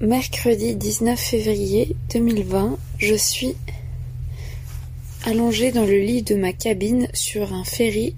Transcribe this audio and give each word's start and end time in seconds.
mercredi 0.00 0.76
19 0.76 1.18
février 1.18 1.96
2020. 2.12 2.78
Je 2.98 3.14
suis 3.16 3.56
allongée 5.24 5.72
dans 5.72 5.84
le 5.84 5.98
lit 5.98 6.22
de 6.22 6.36
ma 6.36 6.52
cabine 6.52 7.08
sur 7.12 7.52
un 7.52 7.64
ferry 7.64 8.14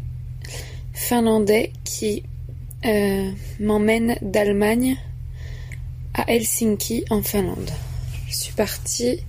finlandais 0.93 1.73
qui 1.85 2.23
euh, 2.85 3.31
m'emmène 3.61 4.17
d'Allemagne 4.21 4.99
à 6.13 6.31
Helsinki 6.31 7.05
en 7.09 7.23
Finlande. 7.23 7.71
Je 8.29 8.35
suis 8.35 8.53
partie 8.53 9.21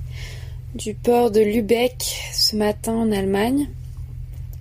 du 0.75 0.93
port 0.93 1.31
de 1.31 1.39
Lübeck 1.39 2.03
ce 2.33 2.57
matin 2.57 2.93
en 2.93 3.13
Allemagne 3.13 3.69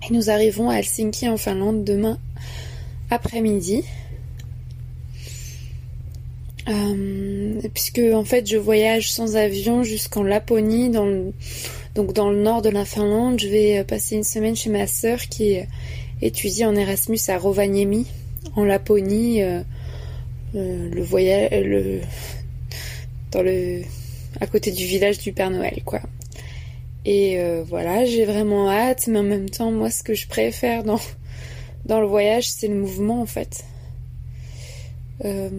et 0.07 0.13
nous 0.13 0.29
arrivons 0.29 0.69
à 0.69 0.75
Helsinki 0.75 1.27
en 1.27 1.35
Finlande 1.35 1.83
demain 1.83 2.17
après-midi. 3.09 3.83
Euh, 6.69 7.30
puisque 7.73 8.01
en 8.13 8.23
fait 8.23 8.47
je 8.47 8.57
voyage 8.57 9.11
sans 9.11 9.35
avion 9.35 9.83
jusqu'en 9.83 10.23
Laponie, 10.23 10.89
dans 10.89 11.05
le, 11.05 11.33
donc 11.95 12.13
dans 12.13 12.29
le 12.29 12.41
nord 12.41 12.61
de 12.61 12.69
la 12.69 12.85
Finlande. 12.85 13.39
Je 13.39 13.47
vais 13.47 13.79
euh, 13.79 13.83
passer 13.83 14.15
une 14.15 14.23
semaine 14.23 14.55
chez 14.55 14.69
ma 14.69 14.87
sœur 14.87 15.19
qui 15.19 15.57
étudie 16.21 16.65
en 16.65 16.75
Erasmus 16.75 17.19
à 17.27 17.37
Rovaniemi, 17.37 18.07
en 18.55 18.63
Laponie. 18.63 19.41
Euh, 19.43 19.61
le 20.53 21.01
voyage, 21.01 21.49
le 21.51 22.01
dans 23.31 23.41
le 23.41 23.83
à 24.41 24.47
côté 24.47 24.71
du 24.71 24.85
village 24.85 25.17
du 25.19 25.31
Père 25.31 25.49
Noël, 25.49 25.81
quoi. 25.85 26.01
Et 27.05 27.39
voilà, 27.67 28.03
j'ai 28.05 28.25
vraiment 28.25 28.69
hâte, 28.69 29.07
mais 29.07 29.19
en 29.19 29.23
même 29.23 29.49
temps, 29.49 29.71
moi, 29.71 29.89
ce 29.89 30.03
que 30.03 30.13
je 30.13 30.27
préfère 30.27 30.83
dans 30.83 30.99
dans 31.85 31.99
le 31.99 32.07
voyage, 32.07 32.49
c'est 32.49 32.67
le 32.67 32.75
mouvement, 32.75 33.21
en 33.21 33.25
fait. 33.25 33.63
Euh, 35.25 35.49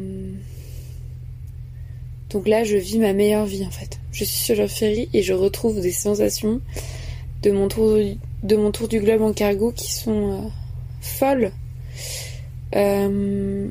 donc 2.33 2.49
là, 2.49 2.65
je 2.65 2.77
vis 2.77 2.99
ma 2.99 3.13
meilleure 3.13 3.47
vie 3.47 3.65
en 3.65 3.71
fait. 3.71 4.01
Je 4.11 4.25
suis 4.25 4.45
sur 4.45 4.57
le 4.57 4.67
ferry 4.67 5.09
et 5.13 5.23
je 5.23 5.33
retrouve 5.33 5.81
des 5.81 5.93
sensations 5.93 6.61
de 7.43 7.51
mon 7.51 7.69
tour, 7.69 8.89
du 8.89 9.01
globe 9.01 9.23
en 9.23 9.33
cargo 9.33 9.73
qui 9.73 9.93
sont 9.93 10.33
euh, 10.33 10.49
folles. 11.01 11.53
Euh... 12.75 13.69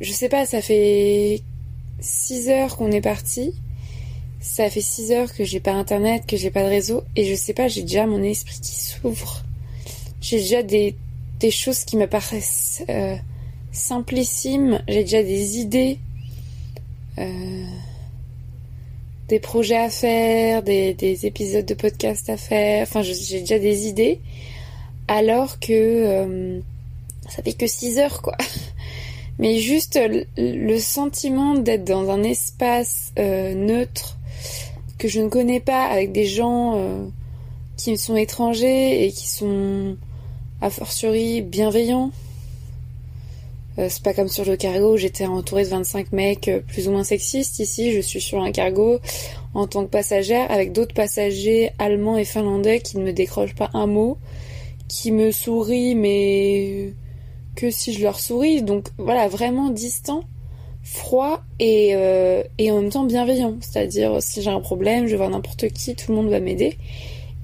Je 0.00 0.12
sais 0.12 0.28
pas, 0.28 0.46
ça 0.46 0.62
fait 0.62 1.42
6 2.00 2.48
heures 2.48 2.76
qu'on 2.76 2.92
est 2.92 3.00
parti. 3.00 3.52
Ça 4.40 4.70
fait 4.70 4.80
6 4.80 5.10
heures 5.12 5.34
que 5.34 5.44
j'ai 5.44 5.60
pas 5.60 5.72
internet, 5.72 6.24
que 6.26 6.36
j'ai 6.36 6.50
pas 6.50 6.62
de 6.62 6.68
réseau. 6.68 7.02
Et 7.16 7.24
je 7.24 7.34
sais 7.34 7.52
pas, 7.52 7.66
j'ai 7.68 7.82
déjà 7.82 8.06
mon 8.06 8.22
esprit 8.22 8.60
qui 8.60 8.76
s'ouvre. 8.76 9.42
J'ai 10.20 10.38
déjà 10.38 10.62
des, 10.62 10.94
des 11.40 11.50
choses 11.50 11.84
qui 11.84 11.96
me 11.96 12.06
paraissent 12.06 12.84
euh, 12.88 13.16
simplissime. 13.72 14.80
J'ai 14.88 15.02
déjà 15.02 15.22
des 15.22 15.58
idées, 15.58 15.98
euh, 17.18 17.64
des 19.28 19.38
projets 19.38 19.76
à 19.76 19.90
faire, 19.90 20.62
des, 20.62 21.26
épisodes 21.26 21.66
de 21.66 21.74
podcast 21.74 22.28
à 22.30 22.36
faire. 22.36 22.82
Enfin, 22.82 23.02
j'ai 23.02 23.40
déjà 23.40 23.58
des 23.58 23.86
idées. 23.86 24.20
Alors 25.06 25.58
que 25.58 25.72
euh, 25.72 26.60
ça 27.28 27.42
fait 27.42 27.54
que 27.54 27.66
6 27.66 27.98
heures, 27.98 28.22
quoi. 28.22 28.36
Mais 29.38 29.60
juste 29.60 29.98
le 30.36 30.78
sentiment 30.78 31.54
d'être 31.54 31.84
dans 31.84 32.10
un 32.10 32.24
espace 32.24 33.12
euh, 33.18 33.54
neutre 33.54 34.18
que 34.98 35.06
je 35.06 35.20
ne 35.20 35.28
connais 35.28 35.60
pas, 35.60 35.84
avec 35.84 36.10
des 36.10 36.26
gens 36.26 36.76
qui 37.76 37.92
me 37.92 37.96
sont 37.96 38.16
étrangers 38.16 39.06
et 39.06 39.12
qui 39.12 39.28
sont 39.28 39.96
a 40.60 40.70
fortiori 40.70 41.40
bienveillants 41.40 42.10
c'est 43.88 44.02
pas 44.02 44.12
comme 44.12 44.28
sur 44.28 44.44
le 44.44 44.56
cargo 44.56 44.96
j'étais 44.96 45.26
entourée 45.26 45.62
de 45.62 45.68
25 45.68 46.12
mecs 46.12 46.48
euh, 46.48 46.60
plus 46.60 46.88
ou 46.88 46.92
moins 46.92 47.04
sexistes. 47.04 47.60
Ici, 47.60 47.92
je 47.92 48.00
suis 48.00 48.20
sur 48.20 48.42
un 48.42 48.50
cargo 48.50 48.98
en 49.54 49.66
tant 49.66 49.84
que 49.84 49.90
passagère 49.90 50.50
avec 50.50 50.72
d'autres 50.72 50.94
passagers 50.94 51.70
allemands 51.78 52.16
et 52.16 52.24
finlandais 52.24 52.80
qui 52.80 52.98
ne 52.98 53.04
me 53.04 53.12
décrochent 53.12 53.54
pas 53.54 53.70
un 53.74 53.86
mot, 53.86 54.18
qui 54.88 55.12
me 55.12 55.30
sourient 55.30 55.94
mais 55.94 56.92
que 57.54 57.70
si 57.70 57.92
je 57.92 58.02
leur 58.02 58.18
souris. 58.18 58.62
Donc 58.62 58.88
voilà, 58.98 59.28
vraiment 59.28 59.70
distant, 59.70 60.24
froid 60.82 61.42
et, 61.60 61.90
euh, 61.94 62.42
et 62.58 62.72
en 62.72 62.80
même 62.80 62.90
temps 62.90 63.04
bienveillant. 63.04 63.56
C'est-à-dire 63.60 64.20
si 64.20 64.42
j'ai 64.42 64.50
un 64.50 64.60
problème, 64.60 65.06
je 65.06 65.12
vais 65.12 65.18
voir 65.18 65.30
n'importe 65.30 65.68
qui, 65.68 65.94
tout 65.94 66.10
le 66.10 66.16
monde 66.16 66.30
va 66.30 66.40
m'aider. 66.40 66.78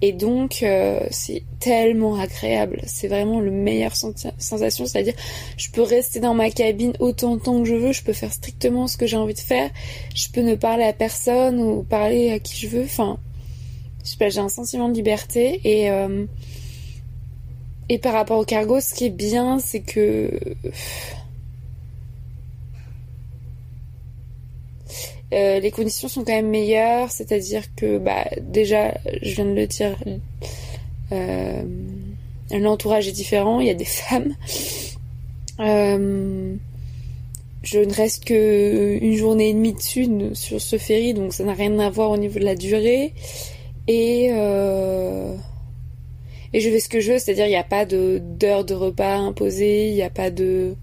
Et 0.03 0.12
donc, 0.12 0.62
euh, 0.62 1.00
c'est 1.10 1.44
tellement 1.60 2.16
agréable. 2.16 2.81
C'est 2.87 3.09
vraiment 3.09 3.41
le 3.41 3.50
meilleur 3.50 3.97
sensation. 3.97 4.87
C'est-à-dire, 4.87 5.15
je 5.56 5.71
peux 5.71 5.82
rester 5.82 6.21
dans 6.21 6.34
ma 6.34 6.50
cabine 6.50 6.93
autant 6.99 7.37
de 7.37 7.41
temps 7.41 7.62
que 7.62 7.69
je 7.69 7.75
veux. 7.75 7.93
Je 7.93 8.03
peux 8.03 8.12
faire 8.12 8.32
strictement 8.32 8.87
ce 8.87 8.97
que 8.97 9.06
j'ai 9.06 9.16
envie 9.16 9.34
de 9.34 9.38
faire. 9.38 9.71
Je 10.15 10.28
peux 10.28 10.43
ne 10.43 10.56
parler 10.56 10.84
à 10.84 10.93
personne 10.93 11.60
ou 11.60 11.82
parler 11.82 12.32
à 12.32 12.38
qui 12.38 12.56
je 12.56 12.69
veux. 12.69 12.84
Enfin, 12.84 13.19
je 14.05 14.10
sais 14.10 14.16
pas, 14.19 14.28
j'ai 14.28 14.41
un 14.41 14.49
sentiment 14.49 14.88
de 14.88 14.94
liberté. 14.94 15.60
Et, 15.65 15.91
euh, 15.91 16.26
et 17.88 17.99
par 17.99 18.12
rapport 18.12 18.38
au 18.38 18.44
cargo, 18.44 18.81
ce 18.81 18.94
qui 18.94 19.06
est 19.06 19.11
bien, 19.11 19.59
c'est 19.59 19.81
que... 19.81 20.38
Euh, 25.34 25.58
les 25.58 25.70
conditions 25.72 26.06
sont 26.08 26.24
quand 26.24 26.32
même 26.32 26.48
meilleures, 26.48 27.10
c'est-à-dire 27.10 27.62
que 27.74 27.98
bah, 27.98 28.24
déjà, 28.40 28.94
je 29.22 29.34
viens 29.34 29.46
de 29.46 29.54
le 29.54 29.66
dire, 29.66 29.96
euh, 31.10 31.62
l'entourage 32.52 33.08
est 33.08 33.12
différent, 33.12 33.58
il 33.58 33.66
y 33.66 33.70
a 33.70 33.74
des 33.74 33.84
femmes. 33.84 34.34
Euh, 35.60 36.54
je 37.62 37.78
ne 37.78 37.92
reste 37.92 38.24
que 38.24 38.98
une 39.00 39.16
journée 39.16 39.50
et 39.50 39.54
demie 39.54 39.72
dessus 39.72 40.08
sur 40.34 40.60
ce 40.60 40.78
ferry, 40.78 41.14
donc 41.14 41.32
ça 41.32 41.44
n'a 41.44 41.54
rien 41.54 41.78
à 41.78 41.90
voir 41.90 42.10
au 42.10 42.16
niveau 42.16 42.38
de 42.38 42.44
la 42.44 42.54
durée. 42.54 43.12
Et 43.88 44.30
et 46.52 46.60
je 46.60 46.70
fais 46.70 46.78
ce 46.78 46.88
que 46.88 47.00
je 47.00 47.12
veux, 47.12 47.18
c'est-à-dire 47.18 47.46
il 47.46 47.50
n'y 47.50 47.56
a 47.56 47.64
pas 47.64 47.84
de 47.84 48.20
d'heure 48.22 48.64
de 48.64 48.74
repas 48.74 49.16
imposée, 49.16 49.88
il 49.88 49.94
n'y 49.94 50.02
a 50.02 50.10
pas 50.10 50.30
de 50.30 50.76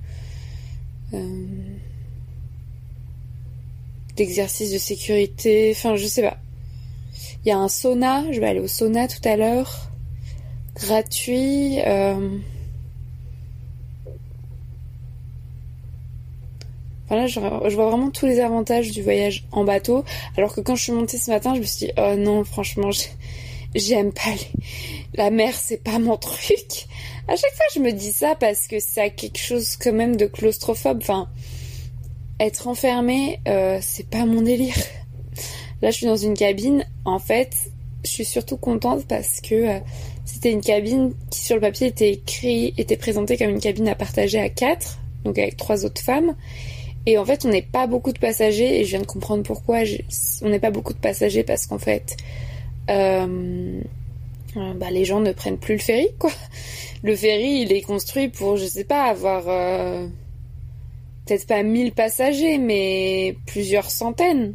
d'exercice 4.16 4.72
de 4.72 4.78
sécurité, 4.78 5.74
enfin 5.76 5.96
je 5.96 6.06
sais 6.06 6.22
pas. 6.22 6.38
Il 7.44 7.50
y 7.50 7.52
a 7.52 7.58
un 7.58 7.68
sauna, 7.68 8.24
je 8.32 8.40
vais 8.40 8.48
aller 8.48 8.60
au 8.60 8.68
sauna 8.68 9.08
tout 9.08 9.28
à 9.28 9.36
l'heure, 9.36 9.90
gratuit. 10.76 11.80
Euh... 11.86 12.38
Voilà, 17.08 17.28
je, 17.28 17.40
vois 17.42 17.90
vraiment 17.90 18.10
tous 18.10 18.26
les 18.26 18.40
avantages 18.40 18.92
du 18.92 19.02
voyage 19.02 19.46
en 19.52 19.66
bateau. 19.66 20.06
Alors 20.38 20.54
que 20.54 20.62
quand 20.62 20.76
je 20.76 20.84
suis 20.84 20.92
montée 20.94 21.18
ce 21.18 21.30
matin, 21.30 21.56
je 21.56 21.60
me 21.60 21.66
suis 21.66 21.88
dit, 21.88 21.92
oh 21.98 22.16
non, 22.16 22.46
franchement, 22.46 22.92
j'aime 23.76 24.14
pas 24.14 24.32
la 25.16 25.30
mer, 25.30 25.54
c'est 25.56 25.84
pas 25.84 26.00
mon 26.00 26.16
truc. 26.16 26.88
À 27.28 27.36
chaque 27.36 27.54
fois, 27.54 27.66
je 27.76 27.80
me 27.80 27.92
dis 27.92 28.12
ça 28.12 28.36
parce 28.36 28.68
que 28.68 28.80
ça 28.80 29.10
quelque 29.10 29.40
chose 29.40 29.76
quand 29.78 29.94
même 29.94 30.16
de 30.16 30.26
claustrophobe. 30.26 31.04
Être 32.42 32.68
enfermée, 32.68 33.40
euh, 33.48 33.80
c'est 33.82 34.10
pas 34.10 34.26
mon 34.26 34.42
délire. 34.42 34.76
Là, 35.82 35.92
je 35.92 35.98
suis 35.98 36.06
dans 36.06 36.18
une 36.18 36.34
cabine. 36.34 36.86
En 37.06 37.20
fait, 37.20 37.56
je 38.04 38.10
suis 38.10 38.26
surtout 38.26 38.58
contente 38.58 39.06
parce 39.08 39.42
que 39.42 39.56
euh, 39.56 39.80
c'était 40.26 40.52
une 40.52 40.62
cabine 40.62 41.14
qui, 41.30 41.42
sur 41.42 41.56
le 41.56 41.62
papier, 41.62 41.88
était 41.88 42.22
était 42.78 42.98
présentée 42.98 43.38
comme 43.38 43.50
une 43.50 43.60
cabine 43.60 43.88
à 43.88 43.96
partager 43.96 44.40
à 44.40 44.50
quatre, 44.50 45.00
donc 45.24 45.38
avec 45.38 45.58
trois 45.58 45.86
autres 45.86 46.02
femmes. 46.02 46.36
Et 47.06 47.18
en 47.18 47.26
fait, 47.26 47.46
on 47.46 47.50
n'est 47.50 47.64
pas 47.64 47.88
beaucoup 47.88 48.12
de 48.12 48.20
passagers, 48.20 48.80
et 48.80 48.86
je 48.86 48.90
viens 48.92 49.02
de 49.02 49.08
comprendre 49.08 49.44
pourquoi. 49.44 49.80
On 50.42 50.50
n'est 50.50 50.60
pas 50.60 50.72
beaucoup 50.72 50.94
de 50.94 51.00
passagers 51.00 51.44
parce 51.44 51.66
qu'en 51.66 51.80
fait, 51.80 52.16
euh, 52.90 53.82
bah, 54.56 54.92
les 54.92 55.06
gens 55.06 55.20
ne 55.20 55.32
prennent 55.32 55.58
plus 55.58 55.76
le 55.76 55.82
ferry, 55.82 56.10
quoi. 56.20 56.32
Le 57.04 57.16
ferry, 57.16 57.62
il 57.62 57.74
est 57.74 57.82
construit 57.82 58.30
pour, 58.30 58.58
je 58.58 58.66
sais 58.66 58.84
pas, 58.84 59.06
avoir 59.06 59.48
peut-être 61.32 61.48
pas 61.48 61.64
1000 61.64 61.94
passagers, 61.94 62.58
mais 62.58 63.38
plusieurs 63.46 63.90
centaines. 63.90 64.54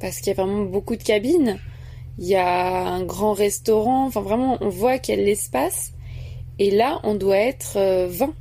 Parce 0.00 0.18
qu'il 0.18 0.28
y 0.28 0.30
a 0.30 0.42
vraiment 0.42 0.64
beaucoup 0.64 0.96
de 0.96 1.02
cabines. 1.02 1.60
Il 2.18 2.26
y 2.26 2.34
a 2.34 2.88
un 2.88 3.04
grand 3.04 3.32
restaurant. 3.32 4.06
Enfin, 4.06 4.22
vraiment, 4.22 4.58
on 4.60 4.68
voit 4.68 4.98
qu'il 4.98 5.16
y 5.16 5.22
a 5.22 5.24
l'espace. 5.24 5.92
Et 6.58 6.72
là, 6.72 6.98
on 7.04 7.14
doit 7.14 7.36
être 7.36 7.74
20. 7.74 8.24
Euh, 8.26 8.32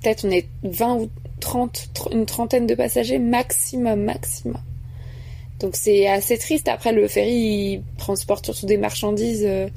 peut-être 0.00 0.24
on 0.24 0.30
est 0.30 0.46
20 0.62 0.94
ou 0.94 1.10
30, 1.40 1.88
une 2.12 2.26
trentaine 2.26 2.68
de 2.68 2.76
passagers 2.76 3.18
maximum, 3.18 4.04
maximum. 4.04 4.62
Donc 5.58 5.74
c'est 5.74 6.06
assez 6.06 6.38
triste. 6.38 6.68
Après, 6.68 6.92
le 6.92 7.08
ferry 7.08 7.32
il 7.32 7.82
transporte 7.98 8.44
surtout 8.44 8.66
des 8.66 8.78
marchandises 8.78 9.44
euh, 9.44 9.68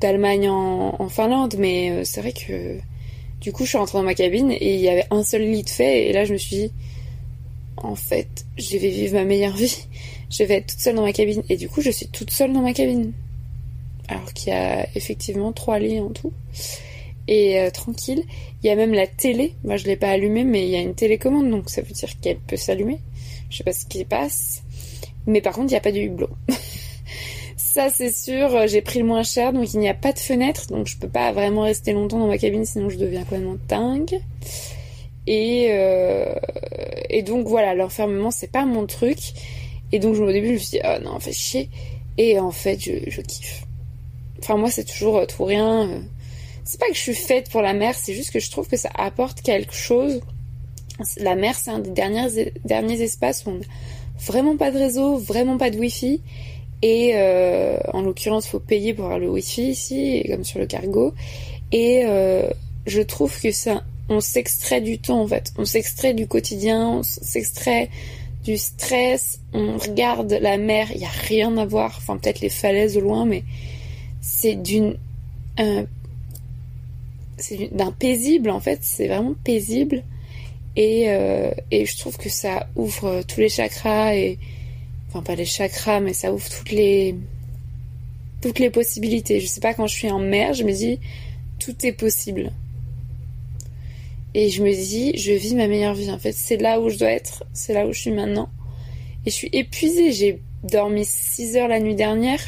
d'Allemagne 0.00 0.48
en, 0.48 1.08
Finlande, 1.08 1.56
mais 1.58 1.90
euh, 1.90 2.04
c'est 2.04 2.20
vrai 2.20 2.32
que 2.32 2.78
du 3.42 3.52
coup, 3.52 3.64
je 3.64 3.70
suis 3.70 3.78
rentrée 3.78 3.98
dans 3.98 4.04
ma 4.04 4.14
cabine 4.14 4.52
et 4.52 4.74
il 4.74 4.80
y 4.80 4.88
avait 4.88 5.06
un 5.10 5.24
seul 5.24 5.42
lit 5.42 5.64
de 5.64 5.68
fait. 5.68 6.08
Et 6.08 6.12
là, 6.12 6.24
je 6.24 6.32
me 6.32 6.38
suis 6.38 6.56
dit, 6.56 6.72
en 7.76 7.96
fait, 7.96 8.46
je 8.56 8.78
vais 8.78 8.88
vivre 8.88 9.14
ma 9.14 9.24
meilleure 9.24 9.56
vie. 9.56 9.76
Je 10.30 10.44
vais 10.44 10.54
être 10.54 10.68
toute 10.68 10.80
seule 10.80 10.94
dans 10.94 11.02
ma 11.02 11.12
cabine. 11.12 11.42
Et 11.50 11.58
du 11.58 11.68
coup, 11.68 11.82
je 11.82 11.90
suis 11.90 12.08
toute 12.08 12.30
seule 12.30 12.54
dans 12.54 12.62
ma 12.62 12.72
cabine. 12.72 13.12
Alors 14.08 14.32
qu'il 14.32 14.48
y 14.48 14.56
a 14.56 14.88
effectivement 14.94 15.52
trois 15.52 15.78
lits 15.78 16.00
en 16.00 16.08
tout. 16.08 16.32
et 17.28 17.60
euh, 17.60 17.68
tranquille. 17.68 18.24
Il 18.62 18.66
y 18.66 18.70
a 18.70 18.76
même 18.76 18.94
la 18.94 19.06
télé. 19.06 19.52
Moi, 19.62 19.76
je 19.76 19.84
l'ai 19.84 19.96
pas 19.96 20.08
allumée, 20.08 20.44
mais 20.44 20.64
il 20.64 20.70
y 20.70 20.76
a 20.76 20.80
une 20.80 20.94
télécommande, 20.94 21.50
donc 21.50 21.68
ça 21.68 21.82
veut 21.82 21.92
dire 21.92 22.18
qu'elle 22.18 22.38
peut 22.38 22.56
s'allumer. 22.56 22.98
Je 23.50 23.58
sais 23.58 23.64
pas 23.64 23.74
ce 23.74 23.84
qui 23.84 24.06
passe. 24.06 24.62
Mais 25.26 25.42
par 25.42 25.52
contre, 25.52 25.66
il 25.66 25.74
n'y 25.74 25.76
a 25.76 25.80
pas 25.80 25.92
de 25.92 26.00
hublot. 26.00 26.30
ça, 27.72 27.88
c'est 27.88 28.12
sûr. 28.12 28.66
J'ai 28.68 28.82
pris 28.82 28.98
le 28.98 29.06
moins 29.06 29.22
cher, 29.22 29.52
donc 29.52 29.72
il 29.72 29.80
n'y 29.80 29.88
a 29.88 29.94
pas 29.94 30.12
de 30.12 30.18
fenêtre, 30.18 30.66
donc 30.68 30.86
je 30.86 30.98
peux 30.98 31.08
pas 31.08 31.32
vraiment 31.32 31.62
rester 31.62 31.92
longtemps 31.92 32.18
dans 32.18 32.26
ma 32.26 32.36
cabine, 32.36 32.66
sinon 32.66 32.90
je 32.90 32.98
deviens 32.98 33.22
complètement 33.22 33.56
dingue. 33.68 34.20
Et, 35.26 35.68
euh, 35.70 36.34
et 37.08 37.22
donc 37.22 37.46
voilà, 37.46 37.74
l'enfermement, 37.74 38.30
c'est 38.30 38.50
pas 38.50 38.66
mon 38.66 38.86
truc. 38.86 39.18
Et 39.90 39.98
donc 39.98 40.16
au 40.16 40.32
début, 40.32 40.48
je 40.48 40.52
me 40.52 40.58
suis 40.58 40.70
dit, 40.78 40.80
oh 40.84 41.02
non, 41.02 41.18
fait 41.18 41.32
chier. 41.32 41.70
Et 42.18 42.38
en 42.38 42.50
fait, 42.50 42.78
je, 42.78 43.20
kiffe. 43.22 43.64
Enfin, 44.40 44.56
moi, 44.56 44.70
c'est 44.70 44.84
toujours 44.84 45.16
euh, 45.16 45.26
tout 45.26 45.44
rien. 45.44 45.88
Euh. 45.88 46.00
C'est 46.64 46.78
pas 46.78 46.88
que 46.88 46.94
je 46.94 47.00
suis 47.00 47.14
faite 47.14 47.50
pour 47.50 47.62
la 47.62 47.72
mer, 47.72 47.94
c'est 47.94 48.14
juste 48.14 48.30
que 48.30 48.38
je 48.38 48.50
trouve 48.50 48.68
que 48.68 48.76
ça 48.76 48.90
apporte 48.94 49.40
quelque 49.40 49.74
chose. 49.74 50.20
La 51.16 51.34
mer, 51.34 51.56
c'est 51.56 51.70
un 51.70 51.78
des 51.78 51.90
derniers, 51.90 52.52
derniers 52.64 53.00
espaces 53.00 53.44
où 53.46 53.50
on 53.50 53.54
n'a 53.54 53.64
vraiment 54.18 54.56
pas 54.56 54.70
de 54.70 54.78
réseau, 54.78 55.16
vraiment 55.16 55.56
pas 55.56 55.70
de 55.70 55.78
wifi. 55.78 56.20
Et 56.82 57.12
euh, 57.14 57.78
en 57.92 58.02
l'occurrence, 58.02 58.48
faut 58.48 58.58
payer 58.58 58.92
pour 58.92 59.04
avoir 59.04 59.20
le 59.20 59.30
wifi 59.30 59.70
ici, 59.70 60.24
comme 60.28 60.44
sur 60.44 60.58
le 60.58 60.66
cargo. 60.66 61.14
Et 61.70 62.02
euh, 62.04 62.50
je 62.86 63.00
trouve 63.00 63.40
que 63.40 63.52
ça, 63.52 63.84
on 64.08 64.20
s'extrait 64.20 64.80
du 64.80 64.98
temps 64.98 65.22
en 65.22 65.28
fait. 65.28 65.52
On 65.56 65.64
s'extrait 65.64 66.12
du 66.12 66.26
quotidien, 66.26 66.88
on 66.88 67.02
s'extrait 67.04 67.88
du 68.44 68.58
stress. 68.58 69.38
On 69.52 69.78
regarde 69.78 70.32
la 70.40 70.58
mer, 70.58 70.90
il 70.92 71.00
y 71.00 71.04
a 71.04 71.08
rien 71.28 71.56
à 71.56 71.64
voir. 71.64 71.94
Enfin, 71.98 72.16
peut-être 72.16 72.40
les 72.40 72.48
falaises 72.48 72.96
au 72.96 73.00
loin, 73.00 73.24
mais 73.24 73.44
c'est 74.20 74.56
d'une 74.56 74.96
euh, 75.60 75.84
c'est 77.36 77.72
d'un 77.72 77.92
paisible 77.92 78.50
en 78.50 78.60
fait. 78.60 78.80
C'est 78.82 79.06
vraiment 79.06 79.34
paisible. 79.44 80.02
Et, 80.74 81.02
et 81.70 81.84
je 81.84 81.98
trouve 81.98 82.16
que 82.16 82.30
ça 82.30 82.66
ouvre 82.76 83.20
tous 83.28 83.40
les 83.40 83.50
chakras 83.50 84.14
et 84.14 84.38
enfin 85.12 85.22
pas 85.22 85.34
les 85.34 85.44
chakras, 85.44 86.00
mais 86.00 86.14
ça 86.14 86.32
ouvre 86.32 86.48
toutes 86.48 86.70
les 86.70 87.14
toutes 88.40 88.58
les 88.58 88.70
possibilités. 88.70 89.40
Je 89.40 89.46
sais 89.46 89.60
pas 89.60 89.74
quand 89.74 89.86
je 89.86 89.94
suis 89.94 90.10
en 90.10 90.18
mer, 90.18 90.54
je 90.54 90.64
me 90.64 90.72
dis 90.72 90.98
tout 91.58 91.74
est 91.84 91.92
possible. 91.92 92.50
Et 94.34 94.48
je 94.48 94.62
me 94.62 94.72
dis, 94.72 95.16
je 95.16 95.32
vis 95.32 95.54
ma 95.54 95.68
meilleure 95.68 95.94
vie. 95.94 96.10
En 96.10 96.18
fait, 96.18 96.32
c'est 96.32 96.56
là 96.56 96.80
où 96.80 96.88
je 96.88 96.98
dois 96.98 97.10
être, 97.10 97.44
c'est 97.52 97.74
là 97.74 97.86
où 97.86 97.92
je 97.92 98.00
suis 98.00 98.10
maintenant. 98.10 98.48
Et 99.26 99.30
je 99.30 99.34
suis 99.34 99.50
épuisée. 99.52 100.12
J'ai 100.12 100.40
dormi 100.64 101.04
6 101.04 101.56
heures 101.56 101.68
la 101.68 101.80
nuit 101.80 101.94
dernière. 101.94 102.40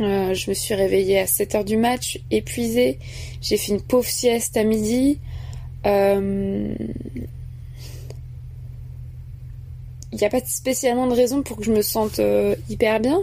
Euh, 0.00 0.32
je 0.32 0.48
me 0.48 0.54
suis 0.54 0.74
réveillée 0.74 1.18
à 1.18 1.26
7 1.26 1.56
heures 1.56 1.64
du 1.64 1.76
match, 1.76 2.20
épuisée. 2.30 2.98
J'ai 3.42 3.56
fait 3.56 3.72
une 3.72 3.82
pauvre 3.82 4.08
sieste 4.08 4.56
à 4.56 4.64
midi. 4.64 5.18
Euh, 5.86 6.72
il 10.12 10.18
n'y 10.18 10.24
a 10.24 10.30
pas 10.30 10.40
spécialement 10.44 11.06
de 11.06 11.14
raison 11.14 11.42
pour 11.42 11.56
que 11.56 11.64
je 11.64 11.72
me 11.72 11.82
sente 11.82 12.18
euh, 12.18 12.54
hyper 12.68 13.00
bien. 13.00 13.22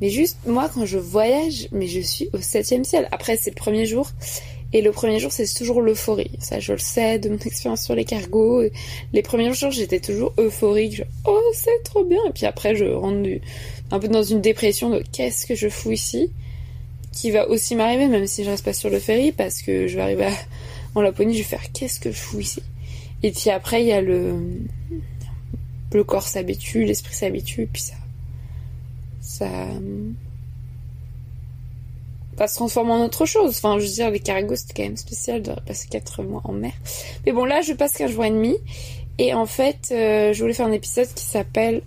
Mais 0.00 0.10
juste, 0.10 0.38
moi, 0.46 0.70
quand 0.72 0.86
je 0.86 0.98
voyage, 0.98 1.68
mais 1.72 1.86
je 1.86 2.00
suis 2.00 2.28
au 2.32 2.40
septième 2.40 2.84
ciel. 2.84 3.08
Après, 3.12 3.36
c'est 3.36 3.50
le 3.50 3.56
premier 3.56 3.86
jour. 3.86 4.10
Et 4.72 4.82
le 4.82 4.92
premier 4.92 5.18
jour, 5.18 5.32
c'est 5.32 5.52
toujours 5.52 5.82
l'euphorie. 5.82 6.30
Ça, 6.38 6.60
je 6.60 6.72
le 6.72 6.78
sais 6.78 7.18
de 7.18 7.28
mon 7.28 7.38
expérience 7.44 7.84
sur 7.84 7.94
les 7.94 8.04
cargos. 8.04 8.62
Les 9.12 9.22
premiers 9.22 9.52
jours, 9.52 9.70
j'étais 9.70 10.00
toujours 10.00 10.32
euphorique. 10.38 11.02
oh, 11.26 11.40
c'est 11.54 11.82
trop 11.84 12.04
bien. 12.04 12.20
Et 12.28 12.32
puis 12.32 12.46
après, 12.46 12.76
je 12.76 12.84
rentre 12.84 13.28
un 13.90 13.98
peu 13.98 14.08
dans 14.08 14.22
une 14.22 14.40
dépression 14.40 14.90
de 14.90 15.02
qu'est-ce 15.12 15.46
que 15.46 15.54
je 15.54 15.68
fous 15.68 15.92
ici? 15.92 16.30
Qui 17.12 17.30
va 17.32 17.48
aussi 17.48 17.74
m'arriver, 17.74 18.06
même 18.06 18.26
si 18.26 18.44
je 18.44 18.50
reste 18.50 18.64
pas 18.64 18.72
sur 18.72 18.88
le 18.88 19.00
ferry, 19.00 19.32
parce 19.32 19.62
que 19.62 19.88
je 19.88 19.96
vais 19.96 20.02
arriver 20.02 20.28
en 20.94 21.02
Laponie, 21.02 21.34
je 21.34 21.38
vais 21.38 21.44
faire 21.44 21.72
qu'est-ce 21.72 21.98
que 21.98 22.12
je 22.12 22.16
fous 22.16 22.40
ici? 22.40 22.62
Et 23.22 23.32
puis 23.32 23.50
après, 23.50 23.82
il 23.82 23.88
y 23.88 23.92
a 23.92 24.00
le, 24.00 24.34
le 25.92 26.04
corps 26.04 26.26
s'habitue, 26.26 26.84
l'esprit 26.84 27.14
s'habitue, 27.14 27.68
puis 27.72 27.82
ça, 27.82 27.94
ça, 29.20 29.48
ça 32.38 32.48
se 32.48 32.54
transforme 32.54 32.90
en 32.90 33.04
autre 33.04 33.26
chose. 33.26 33.56
Enfin, 33.56 33.78
je 33.78 33.86
veux 33.86 33.92
dire, 33.92 34.10
les 34.10 34.20
cargos, 34.20 34.56
c'était 34.56 34.74
quand 34.74 34.88
même 34.88 34.96
spécial 34.96 35.42
de 35.42 35.52
passer 35.66 35.88
4 35.88 36.22
mois 36.22 36.40
en 36.44 36.52
mer. 36.52 36.72
Mais 37.26 37.32
bon, 37.32 37.44
là, 37.44 37.60
je 37.60 37.72
passe 37.72 37.92
15 37.94 38.12
jours 38.12 38.24
et 38.24 38.30
demi. 38.30 38.56
Et 39.18 39.34
en 39.34 39.46
fait, 39.46 39.88
euh, 39.90 40.32
je 40.32 40.40
voulais 40.40 40.54
faire 40.54 40.66
un 40.66 40.72
épisode 40.72 41.08
qui 41.14 41.24
s'appelle 41.24 41.82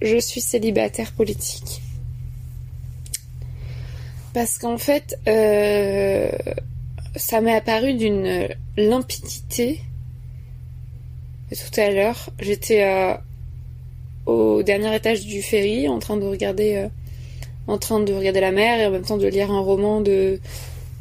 Je 0.00 0.18
suis 0.18 0.40
célibataire 0.40 1.12
politique. 1.12 1.82
Parce 4.34 4.58
qu'en 4.58 4.78
fait, 4.78 5.18
euh, 5.26 6.30
ça 7.16 7.40
m'est 7.40 7.54
apparu 7.54 7.94
d'une 7.94 8.48
limpidité 8.76 9.80
tout 11.56 11.80
à 11.80 11.90
l'heure, 11.90 12.30
j'étais 12.38 12.84
euh, 12.84 13.14
au 14.26 14.62
dernier 14.62 14.94
étage 14.94 15.24
du 15.24 15.42
ferry 15.42 15.88
en 15.88 15.98
train 15.98 16.16
de 16.16 16.24
regarder 16.24 16.76
euh, 16.76 16.88
en 17.66 17.78
train 17.78 18.00
de 18.00 18.12
regarder 18.12 18.40
la 18.40 18.50
mer 18.50 18.80
et 18.80 18.86
en 18.86 18.90
même 18.90 19.02
temps 19.02 19.16
de 19.16 19.26
lire 19.26 19.50
un 19.50 19.60
roman 19.60 20.00
de 20.00 20.40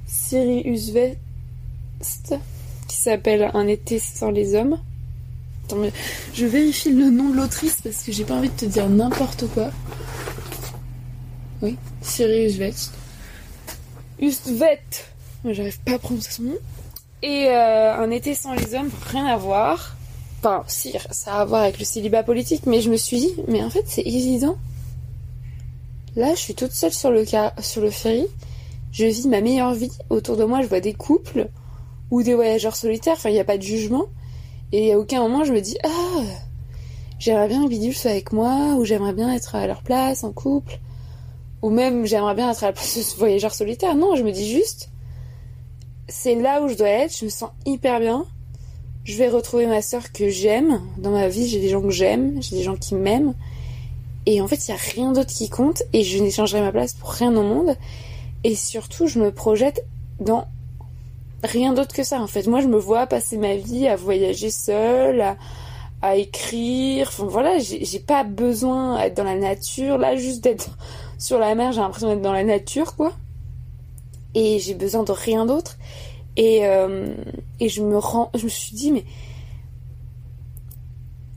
Siri 0.05 0.61
Usvest 0.65 1.17
qui 2.87 2.95
s'appelle 2.95 3.49
Un 3.53 3.67
été 3.67 3.99
sans 3.99 4.31
les 4.31 4.55
hommes. 4.55 4.79
Je 6.33 6.45
vérifie 6.45 6.91
le 6.91 7.09
nom 7.09 7.29
de 7.29 7.37
l'autrice 7.37 7.81
parce 7.83 8.03
que 8.03 8.11
j'ai 8.11 8.23
pas 8.23 8.35
envie 8.35 8.49
de 8.49 8.55
te 8.55 8.65
dire 8.65 8.87
n'importe 8.87 9.47
quoi. 9.53 9.71
Oui, 11.61 11.75
Siri 12.01 12.45
Usvest. 12.45 12.93
Ustvet 14.19 14.79
J'arrive 15.45 15.79
pas 15.81 15.93
à 15.93 15.99
prononcer 15.99 16.31
son 16.31 16.43
nom. 16.43 16.57
Et 17.21 17.47
euh, 17.49 17.95
Un 17.95 18.11
été 18.11 18.33
sans 18.33 18.53
les 18.53 18.75
hommes, 18.75 18.89
rien 19.11 19.25
à 19.25 19.37
voir. 19.37 19.96
Enfin, 20.39 20.63
si, 20.67 20.93
ça 21.11 21.33
a 21.33 21.41
à 21.41 21.45
voir 21.45 21.63
avec 21.63 21.79
le 21.79 21.85
célibat 21.85 22.23
politique, 22.23 22.65
mais 22.67 22.81
je 22.81 22.91
me 22.91 22.97
suis 22.97 23.19
dit, 23.19 23.33
mais 23.47 23.63
en 23.63 23.69
fait, 23.69 23.83
c'est 23.87 24.03
évident. 24.03 24.57
Là, 26.15 26.33
je 26.35 26.39
suis 26.39 26.55
toute 26.55 26.71
seule 26.71 26.93
sur 26.93 27.11
le, 27.11 27.25
sur 27.59 27.81
le 27.81 27.89
ferry. 27.89 28.27
Je 28.91 29.05
vis 29.05 29.27
ma 29.27 29.41
meilleure 29.41 29.73
vie. 29.73 29.91
Autour 30.09 30.37
de 30.37 30.43
moi, 30.43 30.61
je 30.61 30.67
vois 30.67 30.79
des 30.79 30.93
couples 30.93 31.49
ou 32.11 32.23
des 32.23 32.35
voyageurs 32.35 32.75
solitaires. 32.75 33.15
Enfin, 33.17 33.29
il 33.29 33.33
n'y 33.33 33.39
a 33.39 33.45
pas 33.45 33.57
de 33.57 33.63
jugement. 33.63 34.05
Et 34.71 34.93
à 34.93 34.99
aucun 34.99 35.21
moment, 35.21 35.43
je 35.43 35.53
me 35.53 35.61
dis, 35.61 35.77
ah, 35.83 36.23
j'aimerais 37.19 37.47
bien 37.47 37.63
que 37.63 37.69
Bidule 37.69 37.95
soit 37.95 38.11
avec 38.11 38.31
moi, 38.31 38.75
ou 38.75 38.85
j'aimerais 38.85 39.13
bien 39.13 39.33
être 39.33 39.55
à 39.55 39.65
leur 39.65 39.81
place, 39.81 40.23
en 40.23 40.31
couple. 40.31 40.79
Ou 41.63 41.69
même, 41.69 42.05
j'aimerais 42.05 42.35
bien 42.35 42.51
être 42.51 42.63
à 42.63 42.67
la 42.67 42.73
place 42.73 42.97
de 42.97 43.01
ce 43.01 43.17
voyageur 43.17 43.53
solitaire. 43.53 43.95
Non, 43.95 44.15
je 44.15 44.23
me 44.23 44.31
dis 44.31 44.49
juste, 44.49 44.89
c'est 46.07 46.35
là 46.35 46.61
où 46.61 46.67
je 46.67 46.75
dois 46.75 46.89
être. 46.89 47.17
Je 47.17 47.25
me 47.25 47.29
sens 47.29 47.49
hyper 47.65 47.99
bien 47.99 48.25
je 49.07 49.15
vais 49.15 49.29
retrouver 49.29 49.67
ma 49.67 49.81
sœur 49.81 50.11
que 50.11 50.27
j'aime. 50.27 50.81
Dans 50.97 51.11
ma 51.11 51.29
vie, 51.29 51.47
j'ai 51.47 51.61
des 51.61 51.69
gens 51.69 51.81
que 51.81 51.91
j'aime, 51.91 52.41
j'ai 52.41 52.57
des 52.57 52.63
gens 52.63 52.75
qui 52.75 52.93
m'aiment. 52.93 53.33
Et 54.25 54.41
en 54.41 54.47
fait, 54.49 54.67
il 54.67 54.71
n'y 54.71 54.77
a 54.77 54.81
rien 54.81 55.13
d'autre 55.13 55.33
qui 55.33 55.47
compte 55.47 55.83
et 55.93 56.03
je 56.03 56.21
n'échangerai 56.21 56.59
ma 56.59 56.73
place 56.73 56.93
pour 56.93 57.11
rien 57.11 57.33
au 57.37 57.41
monde. 57.41 57.77
Et 58.43 58.53
surtout, 58.53 59.07
je 59.07 59.19
me 59.19 59.31
projette 59.31 59.85
dans 60.19 60.45
rien 61.41 61.71
d'autre 61.73 61.95
que 61.95 62.03
ça. 62.03 62.19
En 62.21 62.27
fait, 62.27 62.47
moi, 62.47 62.59
je 62.59 62.67
me 62.67 62.77
vois 62.77 63.07
passer 63.07 63.37
ma 63.37 63.55
vie 63.55 63.87
à 63.87 63.95
voyager 63.95 64.51
seule, 64.51 65.37
à, 66.01 66.17
écrire. 66.17 67.07
Enfin 67.07 67.27
voilà, 67.27 67.59
j'ai 67.59 67.99
pas 67.99 68.25
besoin 68.25 68.97
d'être 68.97 69.15
dans 69.15 69.23
la 69.23 69.37
nature. 69.37 69.97
Là, 69.97 70.17
juste 70.17 70.43
d'être 70.43 70.71
sur 71.17 71.39
la 71.39 71.55
mer, 71.55 71.71
j'ai 71.71 71.79
l'impression 71.79 72.09
d'être 72.09 72.21
dans 72.21 72.33
la 72.33 72.43
nature, 72.43 72.97
quoi. 72.97 73.13
Et 74.35 74.59
j'ai 74.59 74.73
besoin 74.73 75.03
de 75.03 75.13
rien 75.13 75.45
d'autre. 75.45 75.77
Et, 76.37 76.65
euh, 76.65 77.13
et 77.59 77.67
je 77.67 77.81
me 77.81 77.97
rends, 77.97 78.29
je 78.35 78.43
me 78.45 78.49
suis 78.49 78.75
dit, 78.75 78.91
mais 78.91 79.03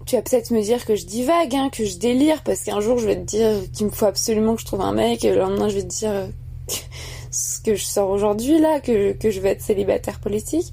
tu 0.07 0.15
vas 0.15 0.23
peut-être 0.23 0.51
me 0.51 0.61
dire 0.61 0.85
que 0.85 0.95
je 0.95 1.07
divague, 1.07 1.55
hein, 1.55 1.71
que 1.71 1.85
je 1.85 1.97
délire, 1.97 2.43
parce 2.43 2.63
qu'un 2.63 2.81
jour 2.81 2.99
je 2.99 3.07
vais 3.07 3.17
te 3.17 3.25
dire 3.25 3.63
qu'il 3.73 3.87
me 3.87 3.91
faut 3.91 4.07
absolument 4.07 4.55
que 4.55 4.61
je 4.61 4.67
trouve 4.67 4.83
un 4.83 4.93
mec, 4.93 5.25
et 5.25 5.31
le 5.31 5.39
lendemain 5.39 5.69
je 5.69 5.77
vais 5.77 5.83
te 5.83 5.89
dire 5.89 6.29
ce 7.31 7.61
que 7.61 7.75
je 7.75 7.85
sors 7.85 8.11
aujourd'hui 8.11 8.61
là, 8.61 8.81
que, 8.81 9.13
que 9.13 9.31
je 9.31 9.41
vais 9.41 9.51
être 9.51 9.63
célibataire 9.63 10.21
politique. 10.21 10.73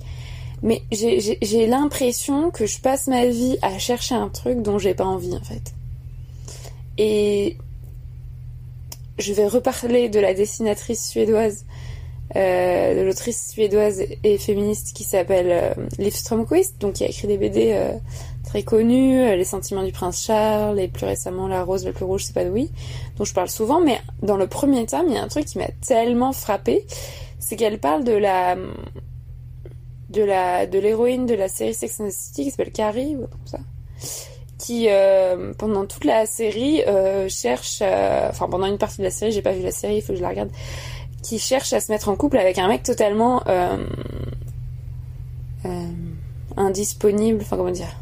Mais 0.64 0.82
j'ai 0.92 1.68
l'impression 1.68 2.50
que 2.50 2.66
je 2.66 2.80
passe 2.80 3.08
ma 3.08 3.28
vie 3.28 3.58
à 3.62 3.78
chercher 3.78 4.16
un 4.16 4.28
truc 4.28 4.62
dont 4.62 4.80
j'ai 4.80 4.96
pas 4.96 5.06
envie 5.06 5.36
en 5.36 5.44
fait. 5.44 5.76
Et 6.98 7.58
je 9.20 9.34
vais 9.34 9.48
reparler 9.48 10.10
de 10.10 10.20
la 10.20 10.34
dessinatrice 10.34 11.10
suédoise 11.10 11.66
euh, 12.36 12.94
de 12.94 13.02
l'autrice 13.06 13.52
suédoise 13.52 14.04
et 14.24 14.38
féministe 14.38 14.94
qui 14.94 15.06
s'appelle 15.06 15.48
euh, 15.50 15.88
Liv 15.98 16.14
Strömquist, 16.14 16.80
donc 16.82 16.94
qui 16.94 17.06
a 17.06 17.08
écrit 17.08 17.26
des 17.26 17.38
BD 17.38 17.72
euh, 17.72 17.94
très 18.44 18.64
connus, 18.64 19.36
Les 19.38 19.46
Sentiments 19.46 19.84
du 19.84 19.94
Prince 19.94 20.26
Charles 20.26 20.78
et 20.78 20.90
plus 20.90 21.06
récemment 21.06 21.48
La 21.48 21.64
Rose 21.64 21.86
la 21.86 21.94
plus 21.94 22.04
rouge, 22.04 22.26
oui, 22.52 22.70
dont 23.16 23.24
je 23.24 23.34
parle 23.34 23.50
souvent. 23.50 23.80
Mais 23.80 24.02
dans 24.22 24.36
le 24.36 24.48
premier 24.48 24.86
tome, 24.86 25.06
il 25.08 25.16
y 25.16 25.18
a 25.18 25.24
un 25.24 25.30
truc 25.30 25.46
qui 25.46 25.58
m'a 25.58 25.70
tellement 25.86 26.34
frappé, 26.34 26.86
c'est 27.40 27.56
qu'elle 27.56 27.80
parle 27.80 28.04
de 28.04 28.14
la 28.14 28.58
de 30.10 30.24
la 30.24 30.66
de 30.66 30.80
l'héroïne 30.80 31.26
de 31.26 31.34
la 31.34 31.48
série 31.48 31.74
Sex 31.74 32.00
and 32.00 32.08
the 32.08 32.12
City 32.12 32.44
qui 32.46 32.52
s'appelle 32.52 32.72
Carrie 32.72 33.16
ou 33.16 33.28
ça 33.46 33.60
qui 34.58 34.88
pendant 35.58 35.86
toute 35.86 36.06
la 36.06 36.26
série 36.26 36.82
cherche 37.28 37.82
enfin 37.82 38.48
pendant 38.50 38.68
une 38.68 38.78
partie 38.78 39.00
de 39.00 39.04
la 39.04 39.12
série 39.12 39.34
j'ai 39.34 39.42
pas 39.42 39.52
vu 39.52 39.62
la 39.62 39.72
série 39.72 39.98
il 39.98 40.02
faut 40.02 40.14
que 40.14 40.18
je 40.18 40.24
la 40.24 40.30
regarde 40.30 40.50
qui 41.28 41.40
cherche 41.40 41.74
à 41.74 41.82
se 41.82 41.92
mettre 41.92 42.08
en 42.08 42.16
couple 42.16 42.38
avec 42.38 42.58
un 42.58 42.70
mec 42.70 42.84
totalement 42.84 43.44
euh, 43.48 43.78
euh, 45.66 45.86
indisponible, 46.56 47.40
enfin 47.42 47.58
comment 47.58 47.72
dire, 47.72 47.96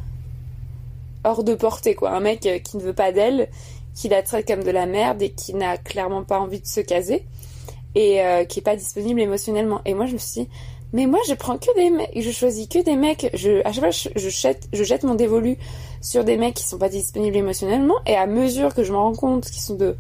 hors 1.24 1.44
de 1.44 1.56
portée 1.56 1.96
quoi, 1.96 2.12
un 2.12 2.20
mec 2.20 2.48
qui 2.64 2.78
ne 2.78 2.84
veut 2.84 2.94
pas 2.94 3.12
d'elle, 3.12 3.50
qui 3.96 4.10
la 4.10 4.22
traite 4.22 4.48
comme 4.48 4.64
de 4.64 4.70
la 4.70 4.86
merde 4.86 5.24
et 5.24 5.32
qui 5.32 5.56
n'a 5.56 5.78
clairement 5.78 6.24
pas 6.24 6.40
envie 6.40 6.60
de 6.60 6.68
se 6.68 6.82
caser 6.82 7.26
et 7.96 8.20
qui 8.50 8.60
est 8.60 8.64
pas 8.64 8.76
disponible 8.76 9.20
émotionnellement. 9.22 9.82
Et 9.86 9.96
moi 9.96 10.06
je 10.06 10.14
me 10.14 10.18
suis 10.20 10.42
dit, 10.42 10.50
mais 10.94 11.08
moi, 11.08 11.20
je 11.28 11.34
prends 11.34 11.58
que 11.58 11.74
des 11.76 11.90
mecs, 11.90 12.12
je 12.16 12.32
choisis 12.32 12.68
que 12.68 12.82
des 12.82 12.96
mecs, 12.96 13.30
je, 13.34 13.60
à 13.66 13.74
chaque 13.74 13.84
fois, 13.84 13.90
je, 13.90 14.10
je, 14.16 14.30
jette, 14.30 14.70
je 14.72 14.84
jette 14.84 15.04
mon 15.04 15.16
dévolu 15.16 15.58
sur 16.00 16.24
des 16.24 16.38
mecs 16.38 16.54
qui 16.54 16.64
sont 16.64 16.78
pas 16.78 16.88
disponibles 16.88 17.36
émotionnellement, 17.36 17.96
et 18.06 18.16
à 18.16 18.28
mesure 18.28 18.74
que 18.74 18.84
je 18.84 18.94
me 18.94 18.98
rends 18.98 19.14
compte 19.14 19.46
qu'ils 19.46 19.62
sont 19.62 19.76
de, 19.76 19.98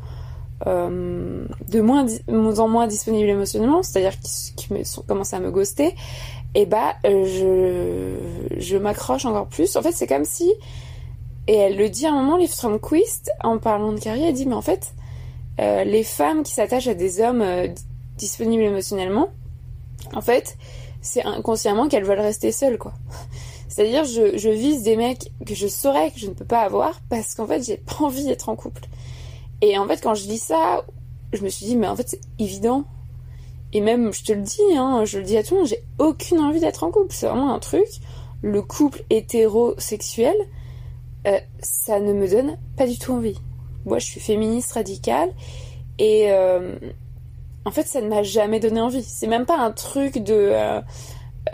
euh, 0.68 1.46
de 1.70 1.82
moins, 1.82 2.06
en 2.28 2.68
moins 2.68 2.88
disponibles 2.88 3.30
émotionnellement, 3.30 3.84
c'est-à-dire 3.84 4.18
qu'ils 4.20 4.78
me 4.78 4.84
sont 4.84 5.02
commencé 5.02 5.36
à 5.36 5.40
me 5.40 5.52
ghoster, 5.52 5.94
et 6.54 6.66
bah, 6.66 6.96
euh, 7.06 8.16
je, 8.52 8.60
je 8.60 8.78
m'accroche 8.78 9.26
encore 9.26 9.48
plus. 9.48 9.76
En 9.76 9.82
fait, 9.82 9.92
c'est 9.92 10.08
comme 10.08 10.26
si, 10.26 10.52
et 11.48 11.56
elle 11.56 11.78
le 11.78 11.90
dit 11.90 12.06
à 12.06 12.12
un 12.12 12.22
moment, 12.22 12.38
Liv 12.38 12.52
Stromquist, 12.52 13.32
en 13.44 13.58
parlant 13.58 13.92
de 13.92 14.00
carrière, 14.00 14.30
elle 14.30 14.34
dit, 14.34 14.46
mais 14.46 14.56
en 14.56 14.62
fait, 14.62 14.94
euh, 15.60 15.84
les 15.84 16.04
femmes 16.04 16.44
qui 16.44 16.54
s'attachent 16.54 16.88
à 16.88 16.96
des 16.96 17.22
hommes 17.22 17.44
disponibles 18.18 18.64
émotionnellement, 18.64 19.30
en 20.14 20.22
fait, 20.22 20.58
c'est 21.02 21.24
inconsciemment 21.24 21.88
qu'elles 21.88 22.06
veulent 22.06 22.20
rester 22.20 22.52
seules, 22.52 22.78
quoi. 22.78 22.94
C'est-à-dire, 23.68 24.06
je, 24.06 24.38
je, 24.38 24.50
vise 24.50 24.84
des 24.84 24.96
mecs 24.96 25.32
que 25.46 25.54
je 25.54 25.68
saurais 25.68 26.10
que 26.12 26.20
je 26.20 26.28
ne 26.28 26.34
peux 26.34 26.46
pas 26.46 26.62
avoir 26.62 27.02
parce 27.10 27.36
qu'en 27.36 27.46
fait, 27.46 27.62
j'ai 27.62 27.76
pas 27.76 28.06
envie 28.06 28.24
d'être 28.24 28.48
en 28.48 28.56
couple. 28.56 28.84
Et 29.66 29.80
en 29.80 29.88
fait, 29.88 30.00
quand 30.00 30.14
je 30.14 30.28
dis 30.28 30.38
ça, 30.38 30.86
je 31.34 31.44
me 31.44 31.50
suis 31.50 31.66
dit, 31.66 31.76
mais 31.76 31.88
en 31.88 31.96
fait, 31.96 32.08
c'est 32.08 32.22
évident. 32.38 32.84
Et 33.74 33.82
même, 33.82 34.14
je 34.14 34.24
te 34.24 34.32
le 34.32 34.42
dis, 34.42 34.62
hein, 34.78 35.06
je 35.06 35.18
le 35.18 35.24
dis 35.24 35.38
à 35.38 35.44
tout 35.44 35.56
le 35.56 35.62
monde, 35.62 35.70
j'ai 35.70 35.84
aucune 35.98 36.40
envie 36.40 36.60
d'être 36.60 36.84
en 36.84 36.92
couple. 36.92 37.16
C'est 37.16 37.26
vraiment 37.26 37.52
un 37.52 37.58
truc. 37.58 37.88
Le 38.44 38.62
couple 38.62 39.04
hétérosexuel, 39.10 40.36
euh, 41.26 41.40
ça 41.62 42.00
ne 42.00 42.14
me 42.14 42.30
donne 42.30 42.60
pas 42.78 42.86
du 42.86 43.00
tout 43.00 43.14
envie. 43.14 43.40
Moi, 43.86 43.98
je 43.98 44.06
suis 44.06 44.20
féministe 44.20 44.72
radicale 44.74 45.32
et, 45.98 46.32
euh, 46.32 46.76
en 47.66 47.72
fait, 47.72 47.88
ça 47.88 48.02
ne 48.02 48.08
m'a 48.08 48.22
jamais 48.22 48.60
donné 48.60 48.80
envie. 48.82 49.02
C'est 49.02 49.26
même 49.26 49.48
pas 49.48 49.58
un 49.58 49.72
truc 49.72 50.20
de. 50.20 50.52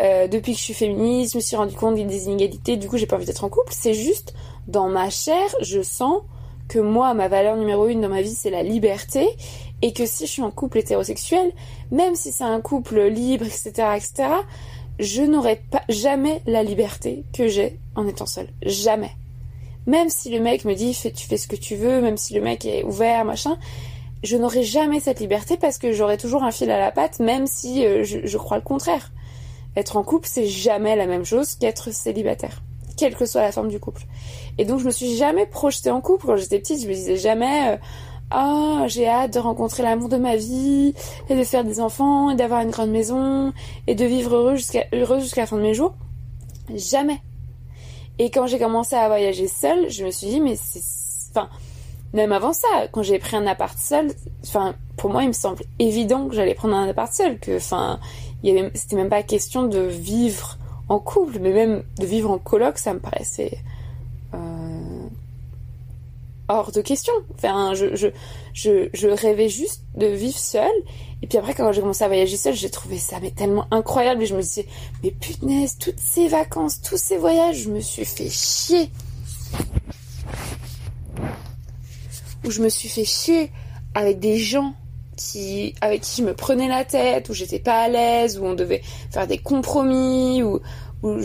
Euh, 0.01 0.27
depuis 0.27 0.51
que 0.51 0.57
je 0.57 0.63
suis 0.63 0.73
féministe, 0.73 1.31
je 1.31 1.37
me 1.37 1.41
suis 1.41 1.55
rendu 1.55 1.75
compte 1.75 1.95
des 1.95 2.25
inégalités, 2.25 2.75
du 2.75 2.89
coup, 2.89 2.97
j'ai 2.97 3.07
pas 3.07 3.15
envie 3.15 3.25
d'être 3.25 3.45
en 3.45 3.49
couple. 3.49 3.71
C'est 3.71 3.93
juste, 3.93 4.33
dans 4.67 4.89
ma 4.89 5.09
chair, 5.09 5.47
je 5.61 5.81
sens 5.81 6.23
que 6.71 6.79
moi, 6.79 7.13
ma 7.13 7.27
valeur 7.27 7.57
numéro 7.57 7.87
une 7.89 7.99
dans 7.99 8.07
ma 8.07 8.21
vie, 8.21 8.33
c'est 8.33 8.49
la 8.49 8.63
liberté. 8.63 9.27
Et 9.81 9.91
que 9.91 10.05
si 10.05 10.25
je 10.25 10.31
suis 10.31 10.41
en 10.41 10.51
couple 10.51 10.77
hétérosexuel, 10.77 11.51
même 11.91 12.15
si 12.15 12.31
c'est 12.31 12.45
un 12.45 12.61
couple 12.61 13.01
libre, 13.07 13.45
etc., 13.45 13.71
etc., 13.97 14.29
je 14.99 15.21
n'aurai 15.21 15.61
jamais 15.89 16.41
la 16.45 16.63
liberté 16.63 17.25
que 17.33 17.47
j'ai 17.47 17.77
en 17.95 18.07
étant 18.07 18.25
seule. 18.25 18.47
Jamais. 18.63 19.11
Même 19.85 20.09
si 20.09 20.29
le 20.29 20.39
mec 20.39 20.63
me 20.63 20.75
dit, 20.75 20.97
tu 21.13 21.27
fais 21.27 21.37
ce 21.37 21.47
que 21.47 21.55
tu 21.57 21.75
veux, 21.75 21.99
même 21.99 22.17
si 22.17 22.33
le 22.33 22.41
mec 22.41 22.65
est 22.65 22.83
ouvert, 22.83 23.25
machin, 23.25 23.57
je 24.23 24.37
n'aurai 24.37 24.63
jamais 24.63 25.01
cette 25.01 25.19
liberté 25.19 25.57
parce 25.57 25.77
que 25.77 25.91
j'aurai 25.91 26.17
toujours 26.17 26.43
un 26.43 26.51
fil 26.51 26.71
à 26.71 26.79
la 26.79 26.91
patte, 26.91 27.19
même 27.19 27.47
si 27.47 27.85
euh, 27.85 28.03
je, 28.03 28.37
crois 28.37 28.57
le 28.57 28.63
contraire. 28.63 29.11
Être 29.75 29.97
en 29.97 30.03
couple, 30.03 30.27
c'est 30.31 30.47
jamais 30.47 30.95
la 30.95 31.07
même 31.07 31.25
chose 31.25 31.55
qu'être 31.55 31.91
célibataire, 31.91 32.61
quelle 32.95 33.15
que 33.15 33.25
soit 33.25 33.41
la 33.41 33.51
forme 33.51 33.69
du 33.69 33.79
couple. 33.79 34.03
Et 34.57 34.65
donc 34.65 34.79
je 34.79 34.85
me 34.85 34.91
suis 34.91 35.15
jamais 35.15 35.45
projetée 35.45 35.91
en 35.91 36.01
couple 36.01 36.27
quand 36.27 36.35
j'étais 36.35 36.59
petite. 36.59 36.81
Je 36.81 36.87
me 36.87 36.93
disais 36.93 37.17
jamais, 37.17 37.79
ah, 38.29 38.85
j'ai 38.87 39.07
hâte 39.07 39.33
de 39.33 39.39
rencontrer 39.39 39.83
l'amour 39.83 40.09
de 40.09 40.17
ma 40.17 40.35
vie 40.35 40.93
et 41.29 41.35
de 41.35 41.43
faire 41.43 41.63
des 41.63 41.79
enfants 41.79 42.31
et 42.31 42.35
d'avoir 42.35 42.61
une 42.61 42.71
grande 42.71 42.91
maison 42.91 43.53
et 43.87 43.95
de 43.95 44.05
vivre 44.05 44.35
heureux 44.35 44.55
jusqu'à 44.55 45.41
la 45.41 45.47
fin 45.47 45.57
de 45.57 45.61
mes 45.61 45.73
jours. 45.73 45.93
Jamais. 46.73 47.21
Et 48.19 48.29
quand 48.29 48.47
j'ai 48.47 48.59
commencé 48.59 48.95
à 48.95 49.07
voyager 49.07 49.47
seule, 49.47 49.89
je 49.89 50.05
me 50.05 50.11
suis 50.11 50.27
dit 50.27 50.39
mais 50.39 50.55
c'est, 50.55 50.81
enfin 51.31 51.49
même 52.13 52.31
avant 52.31 52.53
ça, 52.53 52.67
quand 52.91 53.03
j'ai 53.03 53.19
pris 53.19 53.37
un 53.37 53.47
appart 53.47 53.77
seul, 53.77 54.11
enfin, 54.43 54.75
pour 54.97 55.09
moi, 55.09 55.23
il 55.23 55.29
me 55.29 55.33
semble 55.33 55.63
évident 55.79 56.27
que 56.27 56.35
j'allais 56.35 56.53
prendre 56.53 56.75
un 56.75 56.89
appart 56.89 57.11
seul, 57.11 57.39
que, 57.39 57.55
enfin, 57.55 57.99
il 58.43 58.53
y 58.53 58.59
avait, 58.59 58.69
c'était 58.73 58.97
même 58.97 59.09
pas 59.09 59.23
question 59.23 59.63
de 59.63 59.79
vivre 59.79 60.57
en 60.89 60.99
couple, 60.99 61.39
mais 61.39 61.53
même 61.53 61.83
de 61.99 62.05
vivre 62.05 62.29
en 62.29 62.37
coloc, 62.37 62.77
ça 62.77 62.93
me 62.93 62.99
paraissait 62.99 63.51
euh, 63.53 63.57
hors 66.53 66.71
de 66.71 66.81
question. 66.81 67.13
Enfin, 67.35 67.73
je, 67.73 67.95
je, 67.95 68.07
je, 68.53 68.89
je, 68.93 69.07
rêvais 69.07 69.49
juste 69.49 69.83
de 69.95 70.07
vivre 70.07 70.37
seule. 70.37 70.69
Et 71.21 71.27
puis 71.27 71.37
après, 71.37 71.53
quand 71.53 71.71
j'ai 71.71 71.81
commencé 71.81 72.03
à 72.03 72.07
voyager 72.07 72.37
seule, 72.37 72.55
j'ai 72.55 72.69
trouvé 72.69 72.97
ça 72.97 73.17
mais 73.21 73.31
tellement 73.31 73.67
incroyable. 73.71 74.23
Et 74.23 74.25
je 74.25 74.35
me 74.35 74.41
disais, 74.41 74.67
mais 75.03 75.11
punaise, 75.11 75.77
toutes 75.77 75.99
ces 75.99 76.27
vacances, 76.27 76.81
tous 76.81 76.97
ces 76.97 77.17
voyages, 77.17 77.57
je 77.57 77.69
me 77.69 77.79
suis 77.79 78.05
fait 78.05 78.29
chier 78.29 78.89
où 82.43 82.51
je 82.51 82.61
me 82.61 82.69
suis 82.69 82.89
fait 82.89 83.05
chier 83.05 83.51
avec 83.93 84.19
des 84.19 84.37
gens 84.37 84.73
qui, 85.15 85.75
avec 85.81 86.01
qui 86.01 86.21
je 86.21 86.25
me 86.25 86.33
prenais 86.33 86.67
la 86.67 86.85
tête, 86.85 87.29
où 87.29 87.33
j'étais 87.33 87.59
pas 87.59 87.81
à 87.81 87.87
l'aise, 87.87 88.39
où 88.39 88.45
on 88.45 88.53
devait 88.53 88.81
faire 89.11 89.27
des 89.27 89.37
compromis, 89.37 90.41
où, 90.41 90.59
où 91.03 91.17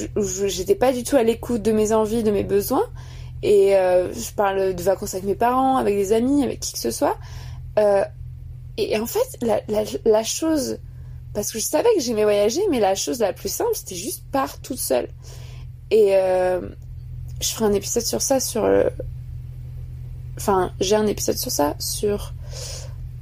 j'étais 0.47 0.75
pas 0.75 0.93
du 0.93 1.05
tout 1.05 1.17
à 1.17 1.23
l'écoute 1.23 1.63
de 1.63 1.73
mes 1.73 1.93
envies, 1.93 2.23
de 2.23 2.31
mes 2.31 2.45
besoins. 2.45 2.85
Et 3.43 3.77
euh, 3.77 4.13
je 4.13 4.33
parle 4.33 4.75
de 4.75 4.83
vacances 4.83 5.15
avec 5.15 5.25
mes 5.25 5.35
parents, 5.35 5.77
avec 5.77 5.95
des 5.95 6.13
amis, 6.13 6.43
avec 6.43 6.61
qui 6.61 6.73
que 6.73 6.79
ce 6.79 6.91
soit. 6.91 7.17
Euh, 7.79 8.05
et, 8.77 8.99
en 8.99 9.07
fait, 9.07 9.39
la, 10.05 10.23
chose, 10.25 10.79
parce 11.35 11.51
que 11.51 11.59
je 11.59 11.65
savais 11.65 11.89
que 11.97 12.03
j'aimais 12.03 12.25
voyager, 12.25 12.61
mais 12.71 12.81
la 12.81 12.95
chose 12.95 13.21
la 13.21 13.33
plus 13.33 13.49
simple, 13.49 13.71
c'était 13.75 13.95
juste 13.95 14.25
part 14.33 14.59
toute 14.61 14.79
seule. 14.79 15.09
Et 15.91 16.17
euh, 16.17 16.61
je 17.41 17.49
ferai 17.49 17.67
un 17.67 17.73
épisode 17.73 18.03
sur 18.03 18.23
ça, 18.23 18.41
sur 18.41 18.69
Enfin, 20.39 20.73
j'ai 20.81 20.97
un 20.97 21.07
épisode 21.07 21.39
sur 21.39 21.51
ça, 21.51 21.75
sur 21.79 22.35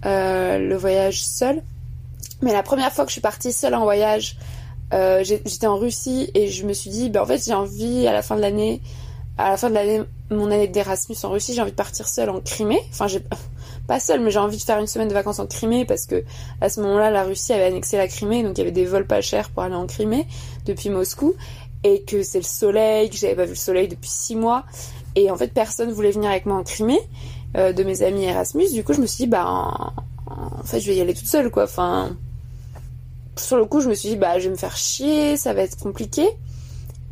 le 0.04 0.75
voyage 0.75 1.23
seul. 1.23 1.62
Mais 2.42 2.52
la 2.52 2.64
première 2.64 2.92
fois 2.92 3.04
que 3.04 3.11
je 3.11 3.14
suis 3.14 3.21
partie 3.21 3.52
seule 3.52 3.75
en 3.75 3.85
voyage, 3.85 4.37
j'étais 4.90 5.66
en 5.68 5.76
Russie 5.76 6.30
et 6.35 6.49
je 6.49 6.66
me 6.66 6.73
suis 6.73 6.90
dit, 6.90 7.11
bah 7.11 7.23
en 7.23 7.26
fait 7.26 7.44
j'ai 7.44 7.54
envie 7.54 8.06
à 8.09 8.12
la 8.12 8.23
fin 8.23 8.35
de 8.35 8.40
l'année, 8.40 8.80
à 9.37 9.50
la 9.50 9.57
fin 9.57 9.71
de 9.71 10.07
mon 10.31 10.50
année 10.50 10.69
d'Erasmus 10.69 11.17
en 11.25 11.31
Russie, 11.31 11.55
j'ai 11.55 11.61
envie 11.61 11.73
de 11.73 11.76
partir 11.76 12.09
seule 12.09 12.31
en 12.31 12.41
Crimée. 12.41 12.81
Enfin, 12.93 13.07
pas 13.88 14.00
seule, 14.00 14.21
mais 14.21 14.31
j'ai 14.31 14.38
envie 14.38 14.57
de 14.57 14.62
faire 14.62 14.79
une 14.79 14.87
semaine 14.87 15.09
de 15.09 15.14
vacances 15.14 15.38
en 15.38 15.47
Crimée 15.47 15.85
parce 15.85 16.07
que 16.07 16.25
à 16.61 16.69
ce 16.69 16.81
moment-là, 16.81 17.11
la 17.11 17.25
Russie 17.25 17.53
avait 17.53 17.64
annexé 17.64 17.97
la 17.97 18.09
Crimée, 18.09 18.43
donc 18.43 18.57
il 18.57 18.59
y 18.59 18.62
avait 18.62 18.73
des 18.73 18.85
vols 18.85 19.07
pas 19.07 19.21
chers 19.21 19.50
pour 19.50 19.62
aller 19.62 19.75
en 19.75 19.87
Crimée 19.87 20.26
depuis 20.67 20.91
Moscou 20.91 21.35
et 21.83 22.03
que 22.03 22.23
c'est 22.23 22.38
le 22.38 22.45
soleil, 22.45 23.11
que 23.11 23.17
j'avais 23.17 23.35
pas 23.35 23.45
vu 23.45 23.50
le 23.50 23.57
soleil 23.57 23.88
depuis 23.88 24.09
six 24.09 24.37
mois 24.37 24.64
et 25.17 25.31
en 25.31 25.37
fait, 25.37 25.49
personne 25.49 25.93
voulait 25.93 26.11
venir 26.11 26.31
avec 26.31 26.47
moi 26.47 26.57
en 26.57 26.64
Crimée, 26.64 27.00
euh, 27.57 27.73
de 27.73 27.85
mes 27.85 28.03
amis 28.03 28.25
Erasmus. 28.25 28.73
Du 28.73 28.83
coup, 28.83 28.93
je 28.93 29.00
me 29.00 29.07
suis 29.07 29.25
dit, 29.25 29.31
bah, 29.31 29.47
en, 30.26 30.64
fait, 30.64 30.81
je 30.81 30.88
vais 30.88 30.97
y 30.97 31.00
aller 31.00 31.14
toute 31.14 31.26
seule, 31.26 31.50
quoi. 31.50 31.67
Sur 33.37 33.57
le 33.57 33.64
coup, 33.64 33.81
je 33.81 33.88
me 33.88 33.95
suis 33.95 34.11
dit, 34.11 34.17
bah, 34.17 34.38
je 34.38 34.45
vais 34.45 34.50
me 34.50 34.57
faire 34.57 34.76
chier, 34.76 35.37
ça 35.37 35.55
va 35.55 35.62
être 35.62 35.79
compliqué. 35.79 36.26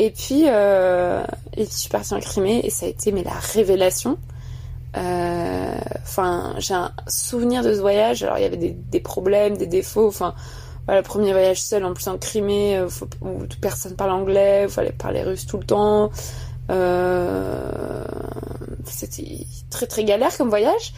Et 0.02 0.10
puis, 0.10 0.46
euh, 0.48 1.22
et 1.52 1.64
puis 1.64 1.72
je 1.72 1.78
suis 1.78 1.88
partie 1.88 2.12
en 2.12 2.18
Crimée 2.18 2.60
et 2.64 2.70
ça 2.70 2.86
a 2.86 2.88
été, 2.88 3.12
mais 3.12 3.22
la 3.22 3.38
révélation. 3.38 4.18
Euh, 4.96 5.76
enfin, 6.02 6.56
j'ai 6.58 6.74
un 6.74 6.90
souvenir 7.06 7.62
de 7.62 7.72
ce 7.72 7.78
voyage. 7.78 8.24
Alors, 8.24 8.36
il 8.36 8.42
y 8.42 8.44
avait 8.44 8.56
des, 8.56 9.00
problèmes, 9.00 9.56
des 9.56 9.68
défauts. 9.68 10.08
Enfin, 10.08 10.34
premier 11.04 11.30
voyage 11.30 11.62
seul, 11.62 11.84
en 11.84 11.94
plus 11.94 12.08
en 12.08 12.18
Crimée, 12.18 12.78
euh, 12.78 12.88
où 13.20 13.44
personne 13.60 13.94
parle 13.94 14.10
anglais, 14.10 14.64
il 14.64 14.70
fallait 14.70 14.90
parler 14.90 15.22
russe 15.22 15.46
tout 15.46 15.58
le 15.58 15.66
temps. 15.66 16.10
C'était 18.84 19.46
très 19.70 19.86
très 19.86 20.02
galère 20.02 20.36
comme 20.36 20.48
voyage 20.48 20.94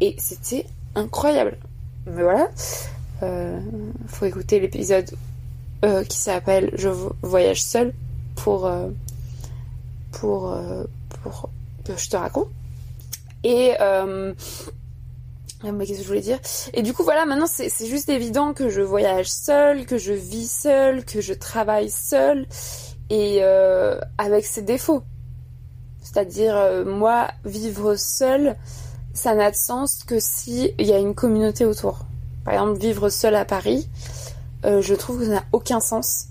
et 0.00 0.16
c'était 0.16 0.64
incroyable. 0.94 1.58
Mais 2.06 2.22
voilà, 2.22 2.48
faut 4.06 4.24
écouter 4.24 4.60
l'épisode 4.60 5.10
qui 6.08 6.16
s'appelle 6.16 6.70
Je 6.74 6.88
voyage 7.20 7.62
seul 7.62 7.92
pour 8.36 8.70
pour 10.12 10.56
pour 11.22 11.50
que 11.84 11.96
je 11.96 12.08
te 12.08 12.16
raconte. 12.16 12.48
Et 13.42 13.74
qu'est-ce 15.86 15.98
que 15.98 16.02
je 16.02 16.08
voulais 16.08 16.20
dire? 16.20 16.38
Et 16.72 16.82
du 16.82 16.92
coup, 16.92 17.02
voilà, 17.02 17.26
maintenant, 17.26 17.46
c'est 17.46 17.86
juste 17.86 18.08
évident 18.08 18.52
que 18.52 18.68
je 18.68 18.82
voyage 18.82 19.30
seul, 19.30 19.86
que 19.86 19.98
je 19.98 20.12
vis 20.12 20.50
seul, 20.50 21.04
que 21.04 21.20
je 21.20 21.32
travaille 21.32 21.90
seul, 21.90 22.46
et 23.10 23.38
euh, 23.42 23.98
avec 24.18 24.44
ses 24.44 24.62
défauts. 24.62 25.02
C'est-à-dire, 26.02 26.56
euh, 26.56 26.84
moi, 26.84 27.28
vivre 27.44 27.96
seul, 27.96 28.56
ça 29.12 29.34
n'a 29.34 29.50
de 29.50 29.56
sens 29.56 30.04
que 30.04 30.18
si 30.20 30.72
il 30.78 30.86
y 30.86 30.92
a 30.92 30.98
une 30.98 31.14
communauté 31.14 31.64
autour. 31.64 32.00
Par 32.44 32.54
exemple, 32.54 32.78
vivre 32.78 33.08
seul 33.08 33.34
à 33.34 33.44
Paris, 33.44 33.88
euh, 34.64 34.80
je 34.80 34.94
trouve 34.94 35.18
que 35.18 35.24
ça 35.26 35.32
n'a 35.32 35.44
aucun 35.52 35.80
sens. 35.80 36.26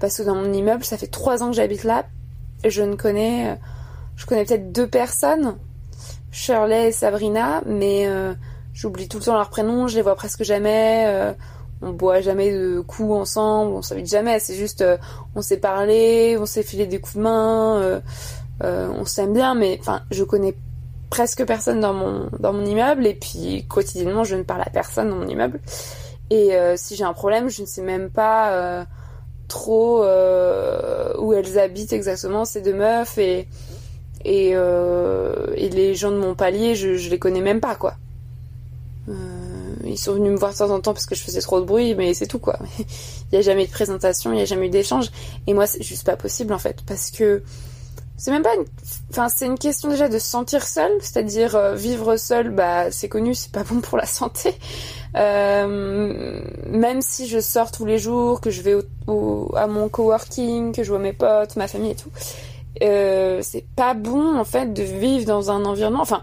Parce 0.00 0.16
que 0.16 0.22
dans 0.22 0.34
mon 0.34 0.52
immeuble, 0.52 0.84
ça 0.84 0.96
fait 0.96 1.06
trois 1.06 1.42
ans 1.42 1.50
que 1.50 1.56
j'habite 1.56 1.84
là. 1.84 2.06
Je 2.64 2.82
ne 2.82 2.94
connais, 2.94 3.58
je 4.16 4.26
connais 4.26 4.44
peut-être 4.44 4.72
deux 4.72 4.86
personnes, 4.86 5.56
Shirley 6.30 6.88
et 6.88 6.92
Sabrina, 6.92 7.62
mais 7.66 8.08
j'oublie 8.80 9.08
tout 9.08 9.18
le 9.18 9.24
temps 9.24 9.34
leurs 9.34 9.50
prénoms, 9.50 9.88
je 9.88 9.96
les 9.96 10.02
vois 10.02 10.14
presque 10.14 10.42
jamais. 10.42 11.04
Euh, 11.06 11.32
on 11.82 11.92
boit 11.92 12.20
jamais 12.20 12.52
de 12.52 12.80
coups 12.80 13.12
ensemble, 13.12 13.72
on 13.72 13.82
s'invite 13.82 14.08
jamais. 14.08 14.38
C'est 14.38 14.54
juste, 14.54 14.82
euh, 14.82 14.98
on 15.34 15.42
s'est 15.42 15.58
parlé, 15.58 16.36
on 16.38 16.46
s'est 16.46 16.62
filé 16.62 16.86
des 16.86 17.00
coups 17.00 17.16
de 17.16 17.22
main, 17.22 18.02
on 18.62 19.04
s'aime 19.04 19.32
bien, 19.32 19.54
mais 19.54 19.78
enfin, 19.80 20.02
je 20.10 20.24
connais 20.24 20.54
presque 21.08 21.44
personne 21.44 21.80
dans 21.80 21.94
mon 21.94 22.30
dans 22.38 22.52
mon 22.52 22.64
immeuble 22.64 23.06
et 23.06 23.14
puis 23.14 23.66
quotidiennement, 23.68 24.24
je 24.24 24.36
ne 24.36 24.42
parle 24.42 24.62
à 24.62 24.70
personne 24.70 25.10
dans 25.10 25.16
mon 25.16 25.26
immeuble. 25.26 25.60
Et 26.30 26.50
si 26.76 26.96
j'ai 26.96 27.04
un 27.04 27.14
problème, 27.14 27.48
je 27.48 27.62
ne 27.62 27.66
sais 27.66 27.82
même 27.82 28.10
pas 28.10 28.86
trop 29.50 30.02
où 31.18 31.32
elles 31.34 31.58
habitent 31.58 31.92
exactement 31.92 32.44
ces 32.44 32.62
deux 32.62 32.74
meufs 32.74 33.18
et 33.18 33.46
euh, 34.26 35.46
et 35.56 35.68
les 35.68 35.94
gens 35.94 36.10
de 36.10 36.16
mon 36.18 36.34
palier, 36.34 36.74
je, 36.74 36.96
je 36.96 37.10
les 37.10 37.18
connais 37.18 37.40
même 37.40 37.60
pas, 37.60 37.74
quoi. 37.74 37.94
Euh, 39.08 39.14
ils 39.84 39.98
sont 39.98 40.14
venus 40.14 40.32
me 40.32 40.36
voir 40.36 40.52
de 40.52 40.58
temps 40.58 40.70
en 40.70 40.80
temps 40.80 40.92
parce 40.92 41.06
que 41.06 41.14
je 41.14 41.22
faisais 41.22 41.40
trop 41.40 41.60
de 41.60 41.64
bruit, 41.64 41.94
mais 41.94 42.12
c'est 42.14 42.26
tout, 42.26 42.38
quoi. 42.38 42.58
il 42.78 42.84
n'y 43.32 43.38
a 43.38 43.42
jamais 43.42 43.64
eu 43.64 43.66
de 43.66 43.72
présentation, 43.72 44.32
il 44.32 44.36
n'y 44.36 44.42
a 44.42 44.46
jamais 44.46 44.66
eu 44.66 44.70
d'échange. 44.70 45.10
Et 45.46 45.54
moi, 45.54 45.66
c'est 45.66 45.82
juste 45.82 46.04
pas 46.04 46.16
possible, 46.16 46.52
en 46.52 46.58
fait, 46.58 46.82
parce 46.86 47.10
que 47.10 47.42
c'est 48.16 48.30
même 48.30 48.42
pas 48.42 48.54
une... 48.54 48.64
Enfin, 49.10 49.28
c'est 49.30 49.46
une 49.46 49.58
question 49.58 49.88
déjà 49.88 50.08
de 50.08 50.18
se 50.18 50.26
sentir 50.26 50.66
seul, 50.66 50.92
c'est-à-dire 51.00 51.56
euh, 51.56 51.74
vivre 51.74 52.16
seul, 52.16 52.50
bah, 52.50 52.90
c'est 52.90 53.08
connu, 53.08 53.34
c'est 53.34 53.50
pas 53.52 53.64
bon 53.64 53.80
pour 53.80 53.96
la 53.96 54.06
santé. 54.06 54.54
Euh, 55.16 56.40
même 56.68 57.02
si 57.02 57.26
je 57.26 57.40
sors 57.40 57.72
tous 57.72 57.84
les 57.84 57.98
jours, 57.98 58.40
que 58.40 58.50
je 58.50 58.62
vais 58.62 58.76
à 59.56 59.66
mon 59.66 59.88
coworking, 59.88 60.72
que 60.72 60.82
je 60.82 60.90
vois 60.90 60.98
mes 60.98 61.12
potes, 61.12 61.56
ma 61.56 61.68
famille 61.68 61.92
et 61.92 61.96
tout, 61.96 62.10
euh, 62.82 63.40
c'est 63.42 63.64
pas 63.74 63.94
bon 63.94 64.38
en 64.38 64.44
fait 64.44 64.72
de 64.72 64.82
vivre 64.82 65.26
dans 65.26 65.50
un 65.50 65.64
environnement. 65.64 66.02
Enfin, 66.02 66.22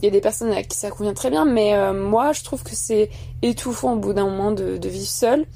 il 0.00 0.04
y 0.04 0.08
a 0.08 0.10
des 0.10 0.20
personnes 0.20 0.52
à 0.52 0.62
qui 0.62 0.76
ça 0.76 0.90
convient 0.90 1.14
très 1.14 1.30
bien, 1.30 1.44
mais 1.44 1.74
euh, 1.74 1.92
moi 1.92 2.32
je 2.32 2.44
trouve 2.44 2.62
que 2.62 2.74
c'est 2.74 3.10
étouffant 3.42 3.94
au 3.94 3.96
bout 3.96 4.12
d'un 4.12 4.24
moment 4.24 4.52
de, 4.52 4.78
vivre 4.88 5.06
seul 5.06 5.46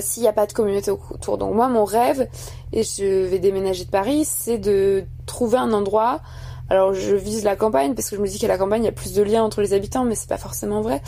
s'il 0.00 0.24
n'y 0.24 0.28
a 0.28 0.32
pas 0.32 0.46
de 0.46 0.52
communauté 0.52 0.90
autour. 0.90 1.38
Donc 1.38 1.54
moi 1.54 1.68
mon 1.68 1.84
rêve, 1.84 2.28
et 2.72 2.82
je 2.82 3.26
vais 3.26 3.38
déménager 3.38 3.84
de 3.84 3.90
Paris, 3.90 4.24
c'est 4.24 4.58
de 4.58 5.04
trouver 5.24 5.58
un 5.58 5.72
endroit. 5.72 6.20
Alors 6.70 6.92
je 6.94 7.14
vise 7.14 7.44
la 7.44 7.56
campagne 7.56 7.94
parce 7.94 8.10
que 8.10 8.16
je 8.16 8.20
me 8.20 8.26
dis 8.26 8.38
qu'à 8.38 8.48
la 8.48 8.58
campagne 8.58 8.82
il 8.82 8.86
y 8.86 8.90
a 8.90 8.92
plus 8.92 9.14
de 9.14 9.22
liens 9.22 9.42
entre 9.42 9.62
les 9.62 9.72
habitants, 9.72 10.04
mais 10.04 10.14
c'est 10.14 10.28
pas 10.28 10.38
forcément 10.38 10.80
vrai. 10.82 11.02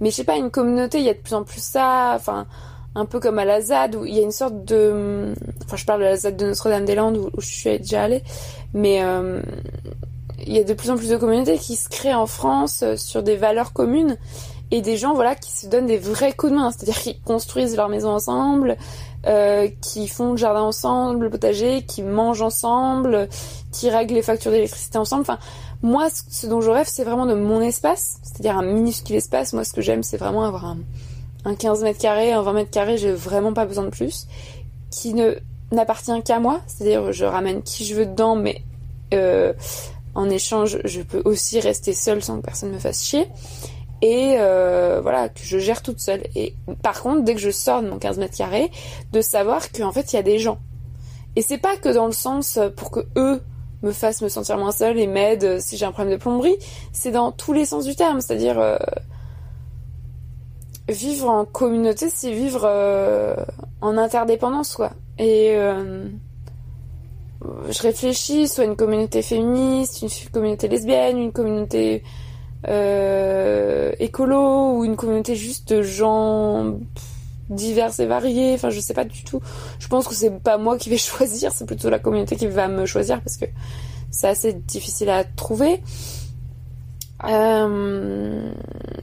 Mais 0.00 0.10
je 0.10 0.16
sais 0.16 0.24
pas, 0.24 0.36
une 0.36 0.50
communauté, 0.50 0.98
il 0.98 1.04
y 1.04 1.10
a 1.10 1.14
de 1.14 1.18
plus 1.18 1.34
en 1.34 1.44
plus 1.44 1.62
ça. 1.62 2.12
Enfin, 2.14 2.46
un 2.96 3.04
peu 3.04 3.20
comme 3.20 3.38
à 3.38 3.44
la 3.44 3.60
ZAD 3.60 3.94
où 3.94 4.06
il 4.06 4.14
y 4.14 4.18
a 4.18 4.22
une 4.22 4.32
sorte 4.32 4.64
de 4.64 5.34
enfin 5.64 5.76
je 5.76 5.84
parle 5.84 6.00
de 6.00 6.06
la 6.06 6.16
ZAD 6.16 6.36
de 6.36 6.46
Notre-Dame-des-Landes 6.46 7.18
où, 7.18 7.30
je 7.38 7.46
suis 7.46 7.78
déjà 7.78 8.04
allée 8.04 8.22
mais 8.72 9.04
euh, 9.04 9.42
il 10.46 10.54
y 10.54 10.58
a 10.58 10.64
de 10.64 10.72
plus 10.72 10.90
en 10.90 10.96
plus 10.96 11.10
de 11.10 11.16
communautés 11.18 11.58
qui 11.58 11.76
se 11.76 11.90
créent 11.90 12.14
en 12.14 12.26
France 12.26 12.82
euh, 12.82 12.96
sur 12.96 13.22
des 13.22 13.36
valeurs 13.36 13.74
communes 13.74 14.16
et 14.70 14.80
des 14.80 14.96
gens 14.96 15.12
voilà 15.12 15.34
qui 15.34 15.52
se 15.52 15.66
donnent 15.66 15.86
des 15.86 15.98
vrais 15.98 16.32
coups 16.32 16.52
de 16.52 16.56
main 16.56 16.70
c'est-à-dire 16.70 16.98
qu'ils 16.98 17.20
construisent 17.20 17.76
leur 17.76 17.90
maison 17.90 18.10
ensemble 18.12 18.78
euh, 19.26 19.68
qui 19.82 20.08
font 20.08 20.30
le 20.30 20.38
jardin 20.38 20.62
ensemble 20.62 21.24
le 21.24 21.30
potager 21.30 21.82
qui 21.82 22.02
mangent 22.02 22.42
ensemble 22.42 23.28
qui 23.76 23.90
règlent 23.90 24.14
les 24.14 24.22
factures 24.22 24.50
d'électricité 24.50 24.98
ensemble 24.98 25.22
enfin 25.22 25.38
moi 25.82 26.08
ce 26.10 26.46
dont 26.46 26.60
je 26.60 26.70
rêve 26.70 26.86
c'est 26.88 27.04
vraiment 27.04 27.26
de 27.26 27.34
mon 27.34 27.60
espace 27.60 28.18
c'est-à-dire 28.22 28.56
un 28.56 28.62
minuscule 28.62 29.16
espace 29.16 29.52
moi 29.52 29.64
ce 29.64 29.72
que 29.72 29.80
j'aime 29.80 30.02
c'est 30.02 30.16
vraiment 30.16 30.44
avoir 30.44 30.64
un 30.64 30.78
un 31.46 31.54
15 31.54 31.84
mètres 31.84 32.00
carrés, 32.00 32.32
un 32.32 32.42
20 32.42 32.52
mètres 32.52 32.70
carrés, 32.70 32.98
j'ai 32.98 33.12
vraiment 33.12 33.52
pas 33.52 33.66
besoin 33.66 33.84
de 33.84 33.90
plus, 33.90 34.26
qui 34.90 35.14
ne 35.14 35.36
n'appartient 35.70 36.22
qu'à 36.24 36.40
moi, 36.40 36.60
c'est-à-dire 36.66 37.12
je 37.12 37.24
ramène 37.24 37.62
qui 37.62 37.84
je 37.84 37.94
veux 37.94 38.06
dedans, 38.06 38.34
mais 38.34 38.62
euh, 39.14 39.52
en 40.16 40.28
échange, 40.28 40.78
je 40.84 41.02
peux 41.02 41.22
aussi 41.24 41.60
rester 41.60 41.92
seule 41.92 42.22
sans 42.22 42.38
que 42.38 42.44
personne 42.44 42.72
me 42.72 42.78
fasse 42.78 43.04
chier. 43.04 43.28
Et 44.02 44.36
euh, 44.38 45.00
voilà, 45.00 45.28
que 45.28 45.40
je 45.42 45.58
gère 45.58 45.82
toute 45.82 46.00
seule. 46.00 46.22
Et 46.34 46.54
par 46.82 47.00
contre, 47.00 47.22
dès 47.22 47.34
que 47.34 47.40
je 47.40 47.50
sors 47.50 47.80
de 47.80 47.88
mon 47.88 47.98
15 47.98 48.18
mètres 48.18 48.36
carrés, 48.36 48.70
de 49.12 49.20
savoir 49.20 49.70
qu'en 49.70 49.92
fait, 49.92 50.12
il 50.12 50.16
y 50.16 50.18
a 50.18 50.22
des 50.22 50.38
gens. 50.38 50.58
Et 51.36 51.42
c'est 51.42 51.58
pas 51.58 51.76
que 51.76 51.88
dans 51.88 52.06
le 52.06 52.12
sens 52.12 52.58
pour 52.76 52.90
que 52.90 53.00
eux 53.16 53.40
me 53.82 53.92
fassent 53.92 54.22
me 54.22 54.28
sentir 54.28 54.58
moins 54.58 54.72
seule 54.72 54.98
et 54.98 55.06
m'aident 55.06 55.60
si 55.60 55.76
j'ai 55.76 55.86
un 55.86 55.92
problème 55.92 56.14
de 56.16 56.20
plomberie, 56.20 56.56
c'est 56.92 57.10
dans 57.10 57.32
tous 57.32 57.52
les 57.52 57.64
sens 57.64 57.84
du 57.84 57.94
terme. 57.94 58.20
C'est-à-dire, 58.20 58.58
euh, 58.58 58.76
vivre 60.88 61.28
en 61.28 61.44
communauté, 61.44 62.08
c'est 62.10 62.32
vivre 62.32 62.62
euh, 62.64 63.34
en 63.80 63.96
interdépendance, 63.96 64.76
quoi. 64.76 64.92
Et 65.18 65.54
euh, 65.56 66.06
je 67.68 67.82
réfléchis, 67.82 68.48
soit 68.48 68.64
une 68.64 68.76
communauté 68.76 69.22
féministe, 69.22 70.02
une 70.02 70.30
communauté 70.30 70.68
lesbienne, 70.68 71.18
une 71.18 71.32
communauté 71.32 72.02
euh, 72.68 73.92
écolo, 73.98 74.78
ou 74.78 74.84
une 74.84 74.96
communauté 74.96 75.34
juste 75.34 75.68
de 75.72 75.82
gens 75.82 76.76
divers 77.50 77.98
et 78.00 78.06
variés. 78.06 78.54
Enfin, 78.54 78.70
je 78.70 78.80
sais 78.80 78.94
pas 78.94 79.04
du 79.04 79.24
tout. 79.24 79.40
Je 79.78 79.88
pense 79.88 80.06
que 80.06 80.14
c'est 80.14 80.30
pas 80.40 80.58
moi 80.58 80.78
qui 80.78 80.90
vais 80.90 80.98
choisir, 80.98 81.52
c'est 81.52 81.66
plutôt 81.66 81.90
la 81.90 81.98
communauté 81.98 82.36
qui 82.36 82.46
va 82.46 82.68
me 82.68 82.86
choisir 82.86 83.20
parce 83.20 83.36
que 83.36 83.46
c'est 84.10 84.28
assez 84.28 84.52
difficile 84.52 85.10
à 85.10 85.24
trouver. 85.24 85.82
Euh, 87.24 88.50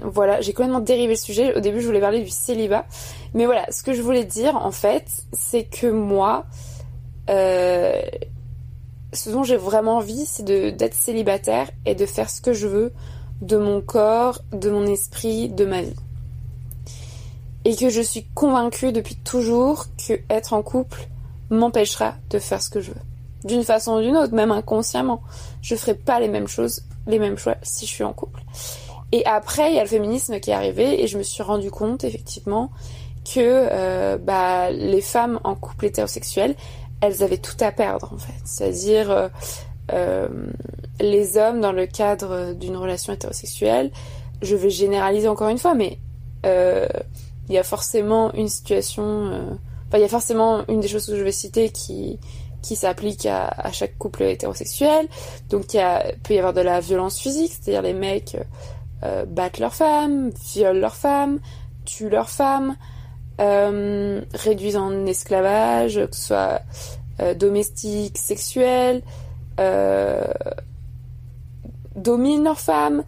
voilà, 0.04 0.42
j'ai 0.42 0.54
complètement 0.54 0.80
dérivé 0.80 1.14
le 1.14 1.20
sujet. 1.20 1.56
Au 1.56 1.60
début, 1.60 1.82
je 1.82 1.88
voulais 1.88 2.00
parler 2.00 2.22
du 2.22 2.30
célibat. 2.30 2.86
Mais 3.34 3.46
voilà, 3.46 3.66
ce 3.72 3.84
que 3.84 3.94
je 3.94 4.02
voulais 4.02 4.26
dire, 4.26 4.56
en 4.56 4.72
fait, 4.72 5.08
c'est 5.32 5.64
que 5.64 5.88
moi, 5.88 6.46
euh, 7.30 8.02
ce 9.14 9.30
dont 9.30 9.44
j'ai 9.44 9.58
vraiment 9.58 9.98
envie, 9.98 10.26
c'est 10.26 10.44
d'être 10.44 10.94
célibataire 10.94 11.70
et 11.86 11.96
de 11.96 12.06
faire 12.06 12.30
ce 12.30 12.42
que 12.42 12.54
je 12.54 12.68
veux 12.68 12.94
de 13.42 13.58
mon 13.58 13.82
corps, 13.82 14.42
de 14.52 14.70
mon 14.70 14.86
esprit, 14.86 15.50
de 15.50 15.66
ma 15.66 15.82
vie. 15.82 15.96
Et 17.66 17.76
que 17.76 17.90
je 17.90 18.02
suis 18.02 18.26
convaincue 18.34 18.92
depuis 18.92 19.16
toujours 19.16 19.86
que 20.08 20.20
être 20.30 20.54
en 20.54 20.64
couple 20.64 21.08
m'empêchera 21.50 22.16
de 22.30 22.40
faire 22.40 22.62
ce 22.62 22.70
que 22.70 22.82
je 22.82 22.92
veux. 22.92 23.02
D'une 23.46 23.64
façon 23.64 23.98
ou 23.98 24.02
d'une 24.02 24.18
autre, 24.18 24.34
même 24.34 24.52
inconsciemment. 24.52 25.22
Je 25.62 25.76
ferai 25.76 25.94
pas 25.94 26.20
les 26.20 26.28
mêmes 26.28 26.48
choses 26.48 26.84
les 27.08 27.20
mêmes 27.20 27.38
choix 27.38 27.56
si 27.62 27.86
je 27.86 27.92
suis 27.92 28.04
en 28.04 28.14
couple. 28.14 28.42
Et 29.12 29.26
après, 29.26 29.72
il 29.72 29.76
y 29.76 29.80
a 29.80 29.84
le 29.84 29.90
féminisme 29.90 30.40
qui 30.40 30.50
est 30.50 30.54
arrivé 30.54 31.04
et 31.04 31.08
je 31.08 31.18
me 31.18 31.24
suis 31.24 31.44
rendu 31.44 31.70
compte 31.70 32.04
effectivement 32.04 32.72
que 33.24 33.40
euh, 33.40 34.18
bah, 34.18 34.72
les 34.72 35.02
femmes 35.02 35.40
en 35.44 35.56
couple 35.56 35.86
hétérosexuel, 35.86 36.56
elles 37.02 37.24
avaient 37.24 37.38
tout 37.38 37.58
à 37.60 37.72
perdre 37.72 38.12
en 38.14 38.18
fait. 38.18 38.34
C'est-à-dire 38.44 39.12
euh, 39.12 39.30
euh, 39.92 40.28
les 41.00 41.38
hommes 41.38 41.62
dans 41.62 41.72
le 41.72 41.86
cadre 41.86 42.54
d'une 42.54 42.76
relation 42.76 43.14
hétérosexuelle, 43.14 43.92
je 44.42 44.56
vais 44.56 44.70
généraliser 44.70 45.28
encore 45.28 45.50
une 45.50 45.58
fois, 45.58 45.76
mais 45.76 46.00
il 47.50 47.56
y 47.56 47.58
a 47.58 47.64
forcément 47.64 48.34
une 48.34 48.48
situation, 48.48 49.58
enfin 49.88 49.98
il 49.98 50.02
y 50.02 50.06
a 50.06 50.10
forcément 50.10 50.66
une 50.68 50.80
des 50.80 50.88
choses 50.88 51.06
que 51.08 51.18
je 51.18 51.24
vais 51.24 51.32
citer 51.32 51.70
qui 51.70 52.20
qui 52.62 52.78
s'applique 52.78 53.26
à, 53.26 53.72
chaque 53.74 53.98
couple 53.98 54.24
hétérosexuel. 54.24 55.08
Donc 55.50 55.74
il 55.74 55.82
peut 56.24 56.34
y 56.34 56.38
avoir 56.38 56.54
de 56.54 56.62
la 56.62 56.80
violence 56.80 57.20
physique, 57.20 57.52
c'est-à-dire 57.52 57.82
les 57.82 57.94
mecs 57.94 58.38
euh, 59.04 59.26
battent 59.26 59.60
leurs 59.60 59.76
femmes, 59.76 60.30
violent 60.54 60.80
leurs 60.80 60.96
femmes, 60.96 61.40
tuent 61.84 62.10
leurs 62.10 62.30
femmes, 62.30 62.78
euh, 63.42 64.22
réduisent 64.34 64.78
en 64.78 65.06
esclavage, 65.06 65.96
que 65.96 66.16
ce 66.16 66.28
soit 66.28 66.62
euh, 67.20 67.34
domestique, 67.34 68.18
sexuel, 68.18 69.02
euh, 69.60 70.24
dominent 71.96 72.44
leurs 72.44 72.60
femmes, 72.60 73.04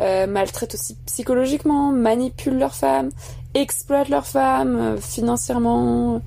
maltraitent 0.00 0.74
aussi 0.74 0.96
psychologiquement, 1.06 1.90
manipulent 1.92 2.58
leurs 2.58 2.74
femmes, 2.74 3.10
exploitent 3.58 4.08
leurs 4.08 4.26
femmes 4.26 4.98
financièrement 5.00 6.22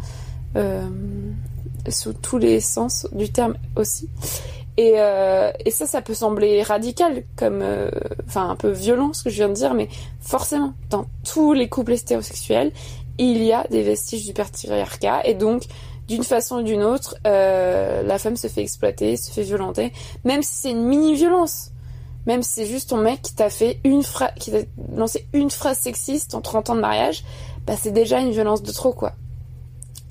sous 1.89 2.13
tous 2.13 2.37
les 2.37 2.59
sens 2.59 3.07
du 3.11 3.31
terme 3.31 3.55
aussi. 3.75 4.09
Et, 4.77 4.93
euh, 4.97 5.51
et 5.65 5.71
ça, 5.71 5.85
ça 5.85 6.01
peut 6.01 6.13
sembler 6.13 6.63
radical, 6.63 7.23
comme, 7.35 7.61
euh, 7.61 7.89
enfin 8.27 8.49
un 8.49 8.55
peu 8.55 8.69
violent 8.69 9.13
ce 9.13 9.23
que 9.23 9.29
je 9.29 9.35
viens 9.35 9.49
de 9.49 9.53
dire, 9.53 9.73
mais 9.73 9.89
forcément, 10.21 10.73
dans 10.89 11.05
tous 11.29 11.53
les 11.53 11.67
couples 11.67 11.93
hétérosexuels, 11.93 12.71
il 13.17 13.43
y 13.43 13.51
a 13.51 13.65
des 13.69 13.83
vestiges 13.83 14.25
du 14.25 14.33
patriarcat, 14.33 15.21
et 15.25 15.33
donc, 15.33 15.63
d'une 16.07 16.23
façon 16.23 16.57
ou 16.57 16.61
d'une 16.63 16.83
autre, 16.83 17.15
euh, 17.27 18.01
la 18.03 18.17
femme 18.17 18.37
se 18.37 18.47
fait 18.47 18.61
exploiter, 18.61 19.17
se 19.17 19.31
fait 19.31 19.43
violenter, 19.43 19.91
même 20.23 20.41
si 20.41 20.53
c'est 20.53 20.71
une 20.71 20.85
mini-violence. 20.85 21.70
Même 22.27 22.43
si 22.43 22.51
c'est 22.51 22.65
juste 22.65 22.89
ton 22.89 22.97
mec 22.97 23.21
qui 23.21 23.33
t'a 23.33 23.49
fait 23.49 23.79
une 23.83 24.03
qui 24.37 24.51
t'a 24.51 24.59
lancé 24.95 25.27
une 25.33 25.49
phrase 25.49 25.77
sexiste 25.77 26.35
en 26.35 26.41
30 26.41 26.69
ans 26.71 26.75
de 26.75 26.81
mariage, 26.81 27.23
bah 27.65 27.73
c'est 27.77 27.91
déjà 27.91 28.19
une 28.19 28.31
violence 28.31 28.61
de 28.61 28.71
trop, 28.71 28.93
quoi. 28.93 29.13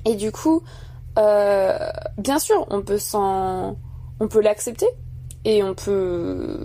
Et 0.04 0.16
du 0.16 0.32
coup, 0.32 0.62
euh, 1.18 1.90
bien 2.18 2.38
sûr, 2.38 2.66
on 2.70 2.82
peut 2.82 2.98
s'en, 2.98 3.76
on 4.18 4.28
peut 4.28 4.40
l'accepter 4.40 4.86
et 5.44 5.62
on 5.62 5.74
peut 5.74 6.64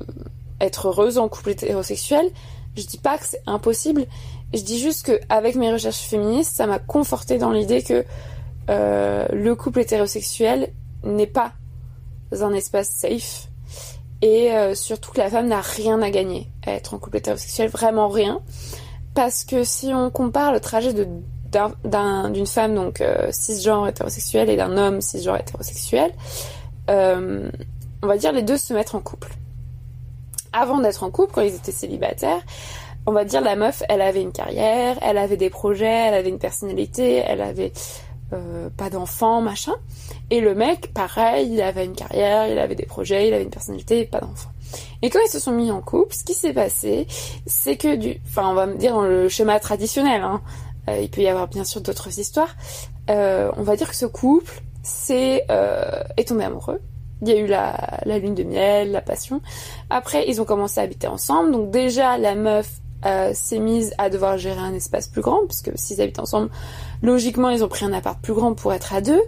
être 0.59 0.87
heureuse 0.87 1.17
en 1.17 1.27
couple 1.27 1.51
hétérosexuel. 1.51 2.29
Je 2.75 2.85
dis 2.85 2.97
pas 2.97 3.17
que 3.17 3.25
c'est 3.25 3.41
impossible. 3.45 4.05
Je 4.53 4.61
dis 4.61 4.79
juste 4.79 5.05
que 5.05 5.19
avec 5.29 5.55
mes 5.55 5.71
recherches 5.71 6.01
féministes, 6.01 6.55
ça 6.55 6.67
m'a 6.67 6.79
conforté 6.79 7.37
dans 7.37 7.51
l'idée 7.51 7.83
que 7.83 8.05
euh, 8.69 9.27
le 9.31 9.55
couple 9.55 9.81
hétérosexuel 9.81 10.71
n'est 11.03 11.27
pas 11.27 11.53
un 12.31 12.53
espace 12.53 12.89
safe 12.89 13.49
et 14.25 14.73
surtout 14.73 15.11
que 15.11 15.19
la 15.19 15.29
femme 15.29 15.47
n'a 15.47 15.61
rien 15.61 16.01
à 16.01 16.09
gagner 16.09 16.49
à 16.65 16.71
être 16.71 16.95
en 16.95 16.97
couple 16.97 17.17
hétérosexuel, 17.17 17.69
vraiment 17.69 18.07
rien. 18.07 18.41
Parce 19.13 19.45
que 19.45 19.63
si 19.63 19.93
on 19.93 20.09
compare 20.09 20.51
le 20.51 20.59
trajet 20.59 20.93
d'une 20.93 22.47
femme 22.47 22.75
donc 22.75 23.03
cisgenre 23.29 23.87
hétérosexuelle 23.87 24.49
et 24.49 24.55
d'un 24.55 24.77
homme 24.77 24.99
cisgenre 24.99 25.37
hétérosexuel, 25.37 26.11
on 26.89 27.51
va 28.07 28.17
dire 28.17 28.31
les 28.31 28.41
deux 28.41 28.57
se 28.57 28.73
mettre 28.73 28.95
en 28.95 28.99
couple. 28.99 29.31
Avant 30.51 30.79
d'être 30.79 31.03
en 31.03 31.11
couple, 31.11 31.33
quand 31.33 31.41
ils 31.41 31.53
étaient 31.53 31.71
célibataires, 31.71 32.41
on 33.05 33.11
va 33.11 33.25
dire 33.25 33.41
la 33.41 33.55
meuf, 33.55 33.83
elle 33.89 34.01
avait 34.01 34.23
une 34.23 34.31
carrière, 34.31 34.97
elle 35.03 35.19
avait 35.19 35.37
des 35.37 35.51
projets, 35.51 35.85
elle 35.85 36.15
avait 36.15 36.29
une 36.29 36.39
personnalité, 36.39 37.17
elle 37.17 37.41
avait 37.41 37.73
euh, 38.33 38.69
pas 38.75 38.89
d'enfants, 38.89 39.41
machin. 39.41 39.73
Et 40.31 40.41
le 40.41 40.55
mec, 40.55 40.91
pareil, 40.93 41.49
il 41.51 41.61
avait 41.61 41.85
une 41.85 41.95
carrière, 41.95 42.47
il 42.47 42.57
avait 42.57 42.73
des 42.73 42.85
projets, 42.85 43.27
il 43.27 43.33
avait 43.33 43.43
une 43.43 43.51
personnalité, 43.51 44.05
pas 44.05 44.19
d'enfants. 44.19 44.49
Et 45.03 45.11
quand 45.11 45.19
ils 45.23 45.29
se 45.29 45.39
sont 45.39 45.51
mis 45.51 45.69
en 45.69 45.81
couple, 45.81 46.15
ce 46.15 46.23
qui 46.23 46.33
s'est 46.33 46.53
passé, 46.53 47.05
c'est 47.45 47.77
que 47.77 47.95
du, 47.95 48.19
enfin, 48.25 48.49
on 48.49 48.55
va 48.55 48.65
me 48.65 48.75
dire 48.75 48.93
dans 48.93 49.03
le 49.03 49.29
schéma 49.29 49.59
traditionnel, 49.59 50.21
hein, 50.21 50.41
euh, 50.89 50.99
il 51.01 51.09
peut 51.09 51.21
y 51.21 51.27
avoir 51.27 51.47
bien 51.47 51.63
sûr 51.63 51.81
d'autres 51.81 52.19
histoires. 52.19 52.55
Euh, 53.11 53.51
on 53.57 53.63
va 53.63 53.75
dire 53.75 53.89
que 53.89 53.95
ce 53.95 54.07
couple, 54.07 54.61
est 55.07 56.27
tombé 56.27 56.43
amoureux. 56.43 56.81
Il 57.21 57.29
y 57.29 57.31
a 57.31 57.37
eu 57.37 57.47
la, 57.47 57.99
la 58.05 58.19
lune 58.19 58.35
de 58.35 58.43
miel, 58.43 58.91
la 58.91 59.01
passion. 59.01 59.41
Après, 59.89 60.27
ils 60.27 60.41
ont 60.41 60.45
commencé 60.45 60.79
à 60.79 60.83
habiter 60.83 61.07
ensemble. 61.07 61.51
Donc 61.51 61.71
déjà, 61.71 62.17
la 62.17 62.35
meuf 62.35 62.69
s'est 63.33 63.59
mise 63.59 63.93
à 63.99 64.09
devoir 64.09 64.37
gérer 64.39 64.59
un 64.59 64.73
espace 64.73 65.07
plus 65.07 65.21
grand, 65.21 65.45
puisque 65.45 65.71
s'ils 65.75 66.01
habitent 66.01 66.19
ensemble, 66.19 66.49
logiquement, 67.05 67.49
ils 67.49 67.63
ont 67.63 67.67
pris 67.67 67.85
un 67.85 67.93
appart 67.93 68.19
plus 68.19 68.33
grand 68.33 68.53
pour 68.53 68.73
être 68.73 68.93
à 68.93 69.01
deux. 69.01 69.21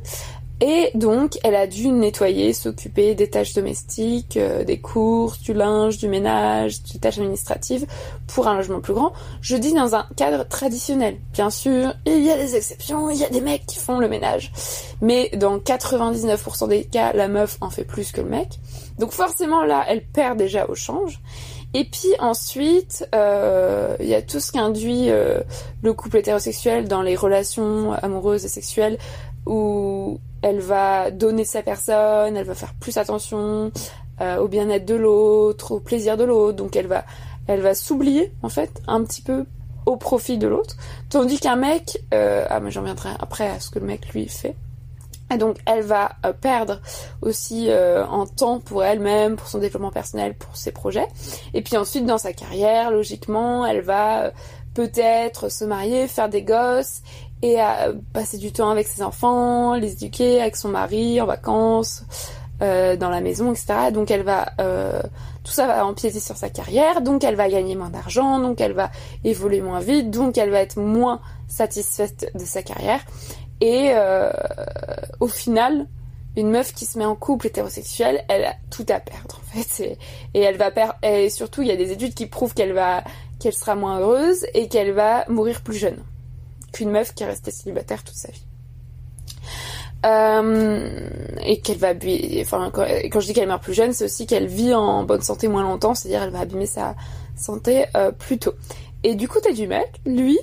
Et 0.59 0.89
donc, 0.95 1.37
elle 1.43 1.53
a 1.53 1.67
dû 1.67 1.89
nettoyer, 1.89 2.51
s'occuper 2.51 3.13
des 3.13 3.29
tâches 3.29 3.53
domestiques, 3.53 4.37
euh, 4.37 4.63
des 4.63 4.79
courses, 4.79 5.39
du 5.39 5.53
linge, 5.53 5.99
du 5.99 6.07
ménage, 6.07 6.81
des 6.81 6.97
tâches 6.97 7.19
administratives 7.19 7.85
pour 8.25 8.47
un 8.47 8.55
logement 8.57 8.79
plus 8.79 8.95
grand. 8.95 9.13
Je 9.41 9.55
dis 9.55 9.73
dans 9.73 9.93
un 9.93 10.07
cadre 10.15 10.47
traditionnel. 10.47 11.19
Bien 11.31 11.51
sûr, 11.51 11.93
il 12.07 12.23
y 12.23 12.31
a 12.31 12.37
des 12.37 12.55
exceptions, 12.55 13.11
il 13.11 13.19
y 13.19 13.23
a 13.23 13.29
des 13.29 13.41
mecs 13.41 13.67
qui 13.67 13.77
font 13.77 13.99
le 13.99 14.09
ménage. 14.09 14.51
Mais 14.99 15.29
dans 15.35 15.59
99% 15.59 16.69
des 16.69 16.85
cas, 16.85 17.13
la 17.13 17.27
meuf 17.27 17.57
en 17.61 17.69
fait 17.69 17.83
plus 17.83 18.11
que 18.11 18.21
le 18.21 18.29
mec. 18.29 18.59
Donc 18.97 19.11
forcément, 19.11 19.63
là, 19.63 19.85
elle 19.87 20.03
perd 20.03 20.39
déjà 20.39 20.65
au 20.67 20.73
change. 20.73 21.21
Et 21.77 21.83
puis 21.83 22.09
ensuite, 22.17 23.07
euh, 23.13 23.95
il 23.99 24.07
y 24.07 24.15
a 24.15 24.23
tout 24.23 24.39
ce 24.39 24.51
qui 24.51 24.57
induit 24.57 25.11
euh, 25.11 25.41
le 25.83 25.93
couple 25.93 26.17
hétérosexuel 26.17 26.87
dans 26.87 27.03
les 27.03 27.15
relations 27.15 27.93
amoureuses 27.93 28.45
et 28.45 28.47
sexuelles 28.47 28.97
où 29.45 30.19
elle 30.41 30.59
va 30.59 31.11
donner 31.11 31.45
sa 31.45 31.61
personne, 31.61 32.35
elle 32.35 32.47
va 32.47 32.55
faire 32.55 32.73
plus 32.79 32.97
attention 32.97 33.71
euh, 34.21 34.37
au 34.37 34.47
bien-être 34.47 34.85
de 34.85 34.95
l'autre, 34.95 35.73
au 35.73 35.79
plaisir 35.79 36.17
de 36.17 36.23
l'autre, 36.23 36.57
donc 36.57 36.75
elle 36.75 36.87
va, 36.87 37.05
elle 37.45 37.61
va 37.61 37.75
s'oublier 37.75 38.31
en 38.41 38.49
fait 38.49 38.81
un 38.87 39.03
petit 39.03 39.21
peu 39.21 39.45
au 39.85 39.97
profit 39.97 40.39
de 40.39 40.47
l'autre, 40.47 40.77
tandis 41.09 41.39
qu'un 41.39 41.57
mec, 41.57 42.03
ah 42.11 42.59
mais 42.59 42.71
j'en 42.71 42.81
reviendrai 42.81 43.09
après 43.19 43.47
à 43.47 43.59
ce 43.59 43.69
que 43.69 43.77
le 43.77 43.85
mec 43.85 44.11
lui 44.15 44.27
fait, 44.27 44.55
et 45.31 45.37
donc 45.37 45.57
elle 45.65 45.83
va 45.83 46.11
euh, 46.25 46.33
perdre 46.33 46.79
aussi 47.21 47.67
euh, 47.69 48.05
en 48.05 48.25
temps 48.25 48.59
pour 48.59 48.83
elle-même, 48.83 49.35
pour 49.35 49.47
son 49.47 49.59
développement 49.59 49.91
personnel, 49.91 50.35
pour 50.35 50.55
ses 50.55 50.71
projets. 50.71 51.07
Et 51.53 51.61
puis 51.61 51.77
ensuite 51.77 52.05
dans 52.05 52.17
sa 52.17 52.33
carrière, 52.33 52.91
logiquement, 52.91 53.65
elle 53.65 53.81
va 53.81 54.23
euh, 54.23 54.31
peut-être 54.73 55.49
se 55.49 55.65
marier, 55.65 56.07
faire 56.07 56.29
des 56.29 56.43
gosses 56.43 57.01
et 57.43 57.57
passer 58.13 58.39
du 58.39 58.51
temps 58.51 58.71
avec 58.71 58.87
ses 58.87 59.03
enfants, 59.03 59.75
les 59.75 59.93
éduquer 59.93 60.41
avec 60.41 60.55
son 60.55 60.69
mari 60.69 61.21
en 61.21 61.27
vacances, 61.27 62.03
dans 62.59 63.09
la 63.11 63.21
maison, 63.21 63.51
etc. 63.51 63.91
Donc 63.93 64.09
elle 64.09 64.23
va 64.23 64.47
tout 65.47 65.53
ça 65.53 65.65
va 65.65 65.85
empiéter 65.85 66.19
sur 66.19 66.35
sa 66.35 66.49
carrière, 66.49 67.01
donc 67.01 67.23
elle 67.23 67.35
va 67.35 67.47
gagner 67.47 67.75
moins 67.75 67.89
d'argent, 67.89 68.39
donc 68.39 68.59
elle 68.59 68.73
va 68.73 68.91
évoluer 69.23 69.61
moins 69.61 69.79
vite, 69.79 70.11
donc 70.11 70.37
elle 70.37 70.49
va 70.49 70.59
être 70.59 70.77
moins 70.77 71.21
satisfaite 71.47 72.29
de 72.35 72.43
sa 72.43 72.63
carrière. 72.63 72.99
Et 73.61 73.91
euh, 73.93 74.31
au 75.19 75.27
final, 75.27 75.87
une 76.35 76.51
meuf 76.51 76.73
qui 76.73 76.85
se 76.85 76.97
met 76.97 77.05
en 77.05 77.15
couple 77.15 77.47
hétérosexuel, 77.47 78.23
elle 78.27 78.45
a 78.45 78.55
tout 78.69 78.85
à 78.89 78.99
perdre 78.99 79.39
en 79.39 79.61
fait. 79.61 79.97
Et, 80.33 80.39
elle 80.39 80.57
va 80.57 80.71
perdre. 80.71 80.95
Et 81.03 81.29
surtout, 81.29 81.63
il 81.63 81.67
y 81.67 81.71
a 81.71 81.75
des 81.75 81.91
études 81.91 82.13
qui 82.13 82.27
prouvent 82.27 82.53
qu'elle 82.53 82.73
va, 82.73 83.03
qu'elle 83.39 83.53
sera 83.53 83.75
moins 83.75 83.99
heureuse 83.99 84.45
et 84.53 84.67
qu'elle 84.67 84.91
va 84.91 85.25
mourir 85.29 85.61
plus 85.61 85.77
jeune 85.77 85.97
qu'une 86.71 86.91
meuf 86.91 87.13
qui 87.13 87.23
est 87.23 87.27
restée 87.27 87.51
célibataire 87.51 88.03
toute 88.03 88.15
sa 88.15 88.31
vie. 88.31 88.43
Euh, 90.05 91.09
et 91.43 91.59
qu'elle 91.59 91.77
va, 91.77 91.95
quand, 91.95 93.19
je 93.19 93.25
dis 93.25 93.33
qu'elle 93.33 93.47
meurt 93.47 93.63
plus 93.63 93.73
jeune, 93.73 93.93
c'est 93.93 94.05
aussi 94.05 94.27
qu'elle 94.27 94.45
vit 94.45 94.73
en 94.73 95.03
bonne 95.03 95.21
santé 95.21 95.47
moins 95.47 95.63
longtemps, 95.63 95.95
c'est-à-dire 95.95 96.21
elle 96.21 96.29
va 96.29 96.41
abîmer 96.41 96.67
sa 96.67 96.95
santé 97.35 97.85
euh, 97.95 98.11
plus 98.11 98.37
tôt. 98.37 98.53
Et 99.03 99.15
du 99.15 99.27
côté 99.27 99.53
du 99.53 99.67
mec, 99.67 99.89
lui, 100.05 100.37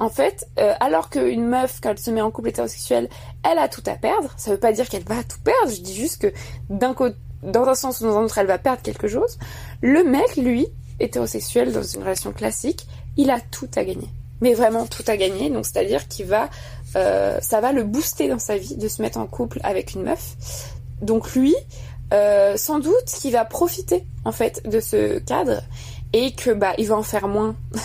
en 0.00 0.08
fait, 0.08 0.48
euh, 0.58 0.72
alors 0.80 1.10
qu'une 1.10 1.46
meuf, 1.46 1.78
quand 1.82 1.90
elle 1.90 1.98
se 1.98 2.10
met 2.10 2.22
en 2.22 2.30
couple 2.30 2.48
hétérosexuel, 2.48 3.10
elle 3.48 3.58
a 3.58 3.68
tout 3.68 3.82
à 3.84 3.96
perdre. 3.96 4.30
Ça 4.38 4.50
veut 4.50 4.56
pas 4.56 4.72
dire 4.72 4.88
qu'elle 4.88 5.04
va 5.04 5.22
tout 5.22 5.38
perdre. 5.44 5.70
Je 5.70 5.82
dis 5.82 5.94
juste 5.94 6.22
que 6.22 6.32
d'un 6.70 6.94
côté, 6.94 7.16
dans 7.42 7.66
un 7.66 7.74
sens 7.74 8.00
ou 8.00 8.04
dans 8.04 8.16
un 8.16 8.24
autre, 8.24 8.38
elle 8.38 8.46
va 8.46 8.56
perdre 8.56 8.80
quelque 8.80 9.08
chose. 9.08 9.38
Le 9.82 10.02
mec, 10.02 10.36
lui, 10.36 10.66
hétérosexuel 11.00 11.72
dans 11.72 11.82
une 11.82 12.00
relation 12.00 12.32
classique, 12.32 12.86
il 13.18 13.30
a 13.30 13.40
tout 13.40 13.68
à 13.76 13.84
gagner. 13.84 14.08
Mais 14.40 14.54
vraiment 14.54 14.86
tout 14.86 15.04
à 15.06 15.18
gagner. 15.18 15.50
Donc 15.50 15.66
c'est-à-dire 15.66 16.08
qu'il 16.08 16.24
va, 16.24 16.48
euh, 16.96 17.38
ça 17.42 17.60
va 17.60 17.72
le 17.72 17.84
booster 17.84 18.28
dans 18.28 18.38
sa 18.38 18.56
vie 18.56 18.76
de 18.76 18.88
se 18.88 19.02
mettre 19.02 19.18
en 19.18 19.26
couple 19.26 19.60
avec 19.62 19.92
une 19.92 20.02
meuf. 20.02 20.72
Donc 21.02 21.34
lui, 21.34 21.54
euh, 22.14 22.56
sans 22.56 22.78
doute 22.78 23.04
qu'il 23.04 23.32
va 23.32 23.44
profiter 23.44 24.06
en 24.24 24.32
fait 24.32 24.66
de 24.66 24.80
ce 24.80 25.18
cadre 25.18 25.62
et 26.14 26.32
que 26.32 26.50
bah 26.50 26.72
il 26.78 26.88
va 26.88 26.96
en 26.96 27.02
faire 27.02 27.28
moins 27.28 27.54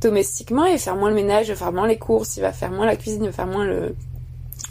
domestiquement, 0.00 0.64
il 0.66 0.72
va 0.72 0.78
faire 0.78 0.96
moins 0.96 1.10
le 1.10 1.14
ménage, 1.14 1.48
il 1.48 1.50
va 1.50 1.56
faire 1.56 1.72
moins 1.72 1.86
les 1.86 1.98
courses, 1.98 2.36
il 2.36 2.40
va 2.40 2.52
faire 2.52 2.70
moins 2.70 2.86
la 2.86 2.96
cuisine, 2.96 3.24
il 3.24 3.26
va 3.26 3.32
faire 3.32 3.46
moins 3.46 3.64
le, 3.64 3.94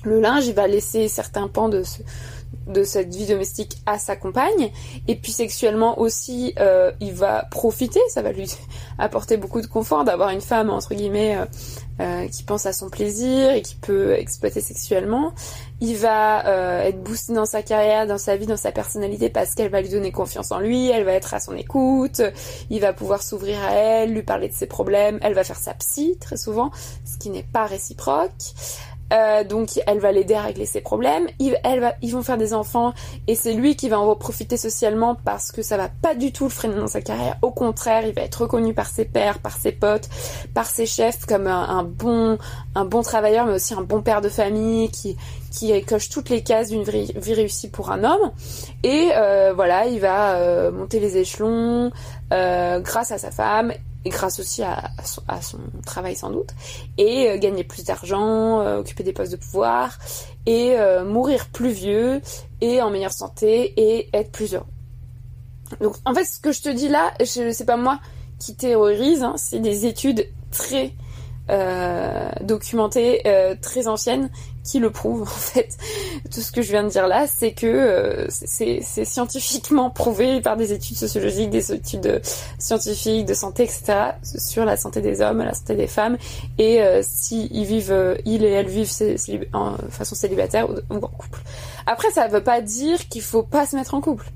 le 0.03 0.19
linge, 0.19 0.47
il 0.47 0.53
va 0.53 0.67
laisser 0.67 1.07
certains 1.07 1.47
pans 1.47 1.69
de, 1.69 1.83
ce, 1.83 1.99
de 2.69 2.83
cette 2.83 3.13
vie 3.13 3.25
domestique 3.25 3.77
à 3.85 3.97
sa 3.97 4.15
compagne. 4.15 4.71
Et 5.07 5.15
puis 5.15 5.31
sexuellement 5.31 5.99
aussi, 5.99 6.53
euh, 6.59 6.91
il 7.01 7.13
va 7.13 7.45
profiter, 7.51 7.99
ça 8.09 8.21
va 8.21 8.31
lui 8.31 8.49
apporter 8.97 9.37
beaucoup 9.37 9.61
de 9.61 9.67
confort 9.67 10.03
d'avoir 10.03 10.29
une 10.29 10.41
femme, 10.41 10.69
entre 10.69 10.93
guillemets, 10.93 11.37
euh, 11.37 11.45
euh, 12.01 12.27
qui 12.27 12.43
pense 12.43 12.65
à 12.65 12.71
son 12.71 12.89
plaisir 12.89 13.51
et 13.51 13.61
qui 13.61 13.75
peut 13.75 14.13
exploiter 14.13 14.61
sexuellement. 14.61 15.33
Il 15.81 15.97
va 15.97 16.43
être 16.85 17.01
boosté 17.01 17.33
dans 17.33 17.45
sa 17.45 17.61
carrière, 17.61 18.05
dans 18.05 18.17
sa 18.17 18.35
vie, 18.35 18.45
dans 18.45 18.57
sa 18.57 18.71
personnalité 18.71 19.29
parce 19.29 19.55
qu'elle 19.55 19.69
va 19.69 19.81
lui 19.81 19.89
donner 19.89 20.11
confiance 20.11 20.51
en 20.51 20.59
lui, 20.59 20.89
elle 20.89 21.05
va 21.05 21.13
être 21.13 21.33
à 21.33 21.39
son 21.39 21.55
écoute, 21.55 22.21
il 22.69 22.81
va 22.81 22.91
pouvoir 22.91 23.23
s'ouvrir 23.23 23.61
à 23.63 23.71
elle, 23.71 24.13
lui 24.13 24.23
parler 24.23 24.49
de 24.49 24.53
ses 24.53 24.65
problèmes, 24.65 25.19
elle 25.21 25.33
va 25.33 25.45
faire 25.45 25.57
sa 25.57 25.73
psy 25.73 26.17
très 26.19 26.35
souvent, 26.35 26.71
ce 27.05 27.17
qui 27.17 27.29
n'est 27.29 27.43
pas 27.43 27.65
réciproque. 27.65 28.53
Euh, 29.11 29.43
donc 29.43 29.79
elle 29.87 29.99
va 29.99 30.11
l'aider 30.11 30.35
à 30.35 30.43
régler 30.43 30.65
ses 30.65 30.81
problèmes. 30.81 31.27
Ils, 31.39 31.57
va, 31.63 31.93
ils 32.01 32.11
vont 32.11 32.21
faire 32.21 32.37
des 32.37 32.53
enfants 32.53 32.93
et 33.27 33.35
c'est 33.35 33.53
lui 33.53 33.75
qui 33.75 33.89
va 33.89 33.99
en 33.99 34.15
profiter 34.15 34.57
socialement 34.57 35.15
parce 35.15 35.51
que 35.51 35.61
ça 35.61 35.77
va 35.77 35.89
pas 35.89 36.15
du 36.15 36.31
tout 36.31 36.45
le 36.45 36.49
freiner 36.49 36.75
dans 36.75 36.87
sa 36.87 37.01
carrière. 37.01 37.37
Au 37.41 37.51
contraire, 37.51 38.05
il 38.05 38.13
va 38.13 38.21
être 38.21 38.41
reconnu 38.41 38.73
par 38.73 38.87
ses 38.87 39.05
pairs, 39.05 39.39
par 39.39 39.57
ses 39.57 39.71
potes, 39.71 40.09
par 40.53 40.65
ses 40.65 40.85
chefs 40.85 41.25
comme 41.25 41.47
un, 41.47 41.83
bon, 41.83 42.37
un 42.75 42.85
bon 42.85 43.01
travailleur, 43.01 43.45
mais 43.45 43.53
aussi 43.53 43.73
un 43.73 43.81
bon 43.81 44.01
père 44.01 44.21
de 44.21 44.29
famille 44.29 44.89
qui 44.89 45.17
qui 45.51 45.83
coche 45.83 46.09
toutes 46.09 46.29
les 46.29 46.43
cases 46.43 46.69
d'une 46.69 46.83
vie, 46.83 47.33
réussie 47.33 47.71
pour 47.71 47.89
un 47.89 48.03
homme. 48.03 48.31
Et 48.83 49.09
euh, 49.15 49.51
voilà, 49.55 49.87
il 49.87 49.99
va 49.99 50.35
euh, 50.35 50.71
monter 50.71 50.99
les 50.99 51.17
échelons 51.17 51.91
grâce 52.31 53.11
à 53.11 53.17
sa 53.17 53.31
femme 53.31 53.73
grâce 54.09 54.39
aussi 54.39 54.63
à, 54.63 54.91
son, 55.03 55.59
travail 55.85 56.15
sans 56.15 56.29
doute, 56.29 56.49
et 56.97 57.29
euh, 57.29 57.37
gagner 57.37 57.63
plus 57.63 57.83
d'argent, 57.85 58.61
euh, 58.61 58.79
occuper 58.79 59.03
des 59.03 59.13
postes 59.13 59.31
de 59.31 59.37
pouvoir, 59.37 59.97
et 60.45 60.75
euh, 60.77 61.05
mourir 61.05 61.47
plus 61.47 61.71
vieux, 61.71 62.21
et 62.61 62.81
en 62.81 62.89
meilleure 62.89 63.13
santé, 63.13 63.73
et 63.77 64.09
être 64.13 64.31
plus 64.31 64.53
heureux. 64.53 64.65
Donc 65.81 65.95
en 66.05 66.13
fait 66.13 66.25
ce 66.25 66.39
que 66.39 66.51
je 66.51 66.61
te 66.61 66.69
dis 66.69 66.87
là, 66.87 67.13
c'est 67.23 67.65
pas 67.65 67.77
moi 67.77 67.99
qui 68.39 68.55
théorise, 68.55 69.23
hein, 69.23 69.35
c'est 69.37 69.59
des 69.59 69.85
études 69.85 70.27
très 70.51 70.93
documentées, 72.41 73.23
très 73.61 73.87
anciennes, 73.87 74.29
qui 74.69 74.79
le 74.79 74.91
prouvent 74.91 75.21
en 75.23 75.25
fait. 75.25 75.77
Tout 76.31 76.41
ce 76.41 76.51
que 76.51 76.61
je 76.61 76.69
viens 76.71 76.83
de 76.83 76.89
dire 76.89 77.07
là, 77.07 77.25
c'est 77.27 77.51
que 77.51 77.65
euh, 77.65 78.27
c'est 78.29 78.81
scientifiquement 78.81 79.89
prouvé 79.89 80.41
par 80.41 80.57
des 80.57 80.73
études 80.73 80.97
sociologiques, 80.97 81.49
des 81.49 81.71
études 81.71 82.21
scientifiques 82.57 83.25
de 83.25 83.33
santé, 83.33 83.63
etc. 83.63 84.11
sur 84.23 84.65
la 84.65 84.77
santé 84.77 85.01
des 85.01 85.21
hommes, 85.21 85.39
la 85.39 85.53
santé 85.53 85.75
des 85.75 85.87
femmes, 85.87 86.17
et 86.57 86.81
si 87.01 87.47
ils 87.51 87.65
vivent, 87.65 88.17
ils 88.25 88.43
et 88.43 88.49
elles 88.49 88.67
vivent 88.67 88.91
en 89.53 89.75
façon 89.89 90.15
célibataire 90.15 90.69
ou, 90.69 90.95
en 90.95 90.99
couple. 90.99 91.39
Après, 91.85 92.11
ça 92.11 92.27
veut 92.27 92.43
pas 92.43 92.61
dire 92.61 93.07
qu'il 93.07 93.21
faut 93.21 93.43
pas 93.43 93.65
se 93.65 93.75
mettre 93.75 93.93
en 93.93 94.01
couple. 94.01 94.31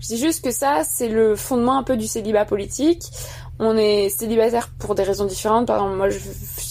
Je 0.00 0.08
dis 0.08 0.18
juste 0.18 0.44
que 0.44 0.50
ça, 0.50 0.82
c'est 0.84 1.08
le 1.08 1.36
fondement 1.36 1.78
un 1.78 1.82
peu 1.82 1.96
du 1.96 2.06
célibat 2.06 2.44
politique 2.44 3.10
on 3.58 3.76
est 3.76 4.08
célibataire 4.08 4.68
pour 4.78 4.94
des 4.94 5.02
raisons 5.02 5.24
différentes. 5.24 5.66
Par 5.66 5.76
exemple, 5.76 5.96
moi, 5.96 6.08
je 6.08 6.18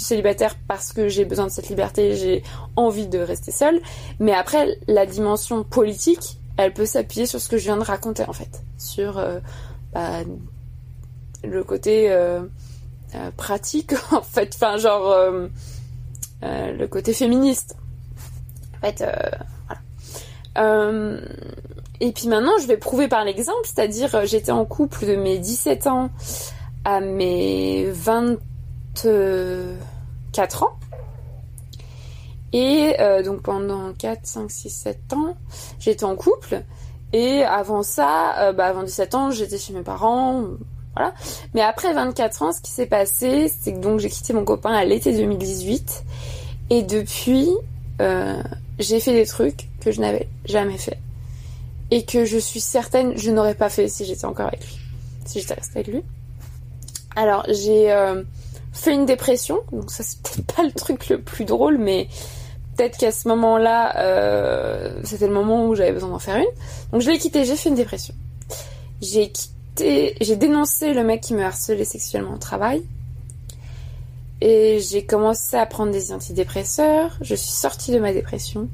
célibataire 0.06 0.56
parce 0.68 0.94
que 0.94 1.10
j'ai 1.10 1.26
besoin 1.26 1.46
de 1.46 1.52
cette 1.52 1.70
liberté, 1.70 2.16
j'ai 2.16 2.44
envie 2.76 3.08
de 3.08 3.20
rester 3.20 3.52
seule. 3.52 3.80
Mais 4.20 4.34
après, 4.34 4.78
la 4.88 5.06
dimension 5.06 5.64
politique, 5.64 6.40
elle 6.58 6.74
peut 6.74 6.86
s'appuyer 6.86 7.26
sur 7.26 7.42
ce 7.42 7.50
que 7.50 7.58
je 7.58 7.64
viens 7.66 7.78
de 7.78 7.84
raconter 7.84 8.24
en 8.28 8.34
fait, 8.34 8.64
sur 8.78 9.18
euh, 9.18 9.40
bah, 9.94 10.20
le 11.44 11.64
côté 11.64 12.12
euh, 12.12 12.42
euh, 13.16 13.32
pratique 13.36 13.94
en 14.12 14.22
fait, 14.22 14.54
enfin 14.56 14.78
genre 14.78 15.16
le 16.42 16.86
côté 16.86 17.14
féministe. 17.14 17.76
En 18.78 18.88
fait, 18.88 19.04
voilà. 20.56 21.20
et 22.00 22.12
puis 22.12 22.28
maintenant, 22.28 22.58
je 22.62 22.68
vais 22.68 22.78
prouver 22.78 23.08
par 23.08 23.26
l'exemple, 23.26 23.64
c'est-à-dire 23.64 24.26
j'étais 24.26 24.52
en 24.52 24.66
couple 24.66 25.06
de 25.08 25.16
mes 25.16 25.40
17 25.40 25.88
ans 25.88 26.12
à 26.84 27.00
mes 27.02 27.90
24 30.36 30.64
ans. 30.64 30.78
Et 32.54 32.96
euh, 33.00 33.24
donc 33.24 33.42
pendant 33.42 33.94
4, 33.94 34.20
5, 34.24 34.52
6, 34.52 34.70
7 34.70 35.14
ans, 35.14 35.38
j'étais 35.80 36.04
en 36.04 36.16
couple. 36.16 36.64
Et 37.14 37.44
avant 37.44 37.84
ça, 37.84 38.40
euh, 38.40 38.54
bah 38.54 38.66
avant 38.66 38.84
17 38.84 39.16
ans, 39.16 39.32
j'étais 39.32 39.58
chez 39.58 39.74
mes 39.74 39.82
parents. 39.82 40.44
Voilà. 40.96 41.14
Mais 41.54 41.62
après 41.62 41.94
24 41.94 42.42
ans, 42.44 42.52
ce 42.52 42.62
qui 42.62 42.72
s'est 42.72 42.86
passé, 42.86 43.50
c'est 43.50 43.74
que 43.74 43.80
donc 43.80 44.00
j'ai 44.00 44.10
quitté 44.10 44.34
mon 44.34 44.46
copain 44.46 44.72
à 44.74 44.84
l'été 44.86 45.14
2018. 45.14 46.04
Et 46.70 46.84
depuis, 46.84 47.50
euh, 48.02 48.42
j'ai 48.80 49.00
fait 49.00 49.14
des 49.14 49.26
trucs 49.26 49.70
que 49.82 49.92
je 49.92 50.02
n'avais 50.02 50.28
jamais 50.46 50.78
fait. 50.78 51.00
Et 51.92 52.04
que 52.04 52.26
je 52.26 52.38
suis 52.38 52.62
certaine 52.62 53.18
je 53.18 53.32
n'aurais 53.32 53.56
pas 53.56 53.70
fait 53.70 53.88
si 53.88 54.06
j'étais 54.06 54.26
encore 54.26 54.48
avec 54.48 54.66
lui. 54.66 54.78
Si 55.26 55.40
j'étais 55.40 55.54
restée 55.54 55.80
avec 55.80 55.88
lui. 55.88 56.04
Alors 57.16 57.46
j'ai 57.50 57.92
fait 58.76 58.94
une 58.94 59.06
dépression. 59.06 59.62
Donc 59.72 59.90
ça 59.90 60.04
c'est 60.04 60.22
peut-être 60.22 60.56
pas 60.56 60.64
le 60.64 60.72
truc 60.72 61.10
le 61.10 61.22
plus 61.22 61.46
drôle, 61.46 61.78
mais 61.78 62.08
peut-être 62.76 62.98
qu'à 62.98 63.12
ce 63.12 63.28
moment-là, 63.30 63.98
euh, 63.98 65.00
c'était 65.04 65.28
le 65.28 65.34
moment 65.34 65.66
où 65.66 65.76
j'avais 65.76 65.92
besoin 65.92 66.10
d'en 66.10 66.20
faire 66.20 66.38
une. 66.38 66.92
Donc 66.92 67.02
je 67.02 67.10
l'ai 67.10 67.18
quitté, 67.18 67.46
j'ai 67.46 67.56
fait 67.56 67.70
une 67.70 67.76
dépression. 67.76 68.14
J'ai 69.02 69.32
quitté, 69.32 70.16
j'ai 70.22 70.36
dénoncé 70.36 70.94
le 70.94 71.04
mec 71.04 71.22
qui 71.22 71.34
me 71.34 71.44
harcelait 71.44 71.86
sexuellement 71.86 72.36
au 72.36 72.38
travail. 72.38 72.84
Et 74.42 74.80
j'ai 74.80 75.06
commencé 75.06 75.56
à 75.56 75.66
prendre 75.66 75.92
des 75.92 76.12
antidépresseurs. 76.12 77.18
Je 77.22 77.36
suis 77.36 77.52
sortie 77.52 77.92
de 77.92 78.00
ma 78.00 78.14
dépression. 78.14 78.68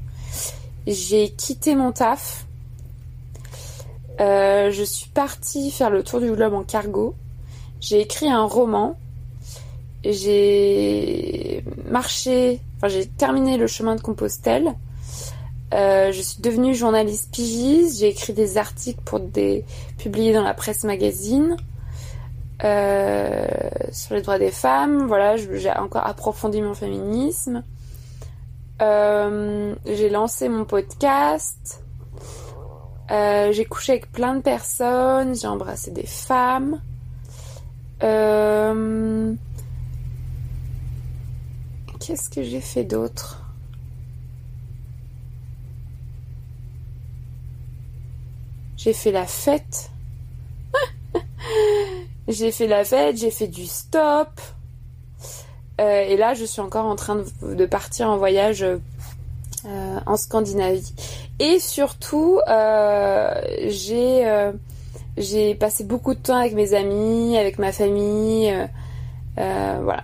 J'ai 0.87 1.29
quitté 1.29 1.75
mon 1.75 1.91
taf. 1.91 2.45
Euh, 4.19 4.71
je 4.71 4.83
suis 4.83 5.09
partie 5.09 5.71
faire 5.71 5.89
le 5.89 6.03
tour 6.03 6.19
du 6.19 6.31
globe 6.31 6.53
en 6.53 6.63
cargo. 6.63 7.15
J'ai 7.79 8.01
écrit 8.01 8.29
un 8.29 8.43
roman. 8.43 8.97
J'ai 10.03 11.63
marché 11.89 12.61
j'ai 12.89 13.05
terminé 13.05 13.57
le 13.57 13.67
chemin 13.67 13.95
de 13.95 14.01
Compostelle. 14.01 14.73
Euh, 15.73 16.11
je 16.11 16.21
suis 16.21 16.41
devenue 16.41 16.75
journaliste 16.75 17.31
pigiste. 17.33 17.99
J'ai 17.99 18.09
écrit 18.09 18.33
des 18.33 18.57
articles 18.57 19.01
pour 19.05 19.19
des 19.19 19.63
publiés 19.97 20.33
dans 20.33 20.43
la 20.43 20.53
presse 20.53 20.83
magazine 20.83 21.55
euh, 22.63 23.45
sur 23.91 24.15
les 24.15 24.21
droits 24.21 24.39
des 24.39 24.51
femmes. 24.51 25.07
Voilà, 25.07 25.37
j'ai 25.37 25.71
encore 25.71 26.05
approfondi 26.05 26.61
mon 26.61 26.73
féminisme. 26.73 27.63
Euh, 28.81 29.75
j'ai 29.85 30.09
lancé 30.09 30.49
mon 30.49 30.65
podcast. 30.65 31.83
j'ai 33.09 33.65
couché 33.65 33.93
avec 33.93 34.11
plein 34.11 34.35
de 34.35 34.41
personnes. 34.41 35.35
J'ai 35.35 35.47
embrassé 35.47 35.91
des 35.91 36.07
femmes. 36.07 36.81
Qu'est-ce 42.01 42.31
que 42.31 42.41
j'ai 42.41 42.61
fait 42.61 42.83
d'autre? 42.83 43.45
J'ai 48.75 48.93
fait 48.93 49.11
la 49.11 49.27
fête. 49.27 49.91
j'ai 52.27 52.51
fait 52.51 52.65
la 52.65 52.83
fête, 52.83 53.17
j'ai 53.17 53.29
fait 53.29 53.47
du 53.47 53.67
stop. 53.67 54.41
Euh, 55.79 56.01
et 56.01 56.17
là, 56.17 56.33
je 56.33 56.43
suis 56.43 56.59
encore 56.59 56.87
en 56.87 56.95
train 56.95 57.23
de, 57.43 57.65
partir 57.67 58.09
en 58.09 58.17
voyage 58.17 58.63
euh, 58.63 58.79
en 60.07 60.17
Scandinavie. 60.17 60.95
Et 61.37 61.59
surtout, 61.59 62.39
euh, 62.47 63.41
j'ai 63.67 64.51
j'ai 65.17 65.53
passé 65.53 65.83
beaucoup 65.83 66.15
de 66.15 66.19
temps 66.19 66.37
avec 66.37 66.53
mes 66.53 66.73
amis, 66.73 67.37
avec 67.37 67.59
ma 67.59 67.71
famille. 67.71 68.51
voilà. 69.35 70.03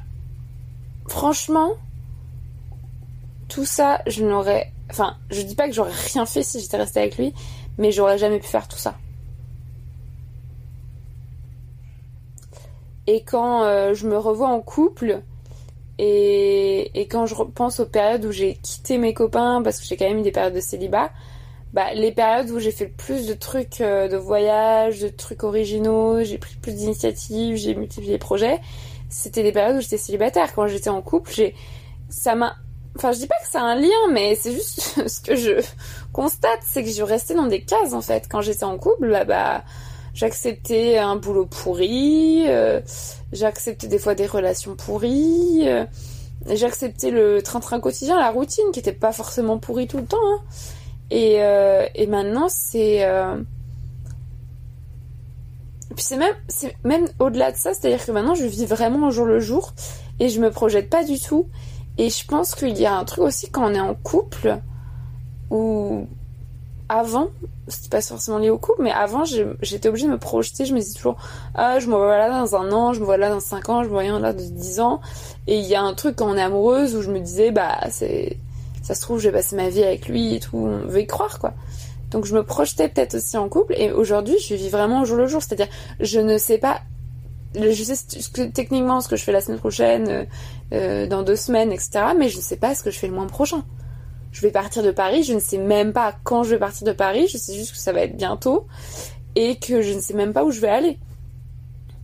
Franchement, 1.08 1.72
tout 3.58 3.66
ça, 3.66 4.04
je 4.06 4.24
n'aurais. 4.24 4.72
Enfin, 4.92 5.18
je 5.32 5.42
dis 5.42 5.56
pas 5.56 5.68
que 5.68 5.74
j'aurais 5.74 5.92
rien 6.14 6.28
fait 6.28 6.44
si 6.44 6.60
j'étais 6.60 6.78
restée 6.78 7.00
avec 7.00 7.18
lui, 7.18 7.34
mais 7.80 7.92
j'aurais 7.92 8.20
jamais 8.20 8.38
pu 8.38 8.46
faire 8.46 8.68
tout 8.68 8.78
ça. 8.78 8.94
Et 13.08 13.24
quand 13.24 13.64
euh, 13.64 13.96
je 13.96 14.08
me 14.08 14.16
revois 14.16 14.50
en 14.50 14.62
couple, 14.62 15.24
et, 15.98 17.02
et 17.02 17.08
quand 17.08 17.26
je 17.26 17.34
pense 17.34 17.80
aux 17.80 17.88
périodes 17.88 18.26
où 18.26 18.32
j'ai 18.32 18.60
quitté 18.62 19.00
mes 19.00 19.16
copains, 19.16 19.64
parce 19.64 19.80
que 19.80 19.88
j'ai 19.88 19.98
quand 19.98 20.08
même 20.08 20.20
eu 20.20 20.22
des 20.22 20.32
périodes 20.32 20.54
de 20.54 20.60
célibat, 20.60 21.10
bah, 21.74 21.96
les 21.96 22.12
périodes 22.12 22.52
où 22.52 22.60
j'ai 22.60 22.72
fait 22.72 22.86
le 22.86 22.92
plus 22.92 23.26
de 23.26 23.34
trucs 23.34 23.82
euh, 23.82 24.08
de 24.08 24.18
voyage, 24.18 25.00
de 25.02 25.08
trucs 25.08 25.44
originaux, 25.44 26.24
j'ai 26.24 26.38
pris 26.38 26.58
plus 26.58 26.74
d'initiatives, 26.74 27.56
j'ai 27.56 27.74
multiplié 27.74 28.12
les 28.12 28.20
projets, 28.20 28.60
c'était 29.10 29.42
des 29.42 29.52
périodes 29.52 29.78
où 29.78 29.82
j'étais 29.82 29.98
célibataire. 29.98 30.54
Quand 30.54 30.68
j'étais 30.68 30.92
en 30.92 31.02
couple, 31.02 31.32
j'ai 31.34 31.56
ça 32.10 32.36
m'a 32.36 32.56
Enfin, 32.98 33.12
je 33.12 33.20
dis 33.20 33.28
pas 33.28 33.36
que 33.36 33.48
c'est 33.48 33.60
un 33.60 33.76
lien, 33.76 34.12
mais 34.12 34.34
c'est 34.34 34.52
juste 34.52 35.08
ce 35.08 35.22
que 35.22 35.36
je 35.36 35.64
constate, 36.14 36.62
c'est 36.64 36.84
que 36.84 36.90
je 36.90 37.04
restais 37.04 37.36
dans 37.36 37.46
des 37.46 37.62
cases 37.62 37.94
en 37.94 38.02
fait. 38.02 38.28
Quand 38.28 38.42
j'étais 38.42 38.64
en 38.64 38.80
couple, 38.80 39.12
bah, 39.12 39.24
bah 39.24 39.64
j'acceptais 40.16 40.98
un 40.98 41.16
boulot 41.16 41.46
pourri, 41.46 42.46
euh, 42.48 42.82
j'acceptais 43.34 43.86
des 43.86 44.00
fois 44.00 44.16
des 44.16 44.26
relations 44.26 44.76
pourries, 44.76 45.70
euh, 45.70 45.86
j'acceptais 46.48 47.12
le 47.12 47.44
train-train 47.44 47.80
quotidien, 47.80 48.18
la 48.18 48.32
routine 48.32 48.66
qui 48.74 48.80
était 48.80 48.94
pas 48.94 49.12
forcément 49.12 49.60
pourrie 49.60 49.88
tout 49.88 49.98
le 49.98 50.06
temps. 50.06 50.18
Hein. 50.18 50.42
Et, 51.12 51.44
euh, 51.44 51.86
et 51.94 52.08
maintenant, 52.08 52.48
c'est 52.50 53.08
puis 55.96 56.04
c'est 56.04 56.18
même, 56.18 56.36
même 56.84 57.08
au-delà 57.20 57.52
de 57.52 57.58
ça, 57.58 57.74
c'est-à-dire 57.74 58.06
que 58.06 58.12
maintenant 58.12 58.36
je 58.36 58.46
vis 58.46 58.66
vraiment 58.66 59.08
au 59.08 59.12
jour 59.12 59.26
le 59.26 59.40
jour 59.40 59.74
et 60.20 60.30
je 60.30 60.40
me 60.40 60.52
projette 60.52 60.90
pas 60.90 61.04
du 61.04 61.20
tout. 61.20 61.48
Et 61.98 62.10
je 62.10 62.26
pense 62.26 62.54
qu'il 62.56 62.78
y 62.78 62.86
a 62.86 62.96
un 62.96 63.06
truc 63.06 63.24
aussi 63.24 63.50
quand 63.50 63.72
on 63.72 63.74
est 63.74 63.80
en 63.80 63.96
couple, 63.96 64.60
où 65.50 66.08
avant, 66.90 67.30
c'était 67.68 67.90
pas 67.90 68.02
forcément 68.02 68.38
lié 68.38 68.50
au 68.50 68.58
couple, 68.58 68.84
mais 68.84 68.92
avant 68.92 69.24
j'étais 69.26 69.90
obligée 69.90 70.06
de 70.06 70.12
me 70.12 70.18
projeter, 70.18 70.66
je 70.66 70.74
me 70.74 70.80
disais 70.80 70.96
toujours, 70.96 71.18
ah 71.56 71.80
je 71.80 71.88
me 71.88 71.96
vois 71.96 72.18
là 72.18 72.30
dans 72.30 72.56
un 72.56 72.72
an, 72.72 72.94
je 72.94 73.00
me 73.00 73.06
vois 73.06 73.18
là 73.18 73.30
dans 73.30 73.40
cinq 73.40 73.70
ans, 73.70 73.84
je 73.84 73.90
me 73.90 73.94
vois 73.94 74.04
là 74.04 74.32
de 74.32 74.42
dix 74.42 74.80
ans. 74.80 75.02
Et 75.48 75.58
il 75.58 75.66
y 75.66 75.76
a 75.76 75.82
un 75.82 75.94
truc 75.94 76.18
quand 76.18 76.30
on 76.30 76.38
est 76.38 76.42
amoureuse 76.42 76.96
où 76.96 77.02
je 77.02 77.12
me 77.12 77.20
disais, 77.20 77.52
bah 77.52 77.78
ça 77.90 78.96
se 78.96 79.02
trouve, 79.02 79.20
je 79.20 79.28
vais 79.30 79.38
passer 79.38 79.56
ma 79.56 79.70
vie 79.70 79.84
avec 79.84 80.08
lui 80.08 80.36
et 80.36 80.40
tout, 80.40 80.58
on 80.58 80.88
veut 80.88 81.02
y 81.02 81.08
croire 81.08 81.40
quoi. 81.40 81.54
Donc 82.12 82.24
je 82.24 82.34
me 82.34 82.44
projetais 82.44 82.88
peut-être 82.88 83.16
aussi 83.16 83.36
en 83.36 83.50
couple 83.50 83.74
et 83.76 83.92
aujourd'hui 83.92 84.38
je 84.40 84.56
vis 84.56 84.70
vraiment 84.70 85.02
au 85.02 85.06
jour 85.06 85.18
le 85.18 85.28
jour, 85.28 85.42
c'est-à-dire 85.42 85.68
je 86.00 86.20
ne 86.20 86.38
sais 86.38 86.58
pas 86.58 86.80
je 87.58 87.84
sais 87.84 88.50
techniquement 88.52 89.02
ce 89.02 89.08
que 89.08 89.16
je 89.16 89.24
fais 89.24 89.32
la 89.32 89.42
semaine 89.42 89.60
prochaine, 89.60 90.08
euh, 90.10 90.26
euh, 90.74 91.08
dans 91.08 91.24
deux 91.24 91.36
semaines, 91.36 91.72
etc. 91.72 92.06
Mais 92.18 92.30
je 92.30 92.38
ne 92.38 92.42
sais 92.42 92.58
pas 92.58 92.76
ce 92.76 92.84
que 92.84 92.92
je 92.92 93.00
fais 93.00 93.08
le 93.08 93.14
mois 93.14 93.28
prochain. 93.28 93.64
Je 94.32 94.42
vais 94.42 94.52
partir 94.52 94.84
de 94.84 94.92
Paris, 94.92 95.24
je 95.24 95.34
ne 95.34 95.40
sais 95.40 95.58
même 95.58 95.94
pas 95.94 96.14
quand 96.24 96.44
je 96.44 96.52
vais 96.52 96.60
partir 96.60 96.86
de 96.86 96.92
Paris, 96.92 97.28
je 97.28 97.38
sais 97.38 97.56
juste 97.56 97.72
que 97.72 97.78
ça 97.78 97.92
va 97.94 98.02
être 98.02 98.16
bientôt 98.16 98.68
et 99.36 99.58
que 99.58 99.82
je 99.82 99.94
ne 99.94 100.00
sais 100.00 100.14
même 100.14 100.34
pas 100.34 100.44
où 100.44 100.52
je 100.52 100.60
vais 100.60 100.70
aller. 100.70 101.00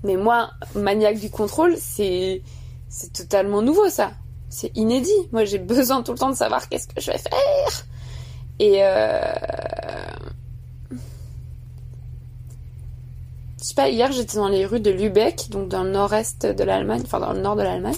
Mais 0.04 0.16
moi, 0.16 0.52
maniaque 0.76 1.20
du 1.20 1.30
contrôle, 1.30 1.76
c'est 1.78 2.42
c'est 2.90 3.12
totalement 3.12 3.62
nouveau 3.62 3.90
ça. 3.90 4.12
C'est 4.50 4.76
inédit. 4.76 5.12
Moi, 5.32 5.46
j'ai 5.46 5.58
besoin 5.60 6.04
tout 6.04 6.12
le 6.12 6.18
temps 6.18 6.30
de 6.30 6.36
savoir 6.36 6.70
qu'est-ce 6.70 6.88
que 6.88 7.00
je 7.02 7.12
vais 7.12 7.18
faire. 7.18 7.86
Et 8.60 8.80
euh 8.82 9.24
sais 13.74 13.82
pas, 13.82 13.90
hier 13.90 14.12
j'étais 14.12 14.38
dans 14.38 14.48
les 14.48 14.66
rues 14.66 14.80
de 14.80 14.92
Lübeck, 14.92 15.50
donc 15.50 15.68
dans 15.68 15.84
le 15.84 15.92
nord-est 15.92 16.46
de 16.46 16.64
l'Allemagne, 16.64 17.02
enfin 17.06 17.20
dans 17.20 17.34
le 17.34 17.40
nord 17.40 17.56
de 17.56 17.64
l'Allemagne. 17.64 17.96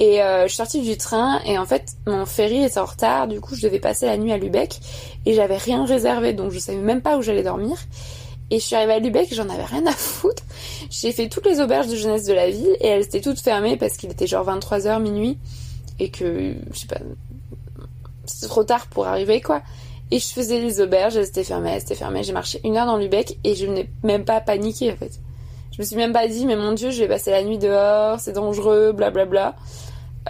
Et 0.00 0.22
euh, 0.22 0.42
je 0.42 0.48
suis 0.48 0.56
sortie 0.56 0.82
du 0.82 0.96
train 0.96 1.40
et 1.44 1.58
en 1.58 1.66
fait 1.66 1.96
mon 2.06 2.24
ferry 2.24 2.64
était 2.64 2.78
en 2.78 2.84
retard, 2.84 3.26
du 3.26 3.40
coup 3.40 3.54
je 3.54 3.62
devais 3.62 3.80
passer 3.80 4.06
la 4.06 4.16
nuit 4.16 4.32
à 4.32 4.38
Lübeck 4.38 4.78
et 5.26 5.34
j'avais 5.34 5.56
rien 5.56 5.84
réservé 5.84 6.32
donc 6.32 6.52
je 6.52 6.60
savais 6.60 6.78
même 6.78 7.02
pas 7.02 7.16
où 7.16 7.22
j'allais 7.22 7.42
dormir. 7.42 7.76
Et 8.50 8.60
je 8.60 8.64
suis 8.64 8.76
arrivée 8.76 8.94
à 8.94 8.98
Lübeck, 8.98 9.34
j'en 9.34 9.48
avais 9.50 9.64
rien 9.64 9.86
à 9.86 9.92
foutre. 9.92 10.42
J'ai 10.88 11.12
fait 11.12 11.28
toutes 11.28 11.46
les 11.46 11.60
auberges 11.60 11.88
de 11.88 11.96
jeunesse 11.96 12.24
de 12.24 12.32
la 12.32 12.48
ville 12.48 12.76
et 12.80 12.86
elles 12.86 13.04
étaient 13.04 13.20
toutes 13.20 13.40
fermées 13.40 13.76
parce 13.76 13.96
qu'il 13.96 14.10
était 14.10 14.26
genre 14.26 14.46
23h 14.46 15.02
minuit 15.02 15.38
et 15.98 16.10
que 16.10 16.54
je 16.72 16.78
sais 16.78 16.86
c'était 18.24 18.46
trop 18.46 18.64
tard 18.64 18.86
pour 18.86 19.06
arriver 19.06 19.40
quoi. 19.40 19.62
Et 20.10 20.18
je 20.18 20.26
faisais 20.26 20.60
les 20.60 20.80
auberges, 20.80 21.16
elles 21.16 21.26
étaient 21.26 21.44
fermées, 21.44 21.70
elles 21.70 21.82
étaient 21.82 21.94
fermées. 21.94 22.22
J'ai 22.22 22.32
marché 22.32 22.60
une 22.64 22.76
heure 22.76 22.86
dans 22.86 22.96
Lubeck 22.96 23.38
et 23.44 23.54
je 23.54 23.66
n'ai 23.66 23.90
même 24.02 24.24
pas 24.24 24.40
paniqué 24.40 24.90
en 24.92 24.96
fait. 24.96 25.20
Je 25.72 25.82
me 25.82 25.86
suis 25.86 25.96
même 25.96 26.12
pas 26.12 26.26
dit, 26.26 26.46
mais 26.46 26.56
mon 26.56 26.72
dieu, 26.72 26.90
je 26.90 27.00
vais 27.00 27.08
passer 27.08 27.30
la 27.30 27.44
nuit 27.44 27.58
dehors, 27.58 28.18
c'est 28.18 28.32
dangereux, 28.32 28.92
blablabla. 28.92 29.24
Bla, 29.24 29.52
bla. 29.52 29.56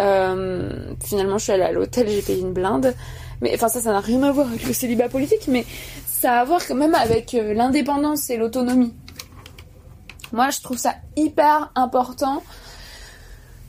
Euh, 0.00 0.94
finalement, 1.02 1.38
je 1.38 1.44
suis 1.44 1.52
allée 1.52 1.62
à 1.62 1.72
l'hôtel, 1.72 2.08
j'ai 2.08 2.22
payé 2.22 2.40
une 2.40 2.52
blinde. 2.52 2.94
Mais 3.40 3.54
enfin, 3.54 3.68
ça, 3.68 3.80
ça 3.80 3.92
n'a 3.92 4.00
rien 4.00 4.22
à 4.22 4.32
voir 4.32 4.48
avec 4.48 4.66
le 4.66 4.72
célibat 4.72 5.08
politique, 5.08 5.46
mais 5.48 5.64
ça 6.06 6.34
a 6.34 6.40
à 6.40 6.44
voir 6.44 6.66
quand 6.66 6.74
même 6.74 6.94
avec 6.94 7.34
euh, 7.34 7.54
l'indépendance 7.54 8.30
et 8.30 8.36
l'autonomie. 8.36 8.92
Moi, 10.32 10.50
je 10.50 10.60
trouve 10.60 10.76
ça 10.76 10.94
hyper 11.16 11.70
important 11.74 12.42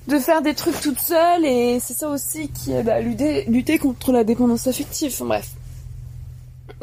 de 0.07 0.17
faire 0.17 0.41
des 0.41 0.55
trucs 0.55 0.79
toute 0.81 0.99
seule 0.99 1.45
et 1.45 1.79
c'est 1.79 1.93
ça 1.93 2.09
aussi 2.09 2.49
qui 2.49 2.71
est 2.71 2.81
bah, 2.83 2.99
lutter, 2.99 3.45
lutter 3.45 3.77
contre 3.77 4.11
la 4.11 4.23
dépendance 4.23 4.65
affective. 4.67 5.15
bref. 5.21 5.51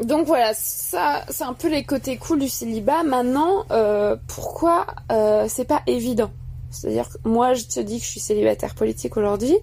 Donc 0.03 0.27
voilà, 0.27 0.53
ça 0.55 1.25
c'est 1.29 1.45
un 1.45 1.55
peu 1.55 1.69
les 1.69 1.85
côtés 1.85 2.17
cool 2.17 2.41
du 2.41 2.49
célibat. 2.49 3.03
Maintenant, 3.03 3.65
euh, 3.71 4.17
pourquoi 4.27 4.87
euh, 5.11 5.47
c'est 5.49 5.65
pas 5.65 5.83
évident? 5.87 6.31
C'est-à-dire 6.71 7.09
que 7.09 7.29
moi 7.29 7.55
je 7.55 7.65
te 7.65 7.81
dis 7.81 7.99
que 7.99 8.05
je 8.05 8.11
suis 8.11 8.21
célibataire 8.21 8.75
politique 8.75 9.17
aujourd'hui, 9.17 9.57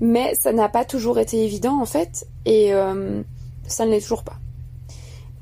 mais 0.00 0.34
ça 0.38 0.52
n'a 0.52 0.68
pas 0.68 0.84
toujours 0.84 1.18
été 1.18 1.42
évident 1.44 1.80
en 1.80 1.86
fait, 1.86 2.26
et 2.44 2.72
euh, 2.72 3.22
ça 3.66 3.84
ne 3.86 3.90
l'est 3.90 4.00
toujours 4.00 4.22
pas. 4.22 4.36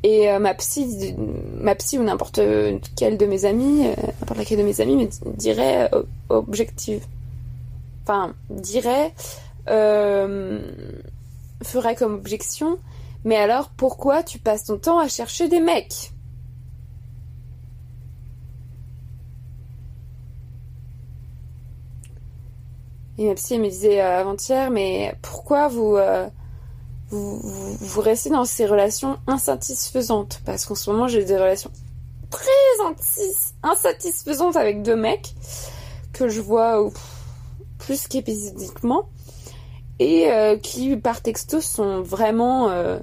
Et 0.04 0.36
ma 0.40 0.52
psy, 0.54 1.14
ma 1.60 1.76
psy 1.76 1.96
ou 1.96 2.02
n'importe 2.02 2.40
quel 2.96 3.16
de 3.16 3.24
mes 3.24 3.44
amis, 3.44 3.84
n'importe 3.86 4.36
laquelle 4.36 4.58
de 4.58 4.64
mes 4.64 4.80
amis 4.80 4.96
me 4.96 5.36
dirait 5.36 5.88
objective 6.28 7.06
enfin, 8.02 8.34
dirait, 8.50 9.12
euh, 9.68 10.60
ferait 11.62 11.94
comme 11.94 12.14
objection, 12.14 12.78
mais 13.24 13.36
alors 13.36 13.70
pourquoi 13.70 14.22
tu 14.22 14.38
passes 14.38 14.64
ton 14.64 14.78
temps 14.78 14.98
à 14.98 15.08
chercher 15.08 15.48
des 15.48 15.60
mecs? 15.60 16.12
Et 23.18 23.26
ma 23.28 23.34
psy 23.34 23.58
me 23.58 23.68
disait 23.68 24.00
euh, 24.00 24.20
avant-hier, 24.20 24.70
mais 24.70 25.14
pourquoi 25.22 25.70
euh, 25.72 26.28
vous, 27.10 27.40
vous, 27.78 28.00
restez 28.00 28.30
dans 28.30 28.46
ces 28.46 28.66
relations 28.66 29.18
insatisfaisantes? 29.26 30.40
Parce 30.44 30.64
qu'en 30.64 30.74
ce 30.74 30.90
moment, 30.90 31.08
j'ai 31.08 31.24
des 31.24 31.36
relations 31.36 31.70
très 32.30 32.48
insatisfaisantes 33.62 34.56
avec 34.56 34.82
deux 34.82 34.96
mecs 34.96 35.34
que 36.12 36.28
je 36.28 36.40
vois 36.40 36.90
plus 37.78 38.08
qu'épisodiquement 38.08 39.08
et 39.98 40.30
euh, 40.30 40.56
qui 40.56 40.96
par 40.96 41.20
texto 41.20 41.60
sont 41.60 42.02
vraiment 42.02 42.70
euh, 42.70 42.98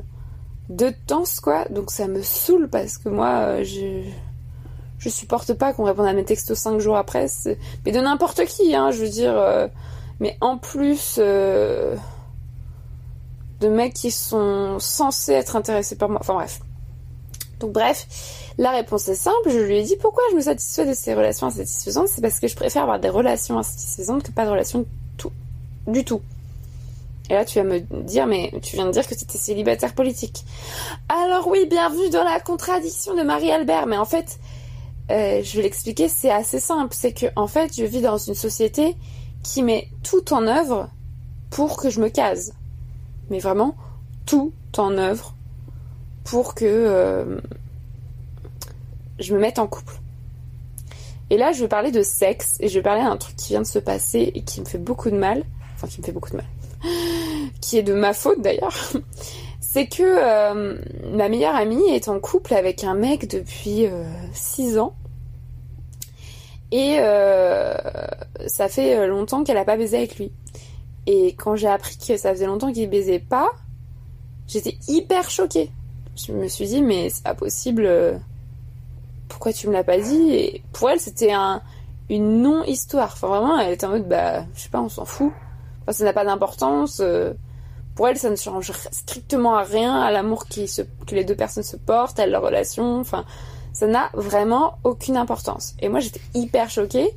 de 0.70 0.94
temps 1.08 1.24
quoi. 1.42 1.66
Donc 1.70 1.92
ça 1.92 2.08
me 2.08 2.22
saoule 2.22 2.70
parce 2.70 2.98
que 2.98 3.10
moi 3.10 3.40
euh, 3.40 3.64
je 3.64 4.04
je 4.98 5.10
supporte 5.10 5.54
pas 5.54 5.74
qu'on 5.74 5.84
réponde 5.84 6.08
à 6.08 6.14
mes 6.14 6.26
textos 6.26 6.58
cinq 6.58 6.80
jours 6.80 6.98
après. 6.98 7.28
Mais 7.86 7.92
de 7.92 8.00
n'importe 8.00 8.46
qui 8.46 8.76
hein 8.76 8.92
je 8.92 9.02
veux 9.02 9.10
dire 9.10 9.70
mais 10.20 10.38
en 10.42 10.58
plus 10.58 11.20
de 13.60 13.68
mecs 13.68 13.94
qui 13.94 14.12
sont 14.12 14.80
censés 14.80 15.34
être 15.34 15.56
intéressés 15.56 15.96
par 15.96 16.10
moi. 16.10 16.20
Enfin 16.22 16.34
bref. 16.34 16.62
Donc 17.60 17.74
bref, 17.74 18.08
la 18.58 18.72
réponse 18.72 19.08
est 19.10 19.16
simple, 19.16 19.50
je 19.50 19.60
lui 19.60 19.78
ai 19.78 19.84
dit 19.84 19.98
pourquoi 19.98 20.24
je 20.32 20.38
me 20.38 20.42
satisfais 20.42 20.86
de 20.86 20.94
ces 20.94 21.14
relations 21.14 21.48
insatisfaisantes, 21.48 22.08
c'est 22.08 22.22
parce 22.22 22.40
que 22.40 22.48
je 22.48 22.56
préfère 22.56 22.84
avoir 22.84 23.00
des 23.00 23.10
relations 23.10 23.58
insatisfaisantes 23.58 24.24
que 24.24 24.32
pas 24.32 24.46
de 24.46 24.52
relations 24.52 24.86
du 25.88 26.06
tout. 26.06 26.22
Et 27.30 27.34
là, 27.34 27.46
tu 27.46 27.60
vas 27.60 27.64
me 27.64 27.80
dire, 27.80 28.26
mais 28.26 28.52
tu 28.64 28.76
viens 28.76 28.88
de 28.88 28.92
dire 28.92 29.08
que 29.08 29.14
tu 29.14 29.38
célibataire 29.38 29.94
politique. 29.94 30.44
Alors 31.10 31.48
oui, 31.48 31.68
bienvenue 31.70 32.10
dans 32.10 32.24
la 32.24 32.40
contradiction 32.40 33.16
de 33.16 33.22
Marie-Albert, 33.22 33.86
mais 33.86 33.98
en 33.98 34.06
fait, 34.06 34.40
euh, 35.12 35.42
je 35.44 35.58
vais 35.58 35.64
l'expliquer, 35.64 36.10
c'est 36.10 36.32
assez 36.32 36.60
simple. 36.60 36.96
C'est 36.98 37.14
que, 37.14 37.28
en 37.36 37.48
fait, 37.48 37.76
je 37.76 37.84
vis 37.86 38.02
dans 38.02 38.18
une 38.18 38.34
société 38.34 38.96
qui 39.44 39.62
met 39.62 39.90
tout 40.04 40.34
en 40.34 40.48
œuvre 40.48 40.90
pour 41.52 41.78
que 41.78 41.92
je 41.92 42.00
me 42.00 42.10
case. 42.10 42.54
Mais 43.30 43.40
vraiment, 43.40 43.76
tout 44.26 44.52
en 44.78 44.98
œuvre 44.98 45.36
pour 46.24 46.56
que 46.56 46.66
euh, 46.66 47.40
je 49.20 49.36
me 49.36 49.40
mette 49.40 49.60
en 49.60 49.68
couple. 49.68 50.00
Et 51.30 51.38
là, 51.38 51.52
je 51.52 51.62
vais 51.62 51.68
parler 51.68 51.92
de 51.92 52.02
sexe 52.02 52.58
et 52.60 52.70
je 52.70 52.74
vais 52.74 52.84
parler 52.84 53.04
d'un 53.04 53.18
truc 53.18 53.36
qui 53.36 53.50
vient 53.50 53.62
de 53.62 53.68
se 53.68 53.78
passer 53.78 54.32
et 54.34 54.42
qui 54.42 54.62
me 54.62 54.66
fait 54.66 54.80
beaucoup 54.80 55.12
de 55.12 55.18
mal. 55.18 55.44
Enfin, 55.76 55.88
qui 55.88 56.02
me 56.02 56.06
fait 56.06 56.12
beaucoup 56.12 56.32
de 56.32 56.38
mal. 56.38 56.46
Qui 57.62 57.78
est 57.78 57.84
de 57.84 57.94
ma 57.94 58.14
faute 58.14 58.42
d'ailleurs. 58.42 58.76
C'est 59.60 59.88
que 59.88 60.02
euh, 60.02 60.78
ma 61.14 61.30
meilleure 61.30 61.56
amie 61.56 61.84
est 61.90 62.08
en 62.08 62.20
couple 62.20 62.56
avec 62.56 62.84
un 62.84 62.96
mec 62.96 63.30
depuis 63.30 63.88
6 64.34 64.78
euh, 64.78 64.82
ans. 64.82 64.96
Et 66.72 66.98
ça 68.48 68.68
fait 68.68 69.08
longtemps 69.08 69.44
qu'elle 69.44 69.58
a 69.58 69.66
pas 69.66 69.78
baisé 69.78 69.98
avec 69.98 70.18
lui. 70.18 70.32
Et 71.08 71.34
quand 71.34 71.56
j'ai 71.56 71.68
appris 71.68 71.98
que 71.98 72.18
ça 72.18 72.32
faisait 72.32 72.46
longtemps 72.46 72.72
qu'il 72.72 72.90
baisait 72.90 73.20
pas, 73.20 73.50
j'étais 74.48 74.78
hyper 74.88 75.30
choquée 75.30 75.72
je 76.28 76.34
me 76.34 76.48
suis 76.48 76.68
dit, 76.68 76.82
mais 76.82 77.10
c'est 77.10 77.24
pas 77.24 77.36
possible. 77.36 77.84
Euh, 77.86 78.18
pourquoi 79.28 79.54
tu 79.54 79.68
me 79.68 79.74
l'as 79.74 79.84
pas 79.84 80.00
dit? 80.00 80.32
Et 80.32 80.64
pour 80.74 80.90
elle, 80.90 81.00
c'était 81.00 81.32
un, 81.32 81.62
une 82.10 82.42
non-histoire. 82.42 83.12
Enfin, 83.14 83.28
vraiment, 83.28 83.60
elle 83.60 83.74
était 83.74 83.86
en 83.86 83.92
mode, 83.92 84.08
bah, 84.08 84.44
je 84.56 84.62
sais 84.62 84.70
pas, 84.70 84.82
on 84.82 84.90
s'en 84.90 85.06
fout. 85.06 85.32
Ça 85.92 86.04
n'a 86.04 86.14
pas 86.14 86.26
d'importance. 86.26 87.00
Euh, 87.02 87.34
pour 87.96 88.08
elle, 88.08 88.18
ça 88.18 88.30
ne 88.30 88.36
change 88.36 88.72
strictement 88.92 89.56
à 89.56 89.64
rien 89.64 90.00
à 90.00 90.12
l'amour 90.12 90.46
que 90.48 91.16
les 91.16 91.24
deux 91.24 91.36
personnes 91.36 91.64
se 91.64 91.76
portent, 91.76 92.20
à 92.20 92.28
leur 92.28 92.44
relation. 92.44 93.00
Enfin, 93.00 93.26
ça 93.74 93.88
n'a 93.88 94.10
vraiment 94.14 94.78
aucune 94.84 95.18
importance. 95.18 95.76
Et 95.80 95.90
moi, 95.90 96.00
j'étais 96.00 96.22
hyper 96.34 96.70
choquée 96.70 97.14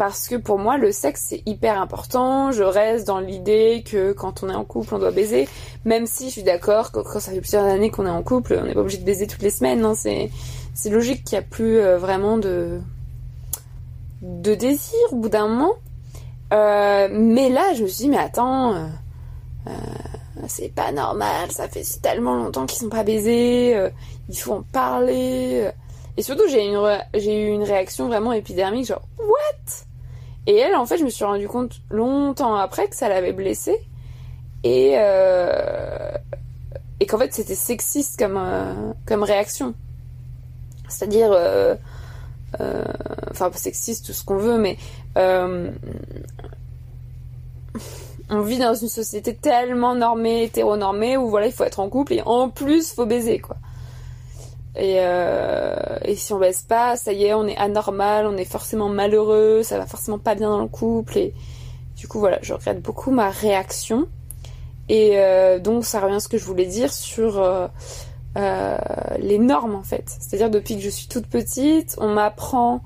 parce 0.00 0.28
que 0.28 0.36
pour 0.36 0.58
moi 0.58 0.78
le 0.78 0.92
sexe 0.92 1.26
c'est 1.28 1.42
hyper 1.44 1.78
important. 1.78 2.52
Je 2.52 2.62
reste 2.62 3.06
dans 3.06 3.20
l'idée 3.20 3.84
que 3.84 4.12
quand 4.12 4.42
on 4.42 4.48
est 4.48 4.54
en 4.54 4.64
couple 4.64 4.94
on 4.94 4.98
doit 4.98 5.10
baiser, 5.10 5.46
même 5.84 6.06
si 6.06 6.28
je 6.28 6.30
suis 6.30 6.42
d'accord 6.42 6.90
que 6.90 7.00
quand 7.00 7.20
ça 7.20 7.32
fait 7.32 7.42
plusieurs 7.42 7.64
années 7.64 7.90
qu'on 7.90 8.06
est 8.06 8.10
en 8.10 8.22
couple, 8.22 8.58
on 8.58 8.64
n'est 8.64 8.72
pas 8.72 8.80
obligé 8.80 8.96
de 8.96 9.04
baiser 9.04 9.26
toutes 9.26 9.42
les 9.42 9.50
semaines. 9.50 9.84
Hein. 9.84 9.94
C'est 9.94 10.30
c'est 10.72 10.88
logique 10.88 11.24
qu'il 11.24 11.38
n'y 11.38 11.44
a 11.44 11.46
plus 11.46 11.76
euh, 11.76 11.98
vraiment 11.98 12.38
de 12.38 12.80
de 14.22 14.54
désir 14.54 14.98
au 15.12 15.16
bout 15.16 15.28
d'un 15.28 15.48
moment. 15.48 15.74
Euh, 16.52 17.08
mais 17.12 17.48
là 17.48 17.72
je 17.74 17.82
me 17.82 17.88
suis 17.88 18.04
dit 18.04 18.08
mais 18.10 18.18
attends. 18.18 18.74
Euh, 18.74 19.70
c'est 20.46 20.74
pas 20.74 20.90
normal, 20.90 21.52
ça 21.52 21.68
fait 21.68 21.84
tellement 22.00 22.34
longtemps 22.34 22.66
qu'ils 22.66 22.78
sont 22.78 22.88
pas 22.88 23.04
baisés, 23.04 23.76
il 24.28 24.36
faut 24.36 24.54
en 24.54 24.62
parler. 24.62 25.70
Et 26.16 26.22
surtout, 26.22 26.44
j'ai 26.48 26.66
eu 26.66 27.48
une 27.48 27.62
réaction 27.62 28.08
vraiment 28.08 28.32
épidermique, 28.32 28.86
genre, 28.86 29.02
what? 29.18 29.86
Et 30.46 30.56
elle, 30.56 30.74
en 30.74 30.86
fait, 30.86 30.98
je 30.98 31.04
me 31.04 31.08
suis 31.08 31.24
rendu 31.24 31.48
compte 31.48 31.80
longtemps 31.90 32.56
après 32.56 32.88
que 32.88 32.96
ça 32.96 33.08
l'avait 33.08 33.32
blessée. 33.32 33.78
Et, 34.64 34.94
euh, 34.96 36.10
qu'en 37.08 37.18
fait, 37.18 37.32
c'était 37.32 37.54
sexiste 37.54 38.18
comme, 38.18 38.36
euh, 38.36 38.92
réaction. 39.24 39.74
C'est-à-dire, 40.88 41.30
euh, 41.32 41.74
enfin, 42.58 43.50
sexiste, 43.54 44.06
tout 44.06 44.12
ce 44.12 44.24
qu'on 44.24 44.36
veut, 44.36 44.58
mais 44.58 44.76
on 48.30 48.42
vit 48.42 48.58
dans 48.58 48.74
une 48.74 48.88
société 48.88 49.34
tellement 49.34 49.94
normée, 49.94 50.44
hétéronormée, 50.44 51.16
où 51.16 51.28
voilà, 51.28 51.46
il 51.46 51.52
faut 51.52 51.64
être 51.64 51.80
en 51.80 51.88
couple 51.88 52.14
et 52.14 52.22
en 52.24 52.48
plus, 52.48 52.92
faut 52.92 53.06
baiser, 53.06 53.40
quoi. 53.40 53.56
Et, 54.76 55.00
euh, 55.00 55.76
si 56.14 56.32
on 56.32 56.38
baisse 56.38 56.62
pas, 56.62 56.96
ça 56.96 57.12
y 57.12 57.24
est, 57.24 57.34
on 57.34 57.46
est 57.46 57.56
anormal, 57.56 58.26
on 58.26 58.36
est 58.36 58.44
forcément 58.44 58.88
malheureux, 58.88 59.62
ça 59.64 59.78
va 59.78 59.86
forcément 59.86 60.18
pas 60.18 60.36
bien 60.36 60.48
dans 60.48 60.60
le 60.60 60.68
couple. 60.68 61.18
Et 61.18 61.34
du 61.96 62.06
coup, 62.06 62.20
voilà, 62.20 62.38
je 62.42 62.54
regrette 62.54 62.80
beaucoup 62.80 63.10
ma 63.10 63.30
réaction. 63.30 64.06
Et 64.88 65.18
euh, 65.18 65.58
donc, 65.58 65.84
ça 65.84 66.00
revient 66.00 66.16
à 66.16 66.20
ce 66.20 66.28
que 66.28 66.38
je 66.38 66.44
voulais 66.44 66.66
dire 66.66 66.92
sur 66.92 67.40
euh, 67.40 67.66
euh 68.36 68.76
les 69.18 69.38
normes, 69.38 69.74
en 69.74 69.82
fait. 69.82 70.16
C'est-à-dire, 70.18 70.50
depuis 70.50 70.76
que 70.76 70.82
je 70.82 70.88
suis 70.88 71.08
toute 71.08 71.26
petite, 71.26 71.96
on 71.98 72.08
m'apprend, 72.08 72.82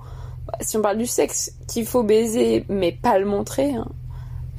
si 0.60 0.76
on 0.76 0.82
parle 0.82 0.98
du 0.98 1.06
sexe, 1.06 1.52
qu'il 1.68 1.86
faut 1.86 2.02
baiser, 2.02 2.64
mais 2.68 2.92
pas 2.92 3.18
le 3.18 3.26
montrer. 3.26 3.74
Hein. 3.74 3.88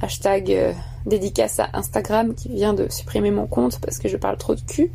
Hashtag 0.00 0.52
euh, 0.52 0.72
dédicace 1.06 1.58
à 1.60 1.70
Instagram 1.72 2.34
qui 2.34 2.48
vient 2.48 2.74
de 2.74 2.88
supprimer 2.90 3.30
mon 3.30 3.46
compte 3.46 3.80
parce 3.80 3.98
que 3.98 4.08
je 4.08 4.16
parle 4.16 4.36
trop 4.36 4.54
de 4.54 4.60
cul. 4.60 4.92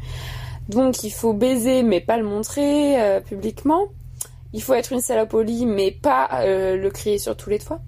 Donc 0.69 1.03
il 1.03 1.09
faut 1.09 1.33
baiser 1.33 1.81
mais 1.81 2.01
pas 2.01 2.17
le 2.17 2.23
montrer 2.23 3.01
euh, 3.01 3.19
publiquement. 3.19 3.87
Il 4.53 4.61
faut 4.61 4.75
être 4.75 4.91
une 4.91 5.01
salopolie 5.01 5.65
mais 5.65 5.89
pas 5.89 6.43
le 6.45 6.89
crier 6.89 7.17
sur 7.17 7.35
tous 7.35 7.49
les 7.49 7.57
toits. 7.57 7.81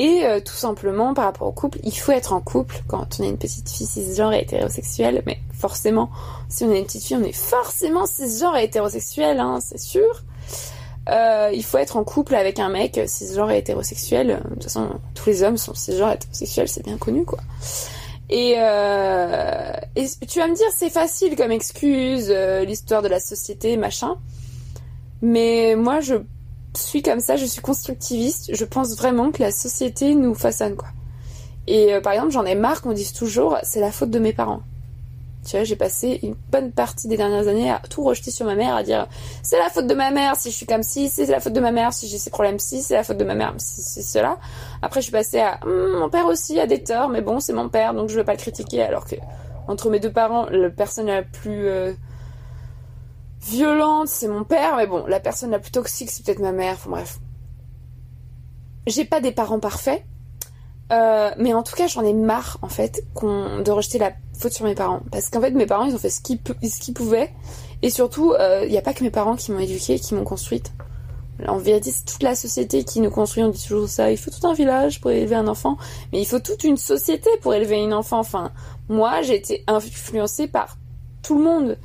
Et 0.00 0.24
euh, 0.24 0.40
tout 0.40 0.54
simplement 0.54 1.12
par 1.12 1.24
rapport 1.24 1.46
au 1.46 1.52
couple, 1.52 1.78
il 1.84 1.92
faut 1.92 2.12
être 2.12 2.32
en 2.32 2.40
couple 2.40 2.82
quand 2.88 3.18
on 3.18 3.24
est 3.24 3.28
une 3.28 3.36
petite 3.36 3.68
fille 3.68 3.86
cisgenre 3.86 4.32
et 4.32 4.40
hétérosexuelle. 4.40 5.22
Mais 5.26 5.38
forcément, 5.52 6.10
si 6.48 6.64
on 6.64 6.72
est 6.72 6.78
une 6.78 6.86
petite 6.86 7.04
fille, 7.04 7.18
on 7.20 7.24
est 7.24 7.32
forcément 7.32 8.06
cisgenre 8.06 8.56
et 8.56 8.64
hétérosexuel, 8.64 9.38
hein, 9.40 9.58
c'est 9.60 9.78
sûr. 9.78 10.24
il 11.06 11.64
faut 11.64 11.78
être 11.78 11.96
en 11.96 12.04
couple 12.04 12.34
avec 12.34 12.58
un 12.58 12.70
mec 12.70 12.98
cisgenre 13.06 13.50
et 13.50 13.58
hétérosexuel. 13.58 14.40
De 14.48 14.54
toute 14.54 14.64
façon, 14.64 14.88
tous 15.14 15.28
les 15.28 15.42
hommes 15.42 15.58
sont 15.58 15.74
cisgenres 15.74 16.12
et 16.12 16.14
hétérosexuels, 16.14 16.68
c'est 16.68 16.84
bien 16.84 16.96
connu 16.96 17.24
quoi. 17.24 17.40
Euh, 18.32 19.72
et, 19.96 20.06
tu 20.28 20.38
vas 20.38 20.46
me 20.46 20.54
dire, 20.54 20.66
c'est 20.72 20.90
facile 20.90 21.36
comme 21.36 21.50
excuse, 21.50 22.28
euh, 22.30 22.64
l'histoire 22.64 23.02
de 23.02 23.08
la 23.08 23.20
société, 23.20 23.76
machin. 23.76 24.16
Mais 25.22 25.74
moi, 25.76 26.00
je 26.00 26.14
suis 26.74 27.02
comme 27.02 27.20
ça, 27.20 27.36
je 27.36 27.44
suis 27.44 27.60
constructiviste. 27.60 28.54
Je 28.54 28.64
pense 28.64 28.96
vraiment 28.96 29.30
que 29.30 29.42
la 29.42 29.50
société 29.50 30.14
nous 30.14 30.34
façonne, 30.34 30.76
quoi. 30.76 30.88
Et 31.66 31.94
euh, 31.94 32.00
par 32.00 32.12
exemple, 32.12 32.32
j'en 32.32 32.44
ai 32.44 32.54
marre 32.54 32.82
qu'on 32.82 32.92
dise 32.92 33.12
toujours, 33.12 33.58
c'est 33.62 33.80
la 33.80 33.92
faute 33.92 34.10
de 34.10 34.18
mes 34.18 34.32
parents. 34.32 34.62
Tu 35.44 35.56
vois, 35.56 35.64
j'ai 35.64 35.76
passé 35.76 36.20
une 36.22 36.34
bonne 36.50 36.70
partie 36.70 37.08
des 37.08 37.16
dernières 37.16 37.48
années 37.48 37.70
à 37.70 37.80
tout 37.88 38.02
rejeter 38.02 38.30
sur 38.30 38.44
ma 38.44 38.54
mère, 38.54 38.74
à 38.74 38.82
dire 38.82 39.08
c'est 39.42 39.58
la 39.58 39.70
faute 39.70 39.86
de 39.86 39.94
ma 39.94 40.10
mère 40.10 40.36
si 40.36 40.50
je 40.50 40.56
suis 40.56 40.66
comme 40.66 40.82
ci, 40.82 41.08
c'est 41.08 41.24
la 41.26 41.40
faute 41.40 41.54
de 41.54 41.60
ma 41.60 41.72
mère 41.72 41.94
si 41.94 42.08
j'ai 42.08 42.18
ces 42.18 42.28
problèmes 42.28 42.58
ci, 42.58 42.82
c'est 42.82 42.94
la 42.94 43.04
faute 43.04 43.16
de 43.16 43.24
ma 43.24 43.34
mère 43.34 43.54
si 43.56 43.80
c'est 43.80 44.02
cela. 44.02 44.38
Après, 44.82 45.00
je 45.00 45.04
suis 45.04 45.12
passée 45.12 45.40
à 45.40 45.58
hum, 45.64 45.98
mon 45.98 46.10
père 46.10 46.26
aussi 46.26 46.60
a 46.60 46.66
des 46.66 46.82
torts, 46.82 47.08
mais 47.08 47.22
bon, 47.22 47.40
c'est 47.40 47.54
mon 47.54 47.70
père, 47.70 47.94
donc 47.94 48.10
je 48.10 48.16
veux 48.16 48.24
pas 48.24 48.32
le 48.32 48.38
critiquer. 48.38 48.82
Alors 48.82 49.06
que 49.06 49.16
entre 49.66 49.88
mes 49.88 50.00
deux 50.00 50.12
parents, 50.12 50.46
la 50.50 50.68
personne 50.68 51.06
la 51.06 51.22
plus 51.22 51.68
euh, 51.68 51.92
violente, 53.42 54.08
c'est 54.08 54.28
mon 54.28 54.44
père, 54.44 54.76
mais 54.76 54.86
bon, 54.86 55.06
la 55.06 55.20
personne 55.20 55.50
la 55.50 55.58
plus 55.58 55.70
toxique, 55.70 56.10
c'est 56.10 56.24
peut-être 56.24 56.40
ma 56.40 56.52
mère. 56.52 56.74
Enfin 56.74 56.90
bref, 56.90 57.18
j'ai 58.86 59.04
pas 59.04 59.20
des 59.20 59.32
parents 59.32 59.60
parfaits. 59.60 60.04
Euh, 60.92 61.30
mais 61.38 61.54
en 61.54 61.62
tout 61.62 61.76
cas, 61.76 61.86
j'en 61.86 62.02
ai 62.02 62.12
marre 62.12 62.58
en 62.62 62.68
fait 62.68 63.04
de 63.22 63.70
rejeter 63.70 63.98
la 63.98 64.12
faute 64.36 64.52
sur 64.52 64.64
mes 64.64 64.74
parents, 64.74 65.02
parce 65.12 65.28
qu'en 65.28 65.40
fait, 65.40 65.52
mes 65.52 65.66
parents, 65.66 65.84
ils 65.84 65.94
ont 65.94 65.98
fait 65.98 66.10
ce 66.10 66.20
qu'ils, 66.20 66.40
pouvaient, 66.94 67.30
et 67.82 67.90
surtout, 67.90 68.34
il 68.36 68.42
euh, 68.42 68.68
n'y 68.68 68.78
a 68.78 68.82
pas 68.82 68.92
que 68.92 69.04
mes 69.04 69.10
parents 69.10 69.36
qui 69.36 69.52
m'ont 69.52 69.60
éduquée, 69.60 70.00
qui 70.00 70.14
m'ont 70.14 70.24
construite. 70.24 70.72
En 71.46 71.58
vérité, 71.58 71.90
c'est 71.90 72.04
toute 72.04 72.22
la 72.22 72.34
société 72.34 72.84
qui 72.84 73.00
nous 73.00 73.10
construit. 73.10 73.42
On 73.42 73.48
dit 73.48 73.64
toujours 73.66 73.88
ça. 73.88 74.10
Il 74.10 74.18
faut 74.18 74.30
tout 74.30 74.46
un 74.46 74.52
village 74.52 75.00
pour 75.00 75.10
élever 75.10 75.36
un 75.36 75.48
enfant, 75.48 75.78
mais 76.12 76.20
il 76.20 76.26
faut 76.26 76.38
toute 76.38 76.64
une 76.64 76.76
société 76.76 77.30
pour 77.40 77.54
élever 77.54 77.76
une 77.76 77.94
enfant. 77.94 78.18
Enfin, 78.18 78.52
moi, 78.88 79.22
j'ai 79.22 79.36
été 79.36 79.64
influencée 79.66 80.48
par 80.48 80.76
tout 81.22 81.38
le 81.38 81.44
monde. 81.44 81.78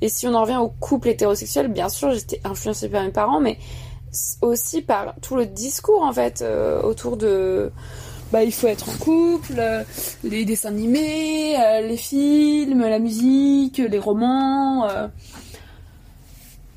Et 0.00 0.08
si 0.08 0.26
on 0.26 0.34
en 0.34 0.42
revient 0.42 0.56
au 0.56 0.68
couple 0.68 1.08
hétérosexuel, 1.08 1.68
bien 1.68 1.88
sûr, 1.88 2.12
j'étais 2.12 2.40
influencée 2.44 2.88
par 2.88 3.02
mes 3.02 3.10
parents, 3.10 3.40
mais 3.40 3.58
aussi 4.42 4.82
par 4.82 5.14
tout 5.20 5.36
le 5.36 5.46
discours 5.46 6.02
en 6.02 6.12
fait 6.12 6.42
euh, 6.42 6.82
autour 6.82 7.16
de 7.16 7.70
bah, 8.32 8.44
il 8.44 8.52
faut 8.52 8.68
être 8.68 8.88
en 8.88 8.92
couple, 8.92 9.54
euh, 9.58 9.82
les 10.22 10.44
dessins 10.44 10.68
animés, 10.68 11.56
euh, 11.60 11.80
les 11.80 11.96
films, 11.96 12.80
la 12.80 13.00
musique, 13.00 13.78
les 13.78 13.98
romans. 13.98 14.88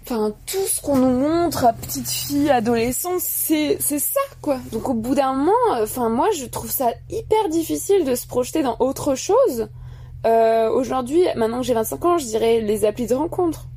Enfin, 0.05 0.33
tout 0.47 0.65
ce 0.67 0.81
qu'on 0.81 0.97
nous 0.97 1.17
montre 1.17 1.63
à 1.63 1.71
petite 1.71 2.09
fille, 2.09 2.49
adolescente, 2.49 3.19
c'est, 3.19 3.77
c'est 3.79 3.99
ça, 3.99 4.19
quoi. 4.41 4.57
Donc 4.71 4.89
au 4.89 4.93
bout 4.93 5.15
d'un 5.15 5.33
moment, 5.33 5.51
enfin, 5.81 6.09
moi, 6.09 6.27
je 6.35 6.45
trouve 6.45 6.71
ça 6.71 6.91
hyper 7.09 7.49
difficile 7.49 8.03
de 8.03 8.15
se 8.15 8.27
projeter 8.27 8.63
dans 8.63 8.75
autre 8.79 9.15
chose. 9.15 9.69
Aujourd'hui, 10.25 11.21
maintenant 11.35 11.59
que 11.59 11.65
j'ai 11.65 11.73
25 11.73 12.05
ans, 12.05 12.17
je 12.17 12.25
dirais 12.25 12.61
les 12.61 12.85
applis 12.85 13.07
de 13.07 13.15
rencontre. 13.15 13.67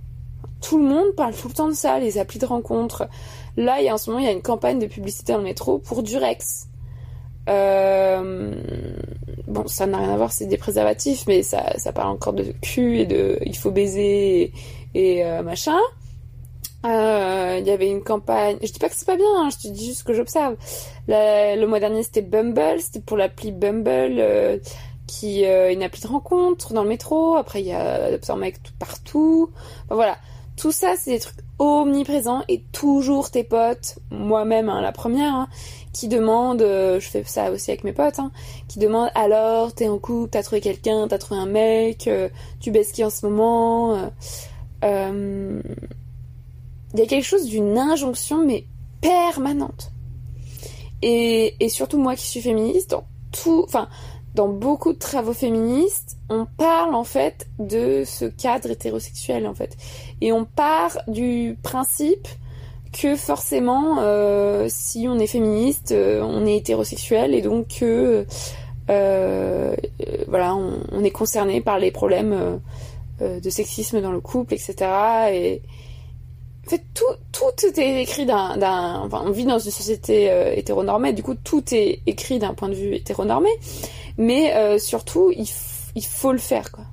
Tout 0.61 0.79
le 0.79 0.85
monde 0.85 1.15
parle 1.17 1.35
tout 1.35 1.49
le 1.49 1.55
temps 1.55 1.69
de 1.69 1.75
ça, 1.75 1.99
les 1.99 2.19
applis 2.19 2.39
de 2.39 2.47
rencontre. 2.47 3.09
Là, 3.57 3.81
il 3.81 3.87
y 3.87 3.89
a 3.89 3.95
en 3.95 3.99
ce 3.99 4.11
moment, 4.11 4.21
il 4.21 4.27
y 4.27 4.29
a 4.29 4.33
une 4.33 4.43
campagne 4.43 4.79
de 4.79 4.87
publicité 4.87 5.33
dans 5.33 5.39
le 5.39 5.45
métro 5.45 5.79
pour 5.79 6.03
Durex. 6.03 6.69
Euh, 7.49 8.53
bon, 9.47 9.67
ça 9.67 9.87
n'a 9.87 9.99
rien 9.99 10.13
à 10.13 10.17
voir, 10.17 10.33
c'est 10.33 10.47
des 10.47 10.57
préservatifs, 10.57 11.25
mais 11.27 11.43
ça, 11.43 11.79
ça 11.79 11.93
parle 11.93 12.09
encore 12.09 12.33
de 12.33 12.53
cul 12.61 12.99
et 12.99 13.07
de 13.07 13.39
il 13.45 13.57
faut 13.57 13.71
baiser 13.71 14.53
et, 14.95 15.25
euh, 15.25 15.43
machin. 15.43 15.79
Euh, 16.85 17.57
il 17.61 17.67
y 17.67 17.71
avait 17.71 17.89
une 17.89 18.03
campagne. 18.03 18.59
Je 18.63 18.71
dis 18.71 18.79
pas 18.79 18.89
que 18.89 18.97
c'est 18.97 19.07
pas 19.07 19.17
bien, 19.17 19.27
hein, 19.37 19.49
je 19.51 19.69
te 19.69 19.73
dis 19.73 19.87
juste 19.87 20.05
que 20.05 20.13
j'observe. 20.13 20.57
Le 21.09 21.65
mois 21.67 21.81
dernier, 21.81 22.03
c'était 22.03 22.23
Bumble, 22.23 22.81
c'était 22.81 23.01
pour 23.01 23.17
l'appli 23.17 23.53
Bumble, 23.53 24.61
qui 25.07 25.45
est 25.45 25.73
une 25.73 25.83
appli 25.83 26.03
de 26.03 26.09
rencontre 26.09 26.73
dans 26.73 26.83
le 26.83 26.89
métro. 26.89 27.37
Après, 27.37 27.61
il 27.63 27.67
y 27.67 27.73
a 27.73 28.11
un 28.29 28.37
mec 28.37 28.63
tout 28.63 28.73
partout. 28.79 29.51
voilà. 29.89 30.17
Tout 30.57 30.73
ça, 30.73 30.95
c'est 30.97 31.11
des 31.11 31.21
trucs 31.21 31.37
omniprésents 31.59 32.43
et 32.49 32.63
toujours 32.73 33.31
tes 33.31 33.45
potes, 33.45 33.99
moi-même 34.11 34.69
hein, 34.71 34.81
la 34.81 34.93
première, 34.93 35.35
hein, 35.35 35.49
qui 35.93 36.09
demande, 36.09 36.63
euh, 36.63 37.01
je 37.01 37.09
fais 37.09 37.25
ça 37.25 37.51
aussi 37.51 37.71
avec 37.71 37.85
mes 37.85 37.93
potes, 37.93 38.19
hein, 38.19 38.31
qui 38.69 38.79
demande 38.79 39.11
alors 39.15 39.75
t'es 39.75 39.89
en 39.89 39.99
couple, 39.99 40.31
t'as 40.31 40.43
trouvé 40.43 40.61
quelqu'un, 40.61 41.09
t'as 41.09 41.19
trouvé 41.19 41.41
un 41.41 41.47
mec, 41.47 42.09
euh, 42.09 42.29
tu 42.61 42.71
baisses 42.71 42.93
qui 42.93 43.05
en 43.05 43.11
ce 43.11 43.27
moment. 43.27 44.11
Euh, 44.85 45.63
il 46.95 47.01
y 47.01 47.03
a 47.03 47.07
quelque 47.07 47.25
chose 47.25 47.47
d'une 47.47 47.79
injonction 47.79 48.45
mais 48.45 48.65
permanente. 49.01 49.93
Et, 51.03 51.55
surtout 51.69 51.99
moi 51.99 52.17
qui 52.17 52.27
suis 52.27 52.41
féministe, 52.41 52.97
tout, 53.31 53.65
enfin 53.67 53.89
dans 54.37 54.49
beaucoup 54.49 54.93
de 54.93 54.99
travaux 54.99 55.33
féministes, 55.33 56.19
on 56.29 56.47
parle 56.59 56.95
en 56.95 57.05
fait 57.05 57.49
de 57.59 58.05
ce 58.05 58.27
cadre 58.27 58.71
hétérosexuel 58.71 59.47
en 59.47 59.55
fait, 59.55 59.77
et 60.21 60.31
on 60.31 60.45
part 60.45 60.99
du 61.09 61.57
principe 61.63 62.29
que 62.93 63.17
forcément, 63.17 63.97
euh, 64.01 64.67
si 64.69 65.07
on 65.09 65.19
est 65.19 65.27
féministe, 65.27 65.93
euh, 65.93 66.21
on 66.23 66.47
est 66.47 66.57
hétérosexuel 66.57 67.35
et 67.35 67.41
donc 67.41 67.79
que 67.81 68.27
euh, 68.91 69.75
voilà, 70.29 70.55
on, 70.55 71.03
est 71.03 71.11
concerné 71.11 71.63
par 71.63 71.79
les 71.79 71.91
problèmes 71.91 72.61
de 73.21 73.51
sexisme 73.51 74.01
dans 74.03 74.13
le 74.13 74.21
couple, 74.21 74.55
etc. 74.55 75.61
fait, 76.71 76.83
tout, 76.95 77.05
tout 77.33 77.81
est 77.81 78.03
écrit 78.03 78.27
d'un, 78.27 79.03
enfin, 79.05 79.23
on 79.25 79.31
vit 79.31 79.45
dans 79.45 79.59
une 79.59 79.71
société 79.71 80.31
hétéronormée, 80.57 81.13
du 81.13 81.23
coup, 81.23 81.35
tout 81.35 81.63
est 81.73 82.01
écrit 82.07 82.39
d'un 82.39 82.55
point 82.55 82.69
de 82.69 82.75
vue 82.75 82.95
hétéronormé, 82.95 83.51
mais 84.19 84.79
surtout, 84.79 85.33
il, 85.35 85.47
il 85.95 86.05
faut 86.05 86.33
le 86.33 86.39
faire, 86.39 86.73
quoi. 86.73 86.85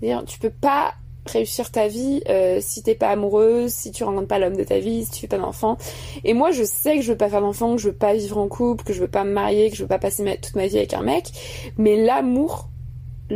C'est-à-dire, 0.00 0.24
tu 0.24 0.38
peux 0.40 0.50
pas 0.50 0.94
réussir 1.26 1.70
ta 1.70 1.86
vie 1.86 2.22
euh, 2.28 2.58
si 2.60 2.82
t'es 2.82 2.96
pas 2.96 3.10
amoureuse, 3.10 3.72
si 3.72 3.92
tu 3.92 4.02
rencontres 4.02 4.26
pas 4.26 4.38
l'homme 4.40 4.56
de 4.56 4.64
ta 4.64 4.80
vie, 4.80 5.04
si 5.04 5.12
tu 5.12 5.20
fais 5.20 5.28
pas 5.28 5.38
d'enfant. 5.38 5.76
Et 6.24 6.34
moi, 6.34 6.50
je 6.50 6.64
sais 6.64 6.96
que 6.96 7.02
je 7.02 7.12
veux 7.12 7.16
pas 7.16 7.28
faire 7.28 7.40
d'enfant, 7.40 7.76
que 7.76 7.80
je 7.80 7.88
veux 7.88 7.94
pas 7.94 8.14
vivre 8.14 8.38
en 8.38 8.48
couple, 8.48 8.84
que 8.84 8.92
je 8.92 9.00
veux 9.00 9.08
pas 9.08 9.22
me 9.24 9.32
marier, 9.32 9.70
que 9.70 9.76
je 9.76 9.82
veux 9.82 9.88
pas 9.88 10.00
passer 10.00 10.24
toute 10.42 10.56
ma 10.56 10.66
vie 10.66 10.78
avec 10.78 10.94
un 10.94 11.02
mec. 11.02 11.30
Mais 11.78 11.96
l'amour, 11.96 12.68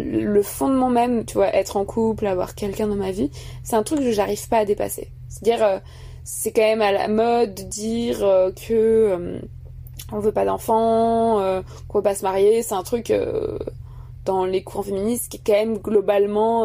le 0.04 0.42
fondement 0.42 0.90
même, 0.90 1.24
tu 1.24 1.34
vois, 1.34 1.54
être 1.54 1.76
en 1.76 1.84
couple, 1.84 2.26
avoir 2.26 2.54
quelqu'un 2.54 2.86
dans 2.86 2.96
ma 2.96 3.10
vie, 3.10 3.30
c'est 3.62 3.76
un 3.76 3.82
truc 3.82 4.00
que 4.00 4.12
j'arrive 4.12 4.48
pas 4.48 4.58
à 4.58 4.64
dépasser. 4.64 5.10
C'est-à-dire, 5.28 5.64
euh, 5.64 5.78
c'est 6.24 6.52
quand 6.52 6.62
même 6.62 6.82
à 6.82 6.92
la 6.92 7.08
mode 7.08 7.54
de 7.54 7.62
dire 7.62 8.24
euh, 8.24 8.50
que 8.50 9.40
on 10.12 10.20
veut 10.20 10.32
pas 10.32 10.44
d'enfant, 10.44 11.40
qu'on 11.88 11.98
veut 11.98 12.02
pas 12.02 12.14
se 12.14 12.22
marier. 12.22 12.62
C'est 12.62 12.74
un 12.74 12.84
truc 12.84 13.12
dans 14.24 14.44
les 14.44 14.62
courants 14.62 14.84
féministes 14.84 15.28
qui 15.28 15.38
est 15.38 15.42
quand 15.44 15.52
même 15.52 15.78
globalement 15.78 16.64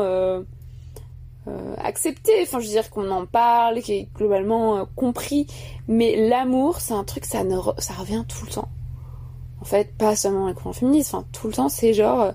euh, 1.47 1.73
accepté, 1.77 2.33
enfin 2.43 2.59
je 2.59 2.67
veux 2.67 2.71
dire 2.71 2.91
qu'on 2.91 3.09
en 3.09 3.25
parle, 3.25 3.81
qui 3.81 3.93
est 3.93 4.09
globalement 4.15 4.77
euh, 4.77 4.83
compris, 4.95 5.47
mais 5.87 6.29
l'amour 6.29 6.79
c'est 6.79 6.93
un 6.93 7.03
truc 7.03 7.25
ça 7.25 7.43
ne 7.43 7.57
revient 7.57 8.23
tout 8.27 8.45
le 8.45 8.51
temps. 8.51 8.69
En 9.59 9.65
fait, 9.65 9.97
pas 9.97 10.15
seulement 10.15 10.47
les 10.47 10.53
courants 10.53 10.73
féministes, 10.73 11.15
enfin 11.15 11.25
tout 11.31 11.47
le 11.47 11.53
temps 11.53 11.67
c'est 11.67 11.95
genre 11.95 12.21
euh, 12.21 12.31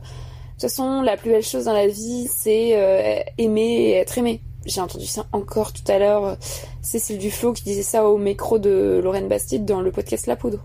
toute 0.59 0.71
façon 0.71 1.03
la 1.03 1.17
plus 1.17 1.31
belle 1.31 1.43
chose 1.43 1.65
dans 1.65 1.73
la 1.73 1.87
vie 1.87 2.29
c'est 2.35 3.27
aimer 3.39 3.75
et 3.75 3.93
être 3.93 4.19
aimé. 4.19 4.41
J'ai 4.67 4.81
entendu 4.81 5.07
ça 5.07 5.27
encore 5.33 5.73
tout 5.73 5.85
à 5.87 5.99
l'heure, 5.99 6.37
Cécile 6.83 7.19
Duflo 7.19 7.53
qui 7.53 7.63
disait 7.63 7.83
ça 7.83 8.09
au 8.09 8.19
micro 8.19 8.59
de 8.59 9.01
Lorraine 9.03 9.29
Bastide 9.29 9.65
dans 9.65 9.81
le 9.81 9.93
podcast 9.93 10.27
La 10.27 10.35
Poudre. 10.35 10.65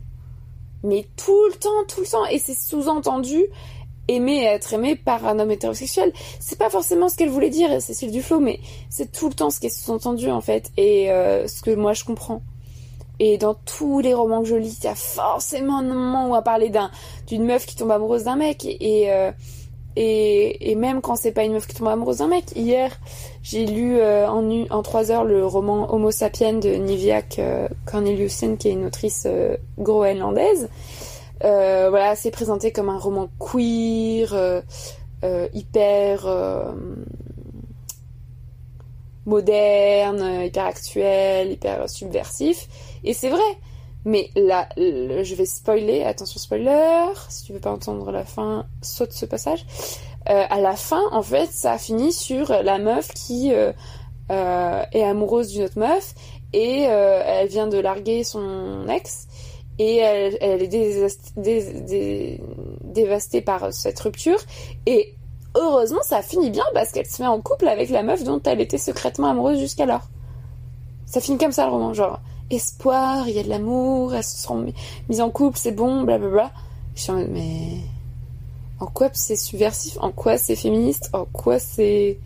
Mais 0.84 1.08
tout 1.16 1.46
le 1.52 1.58
temps, 1.58 1.70
tout 1.88 2.02
le 2.02 2.08
temps, 2.08 2.26
et 2.26 2.40
c'est 2.40 2.58
sous-entendu 2.58 3.46
aimer 4.08 4.38
et 4.38 4.46
être 4.46 4.74
aimé 4.74 4.96
par 4.96 5.26
un 5.28 5.38
homme 5.40 5.52
hétérosexuel. 5.52 6.12
C'est 6.40 6.58
pas 6.58 6.72
forcément 6.72 7.10
ce 7.10 7.16
qu'elle 7.16 7.30
voulait 7.30 7.52
dire, 7.52 7.82
Cécile 7.82 8.12
Duflo, 8.12 8.40
mais 8.40 8.60
c'est 8.90 9.12
tout 9.12 9.30
le 9.30 9.36
temps 9.36 9.52
ce 9.52 9.60
qui 9.60 9.68
est 9.68 9.70
sous-entendu 9.70 10.32
en 10.32 10.42
fait, 10.42 10.72
et 10.78 11.12
euh, 11.12 11.48
ce 11.48 11.62
que 11.62 11.72
moi 11.72 11.94
je 11.94 12.04
comprends. 12.04 12.42
Et 13.20 13.38
dans 13.38 13.54
tous 13.54 14.00
les 14.00 14.16
romans 14.16 14.42
que 14.42 14.48
je 14.48 14.56
lis, 14.56 14.80
il 14.80 14.86
y 14.86 14.88
a 14.88 14.96
forcément 14.96 15.78
un 15.78 15.84
moment 15.84 16.26
où 16.26 16.30
on 16.30 16.32
va 16.32 16.42
parler 16.42 16.70
d'un, 16.70 16.90
d'une 17.28 17.46
meuf 17.46 17.68
qui 17.68 17.76
tombe 17.76 17.92
amoureuse 17.92 18.24
d'un 18.24 18.36
mec. 18.36 18.66
Et, 18.66 19.12
euh, 19.12 19.32
et, 19.96 20.76
même 20.76 21.02
quand 21.02 21.16
c'est 21.16 21.32
pas 21.32 21.44
une 21.44 21.54
meuf 21.54 21.68
qui 21.68 21.76
tombe 21.76 21.88
amoureuse 21.88 22.18
d'un 22.18 22.28
mec, 22.28 22.46
hier 22.56 22.92
j'ai 23.44 23.66
lu 23.66 23.98
euh, 23.98 24.28
en, 24.28 24.66
en 24.70 24.82
trois 24.84 25.12
heures 25.12 25.26
le 25.26 25.46
roman 25.46 25.94
Homo 25.94 26.12
sapiens 26.12 26.54
de 26.54 26.70
Niviak 26.70 27.40
Corneliusen, 27.86 28.58
qui 28.58 28.70
est 28.70 28.74
une 28.74 28.86
autrice 28.86 29.28
groenlandaise. 29.78 30.70
Euh, 31.44 31.90
voilà, 31.90 32.16
c'est 32.16 32.32
présenté 32.32 32.72
comme 32.72 32.90
un 32.90 33.00
roman 33.00 33.30
queer, 33.40 34.34
euh, 34.34 34.62
euh, 35.24 35.48
hyper 35.54 36.28
moderne, 39.26 40.44
hyper 40.46 40.66
actuel, 40.66 41.52
hyper 41.52 41.90
subversif. 41.90 42.68
Et 43.04 43.14
c'est 43.14 43.30
vrai. 43.30 43.40
Mais 44.04 44.32
là, 44.36 44.68
je 44.78 45.36
vais 45.36 45.46
spoiler, 45.46 46.04
attention 46.04 46.40
spoiler, 46.40 47.14
si 47.30 47.46
tu 47.46 47.54
veux 47.54 47.60
pas 47.60 47.72
entendre 47.72 48.12
la 48.12 48.26
fin, 48.26 48.66
saute 48.82 49.12
ce 49.12 49.26
passage. 49.26 49.66
à 50.26 50.60
la 50.60 50.76
fin, 50.76 51.02
en 51.12 51.22
fait, 51.22 51.52
ça 51.52 51.78
finit 51.78 52.12
sur 52.12 52.50
la 52.50 52.80
meuf 52.80 53.10
qui 53.14 53.52
est 54.30 55.04
amoureuse 55.04 55.50
d'une 55.50 55.64
autre 55.64 55.78
meuf 55.78 56.16
et 56.52 56.82
elle 56.82 57.48
vient 57.48 57.68
de 57.68 57.78
larguer 57.78 58.24
son 58.24 58.88
ex 58.90 59.28
et 59.82 59.98
elle, 59.98 60.62
est 60.62 62.40
dévastée 62.84 63.42
par 63.42 63.74
cette 63.74 64.00
rupture. 64.00 64.40
Et 64.86 65.16
heureusement, 65.56 66.02
ça 66.04 66.22
finit 66.22 66.50
bien 66.50 66.66
parce 66.74 66.92
qu'elle 66.92 67.06
se 67.06 67.22
met 67.22 67.28
en 67.28 67.42
couple 67.42 67.68
avec 67.68 67.90
la 67.90 68.04
meuf 68.04 68.24
dont 68.24 68.42
elle 68.44 68.62
était 68.62 68.78
secrètement 68.78 69.30
amoureuse 69.30 69.60
jusqu'alors. 69.60 70.08
Ça 71.06 71.20
finit 71.20 71.38
comme 71.38 71.52
ça 71.52 71.66
le 71.66 71.72
roman, 71.72 71.94
genre 71.94 72.20
espoir, 72.52 73.28
il 73.28 73.36
y 73.36 73.40
a 73.40 73.44
de 73.44 73.50
l'amour, 73.50 74.14
elles 74.14 74.24
se 74.24 74.38
sont 74.38 74.66
mises 75.10 75.22
en 75.22 75.30
couple, 75.30 75.58
c'est 75.58 75.72
bon, 75.72 76.04
blablabla. 76.04 76.52
Je 76.96 77.02
suis 77.02 77.12
en 77.12 77.16
mode, 77.16 77.30
mais. 77.32 77.78
en 78.80 78.88
quoi 78.88 79.10
c'est 79.14 79.36
subversif, 79.36 79.98
en 80.02 80.12
quoi 80.12 80.38
c'est 80.38 80.56
féministe, 80.56 81.10
en 81.14 81.26
quoi 81.26 81.60
c'est 81.60 82.20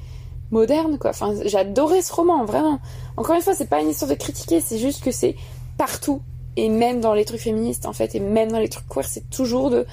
moderne, 0.51 0.97
quoi? 0.97 1.11
Enfin, 1.11 1.33
j'adorais 1.45 2.01
ce 2.01 2.13
roman, 2.13 2.45
vraiment. 2.45 2.79
Encore 3.17 3.35
une 3.35 3.41
fois, 3.41 3.53
c'est 3.53 3.69
pas 3.69 3.81
une 3.81 3.89
histoire 3.89 4.09
de 4.09 4.15
critiquer, 4.15 4.61
c'est 4.61 4.77
juste 4.77 5.03
que 5.03 5.11
c'est 5.11 5.35
partout. 5.77 6.21
Et 6.57 6.69
même 6.69 7.01
dans 7.01 7.13
les 7.13 7.25
trucs 7.25 7.41
féministes, 7.41 7.85
en 7.85 7.93
fait, 7.93 8.15
et 8.15 8.19
même 8.19 8.51
dans 8.51 8.59
les 8.59 8.69
trucs 8.69 8.87
queer, 8.87 9.05
c'est 9.05 9.29
toujours 9.29 9.69
de 9.69 9.85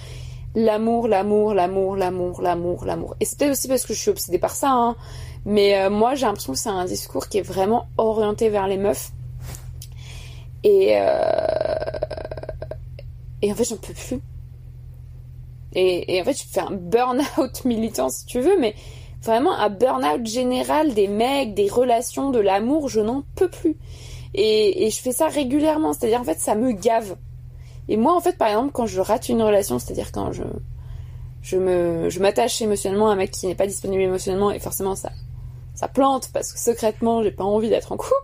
l'amour, 0.55 1.09
l'amour, 1.09 1.55
l'amour, 1.55 1.97
l'amour, 1.97 2.43
l'amour, 2.43 2.85
l'amour. 2.85 3.17
Et 3.21 3.25
c'est 3.25 3.39
peut-être 3.39 3.53
aussi 3.53 3.69
parce 3.69 3.85
que 3.85 3.95
je 3.95 3.99
suis 3.99 4.11
obsédée 4.11 4.39
par 4.39 4.55
ça, 4.55 4.71
hein. 4.71 4.97
Mais 5.45 5.77
euh, 5.77 5.91
moi, 5.91 6.15
j'ai 6.15 6.27
l'impression 6.27 6.53
que 6.53 6.59
c'est 6.59 6.69
un 6.69 6.85
discours 6.85 7.29
qui 7.29 7.39
est 7.39 7.43
vraiment 7.43 7.87
orienté 7.99 8.49
vers 8.49 8.69
les 8.69 8.77
meufs. 8.77 9.11
Et, 10.65 10.97
euh... 10.97 11.47
et 13.43 13.53
en 13.53 13.55
fait, 13.55 13.65
j'en 13.65 13.77
peux 13.77 13.95
plus. 13.95 14.21
Et, 15.75 16.21
en 16.21 16.25
fait, 16.25 16.35
je 16.35 16.45
fais 16.45 16.61
un 16.61 16.71
burn-out 16.71 17.65
militant, 17.65 18.11
si 18.11 18.27
tu 18.27 18.41
veux, 18.41 18.59
mais 18.61 18.75
vraiment 19.23 19.53
un 19.53 19.71
burn-out 19.71 20.27
général 20.27 20.93
des 20.95 21.09
mecs, 21.09 21.55
des 21.55 21.69
relations, 21.69 22.31
de 22.31 22.39
l'amour, 22.39 22.89
je 22.89 23.01
n'en 23.01 23.25
peux 23.35 23.49
plus. 23.49 23.77
Et, 24.35 24.87
et, 24.87 24.91
je 24.91 25.01
fais 25.01 25.13
ça 25.13 25.29
régulièrement, 25.29 25.93
c'est-à-dire 25.93 26.21
en 26.21 26.25
fait, 26.25 26.39
ça 26.39 26.55
me 26.55 26.73
gave. 26.73 27.17
Et 27.89 27.97
moi, 27.97 28.15
en 28.15 28.21
fait, 28.21 28.37
par 28.37 28.49
exemple, 28.49 28.73
quand 28.73 28.87
je 28.87 29.01
rate 29.01 29.29
une 29.29 29.43
relation, 29.43 29.79
c'est-à-dire 29.79 30.13
quand 30.13 30.33
je 30.33 30.45
je 31.43 31.57
me 31.57 32.09
je 32.09 32.21
m'attache 32.21 32.63
émotionnellement 32.63 33.11
à 33.11 33.15
un 33.15 33.17
mec 33.17 33.33
qui 33.33 33.49
n'est 33.49 33.57
pas 33.57 33.67
disponible 33.67 34.03
émotionnellement, 34.03 34.53
et 34.53 34.61
forcément 34.61 34.95
ça 34.95 35.11
ça 35.75 35.89
plante 35.89 36.31
parce 36.33 36.53
que 36.53 36.59
secrètement, 36.59 37.23
j'ai 37.23 37.31
pas 37.31 37.45
envie 37.45 37.69
d'être 37.69 37.93
en 37.93 37.97
couple. 37.97 38.15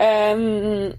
Euh, 0.00 0.92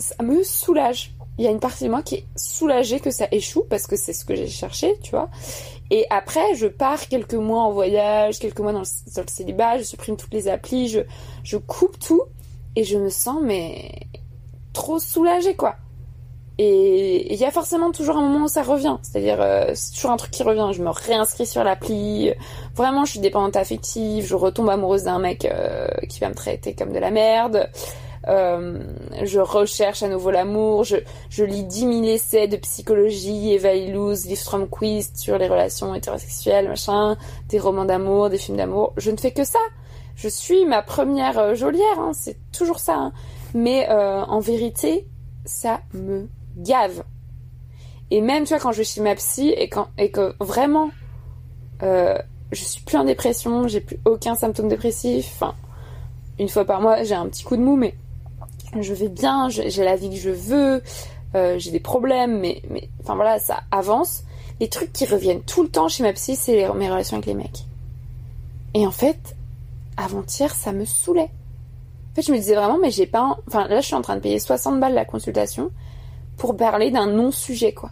ça 0.00 0.22
me 0.22 0.42
soulage. 0.42 1.14
Il 1.38 1.44
y 1.44 1.46
a 1.46 1.50
une 1.50 1.60
partie 1.60 1.84
de 1.84 1.88
moi 1.88 2.02
qui 2.02 2.16
est 2.16 2.26
soulagée 2.36 3.00
que 3.00 3.10
ça 3.10 3.26
échoue 3.30 3.64
parce 3.70 3.86
que 3.86 3.96
c'est 3.96 4.12
ce 4.12 4.24
que 4.24 4.34
j'ai 4.34 4.48
cherché, 4.48 4.98
tu 5.02 5.12
vois. 5.12 5.30
Et 5.90 6.06
après, 6.10 6.54
je 6.54 6.66
pars 6.66 7.08
quelques 7.08 7.34
mois 7.34 7.62
en 7.62 7.72
voyage, 7.72 8.38
quelques 8.38 8.60
mois 8.60 8.72
dans 8.72 8.80
le, 8.80 9.26
célibat, 9.26 9.78
je 9.78 9.82
supprime 9.82 10.16
toutes 10.16 10.34
les 10.34 10.48
applis, 10.48 10.88
je, 11.42 11.56
coupe 11.56 11.98
tout 11.98 12.22
et 12.76 12.84
je 12.84 12.98
me 12.98 13.08
sens 13.08 13.38
mais 13.42 13.90
trop 14.72 14.98
soulagée 14.98 15.56
quoi. 15.56 15.76
Et 16.58 17.32
il 17.32 17.40
y 17.40 17.46
a 17.46 17.50
forcément 17.50 17.90
toujours 17.90 18.18
un 18.18 18.28
moment 18.28 18.44
où 18.44 18.48
ça 18.48 18.62
revient. 18.62 18.98
C'est-à-dire, 19.00 19.40
euh, 19.40 19.70
c'est 19.74 19.94
toujours 19.94 20.10
un 20.10 20.18
truc 20.18 20.30
qui 20.30 20.42
revient. 20.42 20.68
Je 20.74 20.82
me 20.82 20.90
réinscris 20.90 21.46
sur 21.46 21.64
l'appli. 21.64 22.34
Vraiment, 22.74 23.06
je 23.06 23.12
suis 23.12 23.20
dépendante 23.20 23.56
affective. 23.56 24.26
Je 24.26 24.34
retombe 24.34 24.68
amoureuse 24.68 25.04
d'un 25.04 25.18
mec 25.18 25.46
euh, 25.46 25.88
qui 26.10 26.20
va 26.20 26.28
me 26.28 26.34
traiter 26.34 26.74
comme 26.74 26.92
de 26.92 26.98
la 26.98 27.10
merde. 27.10 27.70
Euh, 28.28 28.82
je 29.22 29.40
recherche 29.40 30.02
à 30.02 30.08
nouveau 30.08 30.30
l'amour. 30.30 30.84
Je, 30.84 30.96
je 31.30 31.44
lis 31.44 31.64
10 31.64 31.80
000 31.80 32.04
essais 32.04 32.48
de 32.48 32.56
psychologie, 32.56 33.52
Eva 33.52 33.74
Illouz, 33.74 34.26
Liv 34.26 34.42
Quiz 34.70 35.10
sur 35.14 35.38
les 35.38 35.48
relations 35.48 35.94
hétérosexuelles, 35.94 36.68
machin, 36.68 37.16
des 37.48 37.58
romans 37.58 37.84
d'amour, 37.84 38.30
des 38.30 38.38
films 38.38 38.56
d'amour. 38.56 38.92
Je 38.96 39.10
ne 39.10 39.16
fais 39.16 39.32
que 39.32 39.44
ça. 39.44 39.58
Je 40.16 40.28
suis 40.28 40.66
ma 40.66 40.82
première 40.82 41.54
geôlière. 41.54 41.98
Hein. 41.98 42.12
C'est 42.14 42.36
toujours 42.52 42.78
ça. 42.78 42.94
Hein. 42.94 43.12
Mais 43.54 43.88
en 43.88 44.38
vérité, 44.38 45.06
ça 45.44 45.80
me 45.94 46.28
gave. 46.56 47.02
Et 48.10 48.20
même, 48.20 48.44
tu 48.44 48.54
quand 48.58 48.72
je 48.72 48.82
suis 48.82 49.00
ma 49.00 49.14
psy 49.14 49.50
et, 49.56 49.68
quand, 49.68 49.88
et 49.96 50.10
que 50.10 50.34
vraiment, 50.40 50.90
euh, 51.82 52.18
je 52.50 52.64
suis 52.64 52.82
plus 52.82 52.96
en 52.96 53.04
dépression, 53.04 53.68
j'ai 53.68 53.80
plus 53.80 53.98
aucun 54.04 54.34
symptôme 54.34 54.68
dépressif. 54.68 55.30
Enfin, 55.34 55.54
une 56.38 56.48
fois 56.48 56.64
par 56.64 56.80
mois, 56.80 57.02
j'ai 57.04 57.14
un 57.14 57.28
petit 57.28 57.44
coup 57.44 57.56
de 57.56 57.62
mou, 57.62 57.76
mais 57.76 57.94
je 58.78 58.94
vais 58.94 59.08
bien, 59.08 59.48
j'ai 59.48 59.84
la 59.84 59.96
vie 59.96 60.10
que 60.10 60.16
je 60.16 60.30
veux, 60.30 60.82
euh, 61.34 61.58
j'ai 61.58 61.70
des 61.70 61.80
problèmes, 61.80 62.38
mais, 62.40 62.62
mais 62.70 62.88
enfin 63.00 63.14
voilà, 63.14 63.38
ça 63.38 63.60
avance. 63.70 64.24
Les 64.60 64.68
trucs 64.68 64.92
qui 64.92 65.06
reviennent 65.06 65.42
tout 65.42 65.62
le 65.62 65.68
temps 65.68 65.88
chez 65.88 66.02
ma 66.02 66.12
psy, 66.12 66.36
c'est 66.36 66.68
mes 66.74 66.90
relations 66.90 67.16
avec 67.16 67.26
les 67.26 67.34
mecs. 67.34 67.64
Et 68.74 68.86
en 68.86 68.90
fait, 68.90 69.36
avant-hier, 69.96 70.54
ça 70.54 70.72
me 70.72 70.84
saoulait. 70.84 71.30
En 72.12 72.14
fait, 72.14 72.22
je 72.22 72.32
me 72.32 72.36
disais 72.36 72.54
vraiment, 72.54 72.78
mais 72.80 72.90
j'ai 72.90 73.06
pas. 73.06 73.38
Enfin, 73.46 73.68
là, 73.68 73.80
je 73.80 73.86
suis 73.86 73.94
en 73.94 74.02
train 74.02 74.16
de 74.16 74.20
payer 74.20 74.38
60 74.38 74.80
balles 74.80 74.94
la 74.94 75.04
consultation 75.04 75.70
pour 76.36 76.56
parler 76.56 76.90
d'un 76.90 77.06
non-sujet, 77.06 77.72
quoi. 77.72 77.90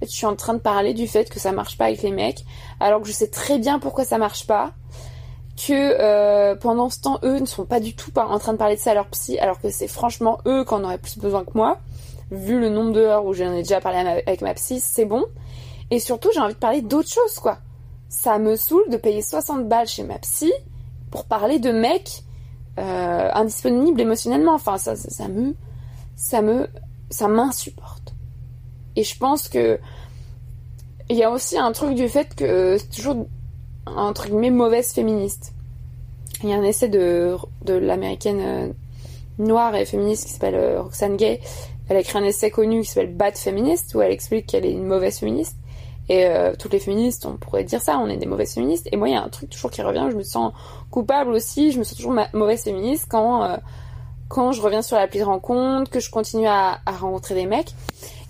je 0.00 0.06
suis 0.06 0.26
en 0.26 0.36
train 0.36 0.54
de 0.54 0.58
parler 0.58 0.94
du 0.94 1.06
fait 1.06 1.28
que 1.28 1.38
ça 1.38 1.52
marche 1.52 1.76
pas 1.76 1.84
avec 1.86 2.02
les 2.02 2.10
mecs, 2.10 2.44
alors 2.80 3.02
que 3.02 3.06
je 3.06 3.12
sais 3.12 3.28
très 3.28 3.58
bien 3.58 3.78
pourquoi 3.78 4.04
ça 4.04 4.16
marche 4.16 4.46
pas, 4.46 4.72
que 5.56 5.72
euh, 5.72 6.54
pendant 6.56 6.88
ce 6.88 7.00
temps, 7.00 7.18
eux 7.22 7.38
ne 7.38 7.46
sont 7.46 7.64
pas 7.64 7.80
du 7.80 7.94
tout 7.94 8.10
en 8.18 8.38
train 8.38 8.52
de 8.52 8.58
parler 8.58 8.76
de 8.76 8.80
ça 8.80 8.92
à 8.92 8.94
leur 8.94 9.06
psy, 9.08 9.38
alors 9.38 9.60
que 9.60 9.70
c'est 9.70 9.88
franchement 9.88 10.38
eux 10.46 10.64
qui 10.64 10.74
en 10.74 10.84
auraient 10.84 10.98
plus 10.98 11.18
besoin 11.18 11.44
que 11.44 11.52
moi. 11.54 11.78
Vu 12.30 12.58
le 12.58 12.70
nombre 12.70 12.92
d'heures 12.92 13.26
où 13.26 13.34
j'en 13.34 13.52
ai 13.52 13.62
déjà 13.62 13.80
parlé 13.80 13.98
avec 13.98 14.40
ma 14.40 14.54
psy, 14.54 14.80
c'est 14.80 15.04
bon. 15.04 15.24
Et 15.90 16.00
surtout, 16.00 16.30
j'ai 16.32 16.40
envie 16.40 16.54
de 16.54 16.58
parler 16.58 16.80
d'autre 16.80 17.10
chose, 17.10 17.38
quoi. 17.38 17.58
Ça 18.08 18.38
me 18.38 18.56
saoule 18.56 18.88
de 18.88 18.96
payer 18.96 19.20
60 19.20 19.68
balles 19.68 19.86
chez 19.86 20.02
ma 20.02 20.18
psy 20.18 20.52
pour 21.10 21.26
parler 21.26 21.58
de 21.58 21.70
mecs 21.70 22.22
euh, 22.78 23.30
indisponibles 23.34 24.00
émotionnellement. 24.00 24.54
Enfin, 24.54 24.78
ça, 24.78 24.96
ça 24.96 25.28
me... 25.28 25.54
Ça 26.14 26.40
me 26.40 26.68
ça 27.12 27.28
m'insupporte. 27.28 28.14
Et 28.96 29.04
je 29.04 29.16
pense 29.16 29.48
que 29.48 29.78
il 31.08 31.16
y 31.16 31.22
a 31.22 31.30
aussi 31.30 31.58
un 31.58 31.72
truc 31.72 31.94
du 31.94 32.08
fait 32.08 32.34
que 32.34 32.76
c'est 32.78 32.88
toujours 32.88 33.26
entre 33.96 34.26
guillemets 34.26 34.50
mauvaise 34.50 34.92
féministe. 34.92 35.52
Il 36.42 36.48
y 36.48 36.52
a 36.52 36.56
un 36.56 36.62
essai 36.62 36.88
de, 36.88 37.36
de 37.64 37.74
l'américaine 37.74 38.40
euh, 38.40 38.68
noire 39.38 39.74
et 39.74 39.84
féministe 39.84 40.26
qui 40.26 40.32
s'appelle 40.32 40.54
euh, 40.54 40.82
Roxane 40.82 41.16
Gay. 41.16 41.40
Elle 41.88 41.96
a 41.96 42.00
écrit 42.00 42.18
un 42.18 42.24
essai 42.24 42.50
connu 42.50 42.82
qui 42.82 42.88
s'appelle 42.88 43.14
Bad 43.14 43.36
Feminist 43.36 43.94
où 43.94 44.02
elle 44.02 44.12
explique 44.12 44.46
qu'elle 44.46 44.66
est 44.66 44.72
une 44.72 44.86
mauvaise 44.86 45.18
féministe. 45.18 45.56
Et 46.08 46.26
euh, 46.26 46.52
toutes 46.58 46.72
les 46.72 46.80
féministes, 46.80 47.26
on 47.26 47.36
pourrait 47.36 47.64
dire 47.64 47.80
ça, 47.80 47.98
on 47.98 48.08
est 48.08 48.16
des 48.16 48.26
mauvaises 48.26 48.54
féministes. 48.54 48.88
Et 48.90 48.96
moi, 48.96 49.08
il 49.08 49.12
y 49.12 49.16
a 49.16 49.22
un 49.22 49.28
truc 49.28 49.50
toujours 49.50 49.70
qui 49.70 49.82
revient, 49.82 50.08
je 50.10 50.16
me 50.16 50.22
sens 50.22 50.52
coupable 50.90 51.30
aussi, 51.30 51.70
je 51.70 51.78
me 51.78 51.84
sens 51.84 51.96
toujours 51.96 52.14
mauvaise 52.32 52.62
féministe 52.62 53.06
quand 53.08 53.58
quand 54.32 54.52
je 54.52 54.62
reviens 54.62 54.80
sur 54.80 54.96
l'appli 54.96 55.20
de 55.20 55.24
rencontre, 55.24 55.90
que 55.90 56.00
je 56.00 56.10
continue 56.10 56.46
à, 56.46 56.80
rencontrer 56.86 57.34
des 57.34 57.44
mecs. 57.44 57.74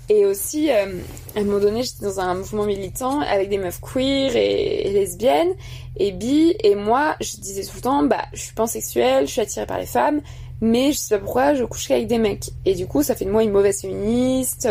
Et 0.09 0.27
aussi, 0.27 0.71
euh, 0.71 0.99
à 1.37 1.41
un 1.41 1.45
moment 1.45 1.61
donné, 1.61 1.83
j'étais 1.83 2.05
dans 2.05 2.21
un 2.21 2.35
mouvement 2.35 2.65
militant 2.65 3.21
avec 3.21 3.49
des 3.49 3.59
meufs 3.59 3.81
queer 3.81 4.35
et, 4.37 4.91
lesbiennes 4.93 5.55
et 5.97 6.13
bi. 6.13 6.55
Et 6.63 6.75
moi, 6.75 7.17
je 7.21 7.37
disais 7.37 7.63
tout 7.65 7.77
le 7.77 7.83
temps, 7.83 8.03
bah, 8.03 8.25
je 8.33 8.41
suis 8.41 8.55
pansexuelle, 8.55 9.27
je 9.27 9.33
suis 9.33 9.41
attirée 9.41 9.67
par 9.67 9.79
les 9.79 9.87
femmes, 9.87 10.21
mais 10.61 10.93
je 10.93 10.99
sais 10.99 11.15
pas 11.17 11.25
pourquoi 11.25 11.55
je 11.55 11.65
couche 11.65 11.91
avec 11.91 12.09
des 12.09 12.19
mecs. 12.19 12.51
Et 12.65 12.75
du 12.75 12.87
coup, 12.87 13.03
ça 13.03 13.15
fait 13.15 13.25
de 13.25 13.31
moi 13.31 13.43
une 13.43 13.53
mauvaise 13.53 13.81
féministe. 13.81 14.69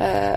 Euh, 0.00 0.36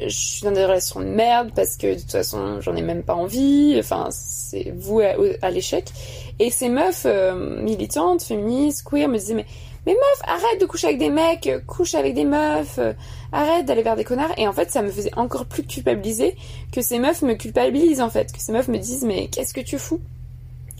je 0.00 0.08
suis 0.08 0.42
dans 0.42 0.52
des 0.52 0.64
relations 0.64 1.00
de 1.00 1.06
merde 1.06 1.50
parce 1.54 1.76
que 1.76 1.94
de 1.94 2.00
toute 2.00 2.10
façon, 2.10 2.60
j'en 2.60 2.76
ai 2.76 2.82
même 2.82 3.02
pas 3.02 3.14
envie. 3.14 3.76
Enfin, 3.78 4.08
c'est 4.10 4.72
vous 4.76 5.00
à 5.00 5.50
l'échec. 5.50 5.90
Et 6.38 6.50
ces 6.50 6.68
meufs 6.68 7.06
euh, 7.06 7.62
militantes, 7.62 8.22
féministes, 8.22 8.84
queer 8.84 9.08
me 9.08 9.18
disaient 9.18 9.34
mais 9.34 9.46
mais 9.86 9.94
meuf, 9.94 10.20
arrête 10.24 10.60
de 10.60 10.66
coucher 10.66 10.88
avec 10.88 10.98
des 10.98 11.10
mecs, 11.10 11.48
couche 11.66 11.94
avec 11.94 12.14
des 12.14 12.24
meufs, 12.24 12.78
euh, 12.78 12.92
arrête 13.32 13.64
d'aller 13.66 13.82
vers 13.82 13.96
des 13.96 14.04
connards. 14.04 14.32
Et 14.36 14.48
en 14.48 14.52
fait, 14.52 14.70
ça 14.70 14.82
me 14.82 14.90
faisait 14.90 15.16
encore 15.16 15.46
plus 15.46 15.62
culpabiliser 15.62 16.36
que 16.72 16.82
ces 16.82 16.98
meufs 16.98 17.22
me 17.22 17.34
culpabilisent 17.34 18.00
en 18.00 18.10
fait, 18.10 18.32
que 18.32 18.40
ces 18.40 18.52
meufs 18.52 18.68
me 18.68 18.78
disent 18.78 19.04
mais 19.04 19.28
qu'est-ce 19.28 19.54
que 19.54 19.60
tu 19.60 19.78
fous? 19.78 20.00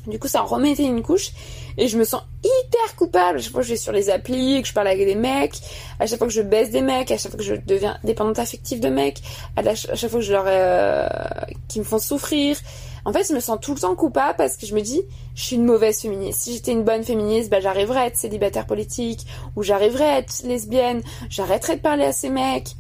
Du 0.07 0.18
coup, 0.20 0.28
ça 0.28 0.42
remettait 0.42 0.84
une 0.84 1.02
couche 1.02 1.32
et 1.76 1.88
je 1.88 1.98
me 1.98 2.04
sens 2.04 2.22
hyper 2.44 2.96
coupable 2.96 3.38
à 3.38 3.42
chaque 3.42 3.52
fois 3.52 3.61
que 3.61 3.66
je 3.66 3.72
vais 3.72 3.78
sur 3.78 3.92
les 3.92 4.09
applis, 4.09 4.62
que 4.62 4.68
je 4.68 4.72
parle 4.72 4.86
avec 4.86 5.04
des 5.04 5.16
mecs, 5.16 5.61
à 5.98 6.07
chaque 6.07 6.18
fois 6.18 6.28
que 6.28 6.32
je 6.32 6.42
baisse 6.42 6.70
des 6.70 6.80
mecs, 6.80 7.11
à 7.11 7.18
chaque 7.18 7.32
fois 7.32 7.38
que 7.38 7.44
je 7.44 7.54
deviens 7.54 7.98
dépendante 8.04 8.38
affective 8.38 8.78
de 8.78 8.88
mecs, 8.88 9.20
à, 9.57 9.74
chaque 9.74 10.11
fois 10.11 10.20
que 10.20 10.24
je 10.24 10.32
leur 10.32 10.44
euh, 10.46 11.09
qui 11.68 11.80
me 11.80 11.84
font 11.84 11.98
souffrir. 11.98 12.57
En 13.07 13.12
fait, 13.12 13.24
je 13.28 13.32
me 13.32 13.38
sens 13.38 13.59
tout 13.62 13.72
le 13.72 13.78
temps 13.78 13.94
coupable 13.94 14.34
parce 14.36 14.57
que 14.57 14.66
je 14.66 14.74
me 14.74 14.80
dis, 14.80 15.00
je 15.36 15.42
suis 15.42 15.54
une 15.54 15.64
mauvaise 15.64 16.00
féministe. 16.00 16.40
Si 16.40 16.54
j'étais 16.54 16.72
une 16.72 16.82
bonne 16.82 17.04
féministe, 17.04 17.48
bah, 17.50 17.61
j'arriverais 17.61 18.00
à 18.00 18.07
être 18.07 18.16
célibataire 18.16 18.66
politique, 18.66 19.24
ou 19.54 19.62
j'arriverais 19.62 20.09
à 20.09 20.18
être 20.18 20.42
lesbienne, 20.42 21.02
j'arrêterais 21.30 21.76
de 21.76 21.82
parler 21.82 22.02
à 22.02 22.11
ces 22.11 22.30
mecs. 22.30 22.74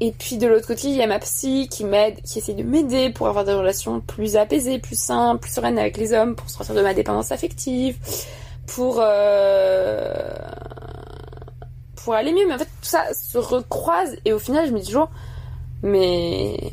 Et 0.00 0.10
puis 0.10 0.38
de 0.38 0.48
l'autre 0.48 0.66
côté, 0.66 0.88
il 0.88 0.96
y 0.96 1.02
a 1.02 1.06
ma 1.06 1.20
psy 1.20 1.68
qui 1.70 1.84
m'aide, 1.84 2.20
qui 2.22 2.40
essaie 2.40 2.54
de 2.54 2.64
m'aider 2.64 3.10
pour 3.10 3.28
avoir 3.28 3.44
des 3.44 3.52
relations 3.52 4.00
plus 4.00 4.36
apaisées, 4.36 4.80
plus 4.80 4.98
simples, 4.98 5.42
plus 5.42 5.52
sereines 5.52 5.78
avec 5.78 5.98
les 5.98 6.12
hommes, 6.12 6.34
pour 6.34 6.50
sortir 6.50 6.74
de 6.74 6.82
ma 6.82 6.92
dépendance 6.92 7.30
affective, 7.30 7.96
pour 8.66 8.96
euh, 8.98 10.12
pour 11.94 12.14
aller 12.14 12.32
mieux. 12.32 12.48
Mais 12.48 12.54
en 12.54 12.58
fait, 12.58 12.64
tout 12.64 12.88
ça 12.88 13.04
se 13.14 13.38
recroise 13.38 14.16
et 14.24 14.32
au 14.32 14.40
final, 14.40 14.66
je 14.66 14.72
me 14.72 14.80
dis 14.80 14.86
toujours, 14.86 15.10
mais 15.84 16.72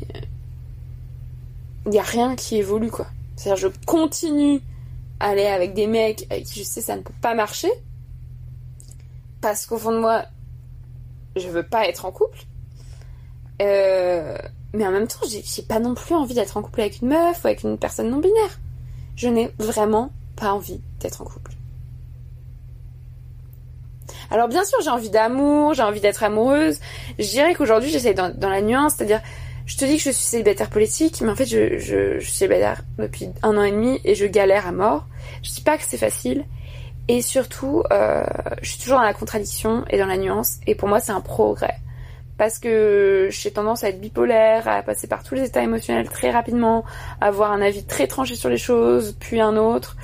il 1.86 1.90
n'y 1.90 1.98
a 1.98 2.02
rien 2.02 2.36
qui 2.36 2.56
évolue, 2.56 2.90
quoi. 2.90 3.06
C'est-à-dire, 3.36 3.70
je 3.70 3.86
continue 3.86 4.60
à 5.20 5.30
aller 5.30 5.46
avec 5.46 5.74
des 5.74 5.86
mecs 5.86 6.26
avec 6.30 6.44
qui 6.44 6.60
je 6.60 6.64
sais 6.64 6.80
ça 6.80 6.96
ne 6.96 7.02
peut 7.02 7.14
pas 7.20 7.34
marcher. 7.34 7.70
Parce 9.40 9.66
qu'au 9.66 9.78
fond 9.78 9.92
de 9.92 9.98
moi, 9.98 10.24
je 11.36 11.48
veux 11.48 11.62
pas 11.62 11.88
être 11.88 12.04
en 12.04 12.12
couple. 12.12 12.38
Euh, 13.60 14.36
mais 14.74 14.86
en 14.86 14.90
même 14.90 15.06
temps, 15.06 15.26
j'ai 15.26 15.62
pas 15.62 15.78
non 15.78 15.94
plus 15.94 16.14
envie 16.14 16.34
d'être 16.34 16.56
en 16.56 16.62
couple 16.62 16.80
avec 16.80 17.02
une 17.02 17.08
meuf 17.08 17.44
ou 17.44 17.46
avec 17.46 17.62
une 17.62 17.78
personne 17.78 18.10
non 18.10 18.18
binaire. 18.18 18.58
Je 19.16 19.28
n'ai 19.28 19.52
vraiment 19.58 20.10
pas 20.36 20.52
envie 20.52 20.80
d'être 21.00 21.20
en 21.20 21.24
couple. 21.24 21.52
Alors 24.30 24.48
bien 24.48 24.64
sûr, 24.64 24.78
j'ai 24.82 24.90
envie 24.90 25.10
d'amour, 25.10 25.74
j'ai 25.74 25.82
envie 25.82 26.00
d'être 26.00 26.22
amoureuse. 26.22 26.80
Je 27.18 27.28
dirais 27.28 27.54
qu'aujourd'hui, 27.54 27.90
j'essaie 27.90 28.14
dans, 28.14 28.34
dans, 28.34 28.48
la 28.48 28.62
nuance, 28.62 28.94
c'est-à-dire 28.96 29.20
je 29.66 29.76
te 29.76 29.84
dis 29.84 29.96
que 29.96 30.02
je 30.02 30.10
suis 30.10 30.24
célibataire 30.24 30.70
politique, 30.70 31.20
mais 31.20 31.30
en 31.30 31.36
fait, 31.36 31.46
je, 31.46 31.78
je, 31.78 32.18
je 32.18 32.24
suis 32.24 32.32
célibataire 32.32 32.82
depuis 32.98 33.28
un 33.42 33.56
an 33.56 33.62
et 33.62 33.70
demi 33.70 34.00
et 34.04 34.14
je 34.14 34.26
galère 34.26 34.66
à 34.66 34.72
mort. 34.72 35.06
Je 35.42 35.50
dis 35.50 35.60
pas 35.60 35.76
que 35.78 35.84
c'est 35.86 35.98
facile. 35.98 36.44
Et 37.08 37.22
surtout, 37.22 37.82
euh, 37.92 38.24
je 38.62 38.70
suis 38.70 38.80
toujours 38.80 38.98
dans 38.98 39.04
la 39.04 39.14
contradiction 39.14 39.84
et 39.90 39.98
dans 39.98 40.06
la 40.06 40.16
nuance. 40.16 40.58
Et 40.66 40.74
pour 40.74 40.88
moi, 40.88 41.00
c'est 41.00 41.12
un 41.12 41.20
progrès. 41.20 41.74
Parce 42.38 42.58
que 42.58 43.28
j'ai 43.30 43.50
tendance 43.52 43.84
à 43.84 43.88
être 43.88 44.00
bipolaire, 44.00 44.66
à 44.66 44.82
passer 44.82 45.06
par 45.06 45.22
tous 45.22 45.34
les 45.34 45.44
états 45.44 45.62
émotionnels 45.62 46.08
très 46.08 46.30
rapidement, 46.30 46.84
à 47.20 47.26
avoir 47.26 47.52
un 47.52 47.60
avis 47.60 47.84
très 47.84 48.06
tranché 48.06 48.34
sur 48.34 48.48
les 48.48 48.56
choses, 48.56 49.16
puis 49.20 49.40
un 49.40 49.56
autre. 49.56 49.96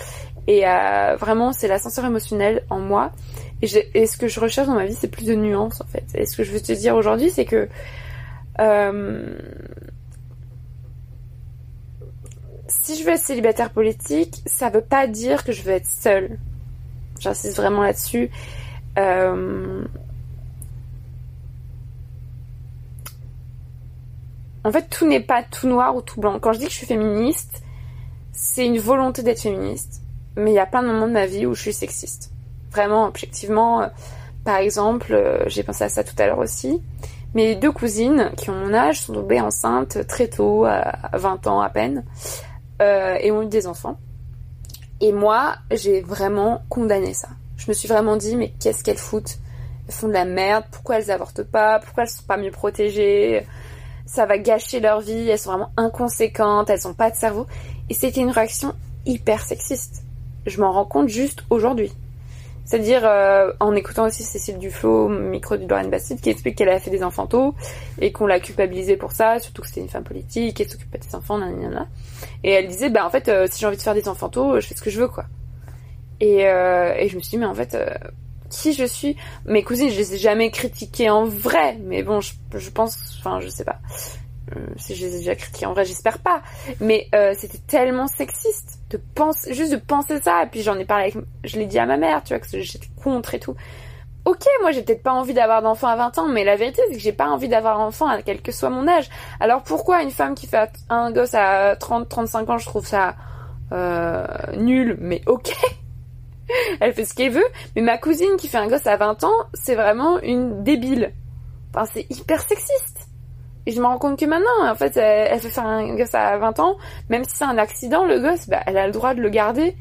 Et 0.46 0.66
euh, 0.66 1.16
vraiment, 1.16 1.52
c'est 1.52 1.68
l'ascenseur 1.68 2.04
émotionnel 2.04 2.64
en 2.70 2.78
moi. 2.78 3.12
Et, 3.62 3.68
et, 3.94 4.06
ce 4.06 4.16
que 4.16 4.28
je 4.28 4.38
recherche 4.38 4.68
dans 4.68 4.74
ma 4.74 4.86
vie, 4.86 4.94
c'est 4.94 5.08
plus 5.08 5.26
de 5.26 5.34
nuances, 5.34 5.80
en 5.80 5.86
fait. 5.86 6.04
Et 6.14 6.26
ce 6.26 6.36
que 6.36 6.44
je 6.44 6.52
veux 6.52 6.60
te 6.60 6.72
dire 6.72 6.94
aujourd'hui, 6.94 7.30
c'est 7.30 7.44
que 7.44 7.68
si 12.68 12.98
je 12.98 13.04
veux 13.04 13.12
être 13.12 13.20
célibataire 13.20 13.70
politique, 13.70 14.42
ça 14.46 14.70
veut 14.70 14.82
pas 14.82 15.06
dire 15.06 15.44
que 15.44 15.52
je 15.52 15.62
veux 15.62 15.72
être 15.72 15.86
seule. 15.86 16.38
J'insiste 17.18 17.56
vraiment 17.56 17.82
là-dessus. 17.82 18.30
Euh, 18.98 19.84
en 24.64 24.72
fait, 24.72 24.88
tout 24.88 25.06
n'est 25.06 25.20
pas 25.20 25.42
tout 25.42 25.68
noir 25.68 25.96
ou 25.96 26.02
tout 26.02 26.20
blanc. 26.20 26.38
Quand 26.38 26.52
je 26.52 26.58
dis 26.58 26.66
que 26.66 26.72
je 26.72 26.76
suis 26.76 26.86
féministe, 26.86 27.62
c'est 28.32 28.66
une 28.66 28.78
volonté 28.78 29.22
d'être 29.22 29.40
féministe. 29.40 30.02
Mais 30.36 30.52
il 30.52 30.54
y 30.54 30.60
a 30.60 30.66
plein 30.66 30.82
de 30.82 30.88
moments 30.88 31.08
de 31.08 31.12
ma 31.12 31.26
vie 31.26 31.46
où 31.46 31.54
je 31.54 31.62
suis 31.62 31.72
sexiste. 31.72 32.32
Vraiment, 32.70 33.06
objectivement. 33.06 33.82
Euh, 33.82 33.88
par 34.44 34.56
exemple, 34.56 35.44
j'ai 35.46 35.62
pensé 35.62 35.84
à 35.84 35.88
ça 35.88 36.04
tout 36.04 36.14
à 36.18 36.26
l'heure 36.26 36.38
aussi. 36.38 36.80
Mes 37.34 37.54
deux 37.54 37.72
cousines, 37.72 38.30
qui 38.36 38.50
ont 38.50 38.54
mon 38.54 38.72
âge, 38.72 39.02
sont 39.02 39.12
tombées 39.12 39.40
enceintes 39.40 40.06
très 40.06 40.28
tôt, 40.28 40.64
à 40.64 41.10
20 41.12 41.46
ans 41.46 41.60
à 41.60 41.68
peine, 41.68 42.04
euh, 42.80 43.16
et 43.20 43.30
ont 43.30 43.42
eu 43.42 43.46
des 43.46 43.66
enfants. 43.66 43.98
Et 45.00 45.12
moi, 45.12 45.56
j'ai 45.70 46.00
vraiment 46.00 46.62
condamné 46.68 47.14
ça. 47.14 47.28
Je 47.56 47.68
me 47.68 47.74
suis 47.74 47.88
vraiment 47.88 48.16
dit, 48.16 48.36
mais 48.36 48.52
qu'est-ce 48.58 48.82
qu'elles 48.82 48.98
foutent? 48.98 49.38
Elles 49.86 49.94
font 49.94 50.08
de 50.08 50.12
la 50.12 50.24
merde, 50.24 50.64
pourquoi 50.70 50.96
elles 50.96 51.10
avortent 51.10 51.42
pas? 51.42 51.78
Pourquoi 51.80 52.04
elles 52.04 52.10
sont 52.10 52.24
pas 52.24 52.36
mieux 52.36 52.50
protégées? 52.50 53.46
Ça 54.06 54.26
va 54.26 54.38
gâcher 54.38 54.80
leur 54.80 55.00
vie, 55.00 55.28
elles 55.28 55.38
sont 55.38 55.50
vraiment 55.50 55.72
inconséquentes, 55.76 56.70
elles 56.70 56.88
ont 56.88 56.94
pas 56.94 57.10
de 57.10 57.16
cerveau. 57.16 57.46
Et 57.90 57.94
c'était 57.94 58.20
une 58.20 58.30
réaction 58.30 58.74
hyper 59.06 59.42
sexiste. 59.42 60.02
Je 60.46 60.60
m'en 60.60 60.72
rends 60.72 60.84
compte 60.84 61.08
juste 61.08 61.44
aujourd'hui. 61.50 61.92
C'est-à-dire 62.68 63.00
euh, 63.06 63.50
en 63.60 63.74
écoutant 63.74 64.04
aussi 64.04 64.22
Cécile 64.22 64.58
Duflo, 64.58 65.08
micro 65.08 65.56
du 65.56 65.66
Lorraine 65.66 65.88
Bastide, 65.88 66.20
qui 66.20 66.28
explique 66.28 66.58
qu'elle 66.58 66.68
a 66.68 66.78
fait 66.78 66.90
des 66.90 67.02
enfants 67.02 67.26
tôt 67.26 67.54
et 67.98 68.12
qu'on 68.12 68.26
l'a 68.26 68.40
culpabilisée 68.40 68.98
pour 68.98 69.12
ça, 69.12 69.38
surtout 69.38 69.62
que 69.62 69.68
c'était 69.68 69.80
une 69.80 69.88
femme 69.88 70.04
politique, 70.04 70.58
qu'elle 70.58 70.68
s'occupe 70.68 70.90
pas 70.90 70.98
des 70.98 71.14
enfants, 71.14 71.38
nanana. 71.38 71.88
Et 72.44 72.50
elle 72.50 72.68
disait, 72.68 72.90
bah 72.90 73.06
en 73.06 73.10
fait, 73.10 73.28
euh, 73.28 73.46
si 73.50 73.60
j'ai 73.60 73.66
envie 73.66 73.78
de 73.78 73.82
faire 73.82 73.94
des 73.94 74.06
enfants 74.06 74.28
tôt, 74.28 74.60
je 74.60 74.66
fais 74.66 74.74
ce 74.74 74.82
que 74.82 74.90
je 74.90 75.00
veux, 75.00 75.08
quoi. 75.08 75.24
Et, 76.20 76.46
euh, 76.46 76.92
et 76.94 77.08
je 77.08 77.16
me 77.16 77.22
suis 77.22 77.30
dit, 77.30 77.38
mais 77.38 77.46
en 77.46 77.54
fait, 77.54 77.74
qui 78.50 78.74
je 78.74 78.84
suis? 78.84 79.16
Mes 79.46 79.62
cousines, 79.62 79.88
je 79.88 79.96
les 79.96 80.16
ai 80.16 80.18
jamais 80.18 80.50
critiquées 80.50 81.08
en 81.08 81.24
vrai, 81.24 81.78
mais 81.82 82.02
bon, 82.02 82.20
je, 82.20 82.34
je 82.54 82.68
pense, 82.68 82.98
enfin, 83.18 83.40
je 83.40 83.48
sais 83.48 83.64
pas. 83.64 83.78
Euh, 84.56 84.66
si 84.76 84.94
je 84.94 85.06
les 85.06 85.16
ai 85.16 85.18
déjà 85.18 85.34
critiqués 85.34 85.66
en 85.66 85.72
vrai, 85.72 85.84
j'espère 85.84 86.18
pas. 86.18 86.42
Mais 86.80 87.08
euh, 87.14 87.34
c'était 87.36 87.58
tellement 87.58 88.06
sexiste 88.06 88.80
de 88.90 89.00
penser, 89.14 89.54
juste 89.54 89.72
de 89.72 89.76
penser 89.76 90.20
ça. 90.20 90.44
Et 90.44 90.46
puis 90.46 90.62
j'en 90.62 90.78
ai 90.78 90.84
parlé 90.84 91.12
avec, 91.12 91.24
je 91.44 91.58
l'ai 91.58 91.66
dit 91.66 91.78
à 91.78 91.86
ma 91.86 91.96
mère, 91.96 92.22
tu 92.22 92.34
vois, 92.34 92.40
que 92.40 92.60
j'étais 92.60 92.88
contre 93.02 93.34
et 93.34 93.40
tout. 93.40 93.54
Ok, 94.24 94.44
moi 94.60 94.72
j'ai 94.72 94.82
peut-être 94.82 95.02
pas 95.02 95.12
envie 95.12 95.32
d'avoir 95.32 95.62
d'enfant 95.62 95.88
à 95.88 95.96
20 95.96 96.18
ans, 96.18 96.28
mais 96.28 96.44
la 96.44 96.56
vérité 96.56 96.82
c'est 96.88 96.96
que 96.96 97.00
j'ai 97.00 97.12
pas 97.12 97.28
envie 97.28 97.48
d'avoir 97.48 97.80
enfant 97.80 98.06
à 98.08 98.20
quel 98.20 98.42
que 98.42 98.52
soit 98.52 98.68
mon 98.68 98.86
âge. 98.86 99.08
Alors 99.40 99.62
pourquoi 99.62 100.02
une 100.02 100.10
femme 100.10 100.34
qui 100.34 100.46
fait 100.46 100.70
un 100.90 101.10
gosse 101.12 101.34
à 101.34 101.76
30, 101.76 102.08
35 102.08 102.50
ans, 102.50 102.58
je 102.58 102.66
trouve 102.66 102.86
ça 102.86 103.16
euh, 103.72 104.26
nul, 104.56 104.96
mais 105.00 105.22
ok. 105.26 105.54
Elle 106.80 106.94
fait 106.94 107.04
ce 107.04 107.14
qu'elle 107.14 107.32
veut. 107.32 107.46
Mais 107.76 107.82
ma 107.82 107.98
cousine 107.98 108.36
qui 108.38 108.48
fait 108.48 108.58
un 108.58 108.68
gosse 108.68 108.86
à 108.86 108.96
20 108.96 109.24
ans, 109.24 109.46
c'est 109.54 109.74
vraiment 109.74 110.18
une 110.20 110.62
débile. 110.62 111.12
Enfin, 111.74 111.86
c'est 111.92 112.06
hyper 112.10 112.40
sexiste. 112.42 113.07
Et 113.68 113.70
je 113.70 113.82
me 113.82 113.86
rends 113.86 113.98
compte 113.98 114.18
que 114.18 114.24
maintenant, 114.24 114.66
en 114.66 114.74
fait, 114.74 114.96
elle, 114.96 115.38
fait 115.40 115.50
faire 115.50 115.66
un 115.66 115.94
gosse 115.94 116.14
à 116.14 116.38
20 116.38 116.58
ans, 116.58 116.78
même 117.10 117.22
si 117.24 117.36
c'est 117.36 117.44
un 117.44 117.58
accident, 117.58 118.02
le 118.06 118.18
gosse, 118.18 118.48
bah, 118.48 118.62
elle 118.64 118.78
a 118.78 118.86
le 118.86 118.94
droit 118.94 119.12
de 119.12 119.20
le 119.20 119.28
garder. 119.28 119.76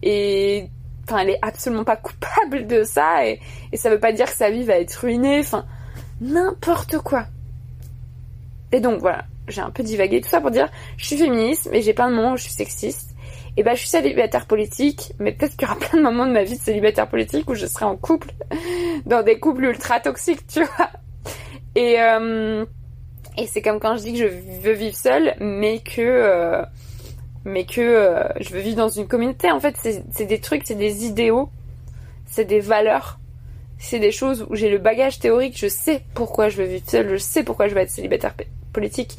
Et 0.00 0.68
enfin, 1.02 1.22
elle 1.22 1.30
est 1.30 1.40
absolument 1.42 1.82
pas 1.82 1.96
coupable 1.96 2.68
de 2.68 2.84
ça. 2.84 3.26
Et, 3.26 3.40
et 3.72 3.76
ça 3.76 3.90
veut 3.90 3.98
pas 3.98 4.12
dire 4.12 4.26
que 4.26 4.36
sa 4.36 4.48
vie 4.48 4.62
va 4.62 4.74
être 4.74 4.94
ruinée. 4.94 5.40
Enfin, 5.40 5.66
n'importe 6.20 6.98
quoi. 6.98 7.24
Et 8.70 8.78
donc 8.78 9.00
voilà, 9.00 9.24
j'ai 9.48 9.60
un 9.60 9.70
peu 9.70 9.82
divagué 9.82 10.20
tout 10.20 10.28
ça 10.28 10.40
pour 10.40 10.52
dire, 10.52 10.68
je 10.96 11.04
suis 11.04 11.16
féministe, 11.16 11.68
mais 11.72 11.82
j'ai 11.82 11.94
plein 11.94 12.10
de 12.10 12.14
moments 12.14 12.34
où 12.34 12.36
je 12.36 12.44
suis 12.44 12.52
sexiste. 12.52 13.16
Et 13.56 13.64
bah, 13.64 13.74
je 13.74 13.80
suis 13.80 13.88
célibataire 13.88 14.46
politique, 14.46 15.14
mais 15.18 15.32
peut-être 15.32 15.56
qu'il 15.56 15.66
y 15.66 15.68
aura 15.68 15.80
plein 15.80 15.98
de 15.98 16.04
moments 16.04 16.26
de 16.26 16.32
ma 16.32 16.44
vie 16.44 16.58
de 16.58 16.62
célibataire 16.62 17.08
politique 17.08 17.50
où 17.50 17.56
je 17.56 17.66
serai 17.66 17.86
en 17.86 17.96
couple, 17.96 18.30
dans 19.04 19.24
des 19.24 19.40
couples 19.40 19.64
ultra 19.64 19.98
toxiques, 19.98 20.46
tu 20.46 20.62
vois. 20.62 20.90
Et 21.74 22.00
euh, 22.00 22.64
et 23.36 23.46
c'est 23.46 23.62
comme 23.62 23.80
quand 23.80 23.96
je 23.96 24.02
dis 24.02 24.12
que 24.12 24.18
je 24.18 24.26
veux 24.26 24.72
vivre 24.72 24.96
seule, 24.96 25.34
mais 25.40 25.78
que 25.78 26.00
euh, 26.00 26.62
mais 27.44 27.64
que 27.64 27.80
euh, 27.80 28.24
je 28.40 28.50
veux 28.50 28.60
vivre 28.60 28.76
dans 28.76 28.88
une 28.88 29.06
communauté. 29.08 29.50
En 29.50 29.60
fait, 29.60 29.76
c'est 30.10 30.26
des 30.26 30.40
trucs, 30.40 30.62
c'est 30.64 30.74
des 30.74 31.04
idéaux, 31.04 31.50
c'est 32.26 32.44
des 32.44 32.60
valeurs, 32.60 33.18
c'est 33.78 33.98
des 33.98 34.12
choses 34.12 34.46
où 34.48 34.54
j'ai 34.54 34.70
le 34.70 34.78
bagage 34.78 35.18
théorique. 35.18 35.58
Je 35.58 35.68
sais 35.68 36.04
pourquoi 36.14 36.48
je 36.48 36.58
veux 36.58 36.66
vivre 36.66 36.88
seule, 36.88 37.08
je 37.10 37.16
sais 37.16 37.42
pourquoi 37.42 37.68
je 37.68 37.74
veux 37.74 37.80
être 37.80 37.90
célibataire 37.90 38.34
politique, 38.72 39.18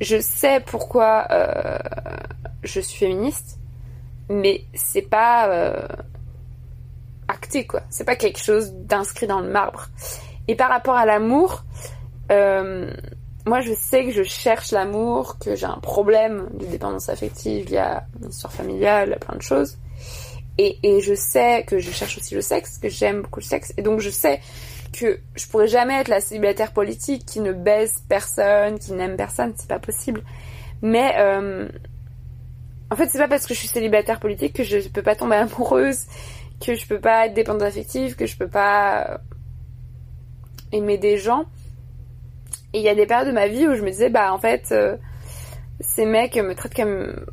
je 0.00 0.20
sais 0.20 0.60
pourquoi 0.60 1.26
euh, 1.30 1.78
je 2.64 2.80
suis 2.80 2.98
féministe, 2.98 3.58
mais 4.28 4.64
c'est 4.74 5.08
pas 5.08 5.88
acté 7.28 7.66
quoi. 7.66 7.82
C'est 7.90 8.04
pas 8.04 8.16
quelque 8.16 8.40
chose 8.40 8.72
d'inscrit 8.72 9.26
dans 9.26 9.40
le 9.40 9.48
marbre. 9.48 9.88
Et 10.48 10.56
par 10.56 10.68
rapport 10.68 10.96
à 10.96 11.06
l'amour, 11.06 11.64
euh, 12.30 12.90
moi, 13.46 13.60
je 13.60 13.72
sais 13.74 14.04
que 14.04 14.12
je 14.12 14.22
cherche 14.22 14.70
l'amour, 14.70 15.38
que 15.38 15.56
j'ai 15.56 15.66
un 15.66 15.78
problème 15.78 16.48
de 16.54 16.66
dépendance 16.66 17.08
affective 17.08 17.64
il 17.66 17.72
y 17.72 17.78
a 17.78 18.06
une 18.22 18.30
histoire 18.30 18.52
familiale, 18.52 19.18
plein 19.20 19.36
de 19.36 19.42
choses. 19.42 19.78
Et, 20.58 20.78
et 20.82 21.00
je 21.00 21.14
sais 21.14 21.64
que 21.64 21.78
je 21.78 21.90
cherche 21.90 22.18
aussi 22.18 22.34
le 22.34 22.42
sexe, 22.42 22.78
que 22.78 22.88
j'aime 22.88 23.22
beaucoup 23.22 23.40
le 23.40 23.44
sexe. 23.44 23.72
Et 23.76 23.82
donc, 23.82 24.00
je 24.00 24.10
sais 24.10 24.40
que 24.92 25.20
je 25.34 25.46
pourrais 25.46 25.68
jamais 25.68 25.94
être 25.94 26.08
la 26.08 26.20
célibataire 26.20 26.72
politique 26.72 27.24
qui 27.26 27.40
ne 27.40 27.52
baise 27.52 27.94
personne, 28.08 28.78
qui 28.78 28.92
n'aime 28.92 29.16
personne, 29.16 29.54
c'est 29.56 29.68
pas 29.68 29.78
possible. 29.78 30.22
Mais 30.82 31.14
euh, 31.18 31.68
en 32.90 32.96
fait, 32.96 33.08
c'est 33.10 33.18
pas 33.18 33.28
parce 33.28 33.46
que 33.46 33.54
je 33.54 33.58
suis 33.58 33.68
célibataire 33.68 34.20
politique 34.20 34.52
que 34.52 34.64
je 34.64 34.86
peux 34.88 35.02
pas 35.02 35.16
tomber 35.16 35.36
amoureuse, 35.36 36.04
que 36.60 36.74
je 36.74 36.86
peux 36.86 37.00
pas 37.00 37.26
être 37.26 37.34
dépendante 37.34 37.62
affective, 37.62 38.16
que 38.16 38.26
je 38.26 38.36
peux 38.36 38.48
pas 38.48 39.20
aimer 40.72 40.98
des 40.98 41.16
gens. 41.18 41.46
Et 42.72 42.78
il 42.78 42.84
y 42.84 42.88
a 42.88 42.94
des 42.94 43.06
périodes 43.06 43.28
de 43.28 43.32
ma 43.32 43.48
vie 43.48 43.66
où 43.66 43.74
je 43.74 43.82
me 43.82 43.90
disais, 43.90 44.08
bah 44.08 44.32
en 44.32 44.38
fait, 44.38 44.68
euh, 44.72 44.96
ces 45.80 46.06
mecs 46.06 46.36
me 46.36 46.54
traitent 46.54 46.74
comme 46.74 47.26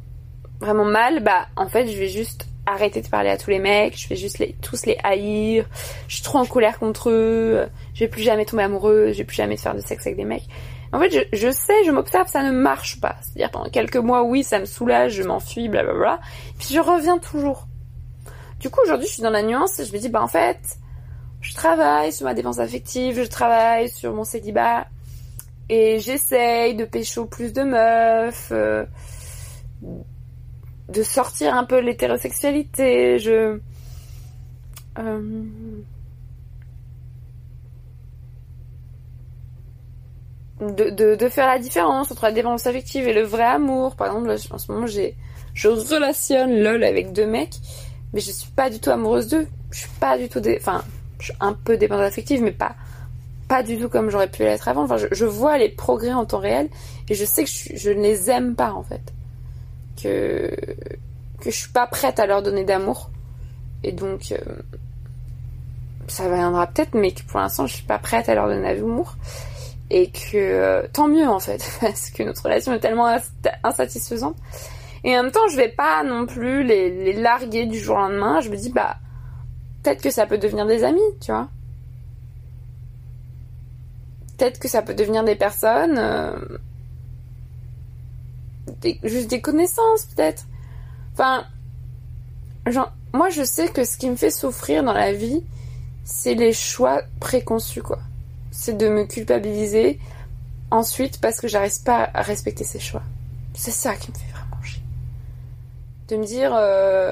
vraiment 0.60 0.86
mal, 0.86 1.24
bah 1.24 1.48
en 1.56 1.70
fait, 1.70 1.88
je 1.88 1.98
vais 1.98 2.10
juste 2.10 2.48
arrêter 2.66 3.02
de 3.02 3.08
parler 3.08 3.30
à 3.30 3.38
tous 3.38 3.50
les 3.50 3.60
mecs, 3.60 3.98
je 3.98 4.08
vais 4.10 4.16
juste 4.16 4.40
les, 4.40 4.54
tous 4.62 4.86
les 4.86 4.98
haïr, 5.04 5.66
je 6.08 6.16
suis 6.16 6.24
trop 6.24 6.38
en 6.38 6.46
colère 6.46 6.78
contre 6.78 7.10
eux, 7.10 7.68
je 7.94 8.02
vais 8.02 8.08
plus 8.08 8.22
jamais 8.22 8.46
tomber 8.46 8.64
amoureuse, 8.64 9.14
je 9.14 9.20
vais 9.20 9.24
plus 9.24 9.38
jamais 9.38 9.58
faire 9.58 9.76
de 9.76 9.82
sexe 9.82 10.06
avec 10.06 10.18
des 10.18 10.26
mecs. 10.26 10.48
En 10.92 11.00
fait, 11.00 11.28
je, 11.34 11.52
sais, 11.52 11.84
je 11.86 11.92
m'observe, 11.92 12.28
ça 12.28 12.42
ne 12.42 12.52
marche 12.52 13.00
pas. 13.00 13.16
C'est-à-dire 13.22 13.52
pendant 13.52 13.70
quelques 13.70 13.98
mois, 13.98 14.24
oui, 14.24 14.44
ça 14.44 14.60
me 14.60 14.66
soulage, 14.66 15.14
je 15.14 15.24
m'enfuis, 15.24 15.70
blablabla. 15.70 16.20
Puis 16.58 16.74
je 16.74 16.80
reviens 16.80 17.20
toujours. 17.20 17.68
Du 18.60 18.70
coup, 18.72 18.82
aujourd'hui, 18.82 19.08
je 19.08 19.14
suis 19.14 19.22
dans 19.22 19.30
la 19.30 19.44
nuance 19.44 19.80
et 19.80 19.86
je 19.86 19.94
me 19.94 20.00
dis, 20.00 20.10
bah 20.10 20.22
en 20.22 20.28
fait, 20.28 20.60
je 21.42 21.54
travaille 21.54 22.12
sur 22.12 22.26
ma 22.26 22.34
défense 22.34 22.58
affective, 22.58 23.22
je 23.22 23.28
travaille 23.28 23.90
sur 23.90 24.14
mon 24.14 24.24
célibat, 24.24 24.88
et 25.70 26.00
j'essaye 26.00 26.76
de 26.76 26.84
pécho 26.84 27.26
plus 27.26 27.54
de 27.54 27.62
meufs, 27.62 28.50
euh, 28.52 28.86
de 30.90 31.04
sortir 31.04 31.54
un 31.54 31.64
peu 31.64 31.80
l'hétérosexualité. 31.80 33.20
Je. 33.20 33.60
Euh, 34.98 35.44
de, 40.60 40.90
de, 40.90 41.16
de, 41.16 41.30
faire 41.30 41.48
la 41.48 41.58
différence 41.58 42.12
entre 42.12 42.26
la 42.26 42.32
dépendance 42.34 42.68
affective 42.68 43.08
et 43.08 43.14
le 43.14 43.22
vrai 43.22 43.44
amour. 43.44 43.96
Par 43.96 44.08
exemple, 44.08 44.36
en 44.52 44.58
ce 44.58 44.72
moment, 44.72 44.88
j'ai, 44.88 45.16
je 45.54 45.70
relationne 45.70 46.62
LOL 46.62 46.84
avec 46.84 47.14
deux 47.14 47.28
mecs, 47.28 47.56
mais 48.12 48.20
je 48.20 48.32
suis 48.32 48.52
pas 48.52 48.70
du 48.70 48.80
tout 48.80 48.90
amoureuse 48.90 49.30
d'eux. 49.30 49.48
Je 49.72 49.80
suis 49.82 49.90
pas 50.00 50.18
du 50.18 50.28
tout, 50.28 50.42
enfin, 50.58 50.84
je 51.20 51.26
suis 51.26 51.34
un 51.40 51.54
peu 51.54 51.78
dépendante 51.78 52.08
affective, 52.08 52.42
mais 52.42 52.52
pas 52.52 52.76
pas 53.50 53.64
du 53.64 53.78
tout 53.80 53.90
comme 53.90 54.10
j'aurais 54.10 54.30
pu 54.30 54.44
l'être 54.44 54.68
avant. 54.70 54.88
Je, 55.12 55.26
vois 55.26 55.58
les 55.58 55.70
progrès 55.70 56.14
en 56.14 56.24
temps 56.24 56.38
réel 56.38 56.70
et 57.10 57.16
je 57.16 57.26
sais 57.26 57.44
que 57.44 57.50
je, 57.50 57.90
ne 57.90 58.02
les 58.02 58.30
aime 58.30 58.56
pas 58.56 58.72
en 58.72 58.84
fait. 58.84 59.02
Que, 60.02 60.56
que 61.42 61.50
je 61.50 61.58
suis 61.58 61.72
pas 61.72 61.88
prête 61.88 62.20
à 62.20 62.28
leur 62.28 62.42
donner 62.44 62.64
d'amour. 62.64 63.10
Et 63.84 63.92
donc, 63.92 64.32
euh, 64.32 64.38
ça 66.08 66.30
viendra 66.30 66.68
peut-être, 66.68 66.94
mais 66.94 67.12
que 67.12 67.24
pour 67.24 67.40
l'instant, 67.40 67.66
je 67.66 67.74
suis 67.74 67.86
pas 67.86 67.98
prête 67.98 68.30
à 68.30 68.36
leur 68.36 68.48
donner 68.48 68.76
d'amour. 68.76 69.16
et 69.90 70.12
que 70.12 70.38
euh, 70.38 70.88
tant 70.94 71.08
mieux 71.08 71.28
en 71.28 71.40
fait 71.40 71.68
parce 71.82 72.12
que 72.12 72.22
notre 72.22 72.44
relation 72.44 72.72
est 72.74 72.80
tellement 72.80 73.18
insatisfaisante 73.64 74.36
et 75.04 75.18
en 75.18 75.24
même 75.24 75.32
temps 75.32 75.48
je 75.52 75.58
vais 75.58 75.70
pas 75.70 76.04
non 76.04 76.28
plus 76.28 76.64
les, 76.64 76.92
les 76.92 77.14
larguer 77.14 77.66
du 77.66 77.80
jour 77.80 77.96
au 77.96 78.02
lendemain 78.02 78.40
je 78.40 78.52
me 78.52 78.56
dis 78.56 78.70
bah 78.70 78.98
peut-être 79.82 80.04
que 80.04 80.12
ça 80.12 80.28
peut 80.28 80.38
devenir 80.38 80.68
des 80.68 80.84
amis 80.84 81.02
tu 81.20 81.32
vois 81.32 81.50
peut-être 84.40 84.60
que 84.60 84.68
ça 84.68 84.82
peut 84.82 84.96
devenir 84.96 85.24
des 85.24 85.36
personnes 85.36 85.98
euh, 86.00 86.40
juste 89.04 89.30
des 89.30 89.42
connaissances 89.42 90.06
peut-être 90.16 90.46
enfin 91.14 91.46
moi 93.14 93.30
je 93.30 93.44
sais 93.44 93.68
que 93.68 93.84
ce 93.84 93.98
qui 93.98 94.10
me 94.10 94.16
fait 94.16 94.32
souffrir 94.32 94.84
dans 94.84 94.94
la 94.94 95.14
vie 95.14 95.44
c'est 96.04 96.34
les 96.34 96.54
choix 96.54 97.02
préconçus 97.20 97.84
quoi 97.84 98.00
c'est 98.52 98.78
de 98.78 98.90
me 98.90 99.06
culpabiliser 99.06 100.00
ensuite 100.72 101.20
parce 101.22 101.40
que 101.40 101.48
j'arrive 101.48 101.84
pas 101.84 102.10
à 102.14 102.22
respecter 102.22 102.64
ses 102.64 102.80
choix. 102.80 103.04
C'est 103.54 103.72
ça 103.72 103.96
qui 103.96 104.12
me 104.12 104.16
fait 104.16 104.32
vraiment 104.32 104.62
chier. 104.64 104.82
De 106.08 106.18
me 106.18 106.26
dire, 106.26 106.54
euh, 106.56 107.12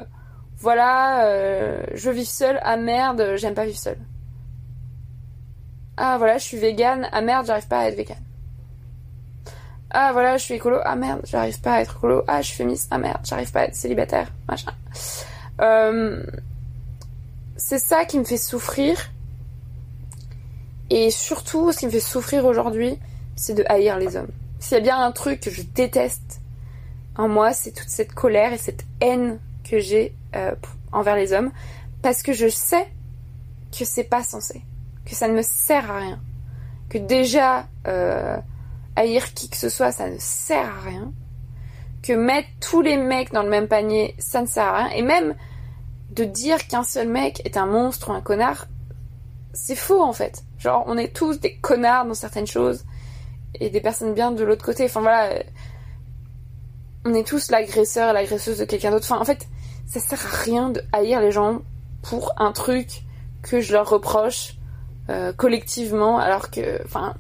voilà, 0.58 1.26
euh, 1.28 1.84
je 1.94 2.10
vis 2.10 2.30
seule, 2.30 2.60
ah 2.64 2.78
merde, 2.78 3.36
j'aime 3.36 3.54
pas 3.54 3.66
vivre 3.66 3.78
seule. 3.78 4.00
Ah 5.98 6.18
voilà, 6.18 6.38
je 6.38 6.44
suis 6.44 6.58
végane, 6.58 7.10
ah 7.12 7.22
merde, 7.22 7.48
j'arrive 7.48 7.68
pas 7.68 7.80
à 7.80 7.88
être 7.88 7.98
végane. 7.98 8.24
Ah 9.90 10.12
voilà, 10.14 10.38
je 10.38 10.44
suis 10.44 10.54
écolo, 10.54 10.78
ah 10.84 10.96
merde, 10.96 11.22
j'arrive 11.24 11.60
pas 11.60 11.74
à 11.74 11.82
être 11.82 11.98
écolo. 11.98 12.24
Ah, 12.28 12.42
je 12.42 12.48
suis 12.48 12.58
féministe, 12.58 12.88
ah 12.92 12.98
merde, 12.98 13.20
j'arrive 13.24 13.52
pas 13.52 13.62
à 13.62 13.64
être 13.64 13.76
célibataire, 13.76 14.32
machin. 14.48 14.72
Euh, 15.60 16.24
c'est 17.56 17.80
ça 17.80 18.06
qui 18.06 18.20
me 18.20 18.24
fait 18.24 18.38
souffrir 18.38 19.12
et 20.90 21.12
surtout, 21.12 21.72
ce 21.72 21.80
qui 21.80 21.86
me 21.88 21.92
fait 21.92 22.00
souffrir 22.00 22.46
aujourd'hui, 22.46 22.98
c'est 23.36 23.54
de 23.54 23.64
haïr 23.68 23.98
les 23.98 24.16
hommes. 24.16 24.30
S'il 24.60 24.78
y 24.78 24.80
a 24.80 24.84
bien 24.84 25.02
un 25.02 25.12
truc 25.12 25.42
que 25.42 25.52
je 25.52 25.62
déteste 25.62 26.42
en 27.16 27.28
moi, 27.28 27.54
c'est 27.54 27.72
toute 27.72 27.90
cette 27.90 28.14
colère 28.14 28.54
et 28.54 28.58
cette 28.58 28.86
haine 29.02 29.40
que 29.64 29.80
j'ai 29.80 30.16
euh, 30.36 30.54
envers 30.92 31.16
les 31.16 31.34
hommes, 31.34 31.52
parce 32.02 32.22
que 32.22 32.32
je 32.32 32.48
sais 32.48 32.88
que 33.78 33.86
c'est 33.86 34.04
pas 34.04 34.24
censé, 34.24 34.62
que 35.08 35.16
ça 35.16 35.28
ne 35.28 35.34
me 35.34 35.42
sert 35.42 35.90
à 35.90 36.00
rien, 36.00 36.20
que 36.90 36.98
déjà 36.98 37.68
euh, 37.88 38.38
haïr 38.96 39.34
qui 39.34 39.50
que 39.50 39.58
ce 39.58 39.70
soit, 39.70 39.92
ça 39.92 40.10
ne 40.10 40.18
sert 40.20 40.70
à 40.70 40.82
rien, 40.82 41.14
que 42.04 42.14
mettre 42.14 42.50
tous 42.60 42.82
les 42.82 42.98
mecs 42.98 43.32
dans 43.32 43.44
le 43.44 43.50
même 43.50 43.68
panier, 43.68 44.16
ça 44.20 44.42
ne 44.42 44.48
sert 44.48 44.66
à 44.66 44.84
rien, 44.84 44.90
et 44.90 45.02
même 45.02 45.36
de 46.12 46.26
dire 46.26 46.68
qu'un 46.68 46.84
seul 46.84 47.08
mec 47.08 47.42
est 47.46 47.58
un 47.58 47.66
monstre 47.66 48.10
ou 48.10 48.14
un 48.14 48.22
connard, 48.22 48.68
c'est 49.54 49.76
faux 49.76 50.04
en 50.04 50.14
fait. 50.14 50.44
Genre, 50.58 50.84
on 50.88 50.98
est 50.98 51.16
tous 51.16 51.40
des 51.40 51.56
connards 51.58 52.06
dans 52.06 52.14
certaines 52.14 52.48
choses 52.48 52.84
et 53.56 53.70
des 53.70 53.82
personnes 53.82 54.14
bien 54.14 54.32
de 54.32 54.44
l'autre 54.44 54.66
côté. 54.66 54.86
Enfin 54.86 55.02
voilà, 55.02 55.42
on 57.06 57.14
est 57.14 57.26
tous 57.26 57.50
l'agresseur 57.50 58.10
et 58.10 58.14
l'agresseuse 58.14 58.60
de 58.60 58.66
quelqu'un 58.66 58.92
d'autre. 58.92 59.06
Enfin 59.10 59.22
en 59.22 59.26
fait, 59.26 59.48
ça 59.86 60.00
sert 60.00 60.26
à 60.26 60.38
rien 60.44 60.70
de 60.70 60.82
haïr 60.92 61.22
les 61.22 61.32
gens 61.32 61.62
pour 62.02 62.34
un 62.38 62.52
truc 62.52 63.04
que 63.42 63.62
je 63.62 63.74
leur 63.74 63.90
reproche 63.90 64.57
euh, 65.10 65.34
collectivement, 65.34 66.20
alors 66.20 66.52
que, 66.52 66.84
enfin, 66.86 67.16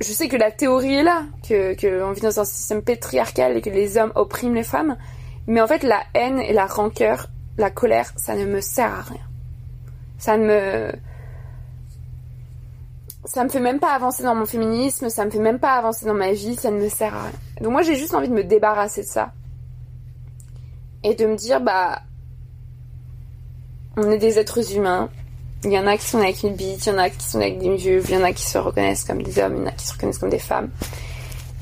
je 0.00 0.12
sais 0.12 0.28
que 0.28 0.36
la 0.36 0.50
théorie 0.50 0.94
est 0.94 1.02
là, 1.02 1.24
que, 1.46 1.74
que 1.74 2.02
on 2.02 2.12
vit 2.12 2.22
dans 2.22 2.40
un 2.40 2.44
système 2.44 2.82
patriarcal 2.82 3.56
et 3.56 3.60
que 3.60 3.70
les 3.70 3.98
hommes 3.98 4.12
oppriment 4.14 4.54
les 4.54 4.62
femmes, 4.62 4.96
mais 5.46 5.60
en 5.60 5.66
fait 5.66 5.82
la 5.82 6.02
haine 6.14 6.40
et 6.40 6.52
la 6.52 6.66
rancœur, 6.66 7.28
la 7.58 7.70
colère, 7.70 8.12
ça 8.16 8.34
ne 8.34 8.46
me 8.46 8.60
sert 8.60 8.92
à 8.92 9.02
rien. 9.02 9.20
Ça 10.18 10.36
ne 10.36 10.44
me 10.44 10.92
ça 13.26 13.44
me 13.44 13.50
fait 13.50 13.60
même 13.60 13.78
pas 13.78 13.92
avancer 13.92 14.22
dans 14.22 14.34
mon 14.34 14.46
féminisme, 14.46 15.08
ça 15.10 15.24
me 15.24 15.30
fait 15.30 15.38
même 15.38 15.58
pas 15.58 15.74
avancer 15.74 16.06
dans 16.06 16.14
ma 16.14 16.32
vie, 16.32 16.56
ça 16.56 16.70
ne 16.70 16.78
me 16.78 16.88
sert 16.88 17.14
à 17.14 17.22
rien. 17.24 17.32
Donc 17.60 17.72
moi 17.72 17.82
j'ai 17.82 17.96
juste 17.96 18.14
envie 18.14 18.28
de 18.28 18.34
me 18.34 18.44
débarrasser 18.44 19.02
de 19.02 19.06
ça. 19.06 19.32
Et 21.02 21.14
de 21.14 21.26
me 21.26 21.36
dire 21.36 21.60
bah 21.60 22.02
on 23.96 24.10
est 24.10 24.18
des 24.18 24.38
êtres 24.38 24.74
humains. 24.74 25.08
Il 25.64 25.72
y 25.72 25.78
en 25.78 25.86
a 25.86 25.96
qui 25.96 26.06
sont 26.06 26.18
avec 26.18 26.42
une 26.42 26.54
bite, 26.54 26.86
il 26.86 26.88
y 26.88 26.92
en 26.92 26.98
a 26.98 27.10
qui 27.10 27.24
sont 27.24 27.38
avec 27.38 27.58
des 27.58 27.76
vulves, 27.76 28.06
il 28.08 28.14
y 28.14 28.18
en 28.18 28.24
a 28.24 28.32
qui 28.32 28.44
se 28.44 28.56
reconnaissent 28.56 29.04
comme 29.04 29.22
des 29.22 29.38
hommes, 29.38 29.56
il 29.56 29.60
y 29.60 29.62
en 29.62 29.66
a 29.66 29.72
qui 29.72 29.86
se 29.86 29.92
reconnaissent 29.92 30.18
comme 30.18 30.30
des 30.30 30.38
femmes. 30.38 30.70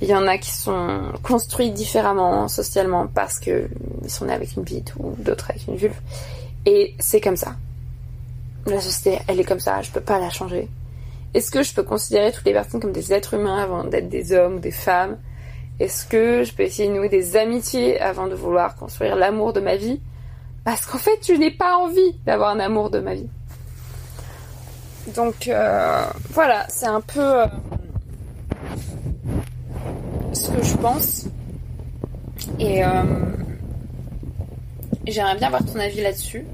Il 0.00 0.08
y 0.08 0.14
en 0.14 0.26
a 0.28 0.38
qui 0.38 0.50
sont 0.50 1.00
construits 1.24 1.72
différemment 1.72 2.46
socialement 2.46 3.08
parce 3.08 3.40
que 3.40 3.68
ils 4.04 4.10
sont 4.10 4.26
nés 4.26 4.34
avec 4.34 4.54
une 4.56 4.62
bite 4.62 4.94
ou 4.98 5.16
d'autres 5.18 5.50
avec 5.50 5.66
une 5.66 5.74
vulve. 5.74 5.98
Et 6.64 6.94
c'est 7.00 7.20
comme 7.20 7.36
ça. 7.36 7.56
La 8.66 8.80
société, 8.80 9.18
elle 9.26 9.40
est 9.40 9.44
comme 9.44 9.58
ça, 9.58 9.82
je 9.82 9.90
peux 9.90 10.00
pas 10.00 10.20
la 10.20 10.30
changer. 10.30 10.68
Est-ce 11.34 11.50
que 11.50 11.62
je 11.62 11.74
peux 11.74 11.82
considérer 11.82 12.30
toutes 12.30 12.44
les 12.44 12.52
personnes 12.52 12.80
comme 12.80 12.92
des 12.92 13.12
êtres 13.12 13.34
humains 13.34 13.58
avant 13.58 13.84
d'être 13.84 14.08
des 14.08 14.32
hommes 14.32 14.56
ou 14.56 14.58
des 14.60 14.70
femmes? 14.70 15.18
Est-ce 15.80 16.06
que 16.06 16.44
je 16.44 16.52
peux 16.52 16.62
essayer 16.62 16.88
de 16.88 16.94
nouer 16.94 17.08
des 17.08 17.36
amitiés 17.36 18.00
avant 18.00 18.26
de 18.28 18.34
vouloir 18.34 18.76
construire 18.76 19.16
l'amour 19.16 19.52
de 19.52 19.60
ma 19.60 19.76
vie? 19.76 20.00
Parce 20.68 20.84
qu'en 20.84 20.98
fait, 20.98 21.18
je 21.26 21.32
n'ai 21.32 21.50
pas 21.50 21.78
envie 21.78 22.12
d'avoir 22.26 22.50
un 22.50 22.60
amour 22.60 22.90
de 22.90 22.98
ma 23.00 23.14
vie. 23.14 23.26
Donc 25.16 25.48
euh, 25.48 26.04
voilà, 26.28 26.66
c'est 26.68 26.84
un 26.84 27.00
peu 27.00 27.40
euh, 27.40 27.46
ce 30.34 30.50
que 30.50 30.62
je 30.62 30.76
pense. 30.76 31.24
Et 32.58 32.84
euh, 32.84 32.88
j'aimerais 35.06 35.36
bien 35.36 35.46
avoir 35.46 35.64
ton 35.64 35.80
avis 35.80 36.02
là-dessus. 36.02 36.44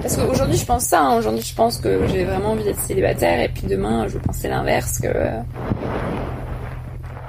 Parce 0.00 0.16
qu'aujourd'hui, 0.16 0.56
je 0.56 0.66
pense 0.66 0.84
ça. 0.84 1.00
Hein. 1.00 1.16
Aujourd'hui, 1.16 1.42
je 1.42 1.54
pense 1.56 1.78
que 1.78 2.06
j'ai 2.06 2.22
vraiment 2.22 2.52
envie 2.52 2.62
d'être 2.62 2.80
célibataire. 2.82 3.40
Et 3.40 3.48
puis 3.48 3.66
demain, 3.66 4.06
je 4.06 4.18
vais 4.18 4.24
penser 4.24 4.46
l'inverse. 4.46 5.00
Que, 5.00 5.08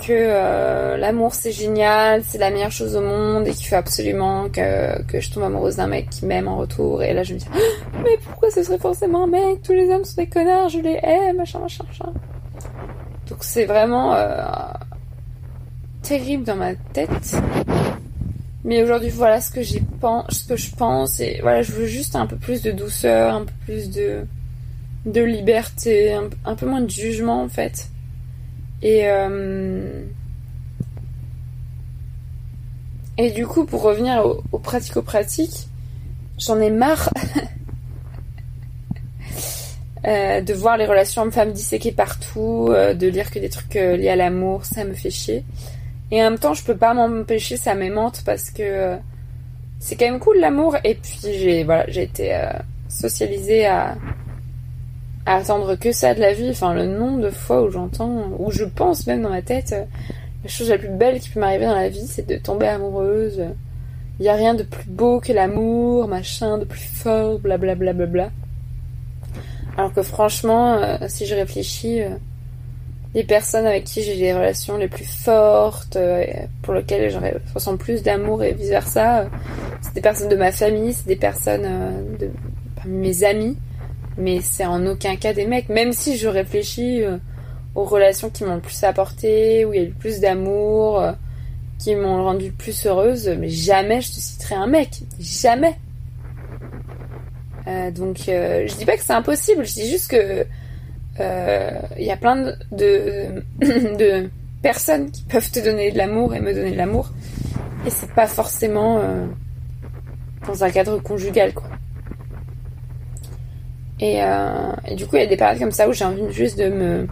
que 0.06 0.14
euh, 0.14 0.98
l'amour, 0.98 1.34
c'est 1.34 1.52
génial. 1.52 2.24
C'est 2.26 2.38
la 2.38 2.52
meilleure 2.52 2.72
chose 2.72 2.96
au 2.96 3.02
monde. 3.02 3.48
Et 3.48 3.52
qu'il 3.52 3.68
faut 3.68 3.76
absolument 3.76 4.50
que, 4.50 5.02
que 5.04 5.20
je 5.20 5.32
tombe 5.32 5.44
amoureuse 5.44 5.78
d'un 5.78 5.88
mec 5.88 6.10
qui 6.10 6.26
m'aime 6.26 6.48
en 6.48 6.58
retour. 6.58 7.04
Et 7.04 7.14
là, 7.14 7.24
je 7.24 7.34
me 7.34 7.40
dis, 7.40 7.46
ah, 7.54 7.98
mais 8.04 8.18
pourquoi 8.24 8.52
ce 8.52 8.64
serait 8.64 8.80
forcément 8.80 9.24
un 9.24 9.28
mec? 9.28 9.62
Tous 9.64 9.74
les 9.74 9.90
hommes 9.90 10.04
sont 10.04 10.22
des 10.22 10.28
connards. 10.28 10.70
Je 10.70 10.80
les 10.80 11.00
aime, 11.04 11.38
machin, 11.38 11.60
machin, 11.60 11.84
machin. 11.88 12.14
Donc 13.30 13.40
c'est 13.42 13.66
vraiment 13.66 14.14
euh, 14.14 14.46
terrible 16.04 16.44
dans 16.44 16.56
ma 16.56 16.76
tête. 16.76 17.36
Mais 18.64 18.82
aujourd'hui, 18.82 19.10
voilà 19.10 19.42
ce 19.42 19.52
que 19.52 19.62
j'y 19.62 19.80
pense, 19.80 20.26
ce 20.32 20.48
que 20.48 20.56
je 20.56 20.76
pense, 20.76 21.20
et 21.20 21.40
voilà, 21.42 21.62
je 21.62 21.72
veux 21.72 21.86
juste 21.86 22.16
un 22.16 22.26
peu 22.26 22.36
plus 22.36 22.64
de 22.64 22.72
douceur, 22.72 23.36
un 23.36 23.46
peu 23.46 23.54
plus 23.66 23.92
de, 23.92 24.26
de 25.06 25.22
liberté, 25.22 26.14
un, 26.14 26.56
peu 26.56 26.66
moins 26.66 26.82
de 26.82 26.90
jugement 26.90 27.44
en 27.44 27.48
fait. 27.48 27.90
Et 28.82 29.08
euh, 29.08 30.04
et 33.18 33.32
du 33.32 33.48
coup, 33.48 33.66
pour 33.66 33.82
revenir 33.82 34.26
au, 34.26 34.44
au 34.52 34.60
pratico-pratique, 34.60 35.70
j'en 36.38 36.60
ai 36.60 36.70
marre 36.70 37.10
euh, 40.08 40.42
de 40.42 40.54
voir 40.54 40.76
les 40.78 40.86
relations 40.86 41.22
hommes-femmes 41.22 41.54
disséquées 41.54 41.94
partout, 41.94 42.68
euh, 42.70 42.94
de 42.94 43.08
lire 43.08 43.32
que 43.32 43.40
des 43.40 43.50
trucs 43.50 43.76
liés 43.76 44.10
à 44.10 44.18
l'amour, 44.18 44.66
ça 44.66 44.84
me 44.84 44.94
fait 44.94 45.12
chier. 45.12 45.46
Et 46.12 46.22
en 46.22 46.32
même 46.32 46.40
temps, 46.40 46.54
je 46.54 46.64
peux 46.64 46.78
pas 46.78 46.94
m'empêcher, 46.94 47.58
ça 47.58 47.74
m'aimante 47.74 48.22
parce 48.26 48.52
que 48.52 48.98
c'est 49.80 49.96
quand 49.96 50.06
même 50.06 50.20
cool 50.20 50.40
l'amour. 50.40 50.76
Et 50.84 50.96
puis 50.96 51.20
j'ai 51.24 51.64
voilà, 51.64 51.86
j'ai 51.88 52.04
été 52.04 52.38
socialisée 52.90 53.66
à, 53.66 53.96
à 55.26 55.36
attendre 55.36 55.76
que 55.76 55.92
ça 55.92 56.14
de 56.14 56.20
la 56.20 56.34
vie. 56.34 56.50
Enfin, 56.50 56.74
le 56.74 56.86
nombre 56.86 57.22
de 57.22 57.30
fois 57.30 57.64
où 57.64 57.70
j'entends, 57.70 58.30
où 58.38 58.52
je 58.52 58.66
pense 58.66 59.08
même 59.08 59.22
dans 59.22 59.30
ma 59.30 59.42
tête, 59.42 59.74
euh, 59.74 59.84
la 60.44 60.50
chose 60.50 60.70
la 60.70 60.78
plus 60.78 60.90
belle 60.90 61.20
qui 61.20 61.30
peut 61.30 61.40
m'arriver 61.40 61.66
dans 61.66 61.76
la 61.76 61.90
vie, 61.90 62.08
c'est 62.08 62.28
de 62.28 62.38
tomber 62.38 62.68
amoureuse. 62.68 63.44
Il 64.20 64.24
n'y 64.24 64.30
a 64.30 64.36
rien 64.36 64.54
de 64.54 64.64
plus 64.64 64.88
beau 64.88 65.20
que 65.20 65.34
l'amour, 65.34 66.08
machin, 66.08 66.58
de 66.58 66.66
plus 66.66 66.80
fort, 66.80 67.40
blablabla. 67.40 67.94
Bla, 67.94 68.06
bla, 68.06 68.06
bla, 68.06 68.32
Alors 69.78 69.94
que 69.94 70.02
franchement, 70.02 70.80
si 71.08 71.26
je 71.26 71.36
réfléchis 71.36 72.02
les 73.16 73.24
personnes 73.24 73.66
avec 73.66 73.86
qui 73.86 74.04
j'ai 74.04 74.14
les 74.16 74.34
relations 74.34 74.78
les 74.78 74.90
plus 74.90 75.06
fortes, 75.06 75.96
euh, 75.96 76.26
pour 76.62 76.74
lesquelles 76.74 77.10
je 77.10 77.18
ressens 77.54 77.78
plus 77.78 78.04
d'amour 78.04 78.44
et 78.44 78.52
vice 78.52 78.68
versa, 78.68 79.22
euh, 79.22 79.26
c'est 79.82 79.96
des 79.96 80.02
personnes 80.02 80.28
de 80.28 80.36
ma 80.36 80.52
famille, 80.52 80.94
c'est 80.94 81.08
des 81.08 81.16
personnes 81.16 81.66
euh, 81.66 82.18
de 82.20 82.30
mes 82.86 83.24
amis, 83.24 83.58
mais 84.18 84.42
c'est 84.42 84.66
en 84.66 84.86
aucun 84.88 85.16
cas 85.16 85.34
des 85.34 85.46
mecs. 85.46 85.70
Même 85.70 85.94
si 85.94 86.18
je 86.18 86.28
réfléchis 86.28 87.04
aux 87.76 87.84
relations 87.84 88.30
qui 88.30 88.44
m'ont 88.44 88.56
le 88.56 88.62
plus 88.62 88.84
apporté, 88.84 89.66
où 89.66 89.74
il 89.74 89.82
y 89.82 89.84
a 89.84 89.88
eu 89.88 89.92
plus 89.92 90.20
d'amour, 90.20 91.04
qui 91.80 91.96
m'ont 91.96 92.24
rendu 92.24 92.52
plus 92.52 92.86
heureuse, 92.86 93.28
mais 93.40 93.50
jamais 93.50 94.02
je 94.02 94.10
te 94.10 94.20
citerai 94.20 94.56
un 94.56 94.68
mec, 94.68 95.02
jamais. 95.20 95.76
donc 97.92 98.18
je 98.28 98.78
dis 98.78 98.86
pas 98.86 98.96
que 98.96 99.04
c'est 99.04 99.14
impossible, 99.14 99.66
je 99.66 99.74
dis 99.74 99.90
juste 99.90 100.10
que 100.10 100.46
il 101.18 101.22
euh, 101.22 101.80
y 101.98 102.12
a 102.12 102.18
plein 102.18 102.54
de, 102.72 103.44
de, 103.62 104.30
personnes 104.62 105.12
qui 105.12 105.24
peuvent 105.24 105.50
te 105.50 105.60
donner 105.60 105.92
de 105.92 105.98
l'amour 105.98 106.34
et 106.34 106.42
me 106.42 106.54
donner 106.54 106.72
de 106.72 106.78
l'amour. 106.78 107.12
Et 107.86 107.90
c'est 107.90 108.12
pas 108.12 108.28
forcément 108.28 109.00
euh, 109.00 109.26
dans 110.48 110.64
un 110.64 110.72
cadre 110.72 110.98
conjugal, 110.98 111.54
quoi. 111.54 111.70
Et, 114.00 114.22
euh, 114.22 114.74
et, 114.88 114.96
du 114.96 115.06
coup, 115.06 115.16
il 115.16 115.20
y 115.20 115.26
a 115.26 115.28
des 115.28 115.38
périodes 115.38 115.60
comme 115.60 115.72
ça 115.72 115.88
où 115.88 115.94
j'ai 115.94 116.06
envie 116.06 116.32
juste 116.32 116.58
de 116.58 116.70
me, 116.70 117.08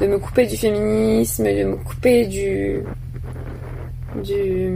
de 0.00 0.06
me 0.06 0.18
couper 0.18 0.46
du 0.46 0.56
féminisme, 0.56 1.44
de 1.44 1.64
me 1.64 1.76
couper 1.76 2.26
du, 2.26 2.80
du, 4.22 4.72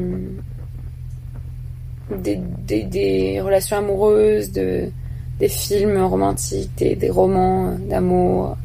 des, 2.16 2.37
des, 2.37 2.82
des 2.85 3.41
relations 3.41 3.78
amoureuses, 3.78 4.53
de, 4.53 4.91
des 5.39 5.49
films 5.49 6.01
romantiques, 6.03 6.70
des, 6.76 6.95
des 6.95 7.11
romans 7.11 7.76
d'amour. 7.78 8.57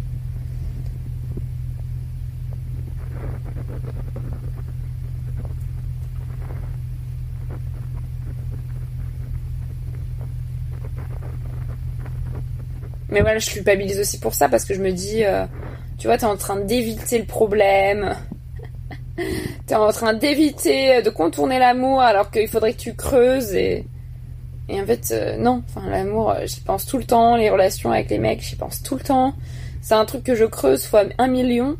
Mais 13.11 13.21
voilà, 13.21 13.39
je 13.39 13.49
culpabilise 13.49 13.99
aussi 13.99 14.19
pour 14.19 14.33
ça 14.33 14.49
parce 14.49 14.65
que 14.65 14.73
je 14.73 14.81
me 14.81 14.91
dis, 14.91 15.23
euh, 15.23 15.45
tu 15.97 16.07
vois, 16.07 16.17
t'es 16.17 16.25
en 16.25 16.37
train 16.37 16.57
d'éviter 16.57 17.17
le 17.17 17.25
problème. 17.25 18.15
t'es 19.65 19.75
en 19.75 19.91
train 19.91 20.13
d'éviter 20.13 21.01
de 21.01 21.09
contourner 21.09 21.59
l'amour 21.59 22.01
alors 22.01 22.29
qu'il 22.29 22.47
faudrait 22.47 22.73
que 22.73 22.79
tu 22.79 22.93
creuses 22.93 23.53
et. 23.55 23.85
En 24.71 24.85
fait, 24.85 25.09
euh, 25.11 25.37
non. 25.37 25.63
Enfin, 25.67 25.89
l'amour, 25.89 26.29
euh, 26.29 26.45
j'y 26.45 26.61
pense 26.61 26.85
tout 26.85 26.99
le 26.99 27.03
temps. 27.03 27.35
Les 27.35 27.49
relations 27.49 27.91
avec 27.91 28.11
les 28.11 28.19
mecs, 28.19 28.41
j'y 28.41 28.55
pense 28.55 28.83
tout 28.83 28.95
le 28.95 29.01
temps. 29.01 29.33
C'est 29.81 29.95
un 29.95 30.05
truc 30.05 30.23
que 30.23 30.35
je 30.35 30.45
creuse 30.45 30.85
fois 30.85 31.05
un 31.17 31.27
million. 31.27 31.75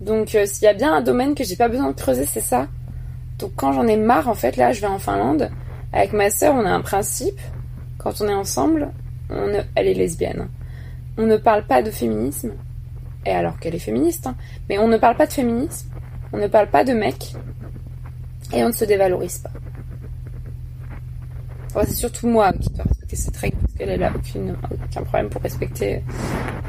Donc, 0.00 0.28
s'il 0.28 0.62
y 0.62 0.68
a 0.68 0.72
bien 0.72 0.94
un 0.94 1.00
domaine 1.00 1.34
que 1.34 1.42
j'ai 1.42 1.56
pas 1.56 1.68
besoin 1.68 1.88
de 1.88 1.96
creuser, 1.96 2.26
c'est 2.26 2.40
ça. 2.40 2.68
Donc, 3.40 3.50
quand 3.56 3.72
j'en 3.72 3.86
ai 3.88 3.96
marre, 3.96 4.28
en 4.28 4.34
fait, 4.34 4.56
là, 4.56 4.72
je 4.72 4.80
vais 4.80 4.86
en 4.86 5.00
Finlande. 5.00 5.50
Avec 5.92 6.12
ma 6.12 6.30
sœur, 6.30 6.54
on 6.54 6.64
a 6.64 6.70
un 6.70 6.82
principe. 6.82 7.40
Quand 7.98 8.20
on 8.20 8.28
est 8.28 8.34
ensemble, 8.34 8.92
on, 9.28 9.52
elle 9.74 9.88
est 9.88 9.94
lesbienne 9.94 10.48
on 11.20 11.26
ne 11.26 11.36
parle 11.36 11.66
pas 11.66 11.82
de 11.82 11.90
féminisme, 11.90 12.52
et 13.26 13.30
alors 13.30 13.58
qu'elle 13.58 13.74
est 13.74 13.78
féministe, 13.78 14.26
hein, 14.26 14.34
mais 14.68 14.78
on 14.78 14.88
ne 14.88 14.96
parle 14.96 15.16
pas 15.16 15.26
de 15.26 15.32
féminisme, 15.32 15.90
on 16.32 16.38
ne 16.38 16.46
parle 16.46 16.68
pas 16.68 16.82
de 16.82 16.94
mec, 16.94 17.34
et 18.54 18.64
on 18.64 18.68
ne 18.68 18.72
se 18.72 18.86
dévalorise 18.86 19.38
pas. 19.38 19.50
c'est 21.84 21.92
surtout 21.92 22.26
moi 22.26 22.54
qui 22.54 22.70
dois 22.70 22.84
respecter 22.84 23.16
cette 23.16 23.36
règle, 23.36 23.56
parce 23.58 23.74
qu'elle 23.74 24.00
n'a 24.00 24.12
aucun 24.70 25.02
problème 25.02 25.28
pour 25.28 25.42
respecter 25.42 26.02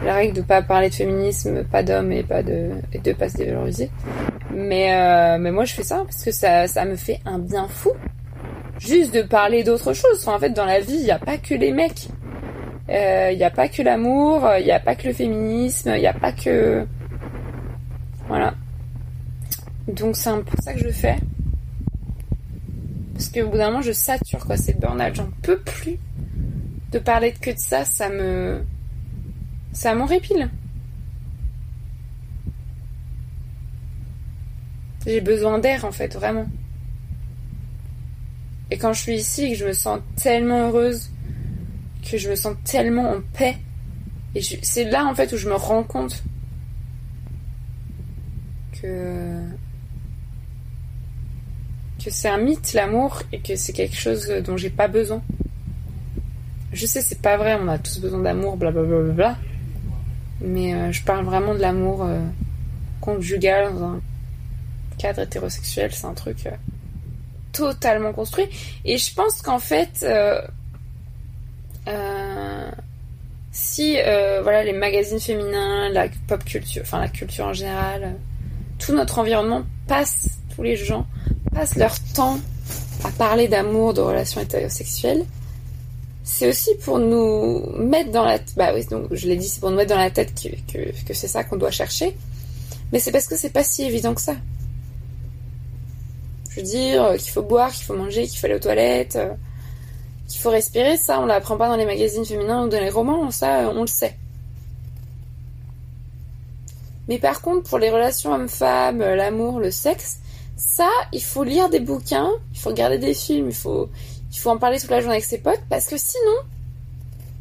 la 0.04 0.16
règle 0.16 0.34
de 0.34 0.42
pas 0.42 0.62
parler 0.62 0.90
de 0.90 0.96
féminisme, 0.96 1.64
pas 1.64 1.82
d'hommes 1.82 2.12
et 2.12 2.24
pas 2.24 2.44
de 2.44 2.72
et 2.92 3.00
de 3.00 3.14
pas 3.14 3.30
se 3.30 3.38
dévaloriser. 3.38 3.90
Mais 4.54 4.94
euh, 4.94 5.52
moi 5.52 5.64
je 5.64 5.74
fais 5.76 5.84
ça 5.84 6.04
parce 6.04 6.26
que 6.26 6.32
ça 6.32 6.68
ça 6.68 6.84
me 6.84 6.98
fait 6.98 7.22
un 7.26 7.40
bien 7.40 7.70
fou. 7.70 7.92
Juste 8.80 9.14
de 9.14 9.22
parler 9.22 9.64
d'autre 9.64 9.94
chose. 9.94 10.28
en 10.28 10.40
fait, 10.40 10.50
dans 10.50 10.66
la 10.66 10.80
vie, 10.80 10.96
il 10.96 11.04
n'y 11.04 11.12
a 11.12 11.20
pas 11.20 11.38
que 11.38 11.54
les 11.54 11.72
mecs. 11.72 12.08
Il 12.92 12.98
euh, 12.98 13.34
n'y 13.36 13.44
a 13.46 13.50
pas 13.50 13.70
que 13.70 13.82
l'amour, 13.82 14.46
il 14.60 14.66
n'y 14.66 14.72
a 14.72 14.80
pas 14.82 14.96
que 14.96 15.08
le 15.08 15.14
féminisme, 15.14 15.94
il 15.96 16.02
n'y 16.02 16.08
a 16.08 16.14
pas 16.14 16.34
que... 16.34 16.86
Voilà. 18.28 18.54
Donc 19.88 20.18
c'est 20.18 20.28
un 20.28 20.42
peu 20.42 20.58
ça 20.62 20.74
que 20.74 20.80
je 20.80 20.90
fais. 20.90 21.16
Parce 23.14 23.30
qu'au 23.30 23.48
bout 23.48 23.58
d'un 23.58 23.68
moment, 23.68 23.82
je 23.82 23.94
sature, 23.94 24.46
quoi. 24.46 24.58
C'est 24.58 24.78
burn-out. 24.78 25.16
J'en 25.16 25.30
peux 25.42 25.60
plus 25.60 26.00
de 26.92 27.00
parler 27.00 27.32
que 27.32 27.52
de 27.52 27.60
ça. 27.60 27.86
Ça 27.86 28.10
me... 28.10 28.62
Ça 29.72 29.96
m'horripile. 29.96 30.50
J'ai 35.08 35.22
besoin 35.22 35.60
d'air, 35.60 35.86
en 35.86 35.94
fait, 35.94 36.14
vraiment. 36.14 36.48
Et 38.70 38.78
quand 38.78 38.92
je 38.92 39.02
suis 39.02 39.16
ici 39.16 39.52
que 39.52 39.56
je 39.56 39.68
me 39.68 39.74
sens 39.74 40.02
tellement 40.22 40.68
heureuse 40.68 41.10
que 42.12 42.18
je 42.18 42.30
me 42.30 42.36
sens 42.36 42.56
tellement 42.66 43.10
en 43.10 43.22
paix. 43.34 43.58
Et 44.36 44.42
c'est 44.42 44.86
là 44.86 45.06
en 45.06 45.16
fait 45.16 45.32
où 45.32 45.38
je 45.38 45.50
me 45.50 45.56
rends 45.56 45.84
compte 45.84 46.24
que 48.82 49.42
que 52.04 52.10
c'est 52.10 52.30
un 52.30 52.38
mythe 52.38 52.74
l'amour 52.74 53.22
et 53.32 53.40
que 53.40 53.56
c'est 53.56 53.74
quelque 53.74 53.96
chose 53.96 54.28
dont 54.46 54.58
j'ai 54.58 54.70
pas 54.70 54.88
besoin. 54.88 55.22
Je 56.74 56.86
sais 56.86 57.02
c'est 57.02 57.22
pas 57.22 57.38
vrai, 57.38 57.58
on 57.62 57.68
a 57.68 57.78
tous 57.78 58.00
besoin 58.00 58.20
d'amour, 58.20 58.58
blablabla. 58.58 59.14
Bla, 59.14 59.38
mais 60.42 60.74
euh, 60.74 60.92
je 60.92 61.04
parle 61.04 61.26
vraiment 61.26 61.54
de 61.54 61.60
l'amour 61.60 62.04
euh, 62.04 62.20
conjugal 63.00 63.74
dans 63.74 63.94
un 63.94 64.02
cadre 64.98 65.22
hétérosexuel, 65.22 65.92
c'est 65.94 66.06
un 66.06 66.14
truc 66.14 66.46
euh, 66.48 66.52
totalement 67.52 68.14
construit. 68.14 68.48
Et 68.86 68.98
je 68.98 69.14
pense 69.14 69.42
qu'en 69.42 69.60
fait, 69.60 70.06
si 73.52 73.98
euh, 74.00 74.42
voilà 74.42 74.64
les 74.64 74.74
magazines 74.74 75.20
féminins, 75.20 75.90
la 75.90 76.08
pop 76.28 76.44
culture, 76.44 76.82
enfin 76.84 77.00
la 77.00 77.10
culture 77.10 77.46
en 77.46 77.54
général, 77.54 78.16
tout 78.80 78.94
notre 78.94 79.20
environnement 79.20 79.64
passe, 79.88 80.40
tous 80.56 80.64
les 80.64 80.76
gens 80.76 81.06
passent 81.54 81.76
leur 81.76 81.94
temps 82.14 82.40
à 83.04 83.10
parler 83.12 83.48
d'amour, 83.48 83.94
de 83.94 84.02
relations 84.02 84.42
hétérosexuelles, 84.42 85.26
c'est 86.24 86.48
aussi 86.48 86.72
pour 86.84 87.00
nous 87.00 87.66
mettre 87.78 88.12
dans 88.12 88.26
la 88.26 88.38
bah 88.56 88.72
l'ai 89.28 89.36
dit 89.36 89.48
c'est 89.48 89.60
pour 89.60 89.72
nous 89.72 89.78
mettre 89.78 89.94
dans 89.94 90.00
la 90.00 90.12
tête 90.12 90.34
que, 90.34 90.50
que, 90.72 91.04
que 91.06 91.14
c'est 91.14 91.28
ça 91.28 91.44
qu'on 91.44 91.58
doit 91.58 91.72
chercher. 91.72 92.16
Mais 92.92 93.00
c'est 93.00 93.12
parce 93.12 93.28
que 93.28 93.38
c'est 93.38 93.50
pas 93.50 93.64
si 93.64 93.84
évident 93.84 94.14
que 94.14 94.22
ça. 94.22 94.36
Je 96.50 96.58
veux 96.58 96.66
dire 96.66 97.16
qu'il 97.18 97.32
faut 97.32 97.42
boire 97.42 97.72
qu'il 97.72 97.86
faut 97.86 97.96
manger 97.96 98.28
qu'il 98.28 98.38
faut 98.38 98.46
aller 98.46 98.56
aux 98.56 98.60
toilettes 98.60 99.18
qu'il 100.32 100.42
faut 100.42 100.50
respirer, 100.50 100.98
ça, 100.98 101.20
on 101.20 101.26
l'apprend 101.26 101.58
pas 101.58 101.68
dans 101.68 101.76
les 101.76 101.86
magazines 101.86 102.26
féminins 102.26 102.66
ou 102.66 102.70
dans 102.70 102.80
les 102.80 102.90
romans, 102.90 103.32
ça, 103.32 103.72
on 103.76 103.82
le 103.82 103.88
sait. 103.88 104.18
Mais 107.08 107.18
par 107.18 107.42
contre, 107.42 107.70
pour 107.70 107.80
les 107.80 107.90
relations 107.90 108.32
hommes-femmes, 108.32 109.02
euh, 109.02 109.16
l'amour, 109.16 109.60
le 109.60 109.72
sexe, 109.72 110.20
ça, 110.56 110.90
il 111.12 111.24
faut 111.24 111.44
lire 111.44 111.70
des 111.70 111.80
bouquins, 111.80 112.32
il 112.54 112.60
faut 112.60 112.70
regarder 112.70 112.98
des 112.98 113.14
films, 113.14 113.50
il 113.50 113.56
faut, 113.56 113.90
en 114.46 114.58
parler 114.58 114.80
toute 114.80 114.92
la 114.92 115.02
journée 115.02 115.16
avec 115.16 115.26
ses 115.26 115.40
potes, 115.40 115.62
parce 115.70 115.88
que 115.88 115.98
sinon, 115.98 116.38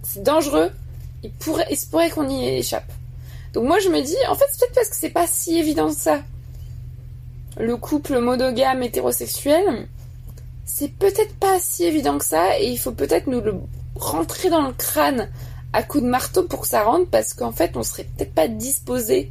c'est 0.03 0.23
dangereux. 0.23 0.71
Il 1.23 1.31
il 1.71 1.77
se 1.77 1.87
pourrait 1.87 2.11
qu'on 2.11 2.29
y 2.29 2.49
échappe. 2.49 2.91
Donc 3.53 3.65
moi, 3.65 3.79
je 3.79 3.91
me 3.91 4.01
dis, 4.01 4.17
en 4.29 4.35
fait, 4.35 4.47
c'est 4.51 4.61
peut-être 4.61 4.75
parce 4.75 4.89
que 4.89 4.97
c'est 4.97 5.11
pas 5.11 5.27
si 5.27 5.59
évident 5.59 5.93
ça. 5.93 6.23
Le 7.59 7.77
couple 7.77 8.19
monogame 8.21 8.83
hétérosexuel, 8.83 9.87
c'est 10.73 10.93
peut-être 10.93 11.35
pas 11.35 11.59
si 11.61 11.85
évident 11.85 12.19
que 12.19 12.25
ça 12.25 12.59
et 12.61 12.69
il 12.71 12.79
faut 12.79 12.93
peut-être 12.93 13.27
nous 13.27 13.41
le 13.41 13.55
rentrer 13.97 14.51
dans 14.51 14.63
le 14.63 14.73
crâne 14.73 15.29
à 15.73 15.83
coups 15.83 16.05
de 16.05 16.09
marteau 16.09 16.45
pour 16.45 16.61
que 16.61 16.69
ça 16.69 16.85
rentre 16.85 17.11
parce 17.11 17.35
qu'en 17.35 17.51
fait 17.51 17.77
on 17.77 17.83
serait 17.83 18.05
peut-être 18.05 18.33
pas 18.33 18.47
disposé 18.47 19.31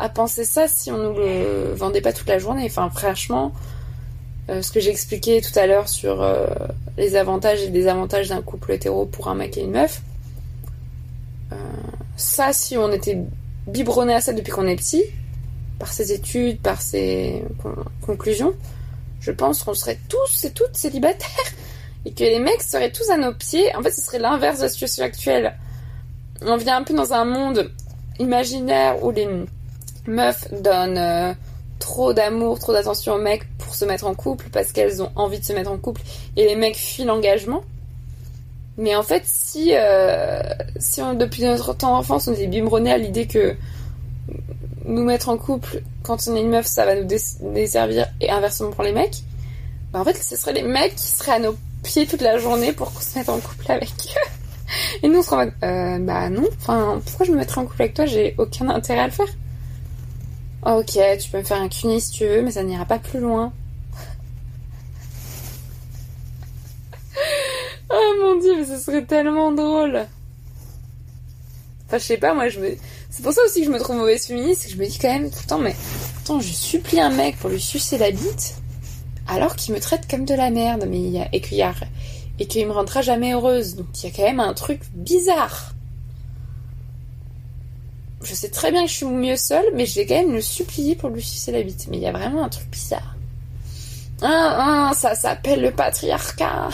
à 0.00 0.08
penser 0.08 0.44
ça 0.44 0.66
si 0.66 0.90
on 0.90 0.98
nous 0.98 1.16
le 1.16 1.72
vendait 1.74 2.00
pas 2.00 2.12
toute 2.12 2.28
la 2.28 2.38
journée. 2.38 2.64
Enfin 2.66 2.90
franchement, 2.90 3.52
euh, 4.50 4.60
ce 4.60 4.72
que 4.72 4.80
j'ai 4.80 4.90
expliqué 4.90 5.40
tout 5.40 5.56
à 5.56 5.66
l'heure 5.66 5.88
sur 5.88 6.20
euh, 6.20 6.46
les 6.98 7.14
avantages 7.14 7.62
et 7.62 7.68
désavantages 7.68 8.28
d'un 8.28 8.42
couple 8.42 8.72
hétéro 8.72 9.06
pour 9.06 9.28
un 9.28 9.36
mec 9.36 9.56
et 9.56 9.62
une 9.62 9.70
meuf, 9.70 10.02
euh, 11.52 11.56
ça 12.16 12.52
si 12.52 12.76
on 12.76 12.90
était 12.90 13.18
biberonné 13.68 14.14
à 14.14 14.20
ça 14.20 14.32
depuis 14.32 14.50
qu'on 14.50 14.66
est 14.66 14.76
petit, 14.76 15.04
par 15.78 15.92
ses 15.92 16.12
études, 16.12 16.58
par 16.58 16.82
ses 16.82 17.44
conclusions, 18.00 18.54
je 19.22 19.30
pense 19.30 19.62
qu'on 19.62 19.74
serait 19.74 19.98
tous 20.08 20.44
et 20.44 20.50
toutes 20.50 20.76
célibataires 20.76 21.28
et 22.04 22.12
que 22.12 22.24
les 22.24 22.40
mecs 22.40 22.62
seraient 22.62 22.90
tous 22.90 23.08
à 23.10 23.16
nos 23.16 23.32
pieds. 23.32 23.74
En 23.76 23.82
fait, 23.82 23.92
ce 23.92 24.00
serait 24.00 24.18
l'inverse 24.18 24.58
de 24.58 24.64
la 24.64 24.68
situation 24.68 25.04
actuelle. 25.04 25.54
On 26.44 26.56
vient 26.56 26.78
un 26.78 26.82
peu 26.82 26.92
dans 26.92 27.14
un 27.14 27.24
monde 27.24 27.70
imaginaire 28.18 29.02
où 29.02 29.12
les 29.12 29.28
meufs 30.06 30.52
donnent 30.52 30.98
euh, 30.98 31.32
trop 31.78 32.12
d'amour, 32.12 32.58
trop 32.58 32.72
d'attention 32.72 33.14
aux 33.14 33.20
mecs 33.20 33.44
pour 33.58 33.76
se 33.76 33.84
mettre 33.84 34.06
en 34.06 34.14
couple 34.14 34.46
parce 34.52 34.72
qu'elles 34.72 35.00
ont 35.02 35.12
envie 35.14 35.38
de 35.38 35.44
se 35.44 35.52
mettre 35.52 35.70
en 35.70 35.78
couple 35.78 36.02
et 36.36 36.44
les 36.46 36.56
mecs 36.56 36.76
fuient 36.76 37.04
l'engagement. 37.04 37.62
Mais 38.78 38.96
en 38.96 39.02
fait, 39.04 39.22
si, 39.24 39.70
euh, 39.74 40.42
depuis 41.14 41.44
notre 41.44 41.74
temps 41.74 41.92
d'enfance, 41.92 42.26
on 42.26 42.32
était 42.32 42.48
biberonnés 42.48 42.90
à 42.90 42.98
l'idée 42.98 43.26
que 43.28 43.54
nous 44.84 45.04
mettre 45.04 45.28
en 45.28 45.36
couple 45.36 45.82
quand 46.02 46.26
on 46.28 46.36
est 46.36 46.40
une 46.40 46.50
meuf, 46.50 46.66
ça 46.66 46.84
va 46.84 46.94
nous 46.94 47.06
desservir 47.06 48.08
et 48.20 48.30
inversement 48.30 48.70
pour 48.70 48.84
les 48.84 48.92
mecs. 48.92 49.22
Bah 49.92 50.00
en 50.00 50.04
fait, 50.04 50.14
ce 50.14 50.36
seraient 50.36 50.52
les 50.52 50.62
mecs 50.62 50.96
qui 50.96 51.06
seraient 51.06 51.32
à 51.32 51.38
nos 51.38 51.56
pieds 51.82 52.06
toute 52.06 52.22
la 52.22 52.38
journée 52.38 52.72
pour 52.72 52.92
qu'on 52.92 53.00
se 53.00 53.18
mette 53.18 53.28
en 53.28 53.38
couple 53.38 53.70
avec 53.70 53.90
eux. 53.90 54.28
Et 55.02 55.08
nous, 55.08 55.18
on 55.18 55.22
serait 55.22 55.36
en 55.36 55.38
mode, 55.40 55.52
euh, 55.64 55.98
bah 55.98 56.30
non, 56.30 56.48
enfin, 56.60 57.00
pourquoi 57.04 57.26
je 57.26 57.32
me 57.32 57.36
mettrais 57.36 57.60
en 57.60 57.66
couple 57.66 57.82
avec 57.82 57.94
toi? 57.94 58.06
J'ai 58.06 58.34
aucun 58.38 58.68
intérêt 58.70 59.00
à 59.00 59.06
le 59.06 59.12
faire. 59.12 59.28
ok, 60.64 60.98
tu 61.20 61.30
peux 61.30 61.38
me 61.38 61.42
faire 61.42 61.60
un 61.60 61.68
cunis 61.68 62.00
si 62.00 62.12
tu 62.12 62.26
veux, 62.26 62.42
mais 62.42 62.52
ça 62.52 62.62
n'ira 62.62 62.86
pas 62.86 62.98
plus 62.98 63.20
loin. 63.20 63.52
oh 67.90 68.14
mon 68.22 68.40
dieu, 68.40 68.56
mais 68.56 68.64
ce 68.64 68.78
serait 68.78 69.04
tellement 69.04 69.52
drôle. 69.52 70.06
Enfin, 71.86 71.98
je 71.98 72.04
sais 72.04 72.16
pas, 72.16 72.32
moi, 72.32 72.48
je 72.48 72.60
me 72.60 72.70
c'est 73.12 73.22
pour 73.22 73.34
ça 73.34 73.42
aussi 73.44 73.60
que 73.60 73.66
je 73.66 73.70
me 73.70 73.78
trouve 73.78 73.96
mauvaise 73.96 74.26
féministe, 74.26 74.64
que 74.64 74.70
je 74.70 74.76
me 74.78 74.86
dis 74.86 74.98
quand 74.98 75.12
même 75.12 75.30
temps, 75.46 75.58
mais 75.58 75.76
attends, 76.22 76.40
je 76.40 76.50
supplie 76.50 76.98
un 76.98 77.10
mec 77.10 77.36
pour 77.36 77.50
lui 77.50 77.60
sucer 77.60 77.98
la 77.98 78.10
bite, 78.10 78.56
alors 79.28 79.54
qu'il 79.54 79.74
me 79.74 79.80
traite 79.80 80.10
comme 80.10 80.24
de 80.24 80.32
la 80.32 80.48
merde, 80.48 80.86
mais 80.88 80.98
il 80.98 81.10
y 81.10 81.20
a, 81.20 81.28
et 81.30 81.42
qu'il 81.42 81.60
a, 81.60 81.74
me 82.66 82.72
rendra 82.72 83.02
jamais 83.02 83.34
heureuse. 83.34 83.76
Donc 83.76 83.86
il 84.02 84.08
y 84.08 84.12
a 84.12 84.16
quand 84.16 84.22
même 84.22 84.40
un 84.40 84.54
truc 84.54 84.80
bizarre. 84.94 85.74
je 88.22 88.34
sais 88.34 88.48
très 88.48 88.72
bien 88.72 88.84
que 88.84 88.90
je 88.90 88.96
suis 88.96 89.06
mieux 89.06 89.36
seule, 89.36 89.66
mais 89.74 89.84
je 89.84 89.96
vais 89.96 90.06
quand 90.06 90.14
même 90.16 90.32
le 90.32 90.40
supplier 90.40 90.96
pour 90.96 91.10
lui 91.10 91.22
sucer 91.22 91.52
la 91.52 91.60
bite. 91.60 91.88
Mais 91.90 91.98
il 91.98 92.02
y 92.02 92.06
a 92.06 92.12
vraiment 92.12 92.44
un 92.44 92.48
truc 92.48 92.70
bizarre. 92.70 93.14
Ah, 94.22 94.88
ah, 94.88 94.94
ça 94.94 95.14
s'appelle 95.14 95.60
le 95.60 95.70
patriarcat. 95.70 96.70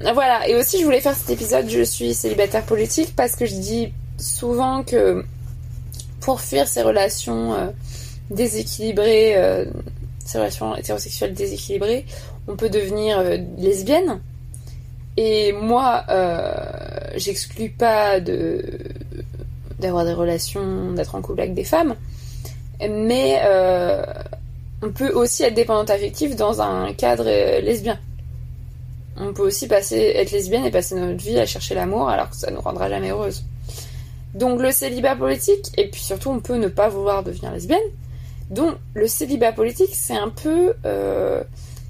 Voilà, 0.00 0.48
et 0.48 0.54
aussi 0.54 0.78
je 0.78 0.84
voulais 0.84 1.00
faire 1.00 1.14
cet 1.14 1.30
épisode 1.30 1.68
Je 1.68 1.82
suis 1.82 2.14
célibataire 2.14 2.64
politique 2.64 3.14
parce 3.16 3.34
que 3.34 3.46
je 3.46 3.54
dis 3.54 3.92
souvent 4.16 4.84
que 4.84 5.24
pour 6.20 6.40
fuir 6.40 6.68
ces 6.68 6.82
relations 6.82 7.54
euh, 7.54 7.66
déséquilibrées, 8.30 9.36
euh, 9.36 9.64
ces 10.24 10.38
relations 10.38 10.76
hétérosexuelles 10.76 11.34
déséquilibrées, 11.34 12.06
on 12.46 12.54
peut 12.54 12.68
devenir 12.68 13.18
euh, 13.18 13.38
lesbienne. 13.56 14.20
Et 15.16 15.50
moi, 15.50 16.04
j'exclus 17.16 17.70
pas 17.70 18.20
d'avoir 18.20 20.04
des 20.04 20.12
relations, 20.12 20.92
d'être 20.92 21.16
en 21.16 21.22
couple 21.22 21.40
avec 21.40 21.54
des 21.54 21.64
femmes, 21.64 21.96
mais 22.88 23.40
on 24.80 24.92
peut 24.92 25.10
aussi 25.10 25.42
être 25.42 25.54
dépendante 25.54 25.90
affective 25.90 26.36
dans 26.36 26.62
un 26.62 26.92
cadre 26.92 27.24
lesbien 27.60 27.98
on 29.20 29.32
peut 29.32 29.42
aussi 29.42 29.66
passer, 29.66 30.12
être 30.16 30.30
lesbienne 30.30 30.64
et 30.64 30.70
passer 30.70 30.94
notre 30.94 31.22
vie 31.22 31.38
à 31.38 31.46
chercher 31.46 31.74
l'amour 31.74 32.08
alors 32.08 32.30
que 32.30 32.36
ça 32.36 32.50
nous 32.50 32.60
rendra 32.60 32.88
jamais 32.88 33.10
heureuse. 33.10 33.44
Donc 34.34 34.60
le 34.60 34.70
célibat 34.70 35.16
politique, 35.16 35.72
et 35.76 35.88
puis 35.88 36.00
surtout 36.00 36.30
on 36.30 36.40
peut 36.40 36.56
ne 36.56 36.68
pas 36.68 36.88
vouloir 36.88 37.22
devenir 37.22 37.52
lesbienne. 37.52 37.78
Donc 38.50 38.76
le 38.94 39.08
célibat 39.08 39.52
politique, 39.52 39.90
c'est 39.92 40.16
un 40.16 40.28
peu... 40.28 40.74
Euh, 40.84 41.42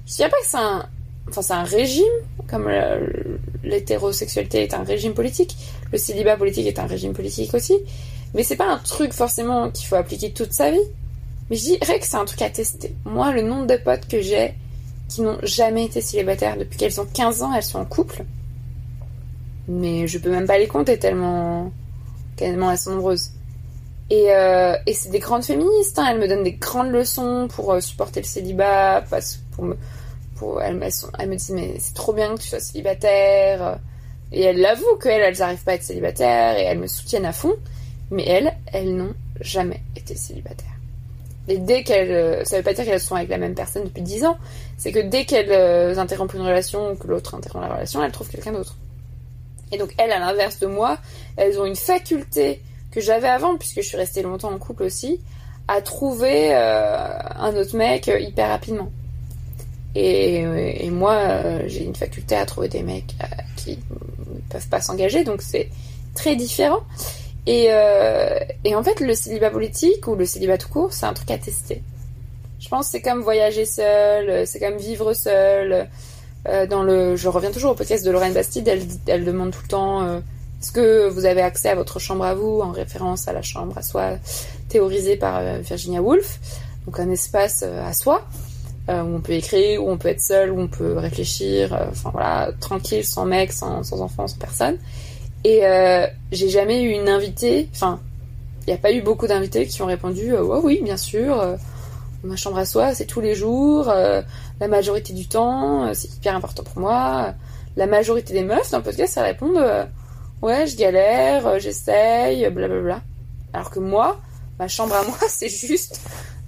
je 0.07 0.15
dirais 0.15 0.29
pas 0.29 0.37
que 0.37 0.47
c'est 0.47 0.57
un... 0.57 0.85
Enfin 1.29 1.41
c'est 1.41 1.53
un 1.53 1.63
régime, 1.63 2.05
comme 2.47 2.67
l'hétérosexualité 3.63 4.63
est 4.63 4.73
un 4.73 4.83
régime 4.83 5.13
politique. 5.13 5.55
Le 5.91 5.97
célibat 5.97 6.37
politique 6.37 6.65
est 6.65 6.79
un 6.79 6.87
régime 6.87 7.13
politique 7.13 7.53
aussi. 7.53 7.75
Mais 8.33 8.43
c'est 8.43 8.55
pas 8.55 8.71
un 8.71 8.77
truc 8.77 9.13
forcément 9.13 9.69
qu'il 9.69 9.87
faut 9.87 9.95
appliquer 9.95 10.31
toute 10.31 10.53
sa 10.53 10.71
vie. 10.71 10.77
Mais 11.49 11.55
je 11.55 11.63
dirais 11.63 11.99
que 11.99 12.05
c'est 12.05 12.17
un 12.17 12.25
truc 12.25 12.41
à 12.41 12.49
tester. 12.49 12.93
Moi, 13.05 13.31
le 13.31 13.41
nombre 13.41 13.67
de 13.67 13.75
potes 13.75 14.07
que 14.07 14.21
j'ai 14.21 14.53
qui 15.09 15.21
n'ont 15.21 15.39
jamais 15.43 15.85
été 15.85 15.99
célibataires 15.99 16.55
depuis 16.55 16.77
qu'elles 16.77 17.01
ont 17.01 17.07
15 17.11 17.41
ans, 17.43 17.53
elles 17.53 17.63
sont 17.63 17.79
en 17.79 17.85
couple. 17.85 18.23
Mais 19.67 20.07
je 20.07 20.17
peux 20.17 20.29
même 20.29 20.47
pas 20.47 20.57
les 20.57 20.67
compter 20.67 20.97
tellement, 20.97 21.71
tellement 22.37 22.71
elles 22.71 22.77
sont 22.77 22.91
nombreuses. 22.91 23.31
Et, 24.11 24.31
euh, 24.31 24.75
c'est 24.91 25.11
des 25.11 25.19
grandes 25.19 25.43
féministes, 25.43 25.99
hein. 25.99 26.07
elles 26.11 26.19
me 26.19 26.27
donnent 26.27 26.43
des 26.43 26.53
grandes 26.53 26.91
leçons 26.91 27.47
pour 27.53 27.73
euh, 27.73 27.79
supporter 27.79 28.21
le 28.21 28.25
célibat, 28.25 29.03
pour 29.51 29.65
me, 29.65 29.75
elles, 30.61 30.75
me 30.75 31.35
disent 31.35 31.51
mais 31.51 31.75
c'est 31.79 31.93
trop 31.93 32.13
bien 32.13 32.35
que 32.35 32.41
tu 32.41 32.47
sois 32.47 32.59
célibataire. 32.59 33.79
Et 34.31 34.43
elles 34.43 34.59
l'avouent 34.59 34.97
qu'elles, 35.01 35.21
elles 35.21 35.37
n'arrivent 35.39 35.63
pas 35.63 35.71
à 35.71 35.75
être 35.75 35.83
célibataires 35.83 36.57
et 36.57 36.63
elles 36.63 36.79
me 36.79 36.87
soutiennent 36.87 37.25
à 37.25 37.33
fond. 37.33 37.55
Mais 38.11 38.25
elles, 38.27 38.55
elles 38.71 38.95
n'ont 38.95 39.13
jamais 39.41 39.81
été 39.95 40.15
célibataires. 40.15 40.67
Et 41.47 41.57
dès 41.57 41.83
qu'elles, 41.83 42.11
euh, 42.11 42.43
ça 42.45 42.57
veut 42.57 42.63
pas 42.63 42.73
dire 42.73 42.85
qu'elles 42.85 42.99
sont 42.99 43.15
avec 43.15 43.29
la 43.29 43.37
même 43.37 43.55
personne 43.55 43.83
depuis 43.83 44.03
10 44.03 44.25
ans, 44.25 44.37
c'est 44.79 44.91
que 44.91 44.99
dès 44.99 45.25
qu'elles 45.25 45.51
euh, 45.51 45.95
interrompent 45.97 46.33
une 46.33 46.41
relation 46.41 46.91
ou 46.91 46.95
que 46.95 47.05
l'autre 47.07 47.35
interrompt 47.35 47.67
la 47.67 47.75
relation, 47.75 48.03
elles 48.03 48.11
trouvent 48.11 48.29
quelqu'un 48.29 48.53
d'autre. 48.53 48.75
Et 49.71 49.77
donc 49.77 49.93
elles, 49.97 50.11
à 50.11 50.17
l'inverse 50.17 50.57
de 50.57 50.65
moi, 50.65 50.97
elles 51.37 51.59
ont 51.59 51.65
une 51.65 51.75
faculté 51.75 52.63
que 52.91 52.99
j'avais 52.99 53.27
avant, 53.27 53.55
puisque 53.57 53.81
je 53.81 53.87
suis 53.87 53.97
restée 53.97 54.23
longtemps 54.23 54.51
en 54.51 54.57
couple 54.57 54.83
aussi, 54.83 55.21
à 55.67 55.81
trouver 55.81 56.55
euh, 56.55 57.07
un 57.35 57.55
autre 57.55 57.77
mec 57.77 58.09
hyper 58.19 58.49
rapidement. 58.49 58.91
Et, 59.93 60.89
moi, 60.91 61.65
j'ai 61.65 61.83
une 61.83 61.95
faculté 61.95 62.35
à 62.35 62.45
trouver 62.45 62.69
des 62.69 62.83
mecs 62.83 63.15
qui 63.57 63.79
ne 63.89 64.39
peuvent 64.49 64.67
pas 64.69 64.81
s'engager, 64.81 65.23
donc 65.23 65.41
c'est 65.41 65.69
très 66.15 66.35
différent. 66.35 66.81
Euh, 67.47 68.39
et, 68.63 68.75
en 68.75 68.83
fait, 68.83 68.99
le 68.99 69.13
célibat 69.13 69.49
politique 69.49 70.07
ou 70.07 70.15
le 70.15 70.25
célibat 70.25 70.57
tout 70.57 70.69
court, 70.69 70.93
c'est 70.93 71.05
un 71.05 71.13
truc 71.13 71.31
à 71.31 71.37
tester. 71.37 71.81
Je 72.59 72.67
pense 72.69 72.87
que 72.87 72.91
c'est 72.91 73.01
comme 73.01 73.21
voyager 73.21 73.65
seul, 73.65 74.45
c'est 74.45 74.59
comme 74.59 74.77
vivre 74.77 75.13
seul. 75.13 75.87
Euh, 76.47 76.65
dans 76.67 76.83
le, 76.83 77.15
je 77.15 77.27
reviens 77.27 77.51
toujours 77.51 77.71
au 77.71 77.75
podcast 77.75 78.05
de 78.05 78.11
Lorraine 78.11 78.33
Bastide, 78.33 78.67
elle, 79.07 79.25
demande 79.25 79.51
tout 79.51 79.61
le 79.61 79.67
temps 79.67 80.03
euh, 80.03 80.19
est-ce 80.61 80.71
que 80.71 81.07
vous 81.09 81.25
avez 81.25 81.41
accès 81.41 81.69
à 81.69 81.75
votre 81.75 81.99
chambre 81.99 82.23
à 82.23 82.33
vous, 82.33 82.61
en 82.61 82.71
référence 82.71 83.27
à 83.27 83.33
la 83.33 83.41
chambre 83.41 83.77
à 83.77 83.81
soi 83.81 84.11
théorisée 84.69 85.17
par 85.17 85.41
Virginia 85.59 86.01
Woolf, 86.01 86.39
donc 86.85 86.99
un 86.99 87.09
espace 87.09 87.63
à 87.63 87.93
soi 87.93 88.25
où 88.87 88.91
on 88.91 89.21
peut 89.21 89.33
écrire, 89.33 89.83
où 89.83 89.89
on 89.91 89.97
peut 89.97 90.07
être 90.07 90.21
seul, 90.21 90.51
où 90.51 90.59
on 90.59 90.67
peut 90.67 90.97
réfléchir, 90.97 91.77
enfin 91.91 92.09
voilà, 92.11 92.51
tranquille, 92.59 93.05
sans 93.05 93.25
mec, 93.25 93.51
sans, 93.53 93.83
sans 93.83 94.01
enfant, 94.01 94.27
sans 94.27 94.37
personne. 94.37 94.77
Et 95.43 95.65
euh, 95.65 96.05
j'ai 96.31 96.49
jamais 96.49 96.81
eu 96.81 96.89
une 96.89 97.07
invitée, 97.07 97.69
enfin, 97.73 97.99
il 98.61 98.71
n'y 98.71 98.73
a 98.73 98.77
pas 98.77 98.91
eu 98.91 99.01
beaucoup 99.01 99.27
d'invités 99.27 99.65
qui 99.67 99.81
ont 99.81 99.85
répondu 99.85 100.33
euh, 100.33 100.43
ouais, 100.43 100.59
oui, 100.63 100.81
bien 100.83 100.97
sûr, 100.97 101.39
euh, 101.39 101.55
ma 102.23 102.35
chambre 102.35 102.57
à 102.57 102.65
soi, 102.65 102.93
c'est 102.93 103.05
tous 103.05 103.21
les 103.21 103.35
jours, 103.35 103.85
la 103.85 104.67
majorité 104.67 105.13
du 105.13 105.27
temps, 105.27 105.93
c'est 105.93 106.13
hyper 106.13 106.35
important 106.35 106.63
pour 106.63 106.79
moi. 106.79 107.33
La 107.77 107.87
majorité 107.87 108.33
des 108.33 108.43
meufs 108.43 108.71
dans 108.71 108.79
le 108.79 108.83
podcast, 108.83 109.13
ça 109.13 109.23
répondent 109.23 109.87
ouais, 110.41 110.67
je 110.67 110.75
galère, 110.75 111.59
j'essaye, 111.59 112.49
blablabla. 112.49 113.01
Alors 113.53 113.69
que 113.69 113.79
moi, 113.79 114.19
ma 114.57 114.67
chambre 114.67 114.95
à 114.95 115.03
moi, 115.03 115.17
c'est 115.27 115.49
juste 115.49 116.01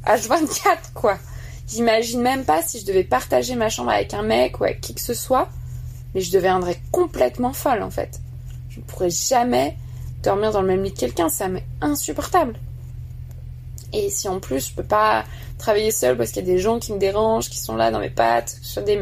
H24, 0.05 0.93
quoi. 0.93 1.17
J'imagine 1.67 2.21
même 2.21 2.43
pas 2.43 2.61
si 2.61 2.79
je 2.79 2.85
devais 2.85 3.03
partager 3.03 3.55
ma 3.55 3.69
chambre 3.69 3.91
avec 3.91 4.13
un 4.13 4.23
mec 4.23 4.59
ou 4.59 4.65
avec 4.65 4.81
qui 4.81 4.93
que 4.93 5.01
ce 5.01 5.13
soit, 5.13 5.49
mais 6.13 6.21
je 6.21 6.31
deviendrais 6.31 6.79
complètement 6.91 7.53
folle, 7.53 7.81
en 7.81 7.91
fait. 7.91 8.19
Je 8.69 8.79
ne 8.79 8.83
pourrais 8.83 9.09
jamais 9.09 9.77
dormir 10.23 10.51
dans 10.51 10.61
le 10.61 10.67
même 10.67 10.83
lit 10.83 10.93
que 10.93 10.99
quelqu'un, 10.99 11.29
ça 11.29 11.47
m'est 11.47 11.65
insupportable. 11.81 12.55
Et 13.93 14.09
si 14.09 14.27
en 14.27 14.39
plus 14.39 14.69
je 14.69 14.73
peux 14.73 14.83
pas 14.83 15.25
travailler 15.57 15.91
seule 15.91 16.17
parce 16.17 16.31
qu'il 16.31 16.45
y 16.45 16.49
a 16.49 16.53
des 16.53 16.59
gens 16.59 16.79
qui 16.79 16.93
me 16.93 16.97
dérangent, 16.97 17.49
qui 17.49 17.59
sont 17.59 17.75
là 17.75 17.91
dans 17.91 17.99
mes 17.99 18.09
pattes, 18.09 18.57
que 18.59 18.65
ce 18.65 18.73
soit 18.73 18.83
des, 18.83 18.97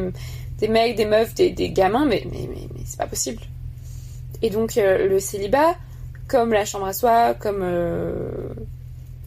mecs, 0.67 0.95
des 0.95 1.05
meufs, 1.05 1.33
des, 1.33 1.53
gamins, 1.71 2.05
mais, 2.05 2.25
mais, 2.31 2.49
mais, 2.49 2.67
c'est 2.85 2.97
pas 2.97 3.07
possible. 3.07 3.41
Et 4.41 4.49
donc 4.49 4.77
euh, 4.77 5.07
le 5.07 5.19
célibat, 5.19 5.75
comme 6.27 6.53
la 6.53 6.65
chambre 6.65 6.85
à 6.85 6.93
soi, 6.93 7.33
comme 7.33 7.61
euh, 7.61 8.31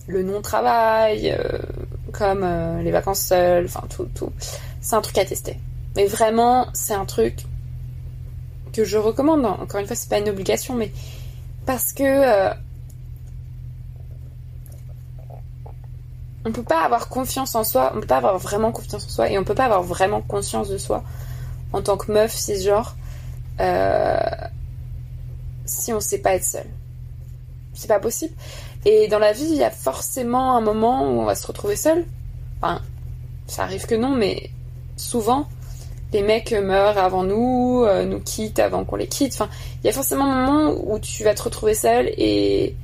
le 0.07 0.23
non-travail, 0.23 1.31
euh, 1.31 1.59
comme 2.13 2.47
les 2.83 2.91
vacances 2.91 3.21
seules, 3.21 3.67
enfin 3.67 3.85
tout, 3.89 4.09
tout, 4.15 4.33
c'est 4.81 4.97
un 4.97 5.01
truc 5.01 5.19
à 5.19 5.25
tester. 5.25 5.59
Mais 5.97 6.07
vraiment, 6.07 6.67
c'est 6.73 6.95
un 6.95 7.05
truc 7.05 7.45
que 8.73 8.85
je 8.85 8.97
recommande. 8.97 9.45
Encore 9.45 9.81
une 9.81 9.87
fois, 9.87 9.97
c'est 9.97 10.09
pas 10.09 10.19
une 10.19 10.29
obligation, 10.29 10.75
mais 10.75 10.91
parce 11.67 11.93
que 11.93 12.53
on 16.45 16.53
peut 16.53 16.63
pas 16.63 16.83
avoir 16.85 17.09
confiance 17.09 17.55
en 17.55 17.65
soi, 17.65 17.93
on 17.95 18.01
peut 18.01 18.07
pas 18.07 18.17
avoir 18.17 18.39
vraiment 18.39 18.73
confiance 18.73 19.05
en 19.05 19.09
soi 19.09 19.31
et 19.31 19.39
on 19.39 19.45
peut 19.45 19.55
pas 19.55 19.67
avoir 19.67 19.83
vraiment 19.83 20.21
conscience 20.21 20.69
de 20.69 20.79
soi 20.79 21.05
en 21.73 21.83
tant 21.83 21.97
que 21.97 22.11
meuf 22.11 22.33
cisgenre 22.33 22.97
euh, 23.61 24.19
si 25.65 25.93
on 25.93 26.01
sait 26.01 26.19
pas 26.19 26.35
être 26.35 26.45
seul. 26.45 26.67
C'est 27.75 27.89
pas 27.89 28.01
possible. 28.01 28.35
Et 28.85 29.09
dans 29.09 29.19
la 29.19 29.33
vie, 29.33 29.47
il 29.47 29.57
y 29.57 29.65
a 29.65 29.71
forcément 29.71 30.57
un 30.57 30.61
moment 30.61 31.05
où 31.05 31.21
on 31.21 31.25
va 31.25 31.35
se 31.35 31.47
retrouver 31.47 31.77
seul. 31.77 32.05
Enfin, 32.61 32.83
ça 33.47 33.63
arrive 33.63 33.87
que 33.87 33.95
non, 33.95 34.11
mais 34.11 34.51
souvent, 34.97 35.49
les 36.13 36.23
mecs 36.23 36.53
meurent 36.53 36.99
avant 36.99 37.23
nous, 37.23 37.85
euh, 37.87 38.05
nous 38.05 38.21
quittent 38.21 38.59
avant 38.59 38.85
qu'on 38.85 38.97
les 38.97 39.07
quitte. 39.07 39.35
Enfin, 39.35 39.49
il 39.83 39.87
y 39.87 39.91
a 39.91 39.93
forcément 39.93 40.25
un 40.25 40.47
moment 40.47 40.75
où 40.85 40.99
tu 40.99 41.25
vas 41.25 41.35
te 41.35 41.43
retrouver 41.43 41.75
seul 41.75 42.09
et 42.17 42.75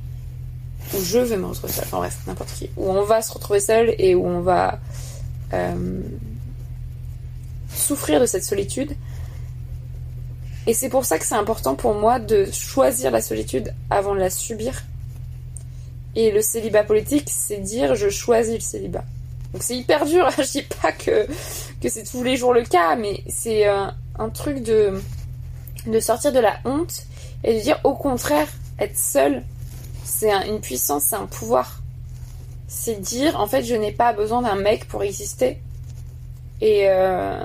où 0.93 1.01
je 1.01 1.19
vais 1.19 1.37
me 1.37 1.45
retrouver 1.45 1.73
seul. 1.73 1.85
Enfin 1.85 1.97
bref, 1.97 2.17
n'importe 2.27 2.51
qui. 2.51 2.69
Où 2.77 2.89
on 2.89 3.03
va 3.03 3.21
se 3.21 3.31
retrouver 3.31 3.59
seul 3.59 3.95
et 3.97 4.15
où 4.15 4.25
on 4.25 4.41
va 4.41 4.79
euh, 5.53 6.01
souffrir 7.73 8.19
de 8.19 8.25
cette 8.25 8.43
solitude. 8.43 8.91
Et 10.67 10.73
c'est 10.73 10.89
pour 10.89 11.05
ça 11.05 11.17
que 11.17 11.25
c'est 11.25 11.35
important 11.35 11.75
pour 11.75 11.93
moi 11.95 12.19
de 12.19 12.47
choisir 12.51 13.11
la 13.11 13.21
solitude 13.21 13.73
avant 13.89 14.13
de 14.13 14.19
la 14.19 14.29
subir. 14.29 14.83
Et 16.15 16.31
le 16.31 16.41
célibat 16.41 16.83
politique, 16.83 17.29
c'est 17.31 17.57
dire 17.57 17.95
je 17.95 18.09
choisis 18.09 18.55
le 18.55 18.59
célibat. 18.59 19.03
Donc 19.53 19.63
c'est 19.63 19.75
hyper 19.75 20.05
dur, 20.05 20.29
je 20.37 20.43
dis 20.43 20.63
pas 20.81 20.91
que, 20.91 21.27
que 21.81 21.89
c'est 21.89 22.03
tous 22.03 22.23
les 22.23 22.37
jours 22.37 22.53
le 22.53 22.63
cas, 22.63 22.95
mais 22.95 23.23
c'est 23.27 23.67
euh, 23.67 23.87
un, 24.17 24.29
truc 24.29 24.61
de, 24.61 25.01
de 25.87 25.99
sortir 25.99 26.31
de 26.31 26.39
la 26.39 26.57
honte 26.65 27.03
et 27.43 27.55
de 27.55 27.61
dire 27.61 27.79
au 27.83 27.93
contraire, 27.93 28.47
être 28.79 28.97
seul, 28.97 29.43
c'est 30.09 30.31
une 30.47 30.59
puissance, 30.59 31.03
c'est 31.07 31.15
un 31.15 31.25
pouvoir. 31.25 31.81
C'est 32.67 32.99
dire 32.99 33.39
en 33.39 33.47
fait 33.47 33.63
je 33.63 33.75
n'ai 33.75 33.91
pas 33.91 34.13
besoin 34.13 34.41
d'un 34.41 34.55
mec 34.55 34.87
pour 34.87 35.03
exister. 35.03 35.61
Et, 36.61 36.89
euh, 36.89 37.41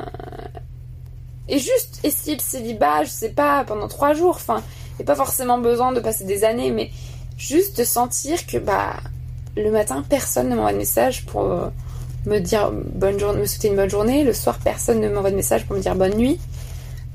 et 1.48 1.58
juste 1.58 2.00
essayer 2.02 2.34
le 2.34 2.42
célibat, 2.42 3.04
je 3.04 3.10
sais 3.10 3.28
pas, 3.28 3.64
pendant 3.64 3.86
trois 3.86 4.12
jours, 4.12 4.34
enfin, 4.34 4.62
et 4.98 5.04
pas 5.04 5.14
forcément 5.14 5.58
besoin 5.58 5.92
de 5.92 6.00
passer 6.00 6.24
des 6.24 6.42
années, 6.42 6.70
mais 6.72 6.90
juste 7.36 7.78
de 7.78 7.84
sentir 7.84 8.46
que 8.46 8.58
bah 8.58 8.94
le 9.56 9.70
matin 9.70 10.04
personne 10.08 10.48
ne 10.48 10.56
m'envoie 10.56 10.72
de 10.72 10.78
message 10.78 11.24
pour 11.26 11.42
euh, 11.42 11.68
me 12.26 12.38
dire 12.38 12.72
bonne 12.72 13.18
journée, 13.18 13.40
me 13.40 13.46
souhaiter 13.46 13.68
une 13.68 13.76
bonne 13.76 13.90
journée. 13.90 14.24
Le 14.24 14.32
soir, 14.32 14.58
personne 14.62 15.00
ne 15.00 15.08
m'envoie 15.08 15.30
de 15.30 15.36
message 15.36 15.66
pour 15.66 15.76
me 15.76 15.80
dire 15.80 15.94
bonne 15.94 16.16
nuit. 16.16 16.40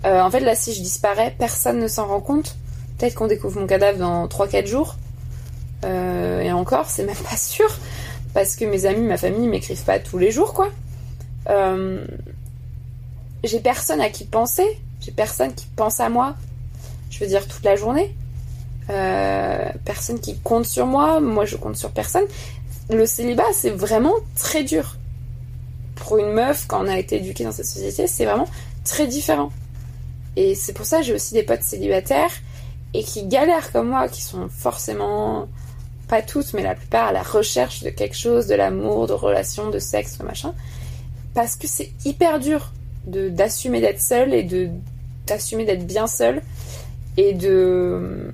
Euh, 0.05 0.21
en 0.21 0.31
fait, 0.31 0.39
là, 0.39 0.55
si 0.55 0.73
je 0.73 0.81
disparais, 0.81 1.35
personne 1.37 1.79
ne 1.79 1.87
s'en 1.87 2.07
rend 2.07 2.21
compte 2.21 2.55
Peut-être 2.97 3.15
qu'on 3.15 3.27
découvre 3.27 3.61
mon 3.61 3.67
cadavre 3.67 3.97
dans 3.97 4.27
3-4 4.27 4.67
jours. 4.67 4.97
Euh, 5.85 6.41
et 6.41 6.51
encore, 6.51 6.89
c'est 6.89 7.03
même 7.03 7.15
pas 7.29 7.37
sûr. 7.37 7.69
Parce 8.33 8.55
que 8.55 8.65
mes 8.65 8.85
amis, 8.85 9.05
ma 9.05 9.17
famille 9.17 9.47
m'écrivent 9.47 9.83
pas 9.83 9.99
tous 9.99 10.17
les 10.17 10.31
jours, 10.31 10.53
quoi. 10.53 10.69
Euh, 11.49 12.05
j'ai 13.43 13.59
personne 13.59 14.01
à 14.01 14.09
qui 14.09 14.25
penser. 14.25 14.65
J'ai 15.01 15.11
personne 15.11 15.53
qui 15.53 15.65
pense 15.75 15.99
à 15.99 16.09
moi. 16.09 16.35
Je 17.09 17.19
veux 17.19 17.27
dire, 17.27 17.47
toute 17.47 17.63
la 17.63 17.75
journée. 17.75 18.15
Euh, 18.89 19.69
personne 19.85 20.19
qui 20.19 20.37
compte 20.39 20.65
sur 20.65 20.85
moi. 20.85 21.19
Moi, 21.19 21.45
je 21.45 21.55
compte 21.55 21.75
sur 21.75 21.91
personne. 21.91 22.25
Le 22.89 23.05
célibat, 23.05 23.43
c'est 23.53 23.69
vraiment 23.69 24.13
très 24.35 24.63
dur. 24.63 24.97
Pour 25.95 26.17
une 26.17 26.31
meuf, 26.31 26.65
quand 26.67 26.83
on 26.83 26.87
a 26.87 26.97
été 26.97 27.17
éduqué 27.17 27.43
dans 27.43 27.51
cette 27.51 27.65
société, 27.65 28.07
c'est 28.07 28.25
vraiment 28.25 28.47
très 28.83 29.07
différent. 29.07 29.51
Et 30.35 30.55
c'est 30.55 30.73
pour 30.73 30.85
ça 30.85 30.99
que 30.99 31.03
j'ai 31.03 31.13
aussi 31.13 31.33
des 31.33 31.43
potes 31.43 31.63
célibataires 31.63 32.31
et 32.93 33.03
qui 33.03 33.27
galèrent 33.27 33.71
comme 33.71 33.89
moi, 33.89 34.07
qui 34.07 34.23
sont 34.23 34.49
forcément, 34.49 35.47
pas 36.09 36.21
toutes, 36.21 36.53
mais 36.53 36.63
la 36.63 36.75
plupart, 36.75 37.07
à 37.07 37.11
la 37.11 37.23
recherche 37.23 37.83
de 37.83 37.89
quelque 37.89 38.15
chose, 38.15 38.47
de 38.47 38.55
l'amour, 38.55 39.07
de 39.07 39.13
relations, 39.13 39.69
de 39.69 39.79
sexe, 39.79 40.19
machin. 40.19 40.53
Parce 41.33 41.55
que 41.55 41.67
c'est 41.67 41.91
hyper 42.05 42.39
dur 42.39 42.71
d'assumer 43.05 43.79
d'être 43.79 44.01
seul 44.01 44.33
et 44.33 44.43
d'assumer 45.25 45.65
d'être 45.65 45.85
bien 45.87 46.05
seul 46.05 46.41
et 47.17 47.33
de 47.33 48.31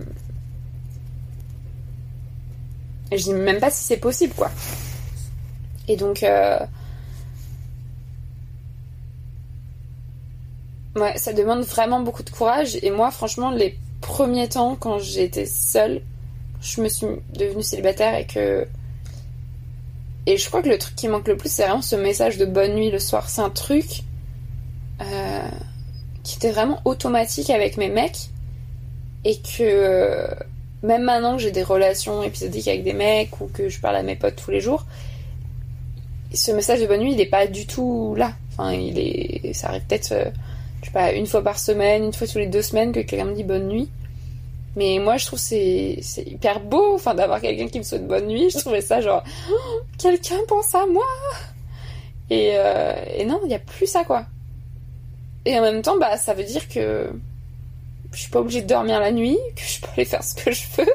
je 3.12 3.24
dis 3.24 3.34
même 3.34 3.60
pas 3.60 3.70
si 3.70 3.84
c'est 3.84 3.98
possible 3.98 4.34
quoi 4.36 4.52
et 5.88 5.96
donc 5.96 6.24
euh, 6.24 6.58
Ouais, 10.96 11.18
ça 11.18 11.34
demande 11.34 11.64
vraiment 11.64 12.00
beaucoup 12.00 12.24
de 12.24 12.30
courage. 12.30 12.78
Et 12.82 12.90
moi, 12.90 13.12
franchement, 13.12 13.52
les 13.52 13.78
premiers 14.00 14.48
temps, 14.48 14.78
quand 14.80 14.98
j'étais 15.00 15.46
seule, 15.46 16.02
je 16.66 16.82
me 16.82 16.90
suis 16.90 17.08
devenue 17.34 17.64
célibataire 17.64 18.16
et 18.16 18.26
que. 18.26 18.68
Et 20.26 20.38
je 20.38 20.48
crois 20.48 20.64
que 20.64 20.70
le 20.70 20.80
truc 20.80 20.96
qui 20.96 21.08
manque 21.08 21.28
le 21.28 21.38
plus, 21.38 21.52
c'est 21.52 21.64
vraiment 21.64 21.84
ce 21.84 21.96
message 21.96 22.38
de 22.38 22.46
bonne 22.46 22.74
nuit 22.74 22.90
le 22.90 22.98
soir. 22.98 23.30
C'est 23.30 23.42
un 23.42 23.52
truc 23.52 24.02
euh, 25.02 25.50
qui 26.24 26.38
était 26.38 26.52
vraiment 26.52 26.82
automatique 26.86 27.52
avec 27.52 27.78
mes 27.78 27.90
mecs. 27.90 28.30
Et 29.24 29.38
que 29.40 30.28
même 30.82 31.04
maintenant 31.04 31.36
que 31.36 31.44
j'ai 31.44 31.52
des 31.52 31.64
relations 31.64 32.24
épisodiques 32.24 32.68
avec 32.68 32.84
des 32.84 32.94
mecs 32.94 33.40
ou 33.40 33.48
que 33.48 33.70
je 33.70 33.80
parle 33.80 33.96
à 33.96 34.04
mes 34.04 34.16
potes 34.16 34.36
tous 34.36 34.52
les 34.52 34.62
jours, 34.62 34.86
ce 36.34 36.52
message 36.52 36.82
de 36.82 36.88
bonne 36.88 37.02
nuit, 37.02 37.12
il 37.12 37.18
n'est 37.18 37.26
pas 37.26 37.46
du 37.46 37.68
tout 37.68 38.16
là. 38.18 38.34
Il 38.72 38.98
est. 38.98 39.54
Ça 39.54 39.70
arrive 39.70 39.84
peut-être. 39.88 40.12
Euh, 40.12 40.32
une 41.16 41.26
fois 41.26 41.44
par 41.44 41.58
semaine, 41.60 42.04
une 42.04 42.14
fois 42.14 42.28
tous 42.28 42.38
les 42.38 42.48
deux 42.48 42.62
semaines 42.62 42.92
que 42.92 43.00
quelqu'un 43.00 43.26
me 43.26 43.36
dit 43.36 43.44
bonne 43.44 43.68
nuit. 43.68 43.90
Mais 44.76 45.00
moi, 45.00 45.18
je 45.18 45.26
trouve 45.26 45.40
c'est 45.40 46.00
c'est 46.02 46.24
hyper 46.24 46.60
beau, 46.60 46.96
enfin, 46.96 47.16
d'avoir 47.16 47.40
quelqu'un 47.42 47.68
qui 47.68 47.80
me 47.80 47.84
souhaite 47.84 48.08
bonne 48.08 48.28
nuit. 48.28 48.50
Je 48.50 48.58
trouvais 48.60 48.82
ça 48.82 49.02
genre, 49.02 49.24
oh, 49.52 49.82
quelqu'un 49.98 50.40
pense 50.48 50.76
à 50.76 50.86
moi. 50.86 51.06
Et, 52.30 52.52
euh, 52.56 52.94
et 53.16 53.26
non, 53.26 53.40
il 53.44 53.50
n'y 53.50 53.56
a 53.56 53.60
plus 53.60 53.88
ça, 53.88 54.04
quoi. 54.04 54.26
Et 55.46 55.58
en 55.58 55.62
même 55.62 55.82
temps, 55.82 55.98
bah, 55.98 56.18
ça 56.18 56.34
veut 56.34 56.44
dire 56.44 56.68
que 56.68 57.10
je 58.12 58.20
suis 58.20 58.32
pas 58.32 58.40
obligée 58.40 58.62
de 58.62 58.68
dormir 58.68 59.00
la 59.00 59.12
nuit, 59.12 59.38
que 59.56 59.62
je 59.62 59.80
peux 59.82 59.88
aller 59.96 60.06
faire 60.06 60.24
ce 60.24 60.34
que 60.36 60.52
je 60.52 60.64
veux. 60.78 60.94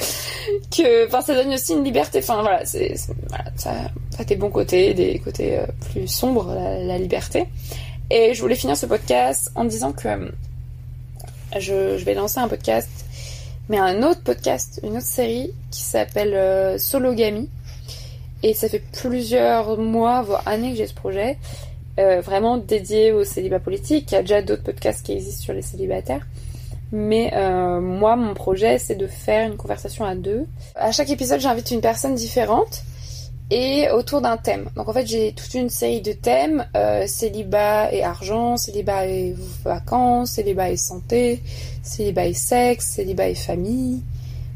que, 0.76 1.06
enfin, 1.06 1.22
ça 1.22 1.34
donne 1.34 1.52
aussi 1.54 1.72
une 1.72 1.84
liberté. 1.84 2.18
Enfin, 2.18 2.42
voilà, 2.42 2.64
c'est, 2.66 2.94
ça, 3.56 3.72
a 4.18 4.24
des 4.24 4.36
bons 4.36 4.50
côtés, 4.50 4.92
des 4.92 5.18
côtés 5.18 5.58
euh, 5.58 5.66
plus 5.92 6.08
sombres, 6.08 6.52
la, 6.54 6.98
liberté. 6.98 7.44
Et 8.10 8.34
je 8.34 8.40
voulais 8.40 8.54
finir 8.56 8.76
ce 8.76 8.86
podcast 8.86 9.50
en 9.54 9.64
disant 9.64 9.92
que 9.92 10.08
euh, 10.08 10.30
je, 11.58 12.04
vais 12.04 12.14
lancer 12.14 12.38
un 12.38 12.48
podcast, 12.48 13.05
mais 13.68 13.78
un 13.78 14.02
autre 14.02 14.22
podcast, 14.22 14.80
une 14.82 14.96
autre 14.96 15.06
série 15.06 15.50
qui 15.70 15.82
s'appelle 15.82 16.34
euh, 16.34 16.78
Sologamy. 16.78 17.48
Et 18.42 18.54
ça 18.54 18.68
fait 18.68 18.82
plusieurs 18.92 19.78
mois, 19.78 20.22
voire 20.22 20.42
années 20.46 20.72
que 20.72 20.76
j'ai 20.76 20.86
ce 20.86 20.94
projet, 20.94 21.38
euh, 21.98 22.20
vraiment 22.20 22.58
dédié 22.58 23.12
au 23.12 23.24
célibat 23.24 23.60
politique. 23.60 24.12
Il 24.12 24.14
y 24.14 24.18
a 24.18 24.22
déjà 24.22 24.42
d'autres 24.42 24.62
podcasts 24.62 25.04
qui 25.04 25.12
existent 25.12 25.42
sur 25.42 25.54
les 25.54 25.62
célibataires. 25.62 26.26
Mais 26.92 27.32
moi, 27.80 28.14
mon 28.14 28.32
projet, 28.34 28.78
c'est 28.78 28.94
de 28.94 29.08
faire 29.08 29.50
une 29.50 29.56
conversation 29.56 30.04
à 30.04 30.14
deux. 30.14 30.46
À 30.76 30.92
chaque 30.92 31.10
épisode, 31.10 31.40
j'invite 31.40 31.72
une 31.72 31.80
personne 31.80 32.14
différente 32.14 32.84
et 33.50 33.88
autour 33.90 34.20
d'un 34.20 34.36
thème. 34.36 34.68
Donc 34.74 34.88
en 34.88 34.92
fait 34.92 35.06
j'ai 35.06 35.32
toute 35.32 35.54
une 35.54 35.70
série 35.70 36.00
de 36.00 36.12
thèmes, 36.12 36.66
euh, 36.76 37.06
célibat 37.06 37.92
et 37.92 38.02
argent, 38.02 38.56
célibat 38.56 39.06
et 39.06 39.34
vacances, 39.64 40.32
célibat 40.32 40.70
et 40.70 40.76
santé, 40.76 41.42
célibat 41.82 42.26
et 42.26 42.34
sexe, 42.34 42.86
célibat 42.86 43.28
et 43.28 43.34
famille, 43.34 44.02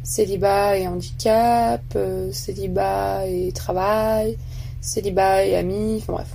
célibat 0.02 0.78
et 0.78 0.88
handicap, 0.88 1.82
euh, 1.94 2.32
célibat 2.32 3.26
et 3.26 3.52
travail, 3.52 4.36
célibat 4.80 5.44
et 5.44 5.56
amis, 5.56 5.98
enfin 6.02 6.14
bref. 6.14 6.28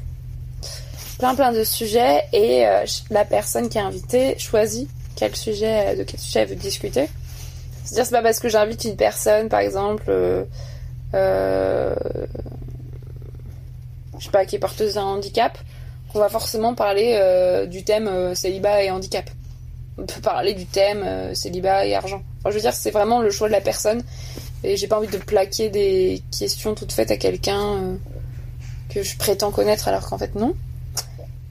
Plein 1.19 1.35
plein 1.35 1.51
de 1.51 1.63
sujets 1.63 2.23
et 2.31 2.65
euh, 2.67 2.85
la 3.09 3.25
personne 3.25 3.67
qui 3.69 3.77
est 3.77 3.81
invitée 3.81 4.37
choisit 4.37 4.89
quel 5.15 5.35
sujet, 5.35 5.95
de 5.95 6.03
quel 6.03 6.19
sujet 6.19 6.41
elle 6.41 6.49
veut 6.49 6.55
discuter. 6.55 7.07
C'est-à-dire 7.83 8.05
c'est 8.05 8.11
pas 8.11 8.23
parce 8.23 8.39
que 8.39 8.49
j'invite 8.49 8.83
une 8.85 8.95
personne 8.95 9.49
par 9.49 9.59
exemple 9.59 10.11
euh, 11.15 11.95
je 14.19 14.25
sais 14.25 14.31
pas, 14.31 14.45
qui 14.45 14.55
est 14.55 14.59
porteuse 14.59 14.95
d'un 14.95 15.03
handicap, 15.03 15.57
qu'on 16.11 16.19
va 16.19 16.29
forcément 16.29 16.75
parler 16.75 17.17
euh, 17.19 17.65
du 17.65 17.83
thème 17.83 18.07
euh, 18.07 18.35
célibat 18.35 18.83
et 18.83 18.91
handicap. 18.91 19.29
On 19.97 20.05
peut 20.05 20.21
parler 20.21 20.53
du 20.53 20.65
thème 20.65 21.33
célibat 21.33 21.85
et 21.85 21.95
argent. 21.95 22.21
Je 22.45 22.51
veux 22.51 22.59
dire, 22.59 22.73
c'est 22.73 22.91
vraiment 22.91 23.21
le 23.21 23.29
choix 23.29 23.47
de 23.47 23.53
la 23.53 23.61
personne. 23.61 24.03
Et 24.63 24.75
j'ai 24.75 24.87
pas 24.87 24.97
envie 24.97 25.07
de 25.07 25.17
plaquer 25.17 25.69
des 25.69 26.21
questions 26.37 26.75
toutes 26.75 26.91
faites 26.91 27.11
à 27.11 27.17
quelqu'un 27.17 27.97
que 28.89 29.03
je 29.03 29.17
prétends 29.17 29.51
connaître 29.51 29.87
alors 29.87 30.05
qu'en 30.09 30.17
fait 30.17 30.35
non. 30.35 30.53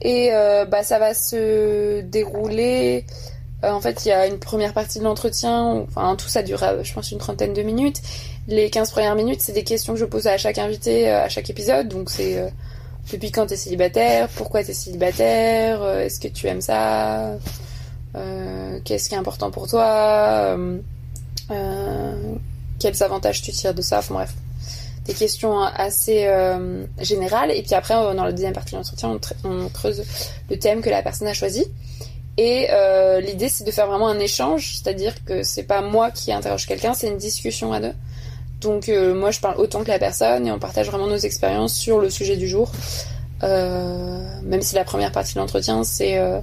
Et 0.01 0.29
bah 0.69 0.83
ça 0.83 0.99
va 0.99 1.15
se 1.15 2.01
dérouler. 2.01 3.07
en 3.63 3.81
fait, 3.81 4.05
il 4.05 4.09
y 4.09 4.11
a 4.11 4.27
une 4.27 4.37
première 4.37 4.73
partie 4.73 4.99
de 4.99 5.05
l'entretien. 5.05 5.83
Enfin, 5.87 6.15
tout 6.15 6.29
ça 6.29 6.43
dure, 6.43 6.63
je 6.83 6.93
pense, 6.93 7.11
une 7.11 7.17
trentaine 7.17 7.53
de 7.53 7.63
minutes. 7.63 8.03
Les 8.47 8.69
15 8.69 8.91
premières 8.91 9.15
minutes, 9.15 9.41
c'est 9.41 9.53
des 9.53 9.63
questions 9.63 9.93
que 9.93 9.99
je 9.99 10.05
pose 10.05 10.27
à 10.27 10.37
chaque 10.37 10.59
invité, 10.59 11.09
euh, 11.09 11.23
à 11.23 11.29
chaque 11.29 11.49
épisode. 11.49 11.87
Donc 11.87 12.11
c'est 12.11 12.37
euh, 12.37 12.49
depuis 13.11 13.31
quand 13.31 13.47
t'es 13.47 13.55
célibataire, 13.55 14.29
pourquoi 14.29 14.63
t'es 14.63 14.73
célibataire, 14.73 15.81
euh, 15.81 16.01
est-ce 16.01 16.19
que 16.19 16.27
tu 16.27 16.47
aimes 16.47 16.61
ça, 16.61 17.37
qu'est-ce 18.83 19.09
qui 19.09 19.15
est 19.15 19.17
important 19.17 19.49
pour 19.51 19.67
toi, 19.67 20.57
quels 22.79 23.03
avantages 23.03 23.41
tu 23.41 23.51
tires 23.51 23.73
de 23.73 23.81
ça, 23.81 23.99
enfin 23.99 24.13
bref. 24.13 24.33
Des 25.05 25.13
questions 25.13 25.59
assez 25.59 26.27
générales. 26.99 27.51
Et 27.51 27.61
puis 27.61 27.75
après, 27.75 27.93
dans 27.93 28.23
la 28.23 28.31
deuxième 28.31 28.53
partie 28.53 28.71
de 28.71 28.77
l'entretien, 28.77 29.19
on, 29.43 29.69
creuse 29.69 30.03
le 30.49 30.57
thème 30.57 30.81
que 30.81 30.89
la 30.89 31.03
personne 31.03 31.27
a 31.27 31.33
choisi. 31.33 31.65
Et 32.37 32.69
l'idée, 33.21 33.49
c'est 33.49 33.65
de 33.65 33.71
faire 33.71 33.87
vraiment 33.87 34.07
un 34.07 34.19
échange, 34.19 34.77
c'est-à-dire 34.77 35.13
que 35.25 35.43
c'est 35.43 35.63
pas 35.63 35.81
moi 35.81 36.09
qui 36.09 36.31
interroge 36.31 36.65
quelqu'un, 36.65 36.93
c'est 36.93 37.07
une 37.07 37.17
discussion 37.17 37.73
à 37.73 37.81
deux. 37.81 37.93
Donc 38.61 38.89
euh, 38.89 39.13
moi 39.13 39.31
je 39.31 39.39
parle 39.39 39.59
autant 39.59 39.83
que 39.83 39.89
la 39.89 39.99
personne 39.99 40.47
et 40.47 40.51
on 40.51 40.59
partage 40.59 40.87
vraiment 40.87 41.07
nos 41.07 41.17
expériences 41.17 41.73
sur 41.73 41.99
le 41.99 42.09
sujet 42.09 42.37
du 42.37 42.47
jour. 42.47 42.71
Euh, 43.43 44.41
même 44.43 44.61
si 44.61 44.75
la 44.75 44.85
première 44.85 45.11
partie 45.11 45.33
de 45.33 45.39
l'entretien 45.39 45.83
c'est 45.83 46.17
euh, 46.17 46.39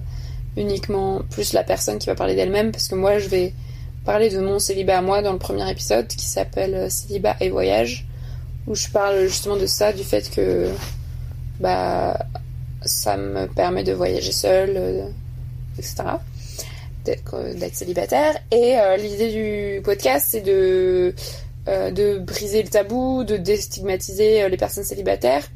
uniquement 0.57 1.23
plus 1.31 1.55
la 1.55 1.65
personne 1.65 1.99
qui 1.99 2.07
va 2.07 2.15
parler 2.15 2.35
d'elle-même 2.35 2.71
parce 2.71 2.87
que 2.87 2.95
moi 2.95 3.19
je 3.19 3.29
vais 3.29 3.55
parler 4.05 4.29
de 4.29 4.39
mon 4.41 4.59
célibat 4.59 4.99
à 4.99 5.01
moi 5.01 5.23
dans 5.23 5.33
le 5.33 5.39
premier 5.39 5.69
épisode 5.71 6.07
qui 6.07 6.27
s'appelle 6.27 6.91
Célibat 6.91 7.37
et 7.41 7.49
voyage 7.49 8.07
où 8.67 8.75
je 8.75 8.89
parle 8.89 9.27
justement 9.27 9.57
de 9.57 9.67
ça, 9.67 9.93
du 9.93 10.05
fait 10.05 10.31
que 10.31 10.69
bah 11.61 12.19
ça 12.85 13.17
me 13.17 13.47
permet 13.47 13.85
de 13.85 13.93
voyager 13.93 14.33
seule, 14.33 15.13
etc. 15.79 15.97
D'être 17.05 17.37
célibataire. 17.73 18.37
Et 18.51 18.77
l'idée 18.99 19.33
du 19.33 19.83
podcast 19.83 20.27
c'est 20.31 20.41
de 20.41 21.15
de 21.67 22.19
briser 22.19 22.63
le 22.63 22.69
tabou, 22.69 23.25
de 23.25 23.37
déstigmatiser 23.37 24.43
euh, 24.43 24.49
les 24.49 24.57
personnes 24.57 24.85
célibataires, 24.85 25.47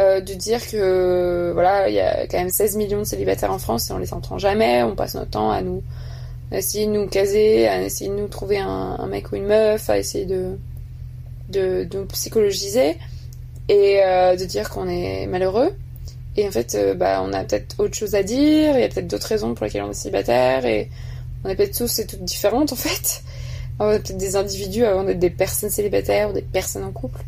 euh, 0.00 0.20
de 0.20 0.34
dire 0.34 0.66
que 0.66 1.52
voilà, 1.52 1.88
il 1.88 1.94
y 1.94 2.00
a 2.00 2.26
quand 2.26 2.38
même 2.38 2.50
16 2.50 2.76
millions 2.76 2.98
de 2.98 3.04
célibataires 3.04 3.52
en 3.52 3.58
France 3.58 3.90
et 3.90 3.92
on 3.92 3.98
les 3.98 4.12
entend 4.12 4.38
jamais, 4.38 4.82
on 4.82 4.94
passe 4.94 5.14
notre 5.14 5.30
temps 5.30 5.50
à 5.50 5.62
nous 5.62 5.82
essayer 6.52 6.86
de 6.86 6.92
nous 6.92 7.08
caser, 7.08 7.66
à 7.66 7.82
essayer 7.82 8.10
de 8.10 8.16
nous 8.16 8.28
trouver 8.28 8.58
un, 8.58 9.06
mec 9.08 9.32
ou 9.32 9.36
une 9.36 9.46
meuf, 9.46 9.90
à 9.90 9.98
essayer 9.98 10.26
de 10.26 10.56
de, 11.48 11.84
de 11.84 12.02
psychologiser 12.04 12.96
et 13.68 13.96
de 13.96 14.44
dire 14.44 14.70
qu'on 14.70 14.88
est 14.88 15.26
malheureux. 15.26 15.72
Et 16.36 16.46
en 16.46 16.52
fait, 16.52 16.76
bah, 16.96 17.20
on 17.24 17.32
a 17.32 17.42
peut-être 17.42 17.74
autre 17.78 17.94
chose 17.94 18.14
à 18.14 18.22
dire, 18.22 18.76
il 18.76 18.80
y 18.80 18.84
a 18.84 18.88
peut-être 18.88 19.08
d'autres 19.08 19.26
raisons 19.26 19.54
pour 19.54 19.66
lesquelles 19.66 19.82
on 19.82 19.90
est 19.90 19.94
célibataire, 19.94 20.66
et 20.66 20.88
on 21.44 21.48
est 21.48 21.56
peut-être 21.56 21.76
tous 21.76 21.98
et 21.98 22.06
toutes 22.06 22.24
différentes 22.24 22.72
en 22.72 22.76
fait. 22.76 23.22
Peut-être 23.78 24.16
des 24.16 24.36
individus 24.36 24.84
avant 24.84 25.04
d'être 25.04 25.18
des 25.18 25.30
personnes 25.30 25.70
célibataires 25.70 26.30
ou 26.30 26.32
des 26.32 26.42
personnes 26.42 26.84
en 26.84 26.92
couple. 26.92 27.22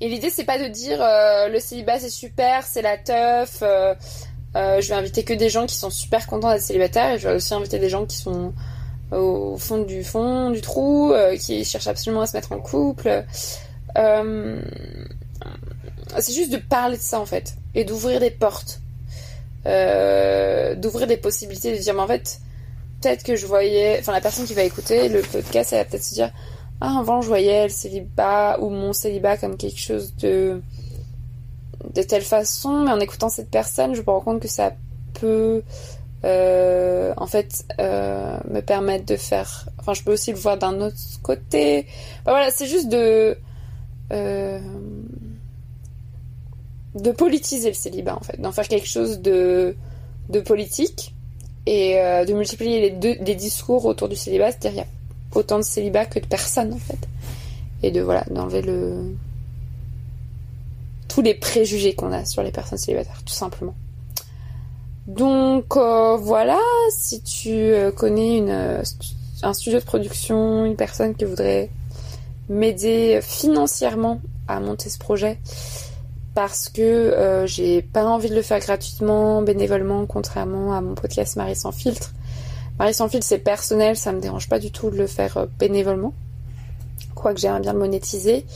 Et 0.00 0.08
l'idée, 0.08 0.30
c'est 0.30 0.44
pas 0.44 0.58
de 0.58 0.66
dire 0.66 0.98
euh, 1.02 1.48
le 1.48 1.60
célibat 1.60 1.98
c'est 1.98 2.08
super, 2.08 2.64
c'est 2.64 2.80
la 2.82 2.96
teuf. 2.96 3.58
Euh, 3.62 3.94
euh, 4.56 4.80
je 4.80 4.88
vais 4.88 4.94
inviter 4.94 5.22
que 5.22 5.34
des 5.34 5.50
gens 5.50 5.66
qui 5.66 5.76
sont 5.76 5.90
super 5.90 6.26
contents 6.26 6.50
d'être 6.50 6.60
célibataires 6.62 7.16
je 7.18 7.28
vais 7.28 7.36
aussi 7.36 7.54
inviter 7.54 7.78
des 7.78 7.88
gens 7.88 8.04
qui 8.04 8.16
sont 8.16 8.52
au 9.12 9.56
fond 9.56 9.78
du 9.78 10.02
fond 10.02 10.50
du 10.50 10.60
trou, 10.60 11.14
qui 11.38 11.64
cherchent 11.64 11.86
absolument 11.86 12.22
à 12.22 12.26
se 12.26 12.36
mettre 12.36 12.50
en 12.50 12.58
couple. 12.58 13.24
c'est 16.18 16.32
juste 16.32 16.50
de 16.50 16.56
parler 16.56 16.96
de 16.96 17.02
ça 17.02 17.20
en 17.20 17.26
fait 17.26 17.54
et 17.76 17.84
d'ouvrir 17.84 18.18
des 18.18 18.30
portes, 18.32 18.80
d'ouvrir 19.64 21.06
des 21.06 21.16
possibilités, 21.16 21.76
de 21.76 21.80
dire 21.80 21.94
mais 21.94 22.00
en 22.00 22.08
fait 22.08 22.40
peut-être 23.00 23.22
que 23.22 23.36
je 23.36 23.46
voyais, 23.46 23.98
enfin 24.00 24.12
la 24.12 24.20
personne 24.20 24.44
qui 24.44 24.54
va 24.54 24.62
écouter 24.62 25.08
le 25.08 25.22
podcast, 25.22 25.72
elle 25.72 25.80
va 25.80 25.84
peut-être 25.84 26.04
se 26.04 26.14
dire 26.14 26.30
ah 26.80 26.98
avant 26.98 27.20
je 27.20 27.28
voyais 27.28 27.64
le 27.64 27.70
célibat 27.70 28.58
ou 28.60 28.70
mon 28.70 28.92
célibat 28.92 29.36
comme 29.36 29.56
quelque 29.56 29.80
chose 29.80 30.14
de 30.16 30.62
de 31.94 32.02
telle 32.02 32.22
façon, 32.22 32.84
mais 32.84 32.92
en 32.92 33.00
écoutant 33.00 33.28
cette 33.28 33.50
personne, 33.50 33.94
je 33.94 34.02
me 34.02 34.06
rends 34.06 34.20
compte 34.20 34.40
que 34.40 34.48
ça 34.48 34.72
peut 35.14 35.62
euh, 36.24 37.14
en 37.16 37.26
fait 37.26 37.64
euh, 37.80 38.38
me 38.48 38.60
permettre 38.60 39.06
de 39.06 39.16
faire, 39.16 39.68
enfin 39.78 39.94
je 39.94 40.02
peux 40.02 40.12
aussi 40.12 40.32
le 40.32 40.38
voir 40.38 40.58
d'un 40.58 40.80
autre 40.80 40.96
côté. 41.22 41.86
voilà, 42.24 42.50
c'est 42.50 42.66
juste 42.66 42.88
de 42.88 43.36
euh, 44.12 44.60
de 46.94 47.10
politiser 47.12 47.68
le 47.68 47.74
célibat 47.74 48.16
en 48.16 48.20
fait, 48.20 48.40
d'en 48.40 48.52
faire 48.52 48.68
quelque 48.68 48.88
chose 48.88 49.20
de 49.20 49.74
de 50.28 50.40
politique 50.40 51.14
et 51.70 52.00
euh, 52.00 52.24
de 52.24 52.32
multiplier 52.32 52.80
les, 52.80 52.90
deux, 52.90 53.14
discours 53.36 53.84
autour 53.84 54.08
du 54.08 54.16
célibat, 54.16 54.50
c'est-à-dire 54.50 54.72
il 54.72 54.76
y 54.78 54.80
a 54.80 55.38
autant 55.38 55.56
de 55.56 55.62
célibat 55.62 56.04
que 56.04 56.18
de 56.18 56.26
personnes 56.26 56.72
en 56.72 56.78
fait, 56.78 56.98
et 57.84 57.92
de 57.92 58.00
voilà 58.00 58.24
d'enlever 58.28 58.60
le 58.60 59.14
tous 61.06 61.22
les 61.22 61.34
préjugés 61.34 61.94
qu'on 61.94 62.10
a 62.10 62.24
sur 62.24 62.42
les 62.42 62.50
personnes 62.50 62.78
célibataires, 62.78 63.22
tout 63.24 63.34
simplement. 63.34 63.74
Donc 65.06 65.76
euh, 65.76 66.16
voilà, 66.16 66.58
si 66.90 67.22
tu 67.22 67.50
euh, 67.50 67.92
connais 67.92 68.38
une, 68.38 68.82
un 69.44 69.52
studio 69.52 69.78
de 69.78 69.84
production, 69.84 70.64
une 70.64 70.76
personne 70.76 71.14
qui 71.14 71.24
voudrait 71.24 71.70
m'aider 72.48 73.20
financièrement 73.22 74.20
à 74.48 74.58
monter 74.58 74.90
ce 74.90 74.98
projet, 74.98 75.38
parce 76.40 76.70
que 76.70 76.80
euh, 76.80 77.46
j'ai 77.46 77.82
pas 77.82 78.06
envie 78.06 78.30
de 78.30 78.34
le 78.34 78.40
faire 78.40 78.60
gratuitement, 78.60 79.42
bénévolement, 79.42 80.06
contrairement 80.06 80.72
à 80.72 80.80
mon 80.80 80.94
podcast 80.94 81.36
Marie 81.36 81.54
sans 81.54 81.70
filtre. 81.70 82.14
Marie 82.78 82.94
sans 82.94 83.10
filtre, 83.10 83.26
c'est 83.26 83.40
personnel, 83.40 83.94
ça 83.94 84.10
me 84.10 84.22
dérange 84.22 84.48
pas 84.48 84.58
du 84.58 84.70
tout 84.70 84.88
de 84.88 84.96
le 84.96 85.06
faire 85.06 85.36
euh, 85.36 85.44
bénévolement, 85.58 86.14
quoique 87.14 87.38
j'aimerais 87.38 87.60
bien 87.60 87.74
le 87.74 87.78
monétiser. 87.78 88.46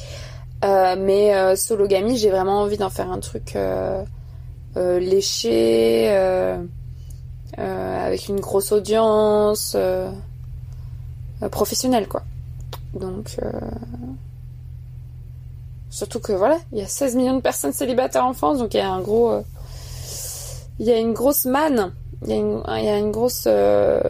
Euh, 0.64 0.96
mais 0.98 1.34
euh, 1.34 1.56
Sologamy, 1.56 2.16
j'ai 2.16 2.30
vraiment 2.30 2.62
envie 2.62 2.78
d'en 2.78 2.88
faire 2.88 3.12
un 3.12 3.20
truc 3.20 3.54
léché, 4.74 6.08
avec 7.58 8.28
une 8.28 8.40
grosse 8.40 8.72
audience, 8.72 9.76
professionnelle 11.50 12.08
quoi. 12.08 12.22
Donc 12.94 13.36
Surtout 15.94 16.18
que 16.18 16.32
voilà, 16.32 16.58
il 16.72 16.78
y 16.78 16.82
a 16.82 16.88
16 16.88 17.14
millions 17.14 17.36
de 17.36 17.40
personnes 17.40 17.72
célibataires 17.72 18.24
en 18.24 18.32
France, 18.32 18.58
donc 18.58 18.74
il 18.74 18.78
y 18.78 18.80
a 18.80 18.90
un 18.90 19.00
gros. 19.00 19.30
Euh, 19.30 19.42
il 20.80 20.86
y 20.86 20.90
a 20.90 20.98
une 20.98 21.12
grosse 21.12 21.44
manne, 21.44 21.92
il 22.26 22.30
y 22.30 22.32
a 22.32 22.98
une, 22.98 23.12
grosse 23.12 23.44
euh, 23.46 24.00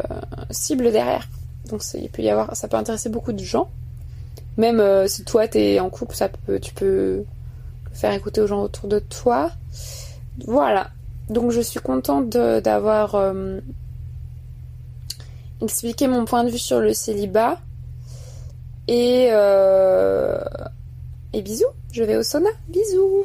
cible 0.49 0.93
derrière. 0.93 1.29
Donc 1.69 1.83
il 1.93 2.09
peut 2.09 2.23
y 2.23 2.31
avoir, 2.31 2.57
ça 2.57 2.69
peut 2.69 2.79
intéresser 2.79 3.11
beaucoup 3.11 3.35
de 3.35 3.45
gens. 3.45 3.69
Même 4.57 4.81
euh, 4.81 5.07
si 5.09 5.25
toi 5.25 5.47
t'es 5.47 5.79
en 5.79 5.91
couple, 5.91 6.17
ça 6.17 6.31
peut, 6.31 6.59
tu 6.59 6.73
peux 6.73 7.23
faire 7.93 8.15
écouter 8.15 8.41
aux 8.41 8.47
gens 8.47 8.63
autour 8.63 8.89
de 8.89 8.99
toi. 8.99 9.51
Voilà. 10.47 10.89
Donc 11.29 11.51
je 11.51 11.61
suis 11.61 11.81
contente 11.81 12.31
d'avoir 12.31 13.15
expliqué 15.61 16.09
mon 16.09 16.25
point 16.25 16.45
de 16.45 16.49
vue 16.49 16.57
sur 16.57 16.81
le 16.81 16.95
célibat. 16.95 17.59
Et 18.89 19.29
et 21.35 21.43
bisous, 21.43 21.67
je 21.93 22.05
vais 22.05 22.17
au 22.17 22.23
sauna. 22.23 22.51
Bisous 22.69 23.25